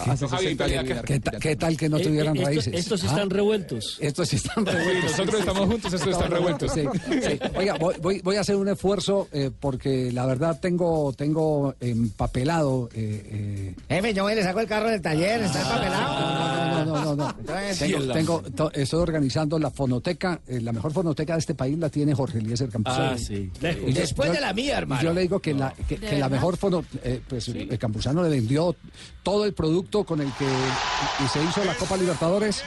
Hace 0.07 0.27
60 0.27 0.63
años 0.65 0.83
viene 0.83 1.01
¿Qué, 1.03 1.19
ta- 1.19 1.31
qué 1.39 1.55
tal 1.55 1.77
que 1.77 1.89
no 1.89 1.97
Eh, 1.97 2.03
tuvieran 2.03 2.35
eh, 2.35 2.39
esto- 2.39 2.45
raíces? 2.49 2.73
estos 2.73 3.03
¿Ah? 3.03 3.07
están 3.07 3.29
revueltos. 3.29 3.97
Estos 3.99 4.33
están 4.33 4.65
Sí, 4.65 4.71
revueltos. 4.71 5.11
nosotros 5.11 5.39
estamos 5.39 5.65
juntos, 5.67 5.93
estos 5.93 6.07
están 6.13 6.31
revueltos. 6.31 6.71
Sí, 6.73 6.81
sí. 7.07 7.39
Oiga, 7.55 7.75
voy, 8.23 8.35
a 8.35 8.41
hacer 8.41 8.55
un 8.55 8.67
esfuerzo 8.69 9.27
eh, 9.31 9.51
porque 9.59 10.11
la 10.11 10.25
verdad 10.25 10.59
tengo, 10.59 11.13
tengo 11.13 11.75
empapelado. 11.79 12.89
Eh, 12.93 13.73
Jefe, 13.89 14.13
yo 14.13 14.29
y 14.29 14.35
le 14.35 14.43
saco 14.43 14.59
el 14.59 14.67
carro 14.67 14.89
del 14.89 15.01
taller, 15.01 15.41
está 15.41 15.61
empapelado. 15.61 16.85
no, 16.85 16.85
no, 16.85 17.03
no, 17.05 17.15
no. 17.15 17.35
Entonces, 17.39 17.79
Tengo, 17.79 18.13
tengo- 18.13 18.41
to- 18.55 18.71
estoy 18.73 18.99
organizando 19.01 19.59
la 19.59 19.69
fonoteca. 19.71 20.06
Eh, 20.11 20.61
la 20.61 20.71
mejor 20.71 20.93
fonoteca 20.93 21.33
de 21.33 21.39
este 21.39 21.55
país 21.55 21.77
la 21.77 21.89
tiene 21.89 22.13
Jorge 22.13 22.37
Eliezer 22.39 22.69
Campuzano. 22.69 23.11
Ah, 23.11 23.17
sí. 23.17 23.51
Después 23.59 24.29
yo- 24.29 24.33
de 24.35 24.41
la 24.41 24.53
mía, 24.53 24.77
hermano. 24.77 25.01
y 25.01 25.05
Yo 25.05 25.13
le 25.13 25.21
digo 25.21 25.39
que 25.39 25.53
la, 25.53 25.73
que, 25.87 25.97
¿De 25.97 26.07
que 26.07 26.17
la 26.17 26.29
mejor 26.29 26.57
fono, 26.57 26.83
eh, 27.03 27.21
pues 27.27 27.47
el 27.49 27.77
Campuzano 27.79 28.23
le 28.23 28.29
vendió 28.29 28.75
todo 29.23 29.45
el 29.45 29.53
producto 29.53 30.03
con 30.05 30.21
el 30.21 30.31
que 30.33 30.45
y, 30.45 31.23
y 31.25 31.27
se 31.27 31.43
hizo 31.43 31.63
la 31.65 31.73
Copa 31.75 31.97
Libertadores. 31.97 32.63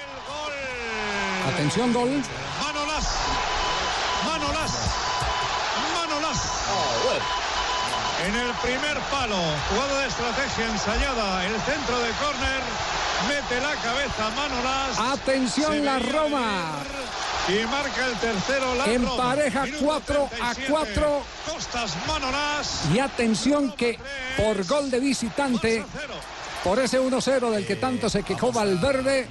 Atención, 1.55 1.93
gol. 1.93 2.11
Manolas. 2.11 3.07
Manolas. 4.27 4.73
Manolas. 5.95 6.39
En 8.27 8.35
el 8.35 8.53
primer 8.63 8.99
palo, 9.11 9.37
jugada 9.71 10.01
de 10.03 10.09
estrategia 10.09 10.71
ensayada, 10.71 11.47
el 11.47 11.55
centro 11.63 11.99
de 11.99 12.11
córner, 12.21 12.61
mete 13.29 13.61
la 13.63 13.75
cabeza 13.83 14.31
Manolas. 14.37 14.99
Atención, 15.19 15.85
la 15.85 15.99
Roma. 15.99 16.73
Y 17.51 17.67
marca 17.67 18.07
el 18.07 18.17
tercero 18.19 18.75
la 18.77 18.85
Empareja 18.85 19.65
Roma. 19.65 19.77
Minuto 19.77 19.85
4 19.87 20.25
a 20.41 20.55
37. 20.55 20.67
4. 20.71 21.23
Costas 21.53 21.97
Manolas. 22.07 22.83
Y 22.95 22.99
atención 23.01 23.73
que 23.73 23.99
por 24.37 24.65
gol 24.67 24.89
de 24.89 25.01
visitante, 25.01 25.85
por 26.65 26.79
ese 26.79 27.01
1-0 27.01 27.51
del 27.51 27.67
que 27.67 27.77
tanto 27.77 28.09
se 28.11 28.23
quejó 28.23 28.53
Valverde, 28.53 29.29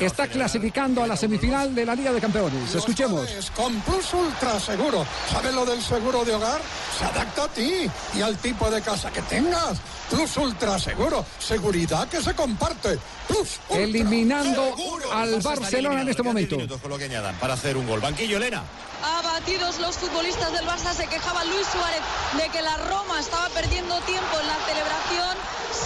está 0.00 0.28
clasificando 0.28 1.02
a 1.02 1.06
la 1.06 1.16
semifinal 1.16 1.74
de 1.74 1.84
la 1.84 1.94
Liga 1.94 2.12
de 2.12 2.20
Campeones. 2.20 2.74
Escuchemos. 2.74 3.28
Con 3.54 3.78
Plus 3.80 4.14
Ultra 4.14 4.58
Seguro. 4.58 5.06
¿Sabes 5.30 5.54
lo 5.54 5.64
del 5.66 5.82
seguro 5.82 6.24
de 6.24 6.34
hogar? 6.34 6.60
Se 6.98 7.04
adapta 7.04 7.44
a 7.44 7.48
ti 7.48 7.90
y 8.14 8.20
al 8.20 8.36
tipo 8.38 8.70
de 8.70 8.80
casa 8.80 9.10
que 9.10 9.22
tengas. 9.22 9.78
Plus 10.10 10.36
Ultra 10.38 10.78
Seguro. 10.78 11.24
Seguridad 11.38 12.08
que 12.08 12.22
se 12.22 12.34
comparte. 12.34 12.98
Plus 13.26 13.60
Ultra 13.68 13.84
Eliminando 13.84 14.76
Seguro. 14.76 15.12
al 15.12 15.40
Barcelona 15.40 16.02
en 16.02 16.08
este 16.08 16.22
momento. 16.22 16.56
10 16.56 16.58
minutos 16.58 16.80
con 16.80 16.90
lo 16.90 16.98
que 16.98 17.04
añadan 17.04 17.34
para 17.36 17.54
hacer 17.54 17.76
un 17.76 17.86
gol. 17.86 18.00
Banquillo, 18.00 18.38
Elena. 18.38 18.62
Abatidos 19.04 19.78
los 19.78 19.96
futbolistas 19.96 20.52
del 20.52 20.66
Barça, 20.66 20.92
se 20.92 21.06
quejaba 21.06 21.44
Luis 21.44 21.66
Suárez 21.68 22.00
de 22.36 22.48
que 22.50 22.62
la 22.62 22.76
Roma 22.78 23.20
estaba 23.20 23.48
perdiendo 23.50 23.94
tiempo 24.00 24.40
en 24.40 24.46
la 24.46 24.56
celebración. 24.66 25.36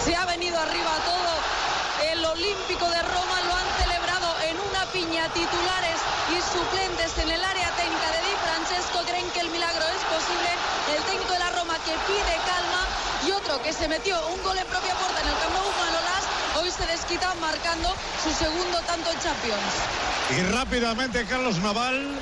Se 0.04 0.16
ha 0.16 0.26
venido 0.26 0.58
arriba 0.58 0.92
todo. 1.06 1.32
El 2.10 2.24
Olímpico 2.24 2.88
de 2.90 3.02
Roma 3.02 3.36
lo 3.46 3.54
han 3.54 3.68
celebrado 3.78 4.34
en 4.50 4.58
una 4.58 4.84
piña 4.90 5.28
titulares 5.30 5.98
y 6.34 6.42
suplentes 6.42 7.18
en 7.18 7.30
el 7.30 7.44
área 7.44 7.70
técnica 7.76 8.10
de 8.10 8.18
Di 8.26 8.34
Francesco. 8.42 8.98
Creen 9.06 9.30
que 9.30 9.40
el 9.40 9.50
milagro 9.50 9.84
es 9.86 10.02
posible. 10.10 10.50
El 10.96 11.02
técnico 11.04 11.32
de 11.32 11.38
la 11.38 11.50
Roma 11.50 11.78
que 11.86 11.94
pide 12.10 12.34
calma 12.42 12.82
y 13.26 13.30
otro 13.30 13.62
que 13.62 13.72
se 13.72 13.86
metió 13.86 14.18
un 14.26 14.42
gol 14.42 14.58
en 14.58 14.66
propia 14.66 14.94
puerta 14.94 15.20
en 15.22 15.28
el 15.28 15.38
Camp 15.38 15.54
Nou, 15.54 15.70
Manolas, 15.70 16.24
hoy 16.58 16.70
se 16.70 16.84
desquita 16.86 17.34
marcando 17.38 17.94
su 18.22 18.32
segundo 18.34 18.80
tanto 18.82 19.08
en 19.10 19.20
Champions. 19.20 19.72
Y 20.34 20.42
rápidamente 20.50 21.24
Carlos 21.26 21.58
Naval 21.58 22.18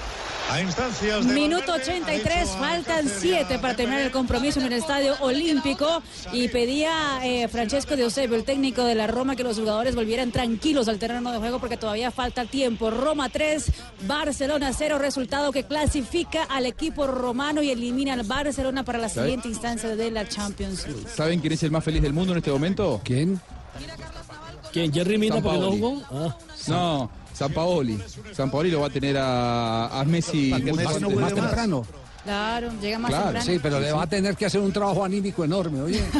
a 0.51 0.61
instancias 0.61 1.27
de 1.27 1.35
Minuto 1.35 1.73
Valverde, 1.73 1.93
83, 1.93 2.37
ha 2.37 2.41
dicho 2.41 2.53
a 2.53 2.59
faltan 2.59 3.05
Cáceres 3.05 3.19
7 3.21 3.47
y 3.51 3.55
a 3.55 3.61
para 3.61 3.77
terminar 3.77 4.01
el 4.01 4.11
compromiso 4.11 4.61
en 4.61 4.67
el 4.67 4.73
Estadio 4.73 5.15
Olímpico 5.21 6.03
y 6.33 6.49
pedía 6.49 7.21
eh, 7.25 7.47
Francesco 7.49 7.97
de 7.97 8.03
Eusebio, 8.03 8.37
el 8.37 8.45
técnico 8.45 8.85
de 8.85 8.95
la 8.95 9.07
Roma, 9.07 9.37
que 9.37 9.45
los 9.45 9.59
jugadores 9.59 9.95
volvieran 9.95 10.33
tranquilos 10.33 10.89
al 10.89 10.99
terreno 10.99 11.31
de 11.33 11.39
juego 11.39 11.61
porque 11.61 11.77
todavía 11.77 12.11
falta 12.11 12.45
tiempo. 12.47 12.91
Roma 12.91 13.29
3, 13.29 13.71
Barcelona 14.07 14.73
0, 14.73 14.99
resultado 14.99 15.53
que 15.53 15.65
clasifica 15.65 16.45
al 16.45 16.67
equipo 16.67 17.07
romano 17.07 17.63
y 17.63 17.71
elimina 17.71 18.15
al 18.15 18.25
Barcelona 18.25 18.85
para 18.85 18.99
la 18.99 19.09
¿Sabe? 19.09 19.27
siguiente 19.29 19.49
instancia 19.49 19.95
de 19.95 20.11
la 20.11 20.29
Champions 20.29 20.87
League. 20.87 21.07
¿Saben 21.15 21.41
quién 21.41 21.53
es 21.53 21.63
el 21.63 21.71
más 21.71 21.85
feliz 21.85 22.03
del 22.03 22.13
mundo 22.13 22.33
en 22.33 22.39
este 22.39 22.51
momento? 22.51 23.01
¿Quién? 23.05 23.41
¿Quién? 24.73 24.93
¿Jerry 24.93 25.19
Mina 25.19 25.41
porque 25.41 25.59
no 25.59 25.71
jugó? 25.71 26.03
Ah. 26.11 26.37
No, 26.69 27.11
San 27.41 27.55
Paoli. 27.55 27.99
San 28.33 28.51
Paoli 28.51 28.71
lo 28.71 28.81
va 28.81 28.89
a 28.89 28.91
tener 28.91 29.17
a, 29.17 29.99
a 29.99 30.05
Messi 30.05 30.53
Messi 30.53 31.01
no 31.01 31.09
juegue 31.09 31.21
Más 31.23 31.35
temprano. 31.35 31.87
Claro, 32.25 32.71
llega 32.81 32.99
más 32.99 33.11
Claro, 33.11 33.25
temprano. 33.25 33.47
Sí, 33.47 33.59
pero 33.63 33.81
le 33.81 33.93
va 33.93 34.03
a 34.03 34.07
tener 34.07 34.37
que 34.37 34.47
hacer 34.47 34.61
un 34.61 34.73
trabajo 34.73 35.05
anímico 35.05 35.45
enorme, 35.45 35.81
oye. 35.83 36.03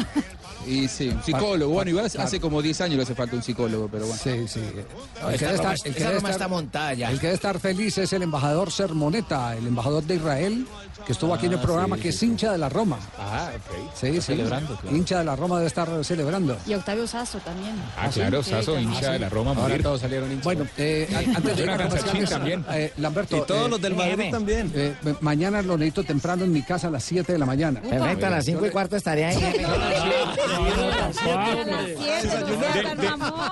Y 0.67 0.87
sí, 0.87 1.07
un 1.09 1.23
psicólogo. 1.23 1.73
Bueno, 1.73 1.89
igual 1.89 2.05
hace 2.05 2.39
como 2.39 2.61
10 2.61 2.81
años 2.81 2.97
le 2.97 3.01
hace 3.01 3.15
falta 3.15 3.35
un 3.35 3.41
psicólogo, 3.41 3.89
pero 3.91 4.05
bueno. 4.05 4.21
Sí, 4.23 4.47
sí. 4.47 4.59
El 4.59 5.39
que 5.39 5.45
debe 5.45 5.57
estar- 5.57 5.73
el 5.73 5.81
que 5.81 5.89
esa 5.89 5.99
debe 6.09 6.15
Roma 6.17 6.29
estar- 6.29 6.31
está 6.33 6.47
montada 6.47 6.93
ya. 6.93 7.09
El 7.09 7.19
que 7.19 7.25
debe 7.27 7.35
estar 7.35 7.59
feliz 7.59 7.97
es 7.97 8.13
el 8.13 8.21
embajador 8.21 8.71
Sermoneta, 8.71 9.57
el 9.57 9.65
embajador 9.65 10.03
de 10.03 10.15
Israel, 10.17 10.67
que 11.03 11.13
estuvo 11.13 11.33
aquí 11.33 11.47
en 11.47 11.53
el 11.53 11.57
Ah, 11.57 11.61
programa, 11.63 11.95
sí, 11.95 12.01
que 12.03 12.11
sí, 12.11 12.17
es 12.17 12.23
hincha 12.31 12.51
de 12.51 12.59
la 12.59 12.69
Roma. 12.69 12.99
Ah, 13.17 13.49
ok. 13.55 13.89
Sí, 13.99 14.13
sí. 14.13 14.21
celebrando, 14.21 14.75
claro. 14.75 14.95
Hincha 14.95 15.17
de 15.17 15.25
la 15.25 15.35
Roma 15.35 15.55
debe 15.55 15.67
estar 15.67 16.05
celebrando. 16.05 16.55
Y 16.67 16.75
Octavio 16.75 17.07
Sasso 17.07 17.39
también. 17.39 17.73
Ah, 17.97 18.09
claro, 18.13 18.43
Sí, 18.43 18.51
Sasso, 18.51 18.79
hincha 18.79 19.13
de 19.13 19.17
la 19.19 19.29
Roma, 19.29 19.49
Ahora 19.51 19.63
morir. 19.63 19.81
todos 19.81 20.01
salieron 20.01 20.29
hinchas. 20.31 20.43
Bueno, 20.43 20.67
eh, 20.77 21.09
a- 21.11 21.37
antes 21.37 21.57
de 21.57 21.63
ir 21.63 21.69
a 21.71 22.27
también. 22.29 22.63
eh, 22.69 22.93
Lamberto. 22.97 23.35
Y 23.37 23.41
todos 23.47 23.65
eh, 23.65 23.69
los 23.71 23.81
del 23.81 23.95
Madrid 23.95 24.29
también. 24.29 24.71
eh, 24.75 24.95
mañana 25.21 25.63
lo 25.63 25.75
temprano 25.91 26.43
en 26.45 26.51
mi 26.51 26.61
casa 26.63 26.87
a 26.87 26.91
las 26.91 27.03
7 27.03 27.31
de 27.33 27.37
la 27.37 27.45
mañana. 27.45 27.81
Perfecto, 27.81 28.25
a 28.25 28.29
las 28.29 28.45
5 28.45 28.65
y 28.65 28.69
cuarto 28.69 28.95
estaré 28.95 29.25
ahí. 29.25 29.37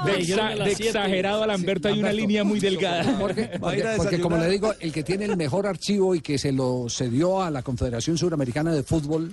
De, 0.05 0.17
exa- 0.19 0.63
de 0.63 0.71
exagerado 0.71 1.43
a 1.43 1.47
Lamberto 1.47 1.87
hay 1.87 1.99
una 1.99 2.11
línea 2.13 2.43
muy 2.43 2.59
delgada. 2.59 3.17
Porque 3.97 4.19
como 4.21 4.37
le 4.37 4.49
digo, 4.49 4.73
el 4.79 4.91
que 4.91 5.03
tiene 5.03 5.25
el 5.25 5.37
mejor 5.37 5.67
archivo 5.67 6.15
y 6.15 6.21
que 6.21 6.37
se 6.37 6.51
lo 6.51 6.85
cedió 6.89 7.41
a 7.41 7.51
la 7.51 7.61
Confederación 7.61 8.17
Suramericana 8.17 8.71
de 8.73 8.83
Fútbol 8.83 9.31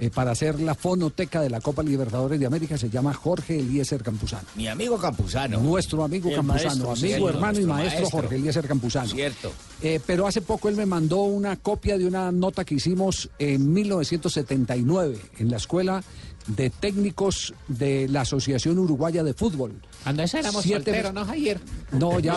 eh, 0.00 0.10
para 0.10 0.32
hacer 0.32 0.60
la 0.60 0.74
fonoteca 0.74 1.40
de 1.40 1.50
la 1.50 1.60
Copa 1.60 1.82
Libertadores 1.82 2.40
de 2.40 2.46
América 2.46 2.78
se 2.78 2.90
llama 2.90 3.12
Jorge 3.14 3.58
Eliezer 3.58 4.02
Campuzano. 4.02 4.46
Mi 4.56 4.68
amigo 4.68 4.98
Campuzano. 4.98 5.60
Nuestro 5.60 6.04
amigo 6.04 6.30
El 6.30 6.36
Campuzano, 6.36 6.64
maestro, 6.64 6.92
amigo, 6.92 7.28
sí, 7.28 7.34
hermano 7.34 7.60
y 7.60 7.66
maestro. 7.66 8.10
Jorge 8.10 8.36
Eliezer 8.36 8.66
Campuzano. 8.66 9.08
Cierto. 9.08 9.52
Eh, 9.82 10.00
pero 10.06 10.26
hace 10.26 10.40
poco 10.40 10.68
él 10.68 10.76
me 10.76 10.86
mandó 10.86 11.22
una 11.22 11.56
copia 11.56 11.98
de 11.98 12.06
una 12.06 12.32
nota 12.32 12.64
que 12.64 12.76
hicimos 12.76 13.30
en 13.38 13.72
1979 13.72 15.18
en 15.38 15.50
la 15.50 15.56
Escuela 15.56 16.02
de 16.46 16.70
Técnicos 16.70 17.54
de 17.68 18.08
la 18.08 18.22
Asociación 18.22 18.78
Uruguaya 18.78 19.22
de 19.22 19.34
Fútbol. 19.34 19.72
Cuando 20.02 20.22
eso 20.24 20.38
éramos 20.38 20.62
Siete- 20.62 20.84
solteros, 20.84 21.14
¿no, 21.14 21.24
Javier? 21.24 21.60
No, 21.92 22.18
ya, 22.18 22.34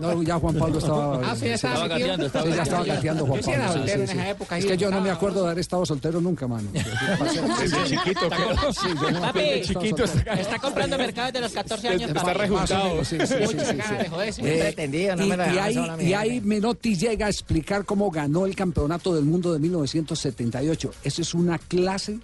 no, 0.00 0.22
ya 0.22 0.38
Juan 0.38 0.54
Pablo 0.56 0.78
estaba. 0.80 1.20
Ah, 1.32 1.34
sí, 1.36 1.46
ya 1.46 1.54
estaba 1.54 1.82
sí, 1.82 1.88
gateando, 1.88 2.26
estaba 2.26 2.44
sí, 2.46 2.52
ya 2.54 2.62
estaba 2.62 2.84
gateando. 2.84 3.26
Juan 3.26 3.40
Yo 3.40 3.44
sí 3.44 3.50
era 3.50 3.66
Pablo. 3.66 3.72
sí, 3.72 3.88
soltero 3.90 4.06
sí, 4.06 4.12
en 4.12 4.18
esa 4.20 4.30
época, 4.30 4.58
Es 4.58 4.66
que 4.66 4.76
yo 4.76 4.86
no 4.90 4.96
me 4.96 4.98
estaba- 5.02 5.16
acuerdo 5.16 5.40
de 5.42 5.46
haber 5.46 5.58
estado 5.58 5.86
soltero 5.86 6.20
nunca, 6.20 6.46
mano. 6.46 6.68
Desde 7.60 7.84
chiquito, 7.86 8.28
yo 8.28 8.94
de 9.12 9.20
Papi, 9.20 9.40
chiquito 9.62 10.04
está 10.04 10.58
comprando 10.60 10.96
mercado 10.98 11.26
desde 11.28 11.40
los 11.40 11.52
14 11.52 11.88
años. 11.88 12.10
Está 12.10 12.32
rejuntado. 12.34 13.04
Sí, 13.04 13.16
sí, 13.20 13.26
sí, 13.26 13.34
de. 13.48 14.42
Muy 14.42 14.50
pretendido, 14.60 15.16
no 15.16 15.24
y, 15.24 15.28
me 15.28 16.04
y 16.04 16.12
ahí 16.14 16.40
Menotti 16.40 16.96
llega 16.96 17.26
a 17.26 17.28
explicar 17.30 17.84
cómo 17.84 18.10
ganó 18.10 18.46
el 18.46 18.54
campeonato 18.54 19.14
del 19.14 19.24
mundo 19.24 19.52
de 19.52 19.58
1978. 19.58 20.92
Esa 21.04 21.22
es 21.22 21.34
una 21.34 21.58
clase, 21.58 22.18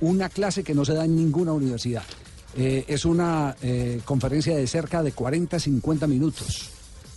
una 0.00 0.28
clase 0.28 0.62
que 0.64 0.74
no 0.74 0.84
se 0.84 0.94
da 0.94 1.04
en 1.04 1.16
ninguna 1.16 1.52
universidad. 1.52 2.02
Eh, 2.56 2.84
es 2.88 3.04
una 3.04 3.54
eh, 3.62 4.00
conferencia 4.04 4.56
de 4.56 4.66
cerca 4.66 5.02
de 5.02 5.12
40, 5.12 5.58
50 5.60 6.06
minutos, 6.06 6.70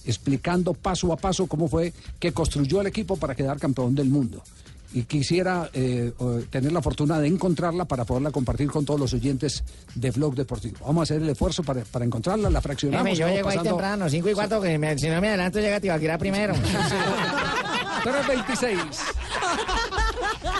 explicando 0.05 0.73
paso 0.73 1.11
a 1.13 1.17
paso 1.17 1.47
cómo 1.47 1.67
fue 1.67 1.93
que 2.19 2.31
construyó 2.33 2.81
el 2.81 2.87
equipo 2.87 3.15
para 3.17 3.33
quedar 3.35 3.57
campeón 3.59 3.95
del 3.95 4.09
mundo. 4.09 4.43
Y 4.93 5.03
quisiera 5.03 5.69
eh, 5.73 6.11
tener 6.49 6.73
la 6.73 6.81
fortuna 6.81 7.17
de 7.17 7.25
encontrarla 7.27 7.85
para 7.85 8.03
poderla 8.03 8.29
compartir 8.31 8.69
con 8.69 8.83
todos 8.83 8.99
los 8.99 9.13
oyentes 9.13 9.63
de 9.95 10.11
Blog 10.11 10.35
Deportivo. 10.35 10.79
Vamos 10.85 10.99
a 10.99 11.03
hacer 11.03 11.21
el 11.23 11.29
esfuerzo 11.29 11.63
para, 11.63 11.85
para 11.85 12.03
encontrarla, 12.03 12.49
la 12.49 12.59
fraccionamos. 12.59 13.05
Déjeme, 13.05 13.17
yo 13.17 13.27
llego 13.33 13.47
ahí 13.47 13.55
pasando- 13.55 13.69
temprano, 13.77 14.09
5 14.09 14.29
y 14.29 14.33
cuarto, 14.33 14.59
que 14.59 14.77
me- 14.77 14.97
si 14.99 15.07
no 15.07 15.21
me 15.21 15.29
adelanto 15.29 15.59
llega 15.61 15.79
Tibaquirá 15.79 16.17
primero. 16.17 16.53
326. 18.03 18.79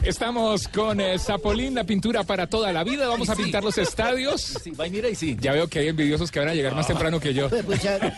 Estamos 0.04 0.68
con 0.68 1.00
eh, 1.00 1.18
Zapolín, 1.20 1.76
la 1.76 1.84
pintura 1.84 2.24
para 2.24 2.48
toda 2.48 2.72
la 2.72 2.84
vida. 2.84 3.08
Vamos 3.08 3.30
a 3.30 3.36
pintar 3.36 3.64
los 3.64 3.78
estadios. 3.78 4.42
Sí, 4.64 4.72
va 4.72 4.88
y 4.88 4.92
mira 4.92 5.10
y 5.10 5.16
sí. 5.16 5.38
Ya 5.40 5.52
veo 5.54 5.68
que 5.68 5.80
hay 5.80 5.88
envidiosos 5.90 6.32
que 6.32 6.40
van 6.40 6.50
a 6.50 6.54
llegar 6.54 6.74
más 6.76 6.88
temprano 6.88 7.20
que 7.20 7.34
yo. 7.34 7.50
Pucha, 7.50 8.00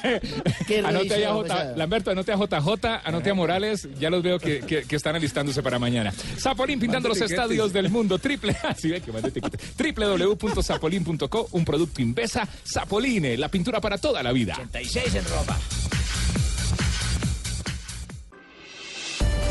qué 0.67 0.79
Anote 0.79 1.13
ahí 1.15 1.23
a 1.23 1.33
J. 1.33 1.73
Lamberto, 1.75 2.11
anote 2.11 2.31
a 2.31 2.35
JJ, 2.37 2.85
anote 3.03 3.29
a 3.29 3.33
Morales, 3.33 3.87
ya 3.99 4.09
los 4.09 4.23
veo 4.23 4.39
que, 4.39 4.61
que- 4.61 4.83
que 4.83 4.95
están 4.95 5.15
alistándose 5.15 5.61
para 5.61 5.77
mañana. 5.79 6.13
Zapolín 6.39 6.79
pintando 6.79 7.09
los 7.09 7.19
estadios 7.21 7.73
del 7.73 7.89
mundo, 7.89 8.17
triple, 8.19 8.55
así 8.63 8.89
ve 8.89 9.01
que 9.01 9.11
www.zapolín.co, 9.11 11.49
un 11.51 11.65
producto 11.65 12.01
Invesa, 12.01 12.47
Zapoline, 12.65 13.37
la 13.37 13.49
pintura 13.49 13.81
para 13.81 13.97
toda 13.97 14.23
la 14.23 14.31
vida. 14.31 14.53
86 14.57 15.15
en 15.15 15.25
Roma. 15.25 15.57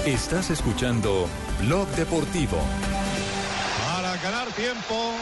Estás 0.07 0.51
escuchando 0.51 1.29
Blog 1.61 1.87
Deportivo. 1.91 2.59
Para 3.87 4.17
ganar 4.17 4.49
tiempo. 4.49 5.13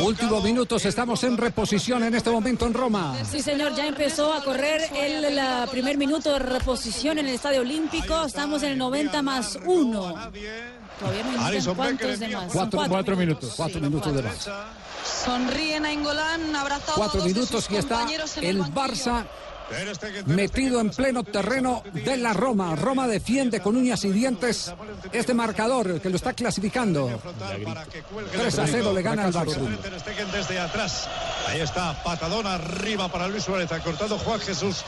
Últimos 0.00 0.44
minutos, 0.44 0.84
estamos 0.86 1.24
en 1.24 1.36
reposición 1.36 2.04
en 2.04 2.14
este 2.14 2.30
momento 2.30 2.66
en 2.66 2.74
Roma. 2.74 3.16
Sí, 3.28 3.42
señor, 3.42 3.74
ya 3.74 3.84
empezó 3.84 4.32
a 4.32 4.44
correr 4.44 4.80
el 4.94 5.34
la 5.34 5.66
primer 5.68 5.98
minuto 5.98 6.32
de 6.32 6.38
reposición 6.38 7.18
en 7.18 7.26
el 7.26 7.34
Estadio 7.34 7.62
Olímpico. 7.62 8.24
Estamos 8.24 8.62
en 8.62 8.70
el 8.70 8.78
90 8.78 9.22
más 9.22 9.58
1. 9.64 10.00
Todavía 10.00 11.60
no 11.64 11.74
cuántos 11.74 12.18
de 12.20 12.28
más. 12.28 12.52
Cuatro, 12.52 13.16
minutos. 13.16 13.54
Cuatro 13.56 13.80
minutos 13.80 14.14
de 14.14 14.22
más. 14.22 14.48
Sonríen 15.24 15.84
a 15.84 15.92
Engolán, 15.92 16.54
abrazado 16.54 16.94
Cuatro 16.94 17.20
a 17.20 17.24
dos 17.24 17.24
de 17.24 17.34
minutos 17.34 17.64
sus 17.64 17.74
y 17.74 17.76
está 17.76 18.06
el 18.40 18.58
banquillo. 18.58 18.80
Barça 18.80 19.24
metido 20.26 20.80
en 20.80 20.90
pleno 20.90 21.24
terreno 21.24 21.82
de 21.92 22.16
la 22.16 22.32
Roma. 22.32 22.74
Roma 22.76 23.06
defiende 23.06 23.60
con 23.60 23.76
uñas 23.76 24.04
y 24.04 24.10
dientes 24.10 24.72
este 25.12 25.34
marcador 25.34 26.00
que 26.00 26.10
lo 26.10 26.16
está 26.16 26.32
clasificando. 26.32 27.20
3 28.32 28.58
a 28.58 28.66
0 28.66 28.92
le 28.92 29.02
gana 29.02 29.24
al 29.24 29.32
Stegen 29.32 30.30
desde 30.32 30.58
atrás. 30.58 31.08
Ahí 31.48 31.60
está, 31.60 32.02
patadón 32.02 32.46
arriba 32.46 33.08
para 33.08 33.28
Luis 33.28 33.44
Suárez. 33.44 33.70
Ha 33.72 33.80
cortado 33.80 34.18
Juan 34.18 34.40
Jesús. 34.40 34.84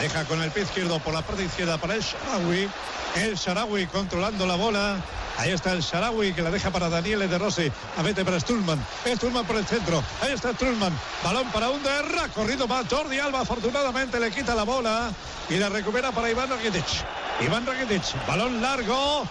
Deja 0.00 0.24
con 0.24 0.40
el 0.42 0.50
pie 0.50 0.62
izquierdo 0.62 0.98
por 1.00 1.12
la 1.12 1.22
parte 1.22 1.44
izquierda 1.44 1.78
para 1.78 1.94
el 1.94 2.02
Sharawi. 2.02 2.68
El 3.16 3.34
Sharawi 3.34 3.86
controlando 3.86 4.46
la 4.46 4.54
bola. 4.54 4.96
Ahí 5.40 5.52
está 5.52 5.72
el 5.72 5.80
Sharawi 5.80 6.34
que 6.34 6.42
la 6.42 6.50
deja 6.50 6.70
para 6.70 6.90
Daniel 6.90 7.26
de 7.26 7.38
Rossi. 7.38 7.72
A 7.96 8.02
vete 8.02 8.26
para 8.26 8.38
Stulman. 8.38 8.78
Stulman 9.06 9.46
por 9.46 9.56
el 9.56 9.64
centro. 9.64 10.04
Ahí 10.20 10.32
está 10.32 10.52
Stulman. 10.52 10.92
Balón 11.24 11.50
para 11.50 11.70
Underra. 11.70 12.28
Corrido 12.28 12.68
para 12.68 12.86
Jordi 12.86 13.18
Alba. 13.18 13.40
Afortunadamente 13.40 14.20
le 14.20 14.30
quita 14.30 14.54
la 14.54 14.64
bola 14.64 15.10
y 15.48 15.56
la 15.56 15.70
recupera 15.70 16.12
para 16.12 16.30
Iván 16.30 16.50
Rakitic. 16.50 16.84
Iván 17.40 17.64
Rakitic. 17.64 18.26
Balón 18.26 18.60
largo. 18.60 19.26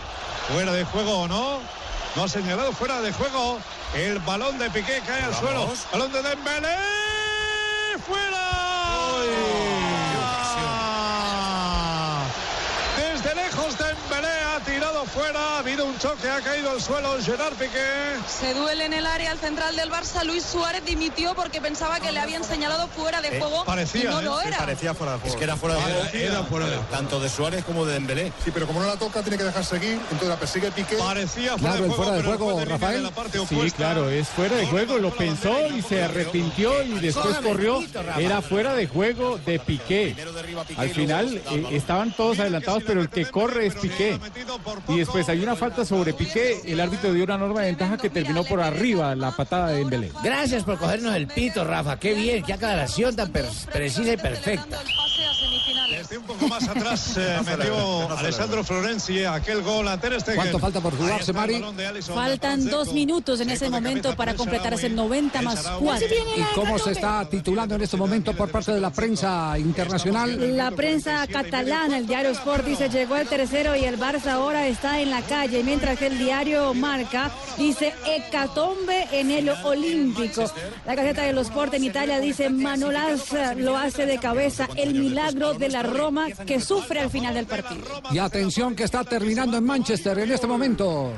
Fuera 0.52 0.72
de 0.72 0.84
juego 0.84 1.12
o 1.20 1.28
no. 1.28 1.60
No 2.16 2.24
ha 2.24 2.28
señalado 2.28 2.72
fuera 2.72 3.02
de 3.02 3.14
juego. 3.14 3.60
El 3.94 4.18
balón 4.18 4.58
de 4.58 4.68
Piqué 4.72 5.04
cae 5.06 5.22
al 5.22 5.36
suelo. 5.36 5.72
Balón 5.92 6.12
de 6.12 6.24
Dembélé. 6.24 6.76
¡Fuera! 8.08 8.50
Desde 12.98 13.36
lejos 13.36 13.78
Dembélé 13.78 14.42
ha 14.56 14.60
tirado 14.62 14.79
fuera. 15.06 15.40
Ha 15.40 15.60
habido 15.60 15.86
un 15.86 15.98
choque. 15.98 16.30
Ha 16.30 16.42
caído 16.42 16.72
al 16.72 16.82
suelo 16.82 17.18
Gerard 17.22 17.54
Piqué. 17.56 18.16
Se 18.28 18.54
duele 18.54 18.86
en 18.86 18.94
el 18.94 19.06
área 19.06 19.32
al 19.32 19.40
central 19.40 19.76
del 19.76 19.92
Barça. 19.92 20.24
Luis 20.24 20.44
Suárez 20.44 20.84
dimitió 20.86 21.34
porque 21.36 21.62
pensaba 21.62 22.00
que 22.00 22.12
le 22.12 22.20
habían 22.20 22.44
señalado 22.44 22.88
fuera 22.88 23.22
de 23.22 23.40
juego. 23.40 23.64
y 23.94 24.04
no 24.04 24.22
lo 24.22 24.42
era. 24.42 24.58
fuera 24.58 25.14
de 25.14 25.20
juego. 25.20 25.20
Es 25.26 25.36
que 25.36 25.44
era 25.44 25.56
fuera 25.56 25.76
de 25.76 25.82
juego. 25.82 26.00
Era 26.14 26.44
fuera 26.44 26.66
de 26.68 26.78
Tanto 26.92 27.20
de 27.20 27.30
Suárez 27.30 27.64
como 27.66 27.86
de 27.86 27.94
Dembélé. 27.94 28.32
Sí, 28.44 28.52
pero 28.52 28.68
como 28.68 28.82
no 28.82 28.88
la 28.88 28.98
toca, 28.98 29.22
tiene 29.22 29.38
que 29.38 29.44
dejar 29.44 29.66
seguir, 29.66 29.94
entonces 29.94 30.28
la 30.28 30.36
persigue 30.38 30.72
Piqué. 30.72 30.96
Parecía 30.96 31.56
Claro, 31.56 31.86
el 31.86 31.92
fuera 31.92 32.12
de 32.14 32.24
juego, 32.24 32.66
Rafael. 32.66 33.10
Sí, 33.48 33.72
claro, 33.72 34.10
es 34.10 34.28
fuera 34.28 34.56
de 34.56 34.66
juego, 34.68 34.98
lo 34.98 35.12
pensó 35.12 35.68
y 35.68 35.82
se 35.82 36.04
arrepintió 36.04 36.84
y 36.84 37.00
después 37.00 37.38
corrió. 37.38 37.84
Era 38.18 38.42
fuera 38.42 38.74
de 38.74 38.88
juego 38.88 39.38
de 39.46 39.60
Piqué. 39.60 40.16
Al 40.78 40.90
final 40.90 41.42
eh, 41.52 41.68
estaban 41.72 42.12
todos 42.16 42.40
adelantados, 42.40 42.84
pero 42.86 43.02
el 43.02 43.10
que 43.10 43.26
corre 43.26 43.68
es 43.68 43.76
Piqué. 43.76 44.20
Y 44.90 44.98
después 44.98 45.30
hay 45.30 45.44
una 45.44 45.56
falta 45.56 45.86
sobre 45.86 46.14
Piqué, 46.14 46.62
el 46.66 46.80
árbitro 46.80 47.14
dio 47.14 47.24
una 47.24 47.38
norma 47.38 47.62
de 47.62 47.68
ventaja 47.68 47.98
que 47.98 48.10
terminó 48.10 48.44
por 48.44 48.60
arriba 48.60 49.16
la 49.16 49.32
patada 49.32 49.68
de 49.68 49.78
Dembélé. 49.78 50.12
Gracias 50.24 50.64
por 50.64 50.80
cogernos 50.80 51.16
el 51.16 51.28
pito, 51.28 51.64
Rafa. 51.64 52.00
Qué 52.00 52.16
bien, 52.16 52.44
qué 52.44 52.54
aclaración 52.54 53.16
tan 53.16 53.32
precisa 53.32 54.14
y 54.14 54.18
perfecta. 54.18 54.80
Desde 56.10 56.22
un 56.22 56.26
poco 56.26 56.48
más 56.48 56.68
atrás 56.68 57.18
eh, 57.18 57.38
metió 57.46 58.10
Alessandro 58.18 58.64
Florenzi 58.64 59.26
aquel 59.26 59.62
gol 59.62 59.88
a 59.88 60.00
Ter 60.00 60.20
Stegen. 60.20 60.38
¿Cuánto 60.38 60.58
falta 60.58 60.82
por 60.82 60.98
jugarse, 60.98 61.34
Mari? 61.34 61.64
Faltan 62.02 62.68
dos 62.68 62.94
minutos 62.94 63.40
en 63.42 63.52
ese 63.52 63.70
momento 63.70 64.16
para 64.16 64.34
completarse 64.34 64.88
el 64.88 64.96
90 64.96 65.42
más 65.44 65.68
4. 65.80 66.08
¿Y 66.36 66.56
cómo 66.56 66.80
se 66.80 66.94
está 66.94 67.30
titulando 67.30 67.76
en 67.76 67.82
este 67.82 67.96
momento 67.96 68.34
por 68.34 68.50
parte 68.50 68.72
de 68.72 68.82
la 68.82 68.90
prensa 68.90 69.54
internacional? 69.60 70.58
La 70.58 70.72
prensa 70.72 71.28
catalana, 71.28 72.00
el 72.00 72.08
diario 72.08 72.32
Sport 72.32 72.66
dice 72.66 72.90
llegó 72.90 73.16
el 73.16 73.28
tercero 73.28 73.76
y 73.76 73.86
el 73.86 74.00
Barça 74.00 74.32
ahora 74.32 74.68
está 74.68 75.00
en 75.02 75.12
la 75.12 75.22
calle, 75.22 75.64
mientras 75.64 76.00
que 76.00 76.08
el 76.08 76.18
diario 76.18 76.74
Marca 76.74 77.30
dice 77.56 77.94
hecatombe 78.08 79.08
en 79.12 79.30
el 79.30 79.50
Olímpico. 79.64 80.52
La 80.88 80.96
Gaceta 80.96 81.22
de 81.22 81.34
los 81.34 81.50
Sport 81.50 81.76
en 81.76 81.84
Italia 81.84 82.20
dice 82.20 82.50
Manolas 82.50 83.32
eh, 83.32 83.54
lo 83.58 83.78
hace 83.78 84.08
de 84.08 84.18
cabeza 84.18 84.68
el 84.76 84.96
milagro 84.96 85.54
de 85.54 85.70
la 85.70 85.84
Roma 86.00 86.28
que 86.46 86.60
sufre 86.62 87.02
al 87.02 87.10
final 87.10 87.34
del 87.34 87.46
partido. 87.46 88.02
Y 88.12 88.20
atención 88.20 88.76
que 88.76 88.84
está 88.84 89.04
terminando 89.04 89.58
en 89.58 89.66
Manchester 89.66 90.18
en 90.20 90.32
este 90.32 90.48
momento. 90.48 91.12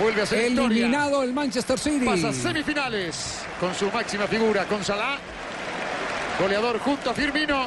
Vuelve 0.00 0.22
a 0.22 0.26
ser 0.26 0.44
Eliminado 0.44 1.22
el 1.24 1.32
Manchester 1.32 1.78
City. 1.78 2.06
Pasa 2.06 2.28
a 2.28 2.32
semifinales 2.32 3.40
con 3.58 3.74
su 3.74 3.90
máxima 3.90 4.26
figura, 4.26 4.64
con 4.66 4.84
Salah. 4.84 5.18
Goleador 6.40 6.78
junto 6.78 7.10
a 7.10 7.14
Firmino. 7.14 7.66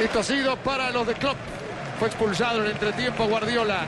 Esto 0.00 0.18
ha 0.18 0.22
sido 0.24 0.56
para 0.56 0.90
los 0.90 1.06
de 1.06 1.14
Klopp. 1.14 1.36
Fue 2.00 2.08
expulsado 2.08 2.58
en 2.58 2.66
el 2.66 2.70
entretiempo 2.72 3.26
Guardiola. 3.26 3.86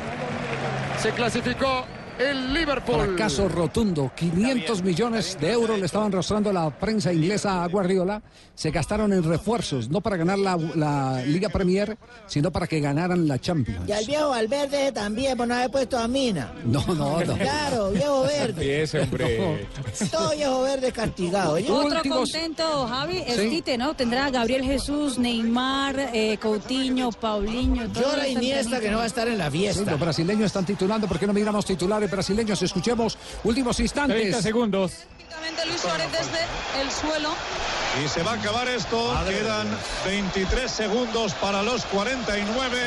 Se 1.01 1.11
clasificó 1.11 1.85
el 2.21 2.53
Liverpool. 2.55 3.07
Fracaso 3.07 3.49
rotundo. 3.49 4.11
500 4.15 4.83
millones 4.83 5.39
de 5.41 5.53
euros 5.53 5.79
le 5.79 5.87
estaban 5.87 6.13
rostrando 6.13 6.53
la 6.53 6.71
prensa 6.71 7.13
inglesa 7.13 7.65
a 7.65 7.69
Guardiola. 7.69 8.23
Se 8.55 8.71
gastaron 8.71 9.13
en 9.13 9.23
refuerzos, 9.23 9.89
no 9.89 10.01
para 10.01 10.17
ganar 10.17 10.39
la, 10.39 10.57
la 10.75 11.23
Liga 11.25 11.49
Premier, 11.49 11.97
sino 12.27 12.51
para 12.51 12.67
que 12.67 12.81
ganaran 12.81 13.27
la 13.27 13.39
Champions. 13.39 13.89
Y 13.89 13.93
al 13.93 14.05
viejo 14.05 14.29
Valverde 14.29 14.93
también, 14.93 15.37
por 15.37 15.49
no 15.49 15.55
haber 15.55 15.71
puesto 15.71 15.99
a 15.99 16.07
Mina. 16.09 16.53
No, 16.65 16.85
no, 16.89 17.21
no. 17.25 17.37
Claro, 17.39 17.91
viejo 17.91 18.23
verde. 18.23 18.83
Ese 18.83 19.01
hombre. 19.01 19.67
Todo 20.11 20.31
viejo 20.33 20.63
verde 20.63 20.93
castigado. 20.93 21.55
Otro 21.55 22.03
contento, 22.09 22.87
Javi, 22.87 23.19
es 23.27 23.37
Sí. 23.41 23.49
Tite, 23.49 23.79
¿no? 23.79 23.95
Tendrá 23.95 24.27
a 24.27 24.31
Gabriel 24.31 24.63
Jesús, 24.65 25.19
Neymar, 25.19 26.11
eh, 26.13 26.37
Coutinho, 26.39 27.11
Paulinho. 27.11 27.87
Llora 27.87 28.29
Iniesta 28.29 28.79
que 28.81 28.91
no 28.91 28.99
va 28.99 29.05
a 29.05 29.07
estar 29.07 29.27
en 29.29 29.39
la 29.39 29.51
Sí, 29.51 29.59
fiesta. 29.59 29.91
los 29.91 29.99
brasileños 30.01 30.45
están 30.47 30.67
titulando. 30.67 31.07
¿Por 31.09 31.19
qué 31.19 31.27
no 31.27 31.33
miramos 31.33 31.65
titulares 31.65 32.10
brasileños? 32.11 32.63
Escuchemos 32.63 33.17
últimos 33.45 33.79
instantes. 33.81 34.17
30 34.17 34.43
segundos. 34.43 34.93
Luis 35.67 35.81
Suárez 35.81 36.11
desde 36.13 36.81
el 36.81 36.91
suelo. 36.91 37.31
Y 38.03 38.09
se 38.09 38.23
va 38.23 38.33
a 38.33 38.35
acabar 38.35 38.69
esto. 38.69 39.15
Quedan 39.29 39.67
23 40.05 40.71
segundos 40.71 41.33
para 41.35 41.63
los 41.63 41.85
49. 41.87 42.79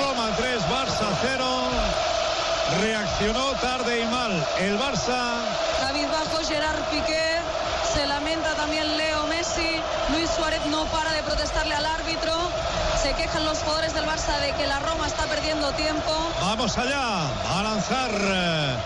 Roma 0.00 0.34
3, 0.36 0.62
Barça 0.62 1.08
0. 1.22 1.44
Reaccionó 2.80 3.52
tarde 3.60 4.00
y 4.00 4.04
mal 4.06 4.46
el 4.60 4.78
Barça. 4.78 5.44
David 5.80 6.06
Bajo, 6.10 6.44
Gerard 6.44 6.82
Piqué. 6.90 7.38
Se 7.92 8.06
lamenta 8.06 8.54
también 8.54 8.96
Leo 8.96 9.26
Messi. 9.26 9.80
Luis 10.12 10.30
Suárez 10.30 10.64
no 10.66 10.84
para 10.86 11.12
de 11.12 11.22
protestarle 11.22 11.74
al 11.74 11.86
árbitro. 11.86 12.43
Se 13.04 13.12
quejan 13.12 13.44
los 13.44 13.58
jugadores 13.58 13.92
del 13.92 14.06
Barça 14.06 14.40
de 14.40 14.52
que 14.52 14.66
la 14.66 14.78
Roma 14.80 15.06
está 15.06 15.24
perdiendo 15.26 15.70
tiempo. 15.72 16.10
Vamos 16.40 16.78
allá 16.78 17.28
a 17.52 17.62
lanzar 17.62 18.10
eh, 18.10 18.76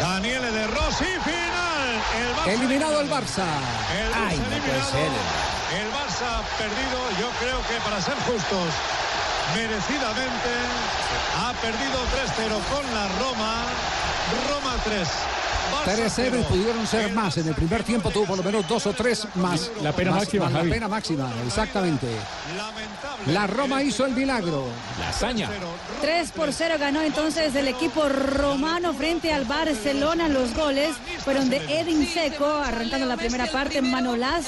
Daniele 0.00 0.52
De 0.52 0.68
Rossi. 0.68 1.04
Final. 1.24 1.88
El 2.14 2.36
Barça 2.36 2.52
Eliminado 2.52 3.00
el 3.00 3.10
Barça. 3.10 3.42
El 3.90 4.10
Barça 4.14 4.28
Ay, 4.30 4.38
no 4.38 4.44
puede 4.44 4.56
eliminado. 4.58 4.90
ser. 4.92 5.10
El 5.82 5.88
Barça 5.98 6.30
perdido, 6.62 6.98
yo 7.18 7.28
creo 7.40 7.58
que 7.66 7.74
para 7.82 8.00
ser 8.00 8.14
justos, 8.22 8.70
merecidamente 9.56 10.52
ha 11.42 11.52
perdido 11.54 11.98
3-0 12.14 12.54
con 12.70 12.84
la 12.94 13.08
Roma. 13.18 13.64
Roma 14.48 14.76
3. 14.84 15.08
Barça 15.86 16.08
3-0 16.16 16.40
y 16.40 16.42
pudieron 16.44 16.86
ser 16.86 17.12
más. 17.12 17.36
En 17.36 17.46
el 17.46 17.54
primer 17.54 17.84
tiempo 17.84 18.10
tuvo 18.10 18.26
por 18.26 18.36
lo 18.36 18.42
menos 18.42 18.66
dos 18.66 18.86
o 18.86 18.92
tres 18.92 19.26
más. 19.36 19.70
La 19.82 19.92
pena 19.92 20.10
Más- 20.10 20.20
máxima, 20.22 20.44
más 20.48 20.64
La 20.64 20.70
pena 20.70 20.88
máxima, 20.88 21.32
exactamente. 21.46 22.08
La 23.26 23.46
Roma 23.46 23.82
hizo 23.82 24.04
el 24.04 24.12
milagro. 24.12 24.66
La 24.98 25.08
hazaña. 25.10 25.48
3 26.00 26.32
por 26.32 26.52
0 26.52 26.74
ganó 26.78 27.02
entonces 27.02 27.54
el 27.54 27.68
equipo 27.68 28.08
romano 28.08 28.92
frente 28.94 29.32
al 29.32 29.44
Barcelona. 29.44 30.28
Los 30.28 30.54
goles 30.54 30.96
fueron 31.24 31.48
de 31.50 31.58
Edin 31.68 32.06
Seco, 32.06 32.46
arrancando 32.46 33.06
la 33.06 33.16
primera 33.16 33.46
parte, 33.46 33.80
Manolás. 33.80 34.46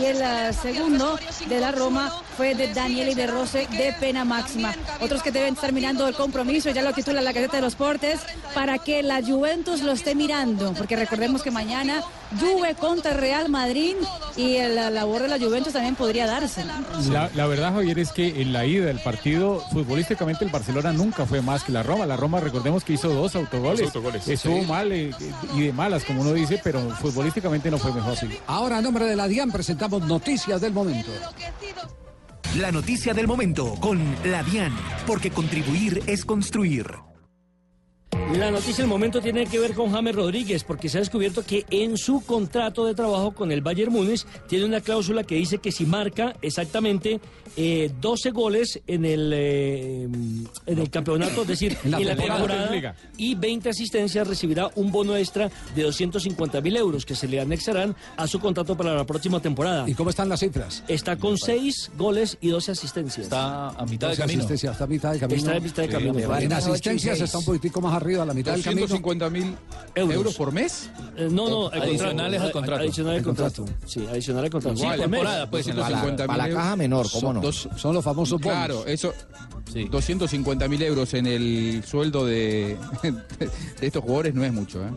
Y 0.00 0.04
el 0.04 0.20
eh, 0.20 0.52
segundo 0.52 1.18
de 1.48 1.60
la 1.60 1.72
Roma 1.72 2.12
fue 2.36 2.54
de 2.54 2.72
Daniel 2.72 3.08
y 3.10 3.14
de 3.14 3.26
Rose 3.26 3.66
de 3.70 3.94
pena 3.98 4.24
máxima. 4.24 4.74
Otros 5.00 5.22
que 5.22 5.30
deben 5.32 5.54
estar 5.54 5.72
mirando 5.72 6.06
el 6.06 6.14
compromiso, 6.14 6.70
ya 6.70 6.82
lo 6.82 6.92
titula 6.92 7.20
la 7.20 7.32
Gaceta 7.32 7.56
de 7.56 7.62
los 7.62 7.74
Portes, 7.74 8.20
para 8.54 8.78
que 8.78 9.02
la 9.02 9.20
Juventus 9.22 9.82
lo 9.82 9.92
esté 9.92 10.14
mirando. 10.14 10.74
Porque 10.76 10.96
recordemos 10.96 11.42
que 11.42 11.50
mañana 11.50 12.02
Juve 12.40 12.74
contra 12.74 13.12
Real 13.12 13.48
Madrid 13.48 13.94
y 14.36 14.58
la 14.58 14.90
labor 14.90 15.22
de 15.22 15.28
la 15.28 15.38
Juventus 15.38 15.72
también 15.72 15.94
podría 15.94 16.26
darse. 16.26 16.64
¿no? 16.64 16.72
La, 17.12 17.30
la 17.34 17.46
verdad, 17.46 17.72
Javier, 17.72 17.98
es 17.98 18.12
que 18.12 18.42
en 18.42 18.52
la 18.52 18.66
ida 18.66 18.86
del 18.86 18.98
partido, 19.00 19.62
futbolísticamente 19.72 20.44
el 20.44 20.50
Barcelona 20.50 20.92
nunca 20.92 21.24
fue 21.26 21.40
más 21.42 21.62
que 21.64 21.72
la 21.72 21.82
Roma. 21.82 22.06
La 22.06 22.16
Roma, 22.16 22.40
recordemos 22.40 22.84
que 22.84 22.94
hizo 22.94 23.08
dos 23.08 23.34
autogoles. 23.36 23.80
Dos 23.80 23.96
autogoles. 23.96 24.26
Estuvo 24.28 24.60
Sí. 24.60 24.66
mal 24.66 24.92
eh, 24.92 25.10
y 25.54 25.60
de 25.62 25.72
malas, 25.72 26.04
como 26.04 26.20
uno 26.22 26.32
dice, 26.32 26.60
pero 26.62 26.80
futbolísticamente 26.96 27.70
no 27.70 27.78
fue 27.78 27.92
mejor. 27.92 28.16
Ahora, 28.46 28.78
a 28.78 28.82
nombre 28.82 29.04
de 29.04 29.16
la 29.16 29.28
DIAN, 29.28 29.50
presentamos 29.50 30.02
noticias 30.02 30.60
del 30.60 30.72
momento. 30.72 31.10
La 32.58 32.72
noticia 32.72 33.12
del 33.12 33.26
momento 33.26 33.74
con 33.80 34.00
la 34.24 34.42
DIAN, 34.42 34.74
porque 35.06 35.30
contribuir 35.30 36.02
es 36.06 36.24
construir. 36.24 36.86
La 38.12 38.50
noticia 38.50 38.78
del 38.78 38.88
momento 38.88 39.20
tiene 39.20 39.46
que 39.46 39.58
ver 39.58 39.72
con 39.72 39.90
James 39.90 40.14
Rodríguez, 40.14 40.62
porque 40.64 40.88
se 40.88 40.98
ha 40.98 41.00
descubierto 41.00 41.44
que 41.44 41.64
en 41.70 41.96
su 41.96 42.24
contrato 42.24 42.84
de 42.84 42.94
trabajo 42.94 43.32
con 43.32 43.50
el 43.50 43.62
Bayern 43.62 43.92
Múnich 43.92 44.24
tiene 44.48 44.64
una 44.64 44.80
cláusula 44.80 45.24
que 45.24 45.36
dice 45.36 45.58
que 45.58 45.72
si 45.72 45.86
marca 45.86 46.34
exactamente 46.42 47.20
eh, 47.56 47.90
12 48.00 48.30
goles 48.30 48.80
en 48.86 49.04
el, 49.04 49.32
eh, 49.34 50.08
en 50.66 50.78
el 50.78 50.90
campeonato, 50.90 51.42
es 51.42 51.48
decir, 51.48 51.76
En 51.84 51.90
la 51.92 51.98
en 52.00 52.06
la 52.08 52.16
temporada. 52.16 52.96
y 53.16 53.34
20 53.34 53.70
asistencias, 53.70 54.26
recibirá 54.26 54.70
un 54.74 54.90
bono 54.92 55.16
extra 55.16 55.50
de 55.74 55.82
250 55.82 56.60
mil 56.60 56.76
euros 56.76 57.06
que 57.06 57.14
se 57.14 57.28
le 57.28 57.40
anexarán 57.40 57.94
a 58.16 58.26
su 58.26 58.40
contrato 58.40 58.76
para 58.76 58.94
la 58.94 59.04
próxima 59.04 59.40
temporada. 59.40 59.88
¿Y 59.88 59.94
cómo 59.94 60.10
están 60.10 60.28
las 60.28 60.40
cifras? 60.40 60.82
Está 60.88 61.16
con 61.16 61.38
6 61.38 61.92
goles 61.96 62.38
y 62.40 62.48
12 62.48 62.72
asistencias. 62.72 63.24
Está 63.26 63.68
a 63.68 63.86
mitad 63.86 64.10
de 64.10 64.16
camino. 64.16 64.40
asistencias, 64.40 64.72
está 64.72 64.84
a 64.84 64.88
mitad 64.88 65.12
de 65.12 65.20
camino. 65.20 65.38
Está 65.38 65.56
a 65.56 65.60
mitad 65.60 65.82
de 65.84 65.88
camino. 65.88 66.36
En 66.38 66.52
asistencias 66.52 67.20
está 67.20 67.38
un 67.38 67.44
poquitico 67.44 67.80
más 67.80 67.95
arriba, 67.96 68.22
a 68.22 68.26
la 68.26 68.34
mitad 68.34 68.52
del 68.52 68.62
camino. 68.62 68.82
250 68.82 69.30
mil 69.30 69.54
euros. 69.94 70.34
por 70.34 70.52
mes. 70.52 70.90
Eh, 71.16 71.28
no, 71.30 71.48
no, 71.48 71.68
al 71.68 71.82
Adicionales 71.82 72.40
al 72.42 72.52
contrato. 72.52 72.82
Adicional 72.82 73.16
al 73.16 73.22
contrato. 73.22 73.64
Sí, 73.86 74.06
adicional 74.10 74.44
al 74.44 74.50
contrato. 74.50 74.78
Igual, 74.78 74.96
sí, 74.96 75.02
temporada, 75.02 75.50
pues, 75.50 75.66
Para 75.68 76.36
la 76.36 76.44
mil 76.46 76.54
caja 76.54 76.76
menor, 76.76 77.06
¿cómo 77.10 77.20
Son 77.20 77.34
no? 77.36 77.40
dos- 77.40 77.68
Son 77.76 77.94
los 77.94 78.04
famosos 78.04 78.40
bonos. 78.40 78.56
Claro, 78.56 78.86
eso. 78.86 79.12
Sí. 79.72 79.88
250 79.90 80.68
mil 80.68 80.80
euros 80.82 81.12
en 81.14 81.26
el 81.26 81.82
sueldo 81.84 82.24
de, 82.24 82.76
de 83.02 83.86
estos 83.86 84.02
jugadores 84.02 84.34
no 84.34 84.44
es 84.44 84.52
mucho, 84.52 84.80
¿eh? 84.84 84.90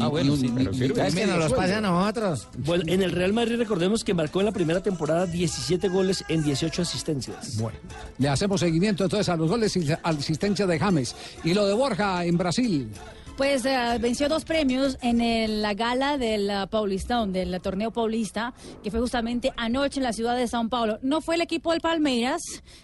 Ah, 0.00 0.08
bueno, 0.08 0.36
sí, 0.36 0.42
ni- 0.42 0.48
pero 0.50 0.70
ni- 0.72 0.78
sirve. 0.78 1.00
ni 1.02 1.08
Es 1.08 1.14
que 1.14 1.20
medio 1.20 1.26
nos 1.32 1.38
los 1.38 1.48
sueldo. 1.50 1.56
pasa 1.66 1.78
a 1.78 1.80
nosotros. 1.80 2.48
Bueno, 2.58 2.84
en 2.86 3.02
el 3.02 3.12
Real 3.12 3.32
Madrid 3.32 3.56
recordemos 3.56 4.04
que 4.04 4.14
marcó 4.14 4.40
en 4.40 4.46
la 4.46 4.52
primera 4.52 4.82
temporada 4.82 5.26
17 5.26 5.88
goles 5.88 6.24
en 6.28 6.42
18 6.42 6.82
asistencias. 6.82 7.56
Bueno, 7.58 7.78
le 8.18 8.28
hacemos 8.28 8.60
seguimiento 8.60 9.04
entonces 9.04 9.28
a 9.28 9.36
los 9.36 9.48
goles 9.48 9.76
y 9.76 9.84
la 9.84 10.00
asistencia 10.02 10.66
de 10.66 10.78
James. 10.78 11.14
Y 11.44 11.54
lo 11.54 11.66
de 11.66 11.74
Borja 11.74 12.24
en 12.24 12.36
Brasil. 12.36 12.88
Pues 13.36 13.64
eh, 13.64 13.98
venció 14.00 14.28
dos 14.28 14.44
premios 14.44 14.96
en 15.02 15.20
el- 15.20 15.60
la 15.60 15.74
gala 15.74 16.16
del 16.18 16.48
uh, 16.48 16.68
Paulistón, 16.68 17.32
del 17.32 17.60
torneo 17.60 17.90
paulista, 17.90 18.54
que 18.84 18.92
fue 18.92 19.00
justamente 19.00 19.52
anoche 19.56 19.98
en 19.98 20.04
la 20.04 20.12
ciudad 20.12 20.36
de 20.36 20.46
Sao 20.46 20.68
Paulo. 20.68 21.00
No 21.02 21.20
fue 21.20 21.34
el 21.34 21.40
equipo 21.40 21.72
del 21.72 21.80
Palmeiras, 21.80 22.40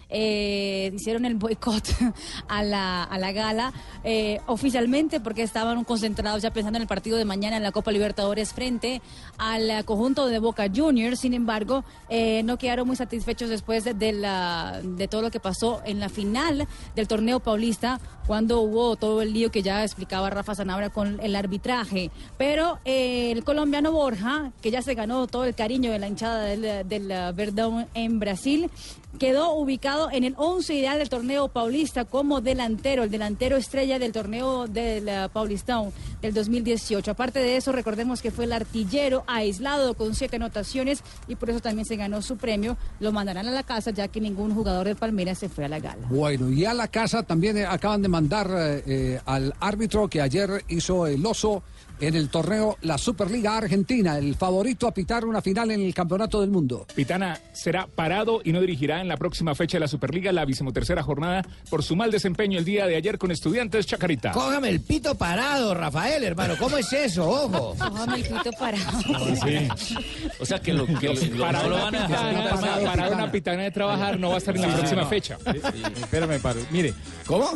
eh, 0.09 0.91
hicieron 0.93 1.23
el 1.23 1.35
boicot 1.35 1.87
a 2.49 2.63
la, 2.63 3.31
gala 3.33 3.71
eh, 4.03 4.41
oficialmente 4.45 5.21
porque 5.21 5.41
estaban 5.43 5.85
concentrados 5.85 6.41
ya 6.41 6.51
pensando 6.51 6.75
en 6.79 6.81
el 6.81 6.87
partido 6.89 7.17
de 7.17 7.23
mañana 7.23 7.55
en 7.55 7.63
la 7.63 7.71
Copa 7.71 7.93
Libertadores 7.93 8.51
frente 8.51 9.01
al 9.37 9.69
eh, 9.71 9.83
conjunto 9.85 10.27
de 10.27 10.39
Boca 10.39 10.65
Juniors. 10.73 11.21
Sin 11.21 11.33
embargo, 11.33 11.85
eh, 12.09 12.43
no 12.43 12.57
quedaron 12.57 12.87
muy 12.87 12.97
satisfechos 12.97 13.49
después 13.49 13.85
de, 13.85 13.93
de 13.93 14.11
la- 14.11 14.81
de 14.83 15.07
todo 15.07 15.21
lo 15.21 15.31
que 15.31 15.39
pasó 15.39 15.81
en 15.85 16.01
la 16.01 16.09
final 16.09 16.67
del 16.93 17.07
torneo 17.07 17.39
paulista 17.39 18.01
cuando 18.27 18.61
hubo 18.61 18.95
todo 18.95 19.21
el 19.21 19.33
lío 19.33 19.51
que 19.51 19.61
ya 19.61 19.83
explicaba 19.83 20.29
Rafa 20.29 20.55
Zanabra 20.55 20.89
con 20.89 21.19
el 21.21 21.35
arbitraje. 21.35 22.11
Pero 22.37 22.79
eh, 22.85 23.31
el 23.31 23.43
colombiano 23.43 23.91
Borja, 23.91 24.51
que 24.61 24.71
ya 24.71 24.81
se 24.81 24.95
ganó 24.95 25.27
todo 25.27 25.45
el 25.45 25.55
cariño 25.55 25.91
de 25.91 25.99
la 25.99 26.07
hinchada 26.07 26.43
del, 26.43 26.87
del 26.87 27.05
uh, 27.05 27.33
Verdão 27.33 27.87
en 27.93 28.19
Brasil, 28.19 28.69
quedó 29.21 29.53
ubicado 29.53 30.09
en 30.11 30.23
el 30.23 30.33
11 30.35 30.73
ideal 30.73 30.97
del 30.97 31.07
torneo 31.07 31.47
paulista 31.47 32.05
como 32.05 32.41
delantero, 32.41 33.03
el 33.03 33.11
delantero 33.11 33.55
estrella 33.55 33.99
del 33.99 34.11
torneo 34.11 34.65
del 34.65 35.07
uh, 35.07 35.91
del 36.23 36.33
2018. 36.33 37.11
Aparte 37.11 37.37
de 37.37 37.55
eso, 37.55 37.71
recordemos 37.71 38.23
que 38.23 38.31
fue 38.31 38.45
el 38.45 38.51
artillero 38.51 39.23
aislado 39.27 39.93
con 39.93 40.15
siete 40.15 40.37
anotaciones 40.37 41.03
y 41.27 41.35
por 41.35 41.51
eso 41.51 41.59
también 41.59 41.85
se 41.85 41.97
ganó 41.97 42.23
su 42.23 42.37
premio. 42.37 42.77
Lo 42.99 43.11
mandarán 43.11 43.47
a 43.47 43.51
la 43.51 43.61
casa 43.61 43.91
ya 43.91 44.07
que 44.07 44.19
ningún 44.19 44.55
jugador 44.55 44.87
del 44.87 44.95
Palmeiras 44.95 45.37
se 45.37 45.49
fue 45.49 45.65
a 45.65 45.69
la 45.69 45.79
gala. 45.79 46.07
Bueno, 46.09 46.49
y 46.49 46.65
a 46.65 46.73
la 46.73 46.87
casa 46.87 47.21
también 47.21 47.59
eh, 47.59 47.65
acaban 47.67 48.01
de 48.01 48.07
mandar 48.07 48.47
eh, 48.51 49.19
al 49.27 49.53
árbitro 49.59 50.07
que 50.07 50.19
ayer 50.19 50.65
hizo 50.67 51.05
el 51.05 51.23
oso 51.23 51.61
en 52.01 52.15
el 52.15 52.29
torneo 52.29 52.77
La 52.81 52.97
Superliga 52.97 53.57
Argentina, 53.57 54.17
el 54.17 54.35
favorito 54.35 54.87
a 54.87 54.93
pitar 54.93 55.23
una 55.25 55.41
final 55.41 55.71
en 55.71 55.81
el 55.81 55.93
Campeonato 55.93 56.41
del 56.41 56.49
Mundo. 56.49 56.85
Pitana 56.95 57.39
será 57.53 57.87
parado 57.87 58.41
y 58.43 58.51
no 58.51 58.59
dirigirá 58.61 59.01
en 59.01 59.07
la 59.07 59.17
próxima 59.17 59.53
fecha 59.55 59.77
de 59.77 59.81
la 59.81 59.87
Superliga, 59.87 60.31
la 60.31 60.43
vigimotercera 60.45 61.03
jornada, 61.03 61.43
por 61.69 61.83
su 61.83 61.95
mal 61.95 62.11
desempeño 62.11 62.57
el 62.59 62.65
día 62.65 62.85
de 62.87 62.95
ayer 62.95 63.17
con 63.17 63.31
Estudiantes 63.31 63.85
Chacarita. 63.85 64.31
Cógame 64.31 64.69
el 64.69 64.81
pito 64.81 65.15
parado, 65.15 65.73
Rafael, 65.73 66.23
hermano. 66.23 66.55
¿Cómo 66.59 66.77
es 66.77 66.91
eso? 66.91 67.29
Ojo. 67.29 67.75
Cójame 67.77 68.15
el 68.17 68.23
pito 68.23 68.51
parado. 68.57 68.99
O 70.39 70.45
sea 70.45 70.59
que 70.59 70.73
lo 70.73 70.85
que 70.87 71.07
lo, 71.07 71.13
lo- 71.35 71.43
Para 71.43 71.63
no 71.63 71.69
lo 71.69 71.75
una 71.75 71.83
van 71.85 71.95
a 71.95 72.07
pitana, 72.07 72.85
para 72.85 73.09
una 73.09 73.31
pitana 73.31 73.63
de 73.63 73.71
trabajar 73.71 74.19
no 74.19 74.29
va 74.29 74.35
a 74.35 74.37
estar 74.39 74.55
en 74.55 74.61
la 74.63 74.69
Sí, 74.69 74.75
próxima 74.77 75.01
no. 75.03 75.07
fecha. 75.07 75.37
Espérame, 76.01 76.39
paro. 76.41 76.59
Mire, 76.71 76.93
¿Cómo? 77.25 77.49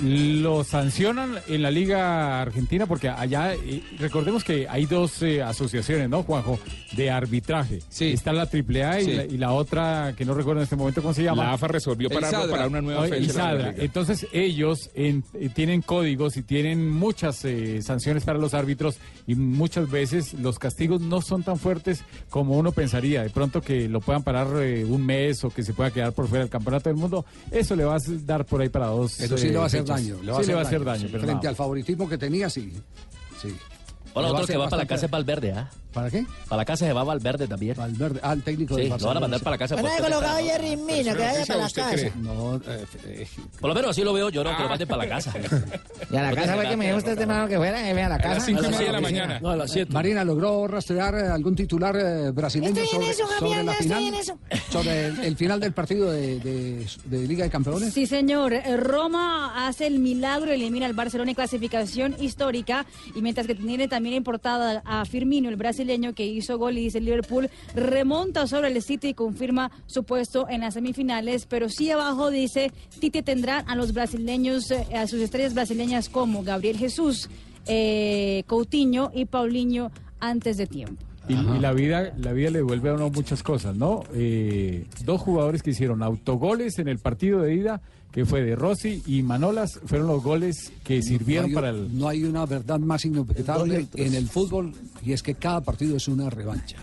Lo 0.00 0.62
sancionan 0.62 1.36
en 1.48 1.62
la 1.62 1.70
Liga 1.70 2.42
Argentina 2.42 2.86
porque 2.86 3.08
allá, 3.08 3.54
eh, 3.54 3.82
recordemos 3.98 4.44
que 4.44 4.68
hay 4.68 4.84
dos 4.86 5.22
eh, 5.22 5.42
asociaciones, 5.42 6.08
¿no, 6.10 6.22
Juanjo? 6.22 6.58
De 6.96 7.10
arbitraje. 7.10 7.80
Está 8.12 8.32
la 8.32 8.42
AAA 8.42 9.00
y, 9.00 9.04
Sí. 9.06 9.12
la, 9.14 9.24
y 9.24 9.38
la 9.38 9.52
otra, 9.52 10.12
que 10.16 10.24
no 10.24 10.34
recuerdo 10.34 10.60
en 10.60 10.64
este 10.64 10.76
momento 10.76 11.00
cómo 11.00 11.14
se 11.14 11.22
llama. 11.22 11.44
La 11.44 11.52
AFA 11.54 11.68
resolvió 11.68 12.08
Sadra. 12.10 12.50
para 12.50 12.66
una 12.66 12.82
nueva 12.82 13.06
fecha. 13.08 13.74
Entonces 13.78 14.26
ellos 14.32 14.90
en- 14.94 15.24
eh, 15.34 15.48
tienen 15.54 15.80
códigos 15.80 16.36
y 16.36 16.42
tienen 16.42 16.90
muchas 16.90 17.44
eh, 17.44 17.80
sanciones 17.82 18.24
para 18.24 18.38
los 18.38 18.52
árbitros 18.54 18.98
y 19.26 19.34
muchas 19.34 19.90
veces 19.90 20.34
los 20.34 20.58
castigos 20.58 21.00
no 21.00 21.22
son 21.22 21.42
tan 21.42 21.58
fuertes 21.58 22.04
como 22.28 22.56
uno 22.58 22.72
pensaría. 22.72 23.22
De 23.22 23.30
pronto 23.30 23.62
que 23.62 23.88
lo 23.88 24.00
puedan 24.00 24.22
parar 24.22 24.48
eh, 24.62 24.84
un 24.84 25.06
mes 25.06 25.42
o 25.44 25.50
que 25.50 25.62
se 25.62 25.72
pueda 25.72 25.90
quedar 25.90 26.12
por 26.12 26.28
fuera 26.28 26.44
del 26.44 26.50
campeonato 26.50 26.90
del 26.90 26.98
mundo, 26.98 27.24
eso 27.50 27.74
le 27.76 27.84
va 27.84 27.96
a 27.96 28.00
dar 28.24 28.44
por 28.44 28.60
ahí 28.60 28.68
para 28.68 28.86
dos. 28.88 29.16
Pero 29.18 29.38
sí 29.38 29.46
eh, 29.46 29.50
le 29.52 29.56
va 29.56 29.64
a 29.64 29.66
hacer 29.66 29.85
daño. 29.86 30.16
sí 30.20 30.46
le 30.46 30.54
va 30.54 30.60
a 30.60 30.62
hacer 30.64 30.84
daño. 30.84 31.00
sí. 31.02 31.08
pero 31.10 31.22
Frente 31.22 31.36
nada. 31.36 31.48
al 31.50 31.56
favoritismo 31.56 32.08
que 32.08 32.18
tenía, 32.18 32.50
sí. 32.50 32.72
sí. 33.40 33.56
Hola, 34.14 34.28
Le 34.28 34.32
va 34.32 34.38
otro 34.38 34.46
que 34.46 34.52
hacer 34.52 34.60
va 34.60 34.68
para 34.68 34.82
la 34.82 34.86
casa 34.88 35.06
es 35.06 35.12
Valverde, 35.12 35.52
¿ah? 35.52 35.70
¿Para 35.96 36.10
qué? 36.10 36.26
Para 36.46 36.58
la 36.58 36.64
casa 36.66 36.84
se 36.86 36.92
va 36.92 37.02
Valverde 37.04 37.48
también. 37.48 37.74
Valverde, 37.74 38.20
ah, 38.22 38.34
el 38.34 38.42
técnico 38.42 38.74
sí, 38.74 38.82
del 38.82 38.90
lo 38.90 38.96
van 38.98 39.00
a 39.00 39.04
Barcelona, 39.06 39.20
mandar 39.20 39.40
para 39.40 39.54
la 39.54 39.58
casa. 39.58 39.76
Colocado 39.76 40.26
a 40.26 40.36
pesos. 40.36 40.50
Jerry 40.52 40.76
Mina, 40.76 41.14
que 41.14 41.22
vaya 41.22 41.46
para 41.46 41.58
la 41.60 41.70
casa. 41.70 42.10
No, 42.16 42.56
eh, 42.56 42.84
eh, 43.06 43.26
Por 43.58 43.68
lo 43.70 43.74
menos 43.74 43.90
así 43.92 44.02
lo 44.02 44.12
veo 44.12 44.28
yo, 44.28 44.44
no, 44.44 44.54
que 44.54 44.62
lo 44.62 44.68
manden 44.68 44.86
para 44.88 45.04
la 45.04 45.08
casa. 45.08 45.32
Y 46.10 46.16
a 46.16 46.22
la 46.22 46.34
casa 46.34 46.54
fue 46.54 46.68
que 46.68 46.76
me 46.76 46.84
dijo 46.86 46.98
usted 46.98 47.16
temprano 47.16 47.48
que 47.48 47.56
fuera, 47.56 47.78
jefe, 47.80 48.02
a 48.02 48.08
la 48.10 48.18
casa. 48.18 48.40
cinco 48.40 48.62
y 48.62 48.66
A 48.66 48.70
media 48.70 48.86
de 48.86 48.92
la 48.92 49.00
mañana. 49.00 49.40
No, 49.40 49.48
a 49.50 49.56
las 49.56 49.72
7. 49.72 49.90
Marina, 49.92 50.22
¿logró 50.22 50.66
rastrear 50.68 51.14
eh, 51.14 51.22
algún 51.28 51.56
titular 51.56 51.96
eh, 51.96 52.30
brasileño 52.30 52.80
Estoy 52.80 52.84
en 52.84 52.90
sobre, 52.90 53.10
eso, 53.10 53.26
sobre 53.26 53.38
Javier, 53.40 53.64
la 53.64 53.72
ya 53.72 53.78
final? 53.78 53.98
estoy 54.04 54.08
en 54.08 54.14
eso. 54.20 54.38
Sobre 54.70 55.06
el, 55.06 55.18
el 55.24 55.36
final 55.36 55.58
del 55.60 55.72
partido 55.72 56.10
de, 56.12 56.38
de- 56.40 56.86
de 57.06 57.26
Liga 57.26 57.44
de 57.44 57.50
Campeones. 57.50 57.94
Sí, 57.94 58.06
señor. 58.06 58.52
Eh, 58.52 58.76
Roma 58.76 59.66
hace 59.66 59.86
el 59.86 59.98
milagro, 59.98 60.52
elimina 60.52 60.84
al 60.86 60.92
Barcelona 60.92 61.30
en 61.30 61.34
clasificación 61.34 62.14
histórica. 62.20 62.84
Y 63.14 63.22
mientras 63.22 63.46
que 63.46 63.54
tiene 63.54 63.88
también 63.88 64.16
en 64.16 64.22
portada 64.24 64.82
a 64.84 65.04
Firmino, 65.06 65.48
el 65.48 65.56
brasileño 65.56 65.85
que 66.14 66.26
hizo 66.26 66.58
gol 66.58 66.76
y 66.78 66.82
dice 66.82 67.00
Liverpool, 67.00 67.48
remonta 67.74 68.46
sobre 68.46 68.68
el 68.68 68.82
City 68.82 69.08
y 69.08 69.14
confirma 69.14 69.70
su 69.86 70.04
puesto 70.04 70.48
en 70.48 70.60
las 70.60 70.74
semifinales. 70.74 71.46
Pero 71.46 71.68
sí 71.68 71.90
abajo 71.90 72.30
dice, 72.30 72.72
Tite 73.00 73.22
tendrá 73.22 73.58
a 73.60 73.76
los 73.76 73.92
brasileños, 73.92 74.70
eh, 74.70 74.86
a 74.94 75.06
sus 75.06 75.20
estrellas 75.20 75.54
brasileñas 75.54 76.08
como 76.08 76.42
Gabriel 76.42 76.76
Jesús, 76.76 77.28
eh, 77.66 78.42
Coutinho 78.46 79.10
y 79.14 79.24
Paulinho 79.26 79.90
antes 80.20 80.56
de 80.56 80.66
tiempo. 80.66 81.02
Y, 81.28 81.34
y 81.34 81.58
la 81.58 81.72
vida 81.72 82.12
la 82.18 82.32
vida 82.32 82.50
le 82.50 82.58
devuelve 82.58 82.90
a 82.90 82.94
uno 82.94 83.10
muchas 83.10 83.42
cosas, 83.42 83.74
¿no? 83.74 84.04
Eh, 84.14 84.86
dos 85.04 85.20
jugadores 85.20 85.62
que 85.62 85.70
hicieron 85.70 86.02
autogoles 86.02 86.78
en 86.78 86.88
el 86.88 86.98
partido 86.98 87.40
de 87.40 87.54
ida, 87.54 87.80
que 88.16 88.24
fue 88.24 88.42
de 88.42 88.56
Rossi 88.56 89.02
y 89.04 89.22
Manolas, 89.22 89.78
fueron 89.84 90.06
los 90.06 90.22
goles 90.22 90.72
que 90.82 91.02
sirvieron 91.02 91.50
no 91.52 91.58
hay, 91.58 91.62
para 91.62 91.68
el... 91.68 91.98
no 91.98 92.08
hay 92.08 92.24
una 92.24 92.46
verdad 92.46 92.78
más 92.78 93.04
inobjetable 93.04 93.88
en 93.94 94.14
el 94.14 94.26
fútbol 94.26 94.72
y 95.04 95.12
es 95.12 95.22
que 95.22 95.34
cada 95.34 95.60
partido 95.60 95.98
es 95.98 96.08
una 96.08 96.30
revancha. 96.30 96.78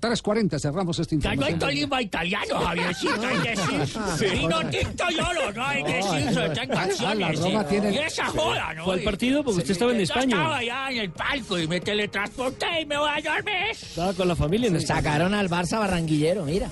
3.40, 0.00 0.60
cerramos 0.60 0.98
Ya 0.98 1.02
no 1.10 1.14
información. 1.16 1.44
hay 1.54 1.58
Tolima 1.58 2.02
italiano, 2.02 2.60
Javiercito, 2.60 3.26
hay 3.26 3.38
que 3.38 3.50
decir. 3.50 3.86
Sí. 4.18 4.26
Vino 4.36 4.60
tinto 4.70 5.04
yolo, 5.10 5.52
no 5.52 5.64
hay 5.66 5.82
que 5.84 5.92
decir, 5.94 6.10
Ah, 6.38 6.54
la 6.54 6.66
canciones. 6.66 7.40
Roma 7.40 7.62
sí. 7.62 7.68
tiene- 7.70 7.92
Y 7.92 7.98
esa 7.98 8.26
joda, 8.26 8.74
¿no? 8.74 8.84
¿Fue 8.84 8.94
al 8.94 9.00
partido? 9.02 9.42
Porque 9.42 9.58
usted 9.60 9.70
estaba 9.72 9.92
en 9.92 9.96
Yo 9.98 10.02
España. 10.04 10.36
estaba 10.36 10.56
allá 10.58 10.90
en 10.90 10.98
el 10.98 11.10
palco 11.10 11.58
y 11.58 11.66
me 11.66 11.80
teletransporté 11.80 12.82
y 12.82 12.86
me 12.86 12.98
voy 12.98 13.08
a 13.08 13.14
dormir. 13.22 13.54
Estaba 13.72 14.12
con 14.12 14.28
la 14.28 14.36
familia 14.36 14.68
en. 14.68 14.80
Sacaron 14.80 15.32
al 15.34 15.48
Barça 15.48 15.78
barranquillero, 15.78 16.44
mira. 16.44 16.68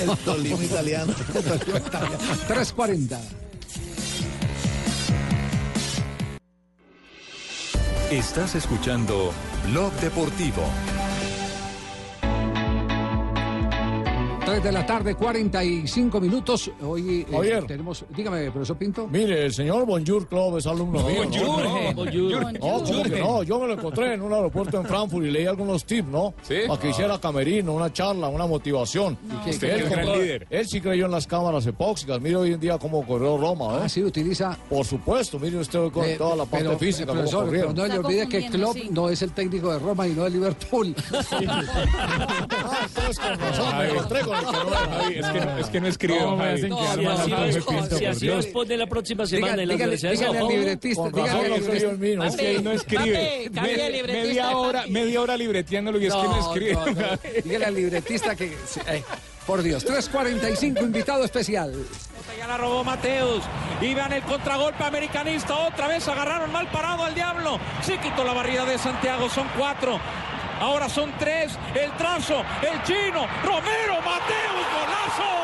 El 0.00 0.16
Tolima 0.18 0.62
italiano. 0.64 1.12
3.40. 2.48 3.18
Estás 8.10 8.54
escuchando 8.54 9.32
Blog 9.70 9.92
Deportivo. 10.00 10.62
3 14.48 14.62
de 14.62 14.72
la 14.72 14.86
tarde, 14.86 15.14
45 15.14 16.20
minutos. 16.20 16.70
Hoy 16.82 17.26
eh, 17.30 17.62
tenemos. 17.66 18.04
Dígame, 18.16 18.50
profesor 18.50 18.78
Pinto. 18.78 19.06
Mire, 19.06 19.44
el 19.44 19.52
señor 19.52 19.84
Bonjour 19.84 20.26
Club 20.26 20.56
es 20.56 20.66
alumno 20.66 21.02
mío. 21.06 21.24
Bonjour, 21.24 21.62
¿no? 21.64 21.92
Bonjour. 21.94 22.52
No, 22.54 22.58
¿cómo 22.60 23.02
que 23.02 23.20
no? 23.20 23.42
Yo 23.42 23.58
me 23.60 23.66
lo 23.66 23.72
encontré 23.74 24.14
en 24.14 24.22
un 24.22 24.32
aeropuerto 24.32 24.78
en 24.80 24.86
Frankfurt 24.86 25.26
y 25.26 25.30
leí 25.30 25.44
algunos 25.46 25.84
tips, 25.84 26.08
¿no? 26.08 26.32
Para 26.66 26.80
que 26.80 26.88
hiciera 26.90 27.18
camerino, 27.20 27.74
una 27.74 27.92
charla, 27.92 28.28
una 28.28 28.46
motivación. 28.46 29.18
qué- 29.44 29.58
qué 29.58 29.66
gran 29.82 30.04
como- 30.06 30.16
líder. 30.16 30.46
él 30.48 30.66
sí 30.66 30.80
creyó 30.80 31.04
en 31.06 31.10
las 31.12 31.26
cámaras 31.26 31.66
epóxicas. 31.66 32.18
Mire 32.20 32.36
hoy 32.36 32.52
en 32.54 32.60
día 32.60 32.78
cómo 32.78 33.06
corrió 33.06 33.36
Roma, 33.36 33.74
¿eh? 33.74 33.80
Ah, 33.84 33.88
sí, 33.88 34.02
utiliza. 34.02 34.56
Por 34.70 34.86
supuesto, 34.86 35.38
mire 35.38 35.58
usted 35.58 35.78
hoy 35.78 35.90
con 35.90 36.04
Eh, 36.04 36.16
toda 36.16 36.36
la 36.36 36.44
parte 36.46 36.64
pero, 36.66 36.78
física, 36.78 37.04
eh, 37.04 37.06
cómo 37.08 37.20
profesor, 37.20 37.48
pero 37.50 37.72
no 37.74 37.86
le 37.86 37.98
olvide 37.98 38.28
que 38.28 38.48
Klopp 38.48 38.76
no 38.90 39.10
es 39.10 39.20
el 39.20 39.32
técnico 39.32 39.72
de 39.72 39.78
Roma 39.78 40.06
y 40.08 40.12
no 40.12 40.24
de 40.24 40.30
Liverpool. 40.30 40.94
Ah, 42.50 42.86
entonces 42.86 43.18
con 43.18 43.38
razón, 43.38 43.78
me 43.78 43.88
encontré 43.90 44.20
con 44.20 44.37
no. 44.42 44.70
Javi, 44.70 45.18
es 45.18 45.26
que 45.26 45.80
no, 45.80 45.88
es 45.88 45.98
que 45.98 46.08
no 46.08 46.18
No, 46.18 46.36
Javi. 46.36 46.68
No, 46.68 46.78
quedar 46.78 47.24
si 47.24 47.30
mal 47.30 47.48
así 47.48 47.60
Pinto, 47.60 48.14
si 48.14 48.26
nos 48.28 48.46
pone 48.46 48.76
la 48.76 48.86
próxima 48.86 49.26
semana 49.26 49.62
en 49.62 49.70
al 49.70 50.36
Ojo, 50.36 50.50
libretista, 50.50 51.08
dígale 51.08 51.48
no 51.48 52.16
¿no? 52.16 52.24
Es 52.24 52.36
que 52.36 52.56
él 52.56 52.64
no 52.64 52.72
escribe. 52.72 53.50
Media 53.52 54.56
hora, 54.56 54.84
media 54.88 55.20
hora 55.20 55.36
libreteándolo 55.36 55.98
y 56.00 56.06
es 56.06 56.14
que 56.14 56.22
no 56.22 56.38
escribe. 56.38 56.72
no, 56.74 56.86
no. 56.86 57.42
Dígale 57.44 57.64
al 57.64 57.74
libretista 57.74 58.34
que. 58.34 58.56
por 59.46 59.62
Dios, 59.62 59.86
3.45, 59.86 60.82
invitado 60.82 61.24
especial. 61.24 61.74
Ya 62.38 62.46
la 62.46 62.56
robó 62.56 62.84
Mateus. 62.84 63.42
Y 63.80 63.94
vean 63.94 64.12
el 64.12 64.22
contragolpe 64.22 64.84
americanista. 64.84 65.56
Otra 65.56 65.88
vez 65.88 66.06
agarraron 66.06 66.52
mal 66.52 66.70
parado 66.70 67.04
al 67.04 67.14
diablo. 67.14 67.58
Se 67.82 67.98
quitó 67.98 68.22
la 68.22 68.32
barrida 68.32 68.64
de 68.64 68.78
Santiago. 68.78 69.28
Son 69.28 69.48
cuatro. 69.56 69.98
Ahora 70.60 70.88
son 70.88 71.12
tres. 71.18 71.58
El 71.74 71.90
trazo. 71.92 72.44
El 72.62 72.82
chino. 72.82 73.26
Romero. 73.44 73.96
Mateus. 74.02 74.66
Golazo. 74.74 75.37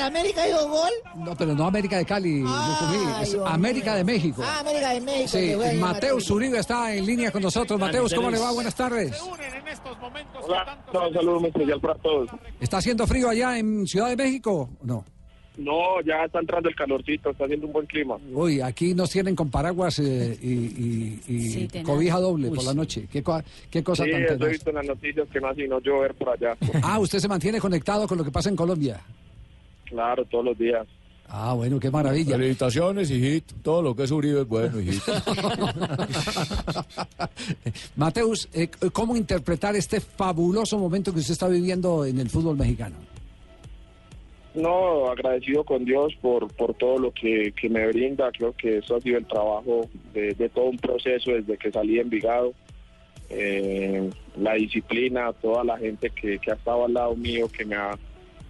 ¿El 0.00 0.06
América 0.06 0.48
hizo 0.48 0.68
gol? 0.68 0.90
No, 1.16 1.36
pero 1.36 1.54
no 1.54 1.66
América 1.66 1.98
de 1.98 2.04
Cali, 2.06 2.42
es 3.22 3.36
América 3.46 3.94
de 3.96 4.04
México. 4.04 4.42
Ah, 4.44 4.60
América 4.60 4.90
de 4.94 5.00
México. 5.00 5.28
Sí, 5.28 5.46
que 5.48 5.56
fue 5.56 5.68
ahí 5.68 5.74
en 5.76 5.80
Mateus 5.80 6.22
Madrid. 6.30 6.34
Uribe 6.36 6.58
está 6.58 6.94
en 6.94 7.06
línea 7.06 7.30
con 7.30 7.42
nosotros. 7.42 7.78
Mateus, 7.78 8.14
¿cómo 8.14 8.30
le 8.30 8.38
va? 8.38 8.50
Buenas 8.52 8.74
tardes. 8.74 9.20
Hola, 10.42 10.78
un 11.08 11.14
saludo 11.14 11.40
muy 11.40 11.48
especial 11.50 11.80
para 11.80 11.94
todos. 11.96 12.30
¿Está 12.60 12.78
haciendo 12.78 13.06
frío 13.06 13.28
allá 13.28 13.58
en 13.58 13.86
Ciudad 13.86 14.08
de 14.08 14.16
México? 14.16 14.70
No. 14.82 15.04
No, 15.58 16.00
ya 16.06 16.24
está 16.24 16.38
entrando 16.40 16.70
el 16.70 16.74
calorcito, 16.74 17.30
está 17.30 17.44
haciendo 17.44 17.66
un 17.66 17.72
buen 17.74 17.84
clima. 17.86 18.16
Uy, 18.32 18.62
aquí 18.62 18.94
nos 18.94 19.10
tienen 19.10 19.36
con 19.36 19.50
paraguas 19.50 19.98
eh, 19.98 20.38
y, 20.40 20.48
y- 20.48 21.20
y 21.28 21.40
Sí, 21.50 21.68
cobija 21.84 22.18
doble 22.18 22.48
Uy, 22.48 22.54
por 22.56 22.64
la 22.64 22.70
sí. 22.70 22.76
noche. 22.76 23.08
¿Qué, 23.12 23.22
co- 23.22 23.42
qué 23.70 23.84
cosa 23.84 24.04
sí, 24.04 24.10
tan 24.10 24.22
eso 24.22 24.46
he 24.46 24.48
visto 24.48 24.70
en 24.70 24.76
las 24.76 24.86
noticias 24.86 25.28
que 25.30 25.38
no 25.40 25.48
ha 25.48 25.54
sino 25.54 25.78
llover 25.80 26.14
por 26.14 26.30
allá. 26.30 26.56
Ah, 26.82 26.98
usted 26.98 27.18
se 27.18 27.28
mantiene 27.28 27.60
conectado 27.60 28.08
con 28.08 28.16
lo 28.16 28.24
que 28.24 28.30
pasa 28.30 28.48
en 28.48 28.56
Colombia. 28.56 29.00
Claro, 29.90 30.24
todos 30.24 30.44
los 30.44 30.58
días. 30.58 30.86
Ah, 31.28 31.52
bueno, 31.54 31.78
qué 31.78 31.90
maravilla. 31.90 32.36
Felicitaciones, 32.36 33.10
hijito. 33.10 33.54
Todo 33.62 33.82
lo 33.82 33.94
que 33.94 34.04
es 34.04 34.10
Uribe 34.10 34.40
es 34.40 34.48
bueno, 34.48 34.80
hijito. 34.80 35.12
Mateus, 37.96 38.48
eh, 38.52 38.68
¿cómo 38.92 39.16
interpretar 39.16 39.76
este 39.76 40.00
fabuloso 40.00 40.78
momento 40.78 41.12
que 41.12 41.20
usted 41.20 41.32
está 41.32 41.46
viviendo 41.46 42.04
en 42.04 42.18
el 42.18 42.28
fútbol 42.28 42.56
mexicano? 42.56 42.96
No, 44.54 45.08
agradecido 45.08 45.62
con 45.62 45.84
Dios 45.84 46.12
por, 46.20 46.52
por 46.54 46.74
todo 46.74 46.98
lo 46.98 47.12
que, 47.12 47.52
que 47.52 47.68
me 47.68 47.86
brinda. 47.86 48.32
Creo 48.32 48.52
que 48.56 48.78
eso 48.78 48.96
ha 48.96 49.00
sido 49.00 49.18
el 49.18 49.26
trabajo 49.26 49.88
de, 50.12 50.34
de 50.34 50.48
todo 50.48 50.64
un 50.64 50.78
proceso 50.78 51.30
desde 51.30 51.56
que 51.56 51.70
salí 51.70 51.94
de 51.94 52.00
Envigado. 52.00 52.52
Eh, 53.28 54.10
la 54.36 54.54
disciplina, 54.54 55.32
toda 55.34 55.62
la 55.62 55.78
gente 55.78 56.10
que, 56.10 56.40
que 56.40 56.50
ha 56.50 56.54
estado 56.54 56.86
al 56.86 56.94
lado 56.94 57.14
mío, 57.14 57.48
que 57.48 57.64
me 57.64 57.76
ha, 57.76 57.92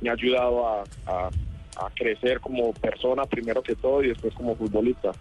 me 0.01 0.11
ha 0.11 0.13
ayudado 0.13 0.67
a, 0.67 0.83
a- 1.07 1.31
a 1.77 1.89
crecer 1.95 2.41
como 2.41 2.73
persona 2.75 3.25
primero 3.25 3.63
que 3.63 3.75
todo 3.77 4.03
y 4.03 4.09
después 4.09 4.35
como 4.35 4.55
futbolista. 4.57 5.13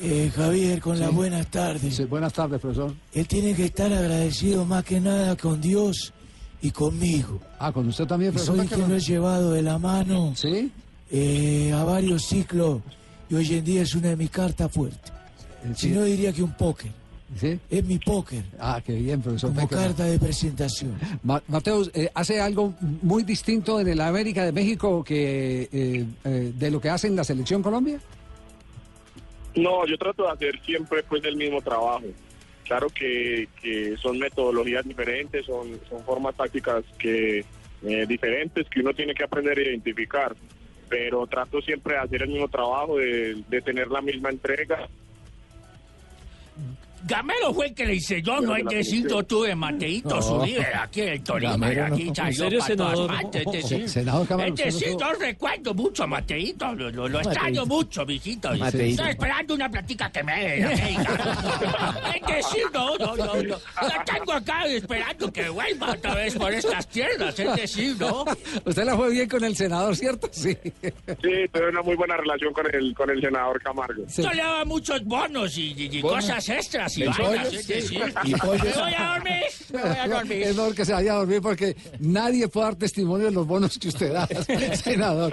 Eh, 0.00 0.30
Javier, 0.34 0.80
con 0.80 0.98
las 0.98 1.12
buenas 1.12 1.46
tardes. 1.48 2.08
buenas 2.08 2.32
tardes, 2.32 2.60
profesor. 2.60 2.92
Él 3.12 3.26
tiene 3.26 3.54
que 3.54 3.64
estar 3.66 3.92
agradecido 3.92 4.64
más 4.64 4.84
que 4.84 5.00
nada 5.00 5.36
con 5.36 5.60
Dios 5.60 6.12
y 6.60 6.70
conmigo. 6.70 7.40
Ah, 7.58 7.72
con 7.72 7.88
usted 7.88 8.04
también, 8.06 8.30
Y 8.32 8.34
profesor. 8.34 8.56
Soy 8.56 8.66
quien 8.68 8.88
lo 8.88 8.96
he 8.96 9.00
llevado 9.00 9.52
de 9.52 9.62
la 9.62 9.78
mano 9.78 10.32
¿Sí? 10.36 10.70
eh, 11.10 11.72
a 11.72 11.82
varios 11.84 12.24
ciclos 12.24 12.80
y 13.30 13.34
hoy 13.36 13.54
en 13.54 13.64
día 13.64 13.82
es 13.82 13.94
una 13.94 14.08
de 14.10 14.16
mis 14.16 14.30
cartas 14.30 14.70
fuertes. 14.72 15.12
Si 15.76 15.90
no 15.90 16.02
diría 16.04 16.32
que 16.32 16.42
un 16.42 16.52
póker. 16.52 16.90
¿Sí? 17.36 17.58
Es 17.68 17.84
mi 17.84 17.98
póker. 17.98 18.42
Ah, 18.60 18.80
qué 18.84 18.92
bien, 18.94 19.20
profesor. 19.20 19.52
Como 19.54 19.68
carta 19.68 20.04
de 20.04 20.18
presentación. 20.18 20.96
Ma- 21.22 21.42
Mateus, 21.48 21.90
eh, 21.94 22.08
hace 22.14 22.40
algo 22.40 22.74
muy 23.02 23.22
distinto 23.24 23.80
en 23.80 23.88
el 23.88 24.00
América 24.00 24.44
de 24.44 24.52
México 24.52 25.02
que 25.02 25.68
eh, 25.72 26.04
eh, 26.24 26.52
de 26.54 26.70
lo 26.70 26.80
que 26.80 26.90
hace 26.90 27.08
en 27.08 27.16
la 27.16 27.24
selección 27.24 27.62
Colombia. 27.62 27.98
No, 29.56 29.86
yo 29.86 29.96
trato 29.98 30.24
de 30.24 30.30
hacer 30.30 30.60
siempre 30.64 31.02
pues 31.02 31.24
el 31.24 31.36
mismo 31.36 31.60
trabajo. 31.60 32.02
Claro 32.64 32.88
que, 32.88 33.48
que 33.60 33.96
son 33.98 34.18
metodologías 34.18 34.84
diferentes, 34.84 35.44
son, 35.46 35.78
son 35.88 36.02
formas 36.04 36.34
tácticas 36.34 36.84
que 36.98 37.44
eh, 37.84 38.06
diferentes 38.08 38.68
que 38.70 38.80
uno 38.80 38.94
tiene 38.94 39.12
que 39.14 39.24
aprender 39.24 39.58
a 39.58 39.62
identificar. 39.62 40.34
Pero 40.88 41.26
trato 41.26 41.60
siempre 41.62 41.94
de 41.94 42.00
hacer 42.00 42.22
el 42.22 42.28
mismo 42.30 42.48
trabajo, 42.48 42.98
de, 42.98 43.42
de 43.48 43.60
tener 43.62 43.88
la 43.88 44.00
misma 44.00 44.30
entrega. 44.30 44.88
Gamero 47.06 47.52
fue 47.52 47.66
el 47.66 47.74
que 47.74 47.84
le 47.86 47.94
enseñó, 47.94 48.40
no 48.40 48.54
hay 48.54 48.64
que 48.64 48.76
decir 48.76 49.06
yo 49.08 49.22
tuve 49.24 49.54
Mateito 49.54 50.16
No. 50.16 50.22
Zuribe, 50.22 50.66
aquí 50.74 51.02
en 51.02 51.08
el 51.08 51.22
Tolima, 51.22 51.66
aquí 51.66 52.08
¿En 52.08 52.14
salió 52.34 52.58
para 52.58 52.76
todas 52.76 52.98
partes. 53.08 53.42
Es 53.46 53.52
decir, 53.62 53.88
Senador 53.88 54.26
Gamero, 54.26 54.48
es 54.48 54.52
usted 54.54 54.64
no 54.64 54.72
decir, 54.72 54.88
tuvo- 54.96 55.00
yo 55.12 55.18
recuerdo 55.20 55.74
mucho 55.74 56.02
a 56.04 56.06
Mateito, 56.06 56.74
lo, 56.74 56.90
lo- 56.90 57.08
lo 57.08 57.18
extraño 57.20 57.62
Mateito. 57.62 57.66
mucho, 57.66 58.06
mijito. 58.06 58.54
Mateito. 58.56 58.84
Estoy 59.02 59.08
esperando 59.10 59.54
una 59.54 59.68
platica 59.70 60.10
que 60.10 60.22
me 60.22 60.32
dé 60.40 60.56
de 60.56 60.64
América. 60.64 62.10
Es 62.14 62.26
decir, 62.44 62.62
no, 62.72 62.96
no, 62.96 63.16
no, 63.16 63.34
no. 63.42 63.56
La 63.82 64.04
tengo 64.04 64.32
acá 64.32 64.66
esperando 64.66 65.32
que 65.32 65.48
vuelva 65.50 65.90
otra 65.92 66.14
vez 66.14 66.34
por 66.36 66.52
estas 66.52 66.86
tierras, 66.88 67.38
es 67.38 67.54
decir, 67.56 67.96
¿no? 67.98 68.24
Usted 68.64 68.84
la 68.84 68.96
fue 68.96 69.10
bien 69.10 69.28
con 69.28 69.44
el 69.44 69.54
senador, 69.56 69.94
¿cierto? 69.96 70.28
Sí. 70.32 70.56
Sí, 70.62 71.30
tuve 71.52 71.68
una 71.68 71.82
muy 71.82 71.96
buena 71.96 72.16
relación 72.16 72.52
con 72.52 72.66
el, 72.74 72.94
con 72.94 73.10
el 73.10 73.20
senador 73.20 73.60
Camargo. 73.62 74.04
Yo 74.16 74.30
le 74.30 74.42
daba 74.42 74.64
muchos 74.64 75.04
bonos 75.04 75.56
y, 75.58 75.72
y- 75.76 75.98
y 75.98 76.00
¿Bonos? 76.00 76.24
cosas 76.24 76.48
extras 76.48 76.93
y 76.98 77.02
¿Y 77.02 77.06
vainas, 77.06 77.28
pollos? 77.28 77.54
es 77.54 77.66
decir, 77.66 78.00
¿Y 78.24 78.34
pollos? 78.34 78.64
me 78.64 78.72
voy 78.82 78.94
a 78.96 79.14
dormir, 79.14 79.42
me 79.72 79.80
voy 79.82 79.90
a 79.98 80.08
dormir. 80.08 80.42
Es 80.42 80.56
mejor 80.56 80.74
que 80.74 80.84
se 80.84 80.92
vaya 80.92 81.12
a 81.12 81.16
dormir 81.16 81.40
porque 81.42 81.76
nadie 82.00 82.48
puede 82.48 82.66
dar 82.66 82.76
testimonio 82.76 83.26
de 83.26 83.32
los 83.32 83.46
bonos 83.46 83.78
que 83.78 83.88
usted 83.88 84.12
da, 84.12 84.26
senador. 84.76 85.32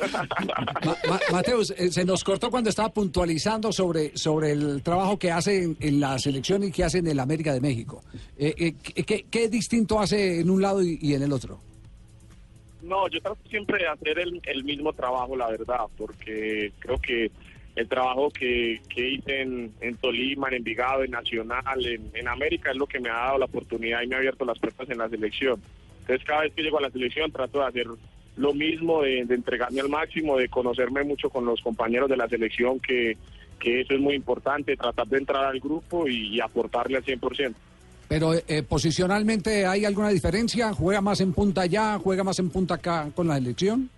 Ma- 0.85 0.97
Ma- 1.09 1.19
Mateus, 1.31 1.73
eh, 1.77 1.91
se 1.91 2.05
nos 2.05 2.23
cortó 2.23 2.49
cuando 2.49 2.69
estaba 2.69 2.89
puntualizando 2.89 3.71
sobre, 3.71 4.17
sobre 4.17 4.51
el 4.51 4.81
trabajo 4.83 5.17
que 5.19 5.31
hace 5.31 5.63
en, 5.63 5.77
en 5.79 5.99
la 5.99 6.17
selección 6.19 6.63
y 6.63 6.71
que 6.71 6.83
hace 6.83 6.99
en 6.99 7.07
el 7.07 7.19
América 7.19 7.53
de 7.53 7.61
México. 7.61 8.01
Eh, 8.37 8.53
eh, 8.57 8.73
¿qué, 8.81 9.03
qué- 9.03 9.25
qué 9.29 9.47
distinto 9.49 9.99
hace 9.99 10.39
en 10.41 10.49
un 10.49 10.61
lado 10.61 10.81
y, 10.83 10.97
y 11.01 11.13
en 11.13 11.23
el 11.23 11.31
otro? 11.31 11.59
No, 12.81 13.07
yo 13.09 13.21
trato 13.21 13.37
siempre 13.47 13.77
de 13.77 13.87
hacer 13.87 14.17
el, 14.17 14.41
el 14.43 14.63
mismo 14.63 14.91
trabajo, 14.93 15.35
la 15.35 15.49
verdad, 15.49 15.81
porque 15.97 16.73
creo 16.79 16.97
que 16.99 17.31
el 17.75 17.87
trabajo 17.87 18.29
que, 18.29 18.81
que 18.93 19.09
hice 19.09 19.41
en, 19.41 19.71
en 19.81 19.95
Tolima, 19.95 20.49
en 20.49 20.55
Envigado, 20.55 21.03
en 21.03 21.11
Nacional, 21.11 21.85
en, 21.85 22.11
en 22.13 22.27
América 22.27 22.71
es 22.71 22.77
lo 22.77 22.87
que 22.87 22.99
me 22.99 23.09
ha 23.09 23.13
dado 23.13 23.37
la 23.39 23.45
oportunidad 23.45 24.01
y 24.01 24.07
me 24.07 24.15
ha 24.15 24.19
abierto 24.19 24.45
las 24.45 24.59
puertas 24.59 24.89
en 24.89 24.97
la 24.97 25.09
selección. 25.09 25.61
Entonces 26.01 26.25
cada 26.25 26.41
vez 26.41 26.53
que 26.53 26.63
llego 26.63 26.77
a 26.77 26.81
la 26.81 26.91
selección 26.91 27.31
trato 27.31 27.59
de 27.59 27.65
hacer 27.65 27.87
lo 28.37 28.53
mismo, 28.53 29.01
de, 29.03 29.19
entregarme 29.19 29.81
al 29.81 29.89
máximo, 29.89 30.37
de 30.37 30.49
conocerme 30.49 31.03
mucho 31.03 31.29
con 31.29 31.45
los 31.45 31.61
compañeros 31.61 32.09
de 32.09 32.17
la 32.17 32.27
selección, 32.27 32.79
que, 32.79 33.17
que 33.59 33.81
eso 33.81 33.93
es 33.93 33.99
muy 33.99 34.15
importante, 34.15 34.75
tratar 34.75 35.07
de 35.07 35.17
entrar 35.17 35.45
al 35.45 35.59
grupo 35.59 36.07
y, 36.07 36.35
y 36.35 36.41
aportarle 36.41 36.97
al 36.97 37.05
100%. 37.05 37.53
Pero 38.07 38.33
eh, 38.33 38.63
posicionalmente 38.63 39.65
hay 39.65 39.85
alguna 39.85 40.09
diferencia? 40.09 40.73
¿Juega 40.73 40.99
más 40.99 41.21
en 41.21 41.31
punta 41.31 41.61
allá? 41.61 41.97
¿Juega 41.97 42.25
más 42.25 42.39
en 42.39 42.49
punta 42.49 42.75
acá 42.75 43.09
con 43.15 43.27
la 43.27 43.35
selección? 43.35 43.89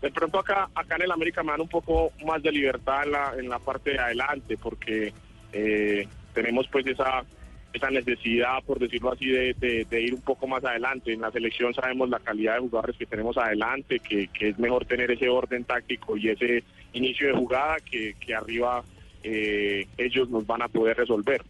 De 0.00 0.10
pronto 0.10 0.38
acá, 0.38 0.68
acá 0.74 0.96
en 0.96 1.02
el 1.02 1.10
América 1.12 1.42
me 1.42 1.52
dan 1.52 1.62
un 1.62 1.68
poco 1.68 2.12
más 2.24 2.42
de 2.42 2.52
libertad 2.52 3.04
en 3.04 3.12
la, 3.12 3.34
en 3.38 3.48
la 3.48 3.58
parte 3.58 3.92
de 3.92 3.98
adelante 3.98 4.56
porque 4.58 5.12
eh, 5.52 6.06
tenemos 6.34 6.68
pues 6.68 6.86
esa, 6.86 7.24
esa 7.72 7.90
necesidad, 7.90 8.62
por 8.66 8.78
decirlo 8.78 9.12
así, 9.12 9.26
de, 9.26 9.54
de- 9.88 10.00
ir 10.02 10.14
un 10.14 10.20
poco 10.20 10.46
más 10.46 10.62
adelante. 10.64 11.12
En 11.12 11.22
la 11.22 11.30
selección 11.30 11.72
sabemos 11.72 12.10
la 12.10 12.20
calidad 12.20 12.54
de 12.54 12.60
jugadores 12.60 12.96
que 12.96 13.06
tenemos 13.06 13.36
adelante, 13.38 13.98
que, 14.00 14.28
que 14.28 14.50
es 14.50 14.58
mejor 14.58 14.84
tener 14.84 15.10
ese 15.10 15.28
orden 15.30 15.64
táctico 15.64 16.16
y 16.16 16.28
ese 16.28 16.62
inicio 16.92 17.28
de 17.28 17.34
jugada 17.34 17.76
que, 17.80 18.14
que 18.20 18.34
arriba 18.34 18.82
eh, 19.22 19.86
ellos 19.96 20.28
nos 20.28 20.46
van 20.46 20.62
a 20.62 20.68
poder 20.68 20.96
resolver. 20.98 21.42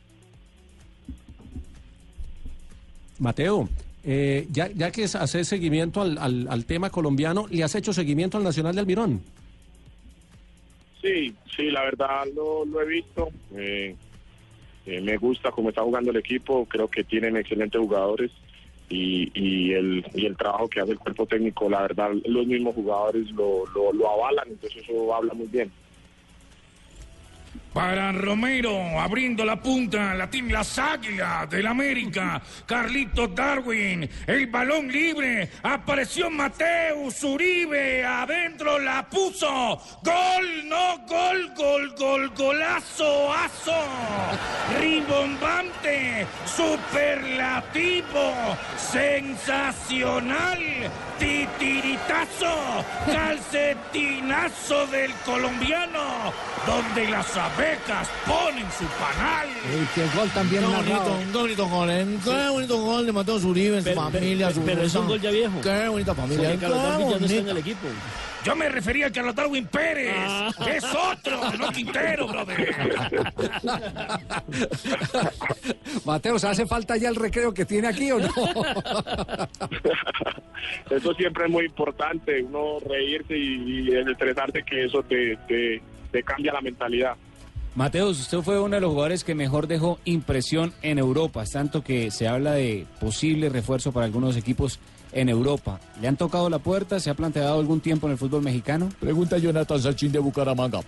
Mateo, 3.19 3.69
eh, 4.07 4.47
ya, 4.51 4.91
que 4.93 5.05
haces 5.05 5.49
seguimiento 5.49 6.01
al, 6.01 6.17
al- 6.19 6.47
al 6.49 6.65
tema 6.65 6.91
colombiano, 6.91 7.47
¿le 7.51 7.65
has 7.65 7.75
hecho 7.75 7.93
seguimiento 7.93 8.39
al 8.39 8.45
Nacional 8.45 8.75
de 8.75 8.81
Almirón? 8.81 9.21
Sí, 11.03 11.35
sí, 11.57 11.71
la 11.71 11.83
verdad 11.83 12.25
lo, 12.35 12.65
lo 12.65 12.81
he 12.83 12.87
visto. 12.87 13.29
Eh, 13.55 13.95
eh, 14.87 15.01
me 15.01 15.17
gusta 15.17 15.51
cómo 15.51 15.69
está 15.71 15.83
jugando 15.83 16.11
el 16.11 16.17
equipo. 16.17 16.65
Creo 16.67 16.89
que 16.89 17.05
tienen 17.05 17.37
excelentes 17.37 17.81
jugadores 17.81 18.31
y, 18.89 19.31
y, 19.35 19.73
el, 19.73 20.05
y 20.15 20.27
el 20.27 20.37
trabajo 20.37 20.69
que 20.69 20.81
hace 20.81 20.93
el 20.93 20.99
cuerpo 20.99 21.27
técnico, 21.27 21.69
la 21.69 21.83
verdad, 21.83 22.11
los 22.25 22.47
mismos 22.47 22.75
jugadores 22.75 23.29
lo, 23.33 23.65
lo 23.93 24.11
avalan. 24.11 24.49
Entonces 24.49 24.83
eso 24.85 25.15
habla 25.15 25.35
muy 25.35 25.47
bien. 25.49 25.71
Para 27.77 28.11
Romero, 28.11 28.99
abriendo 28.99 29.45
la 29.45 29.57
punta, 29.57 30.15
la 30.15 30.31
tiene 30.31 30.55
las 30.55 30.79
águilas 30.79 31.51
del 31.51 31.67
América. 31.67 32.41
Carlito 32.67 33.29
Darwin, 33.29 34.09
el 34.27 34.47
balón 34.47 34.91
libre. 34.91 35.51
Apareció 35.63 36.31
Mateus 36.31 37.23
Uribe, 37.23 38.03
adentro 38.03 38.79
la 38.79 39.07
puso. 39.07 39.79
Gol, 40.03 40.67
no, 40.67 41.05
gol, 41.07 41.53
gol, 41.55 41.95
gol, 41.99 42.31
golazo, 42.31 43.31
aso. 43.35 43.85
Rimbombante, 44.81 46.27
superlativo, 46.47 48.33
sensacional. 48.79 50.59
Titiritazo, 51.19 52.85
calcetinazo 53.07 54.87
del 54.87 55.13
colombiano, 55.25 56.33
donde 56.67 57.09
las 57.67 57.67
abejas 57.67 58.09
ponen 58.27 58.67
su 58.73 58.85
panal. 58.85 59.49
Eh, 59.49 59.87
qué 59.95 60.07
gol 60.17 60.31
también 60.31 60.63
Qué 60.63 60.69
narrado. 60.71 61.11
bonito, 61.11 61.33
qué 61.33 61.39
bonito 61.39 61.67
gol, 61.69 61.91
¿eh? 61.91 62.07
Qué 62.25 62.49
bonito 62.51 62.81
gol 62.81 63.07
de 63.07 63.13
Mateo 63.13 63.39
Zuribe, 63.39 63.79
su 63.79 63.85
Pero- 63.85 64.01
familia, 64.03 64.51
su 64.53 64.63
pero 64.63 64.83
es 64.83 64.95
un 64.95 65.07
gol 65.09 65.21
ya 65.21 65.31
viejo. 65.31 65.61
Qué 65.61 65.89
bonita 65.89 66.15
familia. 66.15 66.49
Porque 66.51 66.59
Carlos 66.61 66.79
qué 66.81 66.87
Darwin 66.89 67.11
ya 67.11 67.19
no 67.19 67.27
está 67.27 67.39
en 67.39 67.49
el 67.49 67.57
equipo. 67.59 67.87
Yo 68.45 68.55
me 68.55 68.69
refería 68.69 69.07
a 69.09 69.11
Carlos 69.11 69.35
Darwin 69.35 69.67
Pérez. 69.67 70.15
Es 70.69 70.85
otro, 70.85 71.41
no 71.59 71.69
Quintero, 71.73 72.29
brother. 72.29 72.77
Mateos, 76.05 76.45
¿hace 76.45 76.65
falta 76.67 76.97
ya 76.97 77.09
el 77.09 77.17
recreo 77.17 77.53
que 77.53 77.65
tiene 77.65 77.89
aquí 77.89 78.13
o 78.13 78.21
no? 78.21 78.29
Eso 80.91 81.13
siempre 81.15 81.47
es 81.47 81.51
muy 81.51 81.65
importante, 81.67 82.41
uno 82.43 82.79
reírse 82.89 83.37
y, 83.37 83.89
y 83.91 83.97
estresarse, 83.97 84.63
que 84.63 84.85
eso 84.85 85.03
te, 85.03 85.37
te, 85.49 85.83
te 86.13 86.23
cambia 86.23 86.53
la 86.53 86.61
mentalidad. 86.61 87.17
Mateus, 87.77 88.19
usted 88.21 88.39
fue 88.39 88.59
uno 88.59 88.75
de 88.75 88.81
los 88.81 88.91
jugadores 88.91 89.23
que 89.23 89.35
mejor 89.35 89.67
dejó 89.67 89.99
impresión 90.07 90.73
en 90.81 90.99
Europa, 90.99 91.43
es 91.43 91.51
tanto 91.51 91.85
que 91.85 92.11
se 92.11 92.27
habla 92.27 92.53
de 92.55 92.87
posible 92.99 93.51
refuerzo 93.51 93.93
para 93.93 94.07
algunos 94.07 94.35
equipos 94.37 94.81
en 95.13 95.29
Europa. 95.29 95.79
¿Le 96.01 96.09
han 96.09 96.17
tocado 96.17 96.49
la 96.49 96.59
puerta? 96.59 96.99
¿Se 97.01 97.11
ha 97.11 97.15
planteado 97.15 97.59
algún 97.61 97.81
tiempo 97.81 98.07
en 98.07 98.13
el 98.13 98.19
fútbol 98.19 98.43
mexicano? 98.43 98.89
Pregunta 98.99 99.37
Jonathan 99.37 99.81
Sachin 99.81 100.11
de 100.11 100.19
Bucaramanga. 100.19 100.81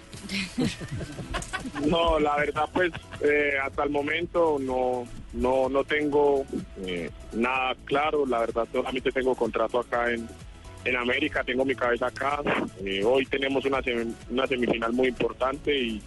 No, 1.86 2.18
la 2.18 2.36
verdad, 2.36 2.64
pues 2.72 2.90
eh, 3.20 3.52
hasta 3.62 3.84
el 3.84 3.90
momento 3.90 4.56
no, 4.58 5.04
no, 5.34 5.68
no 5.68 5.84
tengo 5.84 6.44
eh, 6.86 7.10
nada 7.34 7.74
claro. 7.84 8.24
La 8.26 8.40
verdad, 8.40 8.66
solamente 8.72 9.12
tengo 9.12 9.34
contrato 9.34 9.78
acá 9.80 10.10
en, 10.10 10.26
en 10.84 10.96
América, 10.96 11.44
tengo 11.44 11.64
mi 11.66 11.74
cabeza 11.74 12.06
acá. 12.06 12.40
Eh, 12.84 13.02
hoy 13.04 13.24
tenemos 13.26 13.64
una, 13.66 13.78
sem- 13.82 14.14
una 14.30 14.46
semifinal 14.46 14.92
muy 14.92 15.08
importante 15.08 15.74
y, 15.78 16.02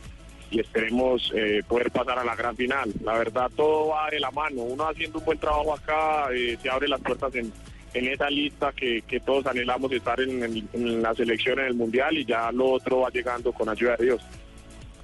y 0.52 0.60
esperemos 0.60 1.32
eh, 1.34 1.62
poder 1.68 1.90
pasar 1.92 2.20
a 2.20 2.24
la 2.24 2.36
gran 2.36 2.56
final. 2.56 2.92
La 3.04 3.14
verdad, 3.18 3.50
todo 3.56 3.88
va 3.88 4.10
de 4.12 4.20
la 4.20 4.30
mano. 4.32 4.62
Uno 4.64 4.88
haciendo 4.88 5.20
un 5.20 5.26
buen 5.26 5.38
trabajo 5.40 5.74
acá, 5.74 6.28
eh, 6.34 6.58
se 6.62 6.70
abre 6.70 6.88
las 6.88 7.00
puertas 7.02 7.34
en, 7.36 7.52
en 7.94 8.08
esa 8.08 8.30
lista 8.30 8.72
que, 8.74 9.02
que 9.08 9.20
todos 9.22 9.46
anhelamos 9.48 9.92
estar 9.92 10.20
en, 10.22 10.44
el- 10.44 10.68
en 10.74 11.02
la 11.02 11.14
selección 11.16 11.60
en 11.60 11.66
el 11.68 11.74
Mundial 11.74 12.18
y 12.18 12.26
ya 12.26 12.52
lo 12.52 12.72
otro 12.72 13.00
va 13.02 13.10
llegando 13.10 13.52
con 13.54 13.70
ayuda 13.70 13.96
de 13.98 14.06
Dios. 14.06 14.22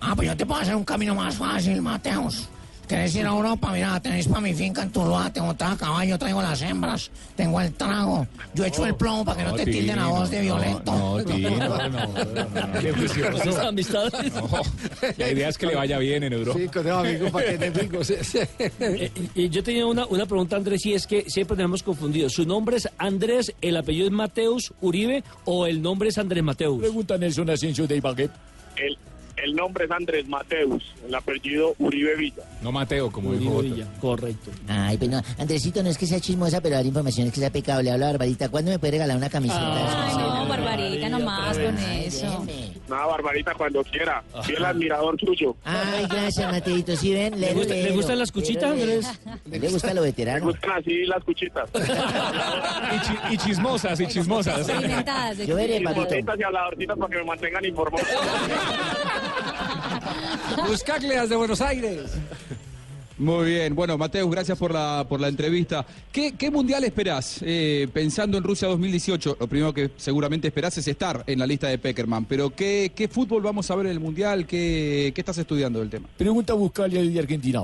Ah, 0.02 0.14
pues 0.16 0.28
yo 0.28 0.38
te 0.38 0.46
puedo 0.46 0.62
hacer 0.62 0.76
un 0.76 0.84
camino 0.86 1.16
más 1.16 1.38
fácil, 1.38 1.82
Mateus. 1.82 2.50
¿Querés 2.88 3.16
ir 3.16 3.26
a 3.26 3.30
Europa? 3.30 3.72
Mira, 3.74 4.00
tenéis 4.00 4.28
para 4.28 4.40
mi 4.40 4.54
finca 4.54 4.82
en 4.82 4.92
Tuluá, 4.92 5.30
tengo 5.32 5.50
a 5.50 5.78
caballo, 5.78 6.18
traigo 6.18 6.42
las 6.42 6.62
hembras, 6.62 7.12
tengo 7.36 7.60
el 7.60 7.74
trago. 7.74 8.26
Yo 8.54 8.64
echo 8.64 8.86
el 8.86 8.96
plomo 8.96 9.26
para 9.26 9.38
que 9.40 9.50
no, 9.50 9.56
te 9.56 9.66
tilden 9.66 10.00
a 10.00 10.04
Tino, 10.04 10.10
vos 10.12 10.32
de 10.32 10.42
violento. 10.42 10.92
no, 10.94 11.20
no, 11.90 13.46
no, 13.46 13.68
amistades. 13.68 14.14
La 15.18 15.30
idea 15.30 15.50
es 15.50 15.58
que 15.58 15.66
le 15.66 15.76
vaya 15.76 16.00
bien 16.00 16.24
en 16.24 16.34
Europa. 16.34 16.58
Sí, 16.58 16.68
con 16.70 16.90
amigos 16.90 17.32
para 17.32 17.58
que 17.58 17.72
te. 17.72 17.88
Eh, 18.80 19.12
y 19.36 19.50
yo 19.50 19.62
tenía 19.62 19.86
una, 19.86 20.06
una 20.06 20.26
pregunta, 20.26 20.56
Andrés, 20.56 20.86
y 20.86 20.94
es 20.94 21.06
que 21.08 21.30
siempre 21.30 21.58
tenemos 21.58 21.84
confundido. 21.84 22.30
¿Su 22.30 22.46
nombre 22.46 22.78
es 22.78 22.88
Andrés, 22.98 23.54
el 23.62 23.76
apellido 23.76 24.08
es 24.08 24.14
Mateus 24.14 24.74
Uribe 24.80 25.24
o 25.44 25.66
el 25.66 25.82
nombre 25.82 26.10
es 26.10 26.18
Andrés 26.18 26.44
Mateus? 26.44 26.80
Pregunta 26.80 27.18
Nelson 27.18 27.50
Asensio 27.50 27.86
de 27.86 27.98
Ibagué. 27.98 28.30
El, 28.78 28.98
el 29.44 29.56
nombre 29.56 29.86
es 29.86 29.92
Andrés 29.92 30.28
Mateus, 30.28 30.84
el 31.08 31.14
apellido 31.16 31.74
Uribe 31.80 32.16
Villa. 32.16 32.44
No 32.62 32.72
Mateo, 32.72 33.12
como 33.12 33.34
dijo 33.34 33.56
Jota. 33.56 33.88
Correcto. 34.00 34.52
Ay, 34.68 34.98
pues 34.98 35.10
no, 35.10 35.22
Andresito, 35.38 35.82
no 35.84 35.90
es 35.90 35.98
que 35.98 36.06
sea 36.08 36.20
chismosa, 36.20 36.60
pero 36.62 36.76
dar 36.76 36.86
información 36.86 37.28
es 37.28 37.34
que 37.34 37.40
sea 37.40 37.50
pecado. 37.52 37.82
Le 37.82 37.92
hablo 37.92 38.06
a 38.06 38.10
Barbarita. 38.10 38.50
¿Cuándo 38.50 38.72
me 38.72 38.80
puede 38.80 38.92
regalar 38.94 39.16
una 39.18 39.30
camiseta? 39.30 40.08
Ay, 40.08 40.16
no, 40.18 40.48
Barbarita, 40.48 41.10
no 41.10 41.20
más 41.20 41.58
con 41.58 41.78
eso. 41.78 42.46
Nada, 42.90 43.06
Barbarita, 43.06 43.54
cuando 43.54 43.84
quiera. 43.84 44.24
Fiel 44.44 44.64
admirador 44.66 45.20
suyo. 45.20 45.56
Ay, 45.66 46.06
gracias, 46.10 46.52
Mateito. 46.52 46.96
¿Sí 46.96 47.14
ven? 47.14 47.40
¿Le 47.40 47.54
gusta- 47.54 47.74
le 47.74 47.92
gustan 47.92 48.20
las 48.20 48.32
cuchitas. 48.32 48.72
Andrés? 48.72 49.08
¿Le 49.46 49.60
gusta 49.70 49.94
lo 49.94 50.02
Me 50.02 50.08
veterano? 50.08 50.46
gustan 50.46 50.72
así 50.80 51.06
las 51.06 51.24
cuchitas. 51.24 51.70
Y, 52.88 53.00
chi- 53.02 53.34
y 53.34 53.38
chismosas, 53.38 54.00
y 54.00 54.08
chismosas. 54.08 54.60
Experimentadas. 54.60 55.38
Yo 55.46 55.56
veré. 55.56 55.80
Chismositas 55.80 56.40
y 56.40 56.44
habladorcitas 56.44 56.98
para 56.98 57.10
que 57.12 57.18
me 57.18 57.24
mantengan 57.26 57.66
informado. 57.66 58.06
Buscagleas 60.68 61.30
de 61.30 61.36
Buenos 61.36 61.62
Aires. 61.62 62.18
Muy 63.20 63.50
bien, 63.50 63.74
bueno, 63.74 63.98
Mateus, 63.98 64.30
gracias 64.30 64.60
por 64.60 64.72
la, 64.72 65.04
por 65.10 65.20
la 65.20 65.28
entrevista. 65.28 65.84
¿Qué, 66.12 66.36
qué 66.38 66.52
mundial 66.52 66.84
esperás? 66.84 67.42
Eh, 67.44 67.88
pensando 67.92 68.38
en 68.38 68.44
Rusia 68.44 68.68
2018, 68.68 69.38
lo 69.40 69.48
primero 69.48 69.74
que 69.74 69.90
seguramente 69.96 70.48
esperás 70.48 70.78
es 70.78 70.88
estar 70.88 71.24
en 71.26 71.40
la 71.40 71.48
lista 71.48 71.68
de 71.68 71.80
Peckerman, 71.80 72.26
pero 72.26 72.52
¿qué, 72.52 72.92
qué 72.96 73.08
fútbol 73.08 73.42
vamos 73.42 73.72
a 73.72 73.76
ver 73.76 73.88
en 73.88 73.94
el 73.94 74.00
mundial? 74.00 74.46
¿Qué, 74.46 75.12
qué 75.16 75.22
estás 75.22 75.40
estudiando 75.40 75.80
del 75.80 75.90
tema? 75.90 76.08
Pregunta 76.16 76.54
Buscalia 76.54 77.02
de 77.02 77.20
Argentina. 77.20 77.64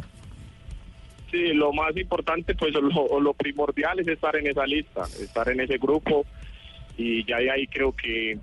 Sí, 1.30 1.54
lo 1.54 1.72
más 1.72 1.96
importante, 1.98 2.56
pues 2.56 2.74
lo, 2.74 3.20
lo 3.20 3.34
primordial 3.34 4.00
es 4.00 4.08
estar 4.08 4.36
en 4.36 4.48
esa 4.48 4.66
lista, 4.66 5.04
estar 5.22 5.50
en 5.50 5.60
ese 5.60 5.78
grupo 5.78 6.26
y 6.98 7.24
ya 7.26 7.38
de 7.38 7.52
ahí 7.52 7.68
creo 7.68 7.92
que 7.92 8.40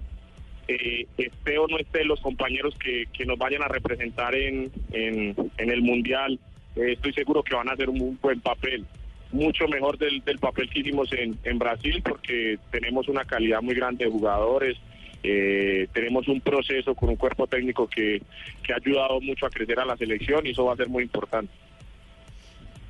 eh, 0.71 1.07
esté 1.19 1.59
o 1.59 1.67
no 1.67 1.79
esté 1.79 2.05
los 2.05 2.21
compañeros 2.21 2.77
que, 2.79 3.07
que 3.13 3.27
nos 3.27 3.39
vayan 3.39 3.63
a 3.63 3.69
representar 3.69 4.35
en, 4.35 4.71
en, 4.93 5.35
el 5.59 5.83
Mundial, 5.83 6.39
eh, 6.77 6.93
estoy 6.93 7.13
seguro 7.13 7.43
que 7.43 7.57
van 7.57 7.69
a 7.69 7.73
hacer 7.73 7.91
un, 7.91 8.01
un 8.01 8.19
buen 8.23 8.41
papel, 8.41 8.87
mucho 9.33 9.67
mejor 9.67 9.99
del, 9.99 10.21
del 10.25 10.39
papel 10.39 10.71
que 10.71 10.81
hicimos 10.81 11.13
en, 11.13 11.37
en 11.43 11.59
Brasil 11.59 12.03
porque 12.07 12.59
tenemos 12.71 13.09
una 13.09 13.25
calidad 13.25 13.63
muy 13.63 13.75
grande 13.75 14.05
de 14.05 14.11
jugadores, 14.11 14.77
eh, 15.23 15.89
tenemos 15.93 16.29
un 16.29 16.41
proceso 16.41 16.95
con 16.95 17.09
un 17.09 17.17
cuerpo 17.17 17.47
técnico 17.47 17.89
que, 17.89 18.23
que 18.63 18.73
ha 18.73 18.77
ayudado 18.77 19.21
mucho 19.21 19.47
a 19.47 19.51
crecer 19.51 19.79
a 19.81 19.85
la 19.85 19.97
selección 19.97 20.47
y 20.47 20.51
eso 20.51 20.65
va 20.65 20.75
a 20.75 20.77
ser 20.77 20.89
muy 20.89 21.03
importante. 21.03 21.53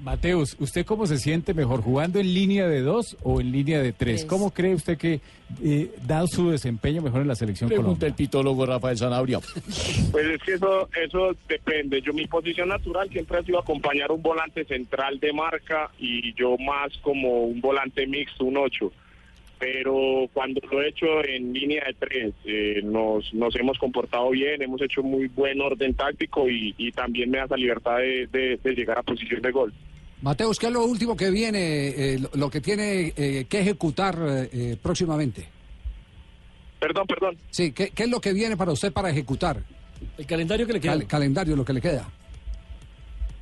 Mateus, 0.02 0.56
¿usted 0.59 0.86
cómo 0.86 1.06
se 1.06 1.18
siente 1.18 1.52
mejor, 1.52 1.82
jugando 1.82 2.18
en 2.20 2.32
línea 2.32 2.66
de 2.66 2.81
dos 2.81 3.16
o 3.22 3.40
en 3.40 3.52
línea 3.52 3.82
de 3.82 3.93
tres? 3.93 4.24
¿Cómo 4.24 4.51
cree 4.51 4.74
usted 4.74 4.97
que, 4.97 5.20
eh, 5.62 5.90
dado 6.06 6.27
su 6.27 6.51
desempeño, 6.51 7.02
mejor 7.02 7.20
en 7.20 7.28
la 7.28 7.35
selección 7.35 7.68
Pregunta 7.68 7.86
Colombia? 7.89 8.09
el 8.09 8.14
pitólogo 8.14 8.64
Rafael 8.66 8.97
Sanabria. 8.97 9.40
Pues 10.10 10.27
es 10.27 10.43
que 10.43 10.55
eso, 10.55 10.89
eso 11.05 11.36
depende. 11.48 12.01
Yo 12.02 12.12
mi 12.12 12.27
posición 12.27 12.68
natural 12.70 13.09
siempre 13.10 13.39
ha 13.39 13.43
sido 13.43 13.59
acompañar 13.60 14.10
un 14.10 14.22
volante 14.22 14.64
central 14.64 15.20
de 15.20 15.32
marca 15.32 15.90
y 15.98 16.32
yo 16.35 16.56
más 16.59 16.97
como 17.02 17.44
un 17.44 17.60
volante 17.60 18.06
mixto, 18.06 18.44
un 18.47 18.56
8. 18.56 18.90
Pero 19.59 20.27
cuando 20.32 20.60
lo 20.72 20.81
he 20.82 20.89
hecho 20.89 21.22
en 21.22 21.52
línea 21.52 21.85
de 21.86 21.93
tres, 21.94 22.35
eh, 22.47 22.81
nos, 22.82 23.32
nos 23.35 23.55
hemos 23.56 23.78
comportado 23.78 24.31
bien, 24.31 24.62
hemos 24.62 24.81
hecho 24.81 25.02
muy 25.02 25.28
buen 25.28 25.60
orden 25.60 25.93
táctico 25.94 26.48
y, 26.48 26.74
y 26.78 26.90
también 26.93 27.31
me 27.31 27.39
da 27.39 27.44
esa 27.44 27.56
libertad 27.59 27.98
de, 27.98 28.27
de- 28.32 28.56
de 28.62 28.72
llegar 28.74 28.98
a 28.98 29.02
posición 29.02 29.43
de 29.43 29.51
gol. 29.51 29.72
Mateus, 30.22 30.59
¿qué 30.59 30.66
es 30.66 30.72
lo 30.72 30.84
último 30.84 31.16
que 31.16 31.30
viene, 31.30 31.88
eh, 31.88 32.18
lo, 32.34 32.51
que 32.51 32.60
tiene 32.60 33.12
eh, 33.16 33.47
que 33.48 33.60
ejecutar 33.60 34.18
eh, 34.20 34.51
eh, 34.52 34.76
próximamente? 34.80 35.48
Perdón, 36.78 37.06
perdón. 37.06 37.36
Sí, 37.51 37.72
¿qué, 37.72 37.90
qué 37.90 38.02
es 38.05 38.09
lo 38.10 38.20
que 38.20 38.32
viene 38.32 38.56
para 38.56 38.72
usted 38.72 38.92
para 38.92 39.10
ejecutar? 39.10 39.59
El 40.18 40.26
calendario 40.26 40.66
que 40.66 40.74
le 40.74 40.80
queda. 40.80 40.92
Cal- 40.92 41.06
calendario, 41.06 41.56
lo 41.56 41.64
que 41.64 41.72
le 41.72 41.80
queda. 41.80 42.09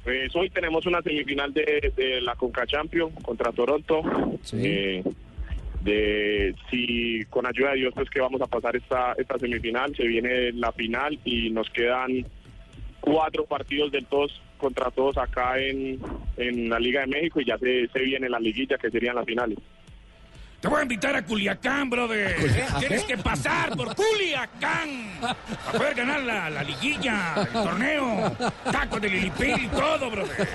Pues 0.05 0.35
hoy 0.37 0.49
tenemos 0.51 0.87
una 0.87 1.03
semifinal 1.03 1.53
de, 1.53 1.93
de 1.97 2.21
la 2.21 2.35
Conca 2.37 2.67
Champions 2.67 3.13
contra 3.23 3.53
Toronto. 3.53 4.01
Eh, 4.53 5.03
de 5.83 6.55
si 6.71 7.25
con 7.31 7.47
ayuda 7.47 7.71
de 7.71 7.77
Dios 7.77 7.93
pues 7.95 8.09
que 8.11 8.21
vamos 8.21 8.41
a 8.41 8.47
pasar 8.47 8.75
esta 8.75 9.13
esta 9.19 9.39
semifinal, 9.39 9.95
se 9.97 10.05
viene 10.07 10.53
la 10.53 10.73
final 10.73 11.19
y 11.25 11.51
nos 11.51 11.69
quedan 11.71 12.27
cuatro 13.01 13.45
partidos 13.47 13.93
del 13.93 14.05
todos 14.07 14.33
contra 14.59 14.91
todos 14.91 15.17
acá 15.17 15.59
en, 15.59 15.99
en 16.37 16.69
la 16.69 16.79
Liga 16.79 17.01
de 17.01 17.07
México 17.07 17.41
y 17.41 17.47
ya 17.47 17.57
se, 17.59 17.89
se 17.89 17.99
viene 18.01 18.29
la 18.29 18.39
liguilla 18.39 18.77
que 18.77 18.91
serían 18.91 19.17
las 19.17 19.25
finales. 19.25 19.59
Te 20.61 20.67
voy 20.67 20.81
a 20.81 20.83
invitar 20.83 21.15
a 21.15 21.23
Culiacán, 21.25 21.89
brother. 21.89 22.35
Tienes 22.81 23.05
que 23.05 23.17
pasar 23.17 23.77
por 23.77 23.95
Culiacán 23.95 24.89
para 25.21 25.37
poder 25.79 25.95
ganar 25.95 26.21
la, 26.23 26.51
la 26.51 26.65
liguilla, 26.65 27.35
el 27.37 27.47
torneo, 27.53 28.37
tacos 28.73 29.01
de 29.01 29.09
Lilipil 29.09 29.55
y 29.65 29.69
todo, 29.69 30.11
brother. 30.11 30.49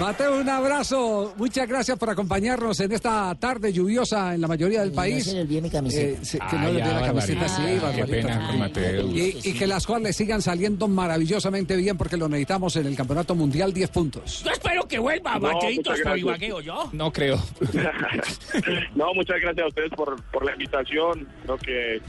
Mateo, 0.00 0.40
un 0.40 0.48
abrazo. 0.48 1.32
Muchas 1.36 1.68
gracias 1.68 1.96
por 1.96 2.10
acompañarnos 2.10 2.80
en 2.80 2.90
esta 2.90 3.32
tarde 3.36 3.72
lluviosa 3.72 4.34
en 4.34 4.40
la 4.40 4.48
mayoría 4.48 4.80
del 4.80 4.88
Y 4.88 4.92
no 4.92 4.96
país. 4.96 5.24
se 5.24 5.34
le 5.34 5.40
olvide 5.42 5.62
mi 5.62 5.70
camiseta. 5.70 6.20
Eh, 6.20 6.38
que 6.38 6.38
Ah, 6.40 6.48
no 6.60 6.62
le 6.72 6.82
olvide 6.82 6.94
la 6.94 7.06
camiseta, 7.06 7.40
Barbarita. 7.46 7.92
sí, 7.92 7.96
Qué 7.96 8.04
pena 8.04 8.46
con 8.48 8.58
Mateus. 8.58 9.14
Y, 9.14 9.40
y 9.44 9.52
que 9.54 9.66
las 9.68 9.86
cuales 9.86 10.16
sigan 10.16 10.42
saliendo 10.42 10.88
maravillosamente 10.88 11.76
bien 11.76 11.96
porque 11.96 12.16
lo 12.16 12.28
necesitamos 12.28 12.74
en 12.74 12.86
el 12.86 12.96
Campeonato 12.96 13.36
Mundial 13.36 13.72
10 13.72 13.90
puntos. 13.90 14.42
Yo 14.44 14.50
espero 14.50 14.88
que 14.88 14.98
vuelva 14.98 15.38
No, 15.38 15.50
gracias. 15.60 16.18
Ibagueo, 16.18 16.60
¿yo? 16.60 16.88
No 16.92 17.12
creo. 17.12 17.40
no, 18.94 19.14
muchas 19.14 19.40
gracias 19.40 19.64
a 19.64 19.68
ustedes 19.68 19.90
por, 19.90 20.22
por 20.30 20.44
la 20.44 20.52
invitación. 20.52 21.28
Creo 21.44 21.58
que 21.58 22.00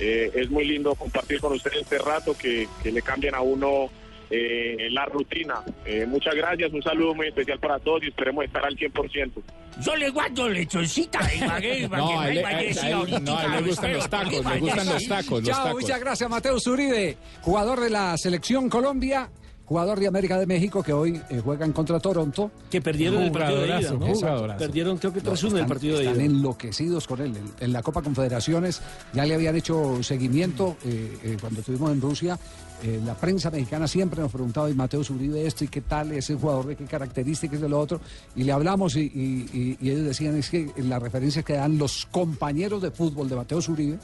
eh, 0.00 0.30
es 0.34 0.50
muy 0.50 0.64
lindo 0.64 0.94
compartir 0.94 1.40
con 1.40 1.52
ustedes 1.52 1.82
este 1.82 1.98
rato 1.98 2.36
que, 2.36 2.68
que 2.82 2.92
le 2.92 3.02
cambian 3.02 3.34
a 3.34 3.40
uno 3.40 3.90
eh, 4.30 4.88
la 4.90 5.06
rutina. 5.06 5.56
Eh, 5.84 6.04
muchas 6.06 6.34
gracias, 6.34 6.72
un 6.72 6.82
saludo 6.82 7.14
muy 7.14 7.28
especial 7.28 7.58
para 7.58 7.78
todos 7.78 8.02
y 8.04 8.08
esperemos 8.08 8.44
estar 8.44 8.64
al 8.64 8.76
100%. 8.76 9.30
Yo 9.80 9.96
le 9.96 10.10
guardo 10.10 10.48
lechoncita 10.48 11.20
a 11.24 11.34
Ibagué, 11.34 11.88
para 11.88 12.02
que 12.06 12.12
No, 12.14 12.20
a 12.20 12.28
él, 12.28 12.34
me 12.34 12.40
a 12.40 12.42
vaya 12.42 12.56
a 12.58 12.60
él- 12.60 12.66
decir 12.68 12.82
a 12.84 12.88
él- 12.88 12.94
ahorita, 12.94 13.20
no, 13.20 13.38
a 13.38 13.44
él 13.44 13.50
le 13.52 13.60
gustan 13.62 13.92
los 13.92 14.10
tacos, 14.10 14.44
le 14.44 14.58
gustan 14.60 14.86
los 14.86 15.08
tacos, 15.08 15.30
los 15.40 15.42
Chao, 15.48 15.64
tacos. 15.64 15.80
muchas 15.82 16.00
gracias, 16.00 16.30
Mateo 16.30 16.60
Zuribe, 16.60 17.16
jugador 17.42 17.80
de 17.80 17.90
la 17.90 18.16
Selección 18.18 18.68
Colombia, 18.68 19.30
jugador 19.68 20.00
de 20.00 20.06
América 20.08 20.38
de 20.38 20.46
México 20.46 20.82
que 20.82 20.92
hoy 20.94 21.20
eh, 21.28 21.40
juegan 21.44 21.72
contra 21.72 22.00
Toronto. 22.00 22.50
Que 22.70 22.80
perdieron 22.80 23.22
el 23.22 23.30
partido 23.30 23.60
de 23.60 23.66
ida, 23.80 23.92
¿no? 23.92 24.06
jugadorazo. 24.06 24.58
Perdieron 24.58 24.96
creo 24.98 25.12
que 25.12 25.20
3-1 25.22 25.30
el 25.30 25.46
están- 25.54 25.68
partido 25.68 25.98
de 25.98 26.04
Están 26.04 26.16
ida. 26.16 26.24
enloquecidos 26.24 27.06
con 27.06 27.20
él. 27.20 27.36
En, 27.36 27.52
en 27.66 27.72
la 27.72 27.82
Copa 27.82 28.00
Confederaciones 28.02 28.80
ya 29.12 29.26
le 29.26 29.34
habían 29.34 29.54
hecho 29.56 30.02
seguimiento 30.02 30.76
eh, 30.84 31.18
eh, 31.22 31.36
cuando 31.40 31.60
estuvimos 31.60 31.92
en 31.92 32.00
Rusia. 32.00 32.38
Eh, 32.82 33.00
la 33.04 33.14
prensa 33.14 33.50
mexicana 33.50 33.88
siempre 33.88 34.20
nos 34.22 34.30
preguntaba, 34.30 34.70
y 34.70 34.74
Mateo 34.74 35.02
Zuribe 35.02 35.44
esto 35.44 35.64
y 35.64 35.68
qué 35.68 35.80
tal, 35.80 36.12
ese 36.12 36.36
jugador 36.36 36.66
de 36.68 36.76
qué 36.76 36.84
características 36.84 37.60
de 37.60 37.68
lo 37.68 37.78
otro. 37.80 38.00
Y 38.36 38.44
le 38.44 38.52
hablamos 38.52 38.94
y, 38.96 39.00
y- 39.00 39.48
y- 39.52 39.78
y 39.80 39.90
ellos 39.90 40.04
decían, 40.06 40.36
es 40.36 40.48
que 40.48 40.70
la 40.78 40.98
referencia 41.00 41.42
que 41.42 41.54
dan 41.54 41.76
los 41.76 42.06
compañeros 42.06 42.80
de 42.80 42.90
fútbol 42.92 43.28
de 43.28 43.34
Mateo 43.36 43.60
Zuribe, 43.60 43.98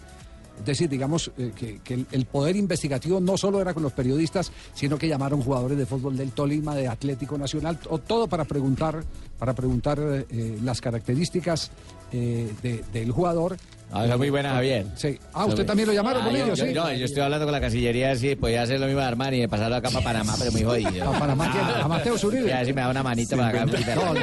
es 0.58 0.64
decir, 0.64 0.88
digamos 0.88 1.30
eh, 1.36 1.52
que, 1.54 2.06
el, 2.10 2.26
poder 2.26 2.56
investigativo 2.56 3.20
no 3.20 3.36
solo 3.36 3.60
era 3.60 3.74
con 3.74 3.82
los 3.82 3.92
periodistas, 3.92 4.52
sino 4.74 4.96
que 4.96 5.08
llamaron 5.08 5.42
jugadores 5.42 5.76
de 5.76 5.86
fútbol 5.86 6.16
del 6.16 6.32
Tolima, 6.32 6.74
de 6.74 6.88
Atlético 6.88 7.36
Nacional, 7.36 7.78
o 7.88 7.98
todo 7.98 8.28
para 8.28 8.44
preguntar, 8.44 9.04
para 9.38 9.54
preguntar 9.54 9.98
eh, 10.00 10.58
las 10.62 10.80
características 10.80 11.70
eh, 12.14 12.48
de- 12.62 12.84
del 12.92 13.10
jugador. 13.10 13.56
Ah, 13.92 14.06
es 14.06 14.16
muy 14.16 14.28
buena, 14.30 14.50
Javier. 14.54 14.86
Sí. 14.96 15.18
Ah, 15.32 15.44
usted 15.44 15.64
también 15.66 15.86
lo 15.88 15.94
llamaron 15.94 16.22
Ah, 16.22 16.24
con 16.24 16.34
yo, 16.36 16.44
ellos, 16.44 16.58
yo- 16.58 16.66
sí. 16.66 16.72
No, 16.74 16.92
yo 16.92 17.04
estoy 17.04 17.22
hablando 17.22 17.46
con 17.46 17.52
la 17.52 17.60
Cancillería, 17.60 18.16
sí, 18.16 18.34
podía 18.34 18.62
hacer 18.62 18.80
lo 18.80 18.86
mismo 18.86 19.00
de 19.00 19.06
Armani 19.06 19.42
y 19.42 19.46
pasarlo 19.46 19.76
acá 19.76 19.90
para 19.90 20.02
Panamá, 20.04 20.34
pero 20.38 20.50
muy 20.52 20.64
jodido. 20.64 21.10
¿A 21.14 21.18
Panamá 21.18 21.50
quién? 21.52 21.64
¿A 21.84 21.86
Mateo 21.86 22.18
Zuribe? 22.18 22.48
Ya, 22.48 22.64
si 22.64 22.72
me 22.72 22.80
da 22.80 22.88
una 22.90 23.02
manita 23.04 23.36
para 23.36 23.48
acá. 23.50 23.66
No, 23.94 24.14
no, 24.14 24.20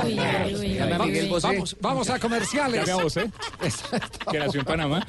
no. 1.00 1.40
Vamos- 1.80 2.10
a 2.10 2.20
comerciales. 2.20 2.86
Ya 2.86 2.96
me 2.96 3.02
abocé. 3.02 3.30
Que 4.32 4.40
nació 4.40 4.60
en 4.62 4.66
Panamá. 4.66 5.06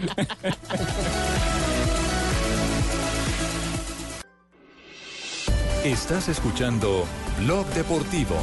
Estás 5.84 6.28
escuchando 6.28 7.04
Blog 7.40 7.66
Deportivo. 7.74 8.36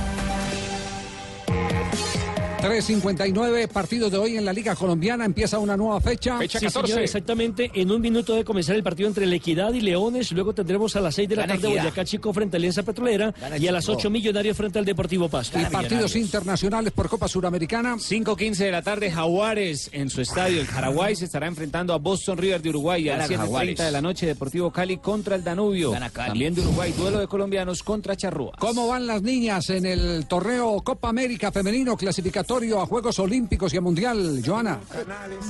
3.59 2.61 3.67
partidos 3.69 4.11
de 4.11 4.17
hoy 4.17 4.35
en 4.37 4.43
la 4.43 4.51
Liga 4.51 4.75
Colombiana. 4.75 5.23
Empieza 5.23 5.59
una 5.59 5.77
nueva 5.77 6.01
fecha. 6.01 6.39
Sí, 6.41 6.69
señor, 6.69 6.99
exactamente. 6.99 7.71
En 7.73 7.89
un 7.89 8.01
minuto 8.01 8.35
de 8.35 8.43
comenzar 8.43 8.75
el 8.75 8.83
partido 8.83 9.07
entre 9.07 9.25
La 9.25 9.35
Equidad 9.35 9.73
y 9.73 9.79
Leones. 9.81 10.31
Luego 10.33 10.53
tendremos 10.53 10.93
a 10.97 10.99
las 11.01 11.15
6 11.15 11.29
de 11.29 11.35
la 11.37 11.41
Gana 11.43 11.53
tarde 11.53 11.67
Equidad. 11.67 11.83
Boyacá 11.83 12.05
Chico 12.05 12.33
frente 12.33 12.57
a 12.57 12.59
Alianza 12.59 12.83
Petrolera. 12.83 13.33
Gana 13.39 13.57
Y 13.57 13.67
a 13.67 13.71
las 13.71 13.85
Chico. 13.85 13.97
8 13.97 14.09
Millonarios 14.09 14.57
frente 14.57 14.77
al 14.77 14.83
Deportivo 14.85 15.29
Pasto. 15.29 15.57
Y 15.59 15.65
partidos 15.65 16.15
internacionales 16.17 16.91
por 16.91 17.07
Copa 17.07 17.29
Suramericana. 17.29 17.95
5.15 17.95 18.55
de 18.57 18.71
la 18.71 18.81
tarde, 18.81 19.09
Jaguares 19.09 19.89
en 19.93 20.09
su 20.09 20.19
estadio, 20.21 20.59
el 20.59 20.67
Paraguay, 20.67 21.15
se 21.15 21.25
estará 21.25 21.47
enfrentando 21.47 21.93
a 21.93 21.97
Boston 21.97 22.37
River 22.37 22.61
de 22.61 22.69
Uruguay 22.69 23.07
a 23.07 23.17
las 23.17 23.29
Gana 23.29 23.43
7.30 23.43 23.45
Jaguares. 23.45 23.77
de 23.77 23.91
la 23.91 24.01
noche, 24.01 24.25
Deportivo 24.25 24.71
Cali 24.71 24.97
contra 24.97 25.35
el 25.35 25.43
Danubio. 25.45 25.93
También 26.13 26.53
de 26.53 26.61
Uruguay, 26.61 26.93
duelo 26.97 27.19
de 27.19 27.27
colombianos 27.27 27.83
contra 27.83 28.17
Charrúa. 28.17 28.51
¿Cómo 28.59 28.87
van 28.87 29.07
las 29.07 29.21
niñas 29.21 29.69
en 29.69 29.85
el 29.85 30.25
torneo 30.27 30.81
Copa 30.83 31.07
América 31.09 31.51
femenino 31.51 31.95
clasificatorio? 31.95 32.48
Clasificatorio 32.49 32.81
a 32.81 32.85
Juegos 32.87 33.19
Olímpicos 33.19 33.73
y 33.73 33.77
a 33.77 33.81
Mundial. 33.81 34.41
Joana. 34.43 34.79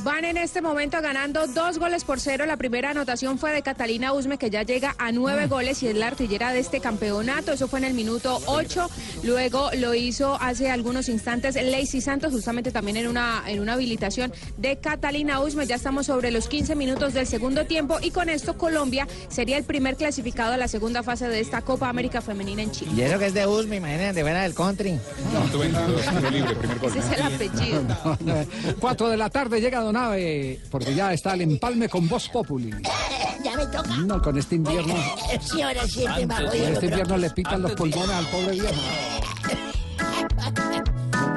Van 0.03 0.25
en 0.25 0.37
este 0.37 0.61
momento 0.61 1.01
ganando 1.01 1.47
dos 1.47 1.79
goles 1.79 2.03
por 2.03 2.19
cero. 2.19 2.45
La 2.45 2.57
primera 2.57 2.89
anotación 2.89 3.37
fue 3.37 3.53
de 3.53 3.61
Catalina 3.61 4.11
Usme, 4.11 4.37
que 4.37 4.49
ya 4.49 4.63
llega 4.63 4.95
a 4.97 5.13
nueve 5.13 5.47
goles 5.47 5.81
y 5.81 5.87
es 5.87 5.95
la 5.95 6.07
artillera 6.07 6.51
de 6.51 6.59
este 6.59 6.81
campeonato. 6.81 7.53
Eso 7.53 7.69
fue 7.69 7.79
en 7.79 7.85
el 7.85 7.93
minuto 7.93 8.41
ocho. 8.47 8.89
Luego 9.23 9.69
lo 9.77 9.95
hizo 9.95 10.35
hace 10.41 10.69
algunos 10.69 11.07
instantes 11.07 11.55
Lacey 11.55 12.01
Santos, 12.01 12.33
justamente 12.33 12.71
también 12.71 12.97
en 12.97 13.07
una, 13.07 13.43
en 13.47 13.61
una 13.61 13.73
habilitación 13.73 14.33
de 14.57 14.77
Catalina 14.77 15.39
Usme. 15.41 15.65
Ya 15.67 15.75
estamos 15.75 16.07
sobre 16.07 16.31
los 16.31 16.49
15 16.49 16.75
minutos 16.75 17.13
del 17.13 17.27
segundo 17.27 17.65
tiempo 17.65 17.99
y 18.01 18.11
con 18.11 18.27
esto 18.27 18.57
Colombia 18.57 19.07
sería 19.29 19.57
el 19.57 19.63
primer 19.63 19.95
clasificado 19.95 20.53
a 20.53 20.57
la 20.57 20.67
segunda 20.67 21.01
fase 21.03 21.29
de 21.29 21.39
esta 21.39 21.61
Copa 21.61 21.87
América 21.87 22.21
Femenina 22.21 22.61
en 22.61 22.71
Chile. 22.71 22.91
Y 22.95 23.01
eso 23.01 23.17
que 23.17 23.27
es 23.27 23.33
de 23.33 23.47
Usme, 23.47 23.77
imagínate, 23.77 24.13
de 24.13 24.21
fuera 24.21 24.43
del 24.43 24.53
country. 24.53 24.99
Ese 26.89 26.99
es 26.99 27.11
el 27.11 27.21
apellido. 27.21 27.83
Cuatro 28.79 29.09
de 29.09 29.17
la 29.17 29.29
tarde 29.29 29.61
llega 29.61 29.81
Donave, 29.81 30.59
porque 30.71 30.95
ya 30.95 31.13
está 31.13 31.35
el 31.35 31.41
empalme 31.41 31.87
con 31.87 32.07
Voz 32.09 32.29
Populi. 32.29 32.71
ya 33.43 33.55
me 33.55 33.65
toca. 33.67 33.95
No, 33.97 34.21
con 34.21 34.37
este 34.37 34.55
invierno. 34.55 34.95
Sí, 35.39 35.61
ahora 35.61 35.87
siempre 35.87 36.25
me 36.25 36.33
hago 36.33 36.49
Con 36.49 36.57
este 36.57 36.85
invierno 36.87 37.17
le 37.17 37.29
pican 37.29 37.61
los 37.61 37.71
pulmones 37.73 38.09
al 38.09 38.25
pobre 38.25 38.51
viejo. 38.51 38.73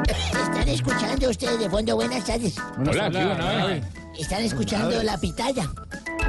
Están 0.06 0.68
escuchando 0.68 1.30
ustedes 1.30 1.58
de 1.58 1.70
fondo. 1.70 1.96
Buenas 1.96 2.24
tardes. 2.24 2.54
Hola, 2.78 3.10
Donave. 3.10 3.82
Están 4.18 4.42
escuchando 4.44 5.02
la 5.02 5.18
pitaya. 5.18 5.70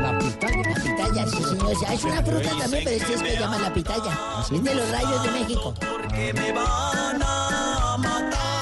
La 0.01 0.19
pitaya. 0.19 0.57
La 0.57 0.73
pitaya, 0.75 1.27
sí, 1.27 1.43
señor. 1.43 1.65
O 1.65 1.79
sea, 1.79 1.93
es 1.93 2.03
una 2.03 2.23
fruta 2.23 2.49
también, 2.59 2.83
pero 2.83 2.97
este 2.97 3.13
es 3.13 3.21
que 3.21 3.39
llama 3.39 3.57
la 3.59 3.73
pitaya. 3.73 4.19
Es 4.51 4.63
de 4.63 4.75
los 4.75 4.91
rayos 4.91 5.23
de 5.23 5.31
México. 5.31 5.73
Porque 5.79 6.33
me 6.33 6.51
van 6.51 7.21
a 7.21 7.97
matar. 7.97 8.52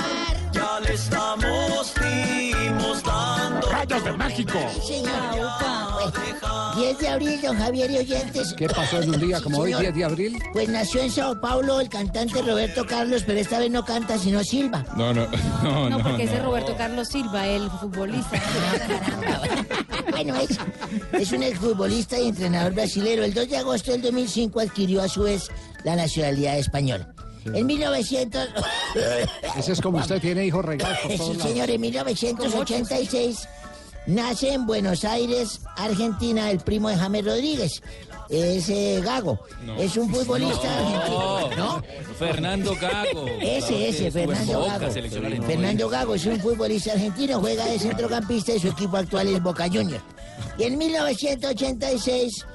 Le 0.87 0.93
estamos 0.93 1.93
dimos 1.95 3.03
dando. 3.03 3.67
¡Rayos 3.71 4.03
de 4.03 4.11
México! 4.13 4.59
Señor. 4.85 5.11
Pues, 5.93 6.13
10 6.77 6.97
de 6.99 7.07
abril, 7.09 7.41
don 7.41 7.57
Javier 7.57 7.91
y 7.91 7.97
oyentes. 7.99 8.53
¿Qué 8.55 8.67
pasó 8.67 9.01
en 9.01 9.09
un 9.13 9.19
día 9.19 9.39
como 9.41 9.59
hoy, 9.59 9.73
Señor, 9.73 9.81
10 9.81 9.95
de 9.95 10.03
abril? 10.05 10.39
Pues 10.53 10.69
nació 10.69 11.01
en 11.01 11.11
Sao 11.11 11.39
Paulo 11.39 11.79
el 11.79 11.89
cantante 11.89 12.41
Roberto 12.41 12.85
Carlos, 12.87 13.23
pero 13.25 13.39
esta 13.39 13.59
vez 13.59 13.69
no 13.69 13.83
canta, 13.85 14.17
sino 14.17 14.43
silba. 14.43 14.83
No, 14.95 15.13
no, 15.13 15.27
no, 15.63 15.89
No, 15.89 15.97
no. 15.97 16.03
porque 16.03 16.23
ese 16.23 16.33
es 16.35 16.39
no. 16.39 16.45
Roberto 16.47 16.75
Carlos 16.77 17.07
Silva, 17.09 17.47
el 17.47 17.69
futbolista. 17.69 18.41
Bueno, 20.09 20.35
es, 20.37 20.57
es 21.13 21.31
un 21.31 21.43
exfutbolista 21.43 22.17
y 22.19 22.29
entrenador 22.29 22.73
brasilero. 22.73 23.23
El 23.23 23.33
2 23.33 23.49
de 23.49 23.57
agosto 23.57 23.91
del 23.91 24.01
2005 24.01 24.59
adquirió 24.59 25.01
a 25.01 25.07
su 25.07 25.23
vez 25.23 25.49
la 25.83 25.95
nacionalidad 25.95 26.57
española. 26.57 27.13
En 27.45 27.65
1900... 27.65 28.49
Ese 29.57 29.71
es 29.71 29.81
como 29.81 29.97
usted 29.97 30.21
tiene 30.21 30.45
hijos 30.45 30.63
regados 30.63 30.97
Sí, 31.07 31.35
señor, 31.41 31.69
en 31.69 31.81
1986 31.81 33.47
nace 34.07 34.53
en 34.53 34.65
Buenos 34.65 35.05
Aires, 35.05 35.61
Argentina, 35.75 36.49
el 36.49 36.59
primo 36.59 36.89
de 36.89 36.97
James 36.97 37.25
Rodríguez. 37.25 37.81
Es 38.29 38.69
eh, 38.69 39.01
Gago. 39.03 39.39
Es 39.77 39.97
un 39.97 40.09
futbolista 40.09 40.79
argentino. 40.79 41.49
¿No? 41.57 41.83
Fernando 42.17 42.75
Gago. 42.79 43.27
Ese, 43.41 43.89
ese, 43.89 44.09
Fernando 44.09 44.65
Gago. 44.65 44.91
Fernando 45.45 45.89
Gago 45.89 46.15
es 46.15 46.25
un 46.25 46.39
futbolista 46.39 46.93
argentino, 46.93 47.41
juega 47.41 47.65
de 47.65 47.77
centrocampista 47.77 48.53
y 48.53 48.59
su 48.59 48.69
equipo 48.69 48.95
actual 48.95 49.27
es 49.27 49.43
Boca 49.43 49.67
Juniors. 49.67 50.03
Y 50.57 50.63
en 50.63 50.77
1986 50.77 52.45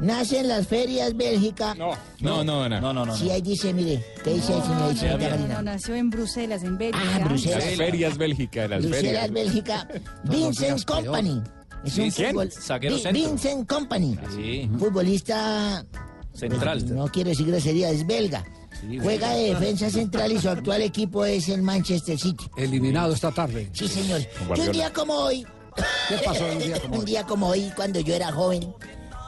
nace 0.00 0.40
en 0.40 0.48
las 0.48 0.66
ferias 0.66 1.16
Bélgica. 1.16 1.74
No, 1.74 1.90
no, 2.20 2.44
no, 2.44 2.68
no. 2.68 2.80
No, 2.80 2.92
no, 3.06 3.16
Sí, 3.16 3.30
ahí 3.30 3.42
dice, 3.42 3.72
mire, 3.72 4.04
¿qué 4.24 4.34
dice 4.34 4.52
ahí, 4.54 4.60
señor? 4.62 4.90
Dice, 4.92 5.08
No, 5.10 5.18
Carolina? 5.18 5.62
nació 5.62 5.94
en 5.94 6.10
Bruselas, 6.10 6.62
en 6.62 6.78
Bélgica. 6.78 7.04
Ah, 7.14 7.24
Bruselas. 7.24 7.64
Las 7.64 7.74
ferias 7.76 8.18
Bélgica, 8.18 8.68
las 8.68 8.82
Bruselas, 8.82 9.00
ferias. 9.02 9.30
Bélgica. 9.32 9.88
Vincent 10.24 10.84
Company. 10.84 11.42
Es 11.84 11.96
un 11.98 12.10
¿quién? 12.10 12.34
fútbol- 12.34 12.52
Zaguero 12.52 12.96
Vi- 12.96 13.02
centro. 13.02 13.22
Vincent 13.30 13.68
Company. 13.68 14.18
Sí. 14.34 14.70
Futbolista. 14.78 15.84
Central. 16.34 16.94
No 16.94 17.06
quiero 17.08 17.30
decir 17.30 17.46
grosería, 17.46 17.90
es 17.90 18.06
belga. 18.06 18.44
Juega 19.02 19.34
de 19.34 19.54
defensa 19.54 19.90
central 19.90 20.30
y 20.30 20.38
su 20.38 20.48
actual 20.48 20.82
equipo 20.82 21.24
es 21.24 21.48
el 21.48 21.62
Manchester 21.62 22.16
City. 22.18 22.44
Eliminado 22.56 23.12
esta 23.12 23.32
tarde. 23.32 23.68
Sí, 23.72 23.88
señor. 23.88 24.20
Y 24.56 24.60
un 24.60 24.72
día 24.72 24.92
como 24.92 25.14
hoy. 25.14 25.44
¿Qué 26.08 26.16
pasó 26.24 26.44
un 26.46 26.58
día 26.58 26.78
como 26.82 26.94
Un 26.94 27.00
hoy? 27.00 27.06
día 27.06 27.24
como 27.24 27.46
hoy, 27.48 27.72
cuando 27.74 27.98
yo 28.00 28.14
era 28.14 28.30
joven. 28.32 28.72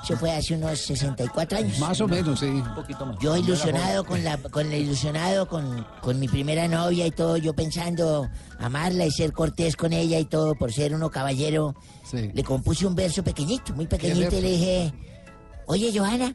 Eso 0.02 0.16
fue 0.16 0.32
hace 0.32 0.54
unos 0.54 0.78
64 0.80 1.58
años. 1.58 1.78
Más 1.78 2.00
o 2.00 2.08
menos, 2.08 2.40
sí. 2.40 2.46
Un 2.46 2.74
poquito 2.74 3.04
más. 3.06 3.16
Yo 3.20 3.36
ilusionado 3.36 4.04
con 4.04 4.24
la, 4.24 4.38
con 4.38 4.68
la 4.70 4.76
ilusionado 4.76 5.46
con, 5.46 5.86
con 6.00 6.18
mi 6.18 6.26
primera 6.26 6.66
novia 6.68 7.06
y 7.06 7.10
todo, 7.10 7.36
yo 7.36 7.52
pensando 7.54 8.28
amarla 8.58 9.04
y 9.04 9.10
ser 9.10 9.32
cortés 9.32 9.76
con 9.76 9.92
ella 9.92 10.18
y 10.18 10.24
todo, 10.24 10.54
por 10.54 10.72
ser 10.72 10.94
uno 10.94 11.10
caballero, 11.10 11.74
Sí. 12.04 12.30
le 12.34 12.42
compuse 12.42 12.86
un 12.86 12.94
verso 12.96 13.22
pequeñito, 13.22 13.72
muy 13.74 13.86
pequeñito, 13.86 14.36
y 14.36 14.40
le 14.40 14.50
dije, 14.50 14.94
oye 15.66 15.92
Johanna, 15.96 16.34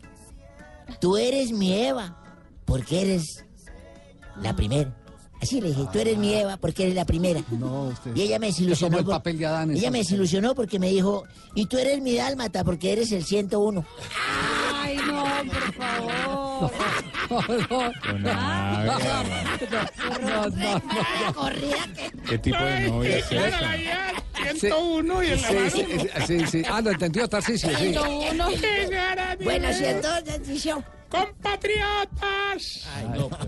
tú 1.02 1.18
eres 1.18 1.52
mi 1.52 1.74
Eva, 1.74 2.18
porque 2.64 3.02
eres 3.02 3.44
la 4.42 4.56
primera. 4.56 4.96
Así 5.42 5.62
le 5.62 5.70
dije, 5.70 5.82
tú 5.92 6.00
eres 6.00 6.18
mi 6.18 6.34
Eva 6.34 6.58
porque 6.58 6.84
eres 6.84 6.96
la 6.96 7.06
primera. 7.06 7.42
No, 7.52 7.84
usted. 7.90 8.16
Y 8.16 8.22
ella 8.24 8.40
me 8.40 8.48
Es 8.48 8.56
desilusionó. 8.56 8.98
el 9.00 9.06
papel 9.06 9.38
de 9.38 9.46
Adán. 9.46 9.72
ella 9.72 9.92
me 9.92 10.00
desilusionó 10.00 10.56
porque 10.56 10.80
me 10.80 10.90
dijo, 10.90 11.24
y 11.54 11.66
tú 11.68 11.78
eres 11.78 12.02
mi 12.02 12.16
dálmata 12.16 12.64
porque 12.64 12.94
eres 12.94 13.12
el 13.12 13.24
101. 13.24 13.86
Ay, 14.74 14.98
no, 15.08 15.24
por 15.52 15.74
favor. 15.74 16.72
No, 17.28 17.40
no, 20.20 20.50
no. 20.50 21.34
Corrida 21.34 21.88
¿Qué 22.30 22.38
tipo 22.38 22.58
de 22.64 22.82
novia 22.90 23.18
es 23.18 23.32
esa? 23.32 23.62
la 23.62 23.78
guía 23.78 24.14
101 24.60 25.24
y 25.24 25.28
el 25.28 25.40
Sí, 25.40 25.46
sí, 25.72 25.86
sí, 26.28 26.48
sí. 26.48 26.64
Ah, 26.70 26.82
lo 26.82 26.92
entendió 26.92 27.28
Tarcisio, 27.28 27.70
sí. 27.70 27.76
101. 27.94 28.46
Bueno, 29.44 29.72
¿cierto, 29.74 30.08
Tarcisio? 30.24 30.84
Compatriotas, 31.10 32.88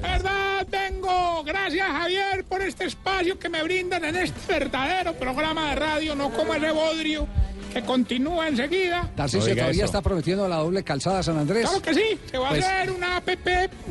verdad 0.01 0.65
vengo, 0.69 1.43
gracias 1.43 1.87
Javier 1.87 2.45
por 2.45 2.61
este 2.61 2.85
espacio 2.85 3.37
que 3.39 3.49
me 3.49 3.61
brindan 3.63 4.05
en 4.05 4.15
este 4.15 4.53
verdadero 4.53 5.13
programa 5.13 5.71
de 5.71 5.75
radio, 5.75 6.15
no 6.15 6.29
como 6.31 6.53
ese 6.53 6.71
bodrio 6.71 7.27
que 7.73 7.81
continúa 7.83 8.47
enseguida. 8.47 9.09
Tarcisio 9.15 9.49
Oiga 9.51 9.63
todavía 9.63 9.83
eso. 9.83 9.85
está 9.85 10.01
prometiendo 10.01 10.47
la 10.47 10.57
doble 10.57 10.83
calzada 10.83 11.21
San 11.23 11.37
Andrés. 11.37 11.65
Claro 11.65 11.81
que 11.81 11.93
sí, 11.93 12.19
se 12.29 12.37
va 12.37 12.49
Pues- 12.49 12.63
a 12.63 12.75
hacer 12.81 12.91
una 12.91 13.17
app 13.17 13.27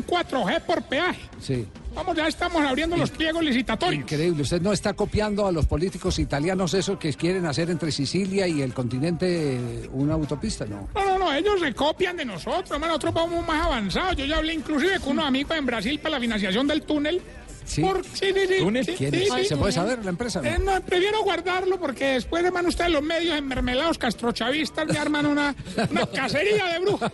4G 0.06 0.60
por 0.62 0.82
peaje. 0.84 1.20
Sí. 1.40 1.66
Vamos, 1.96 2.14
ya 2.14 2.28
estamos 2.28 2.60
abriendo 2.60 2.94
los 2.94 3.10
pliegos 3.10 3.42
licitatorios. 3.42 4.02
Increíble, 4.02 4.42
usted 4.42 4.60
no 4.60 4.70
está 4.74 4.92
copiando 4.92 5.46
a 5.46 5.50
los 5.50 5.64
políticos 5.64 6.18
italianos 6.18 6.74
eso 6.74 6.98
que 6.98 7.14
quieren 7.14 7.46
hacer 7.46 7.70
entre 7.70 7.90
Sicilia 7.90 8.46
y 8.46 8.60
el 8.60 8.74
continente 8.74 9.56
eh, 9.56 9.88
una 9.92 10.12
autopista, 10.12 10.66
¿no? 10.66 10.88
No, 10.94 11.04
no, 11.04 11.18
no, 11.18 11.32
ellos 11.32 11.58
se 11.58 11.72
copian 11.72 12.18
de 12.18 12.26
nosotros, 12.26 12.70
hermano, 12.70 12.88
nosotros 12.88 13.14
vamos 13.14 13.46
más 13.46 13.64
avanzados. 13.64 14.14
Yo 14.16 14.26
ya 14.26 14.36
hablé 14.36 14.52
inclusive 14.52 15.00
con 15.00 15.12
unos 15.12 15.24
amigos 15.24 15.56
en 15.56 15.64
Brasil 15.64 15.98
para 15.98 16.16
la 16.16 16.20
financiación 16.20 16.66
del 16.66 16.82
túnel. 16.82 17.22
Sí. 17.66 17.82
Por- 17.82 18.04
sí, 18.04 18.32
sí, 18.32 18.46
sí, 18.48 18.54
¿Túnel? 18.60 18.84
sí, 18.86 18.94
¿Quién 18.96 19.10
sí, 19.12 19.22
es? 19.24 19.32
sí. 19.34 19.44
¿Se 19.46 19.56
puede 19.56 19.72
saber 19.72 20.02
la 20.04 20.10
empresa? 20.10 20.40
no? 20.40 20.48
Eh, 20.48 20.56
no, 20.58 20.80
prefiero 20.82 21.22
guardarlo 21.22 21.78
porque 21.80 22.04
después, 22.12 22.44
hermano, 22.44 22.68
ustedes 22.68 22.90
los 22.92 23.02
medios 23.02 23.36
enmermelados 23.36 23.98
castrochavistas 23.98 24.86
me 24.86 24.96
arman 24.98 25.26
una, 25.26 25.54
una 25.90 26.06
cacería 26.14 26.66
de 26.66 26.78
brujas. 26.78 27.12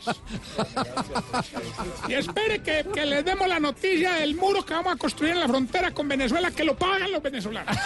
Y 2.08 2.14
espere 2.14 2.60
que, 2.62 2.84
que 2.92 3.06
les 3.06 3.24
demos 3.24 3.48
la 3.48 3.58
noticia 3.60 4.12
del 4.14 4.34
muro 4.36 4.64
que 4.64 4.74
vamos 4.74 4.92
a 4.94 4.96
construir 4.96 5.32
en 5.32 5.40
la 5.40 5.48
frontera 5.48 5.92
con 5.92 6.06
Venezuela, 6.08 6.50
que 6.50 6.64
lo 6.64 6.76
pagan 6.76 7.10
los 7.10 7.22
venezolanos. 7.22 7.76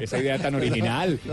Esa 0.00 0.18
idea 0.18 0.38
tan 0.38 0.54
original. 0.54 1.18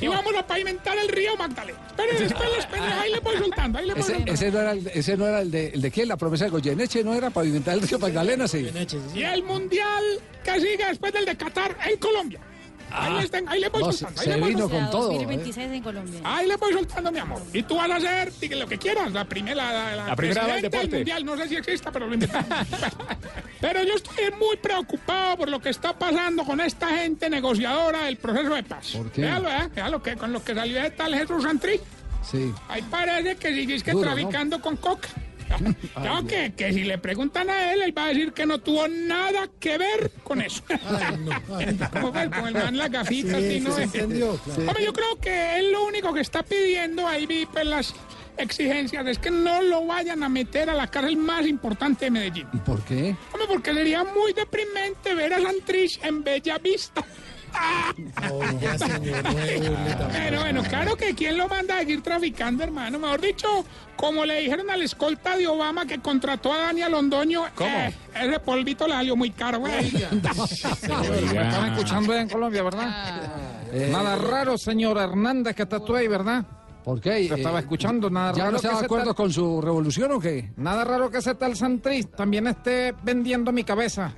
Y 0.00 0.06
vamos 0.08 0.34
a 0.36 0.46
pavimentar 0.46 0.96
el 0.98 1.08
río 1.08 1.36
Magdalena. 1.36 1.78
Espere, 1.88 2.24
espere, 2.24 2.58
espere, 2.58 2.82
ahí 2.82 3.12
le 3.12 3.20
voy 3.20 3.36
soltando, 3.36 3.78
ahí 3.78 3.86
le 3.86 3.92
voy 3.94 4.02
Ese, 4.02 4.12
soltando. 4.14 4.32
ese 4.32 4.50
no 4.50 4.58
era, 4.60 4.72
el, 4.72 4.86
ese 4.94 5.16
no 5.16 5.26
era 5.26 5.40
el, 5.40 5.50
de, 5.50 5.68
el 5.68 5.82
de 5.82 5.90
quién, 5.90 6.08
la 6.08 6.16
promesa 6.16 6.44
de 6.44 6.50
Goyeneche, 6.50 7.04
¿no 7.04 7.14
era 7.14 7.30
pavimentar 7.30 7.74
el 7.74 7.82
río 7.82 7.98
Magdalena? 7.98 8.46
Sí. 8.48 8.66
Y 9.14 9.22
el 9.34 9.42
mundial 9.42 10.04
que 10.44 10.60
sigue 10.60 10.86
después 10.88 11.12
del 11.12 11.24
de 11.24 11.36
Qatar 11.36 11.76
en 11.86 11.96
Colombia. 11.98 12.40
Ahí, 12.88 13.12
les 13.20 13.30
tengo- 13.32 13.50
ahí 13.50 13.60
le 13.60 13.68
voy 13.68 13.82
no, 13.82 13.92
soltando. 13.92 14.22
se 14.22 14.30
ahí 14.30 14.34
le 14.36 14.40
voy 14.40 14.48
vino 14.50 14.60
soltando. 14.62 14.90
con 14.92 15.00
todo, 15.00 15.08
2026 15.08 15.70
en 15.72 15.82
Colombia. 15.82 16.20
Ahí 16.22 16.46
le 16.46 16.56
voy 16.56 16.72
soltando, 16.72 17.10
mi 17.12 17.18
amor. 17.18 17.42
Y 17.52 17.62
tú 17.64 17.76
vas 17.76 17.90
a 17.90 17.96
hacer 17.96 18.32
diga, 18.40 18.56
lo 18.56 18.66
que 18.68 18.78
quieras. 18.78 19.12
La 19.12 19.24
primera, 19.24 19.56
la, 19.72 19.96
la 19.96 20.06
La 20.06 20.16
primera 20.16 20.46
del 20.46 20.62
deporte. 20.62 20.96
mundial. 20.96 21.24
No 21.24 21.36
sé 21.36 21.48
si 21.48 21.56
exista, 21.56 21.90
pero 21.90 22.06
lo 22.06 22.14
inventamos. 22.14 22.46
pero 23.60 23.82
yo 23.82 23.94
estoy 23.94 24.30
muy 24.38 24.56
preocupado 24.56 25.36
por 25.36 25.48
lo 25.50 25.60
que 25.60 25.70
está 25.70 25.98
pasando 25.98 26.44
con 26.44 26.60
esta 26.60 26.88
gente 26.96 27.28
negociadora 27.28 28.04
del 28.04 28.18
proceso 28.18 28.54
de 28.54 28.62
paz. 28.62 28.92
¿Por 28.96 29.10
qué? 29.10 29.22
Véalo, 29.22 29.50
¿eh? 29.50 29.68
Véalo 29.74 30.02
que 30.02 30.16
con 30.16 30.32
lo 30.32 30.42
que 30.44 30.54
salió 30.54 30.80
de 30.80 30.90
tal 30.92 31.12
Jesús 31.14 31.42
Santri. 31.42 31.80
Sí. 32.22 32.52
Ahí 32.68 32.82
parece 32.88 33.36
que 33.36 33.52
sigues 33.52 33.82
que 33.82 33.90
Duro, 33.92 34.10
¿no? 34.10 34.14
traficando 34.14 34.60
con 34.60 34.76
coca. 34.76 35.08
Claro 35.94 36.26
que, 36.26 36.52
que 36.54 36.72
si 36.72 36.84
le 36.84 36.98
preguntan 36.98 37.50
a 37.50 37.72
él, 37.72 37.82
él 37.82 37.96
va 37.96 38.06
a 38.06 38.08
decir 38.08 38.32
que 38.32 38.46
no 38.46 38.58
tuvo 38.58 38.86
nada 38.88 39.48
que 39.58 39.78
ver 39.78 40.10
con 40.22 40.40
eso. 40.40 40.62
¿Cómo 41.92 42.12
fue? 42.12 42.30
Con 42.30 42.46
el 42.48 42.54
man 42.54 42.76
las 42.76 42.90
gafitas. 42.90 43.40
Sí, 43.40 43.54
y 43.54 43.60
no 43.60 43.70
es- 43.70 43.78
entendió, 43.78 44.36
claro. 44.38 44.62
Hombre, 44.62 44.84
yo 44.84 44.92
creo 44.92 45.20
que 45.20 45.58
él 45.58 45.72
lo 45.72 45.84
único 45.86 46.12
que 46.12 46.20
está 46.20 46.42
pidiendo, 46.42 47.06
ahí 47.06 47.26
vi 47.26 47.46
pues 47.46 47.66
las, 47.66 47.94
exigencias 48.38 49.06
es 49.06 49.18
que 49.18 49.30
no 49.30 49.62
lo 49.62 49.86
vayan 49.86 50.22
a 50.22 50.28
meter 50.28 50.70
a 50.70 50.74
la 50.74 50.86
cárcel 50.88 51.16
más 51.16 51.46
importante 51.46 52.06
de 52.06 52.10
Medellín. 52.10 52.46
¿Y 52.52 52.58
por 52.58 52.82
qué? 52.84 53.16
Hombre, 53.32 53.48
porque 53.48 53.72
sería 53.74 54.04
muy 54.04 54.32
deprimente 54.32 55.14
ver 55.14 55.34
a 55.34 55.40
Santrich 55.40 55.98
en 56.02 56.22
Bella 56.22 56.58
Vista. 56.58 57.04
Pero 60.12 60.40
bueno, 60.40 60.62
claro 60.64 60.96
que 60.96 61.14
quién 61.14 61.36
lo 61.38 61.48
manda 61.48 61.76
a 61.76 61.80
seguir 61.80 62.02
traficando, 62.02 62.62
hermano. 62.64 62.98
Mejor 62.98 63.20
dicho, 63.20 63.64
como 63.96 64.24
le 64.24 64.40
dijeron 64.42 64.70
al 64.70 64.82
escolta 64.82 65.36
de 65.36 65.46
Obama 65.46 65.86
que 65.86 65.98
contrató 66.00 66.52
a 66.52 66.58
Daniel 66.58 66.92
Londoño, 66.92 67.44
¿Cómo? 67.54 67.70
eh, 67.70 67.94
ese 68.14 68.40
polvito 68.40 68.86
le 68.86 68.94
salió 68.94 69.16
muy 69.16 69.30
caro, 69.30 69.60
güey. 69.60 69.72
Me 69.92 69.98
están 71.48 71.72
escuchando 71.72 72.14
en 72.14 72.28
Colombia, 72.28 72.62
¿verdad? 72.62 73.22
Eh, 73.72 73.88
nada 73.90 74.16
raro, 74.16 74.56
señor 74.58 74.98
Hernández, 74.98 75.54
que 75.54 75.62
está 75.62 75.80
tú 75.80 75.94
ahí, 75.96 76.08
¿verdad? 76.08 76.44
¿Por 76.84 77.00
qué? 77.00 77.26
Te 77.28 77.34
estaba 77.34 77.58
Eh, 77.58 77.62
escuchando, 77.62 78.08
nada 78.08 78.32
¿Ya 78.32 78.38
raro 78.44 78.52
no 78.52 78.56
está 78.58 78.78
de 78.78 78.84
acuerdo 78.84 79.06
tal- 79.06 79.14
con 79.16 79.32
su 79.32 79.60
revolución 79.60 80.12
o 80.12 80.20
qué? 80.20 80.52
Nada 80.56 80.84
raro 80.84 81.10
que 81.10 81.18
ese 81.18 81.34
tal 81.34 81.56
Santrich 81.56 82.08
también 82.14 82.46
esté 82.46 82.94
vendiendo 83.02 83.50
mi 83.50 83.64
cabeza. 83.64 84.12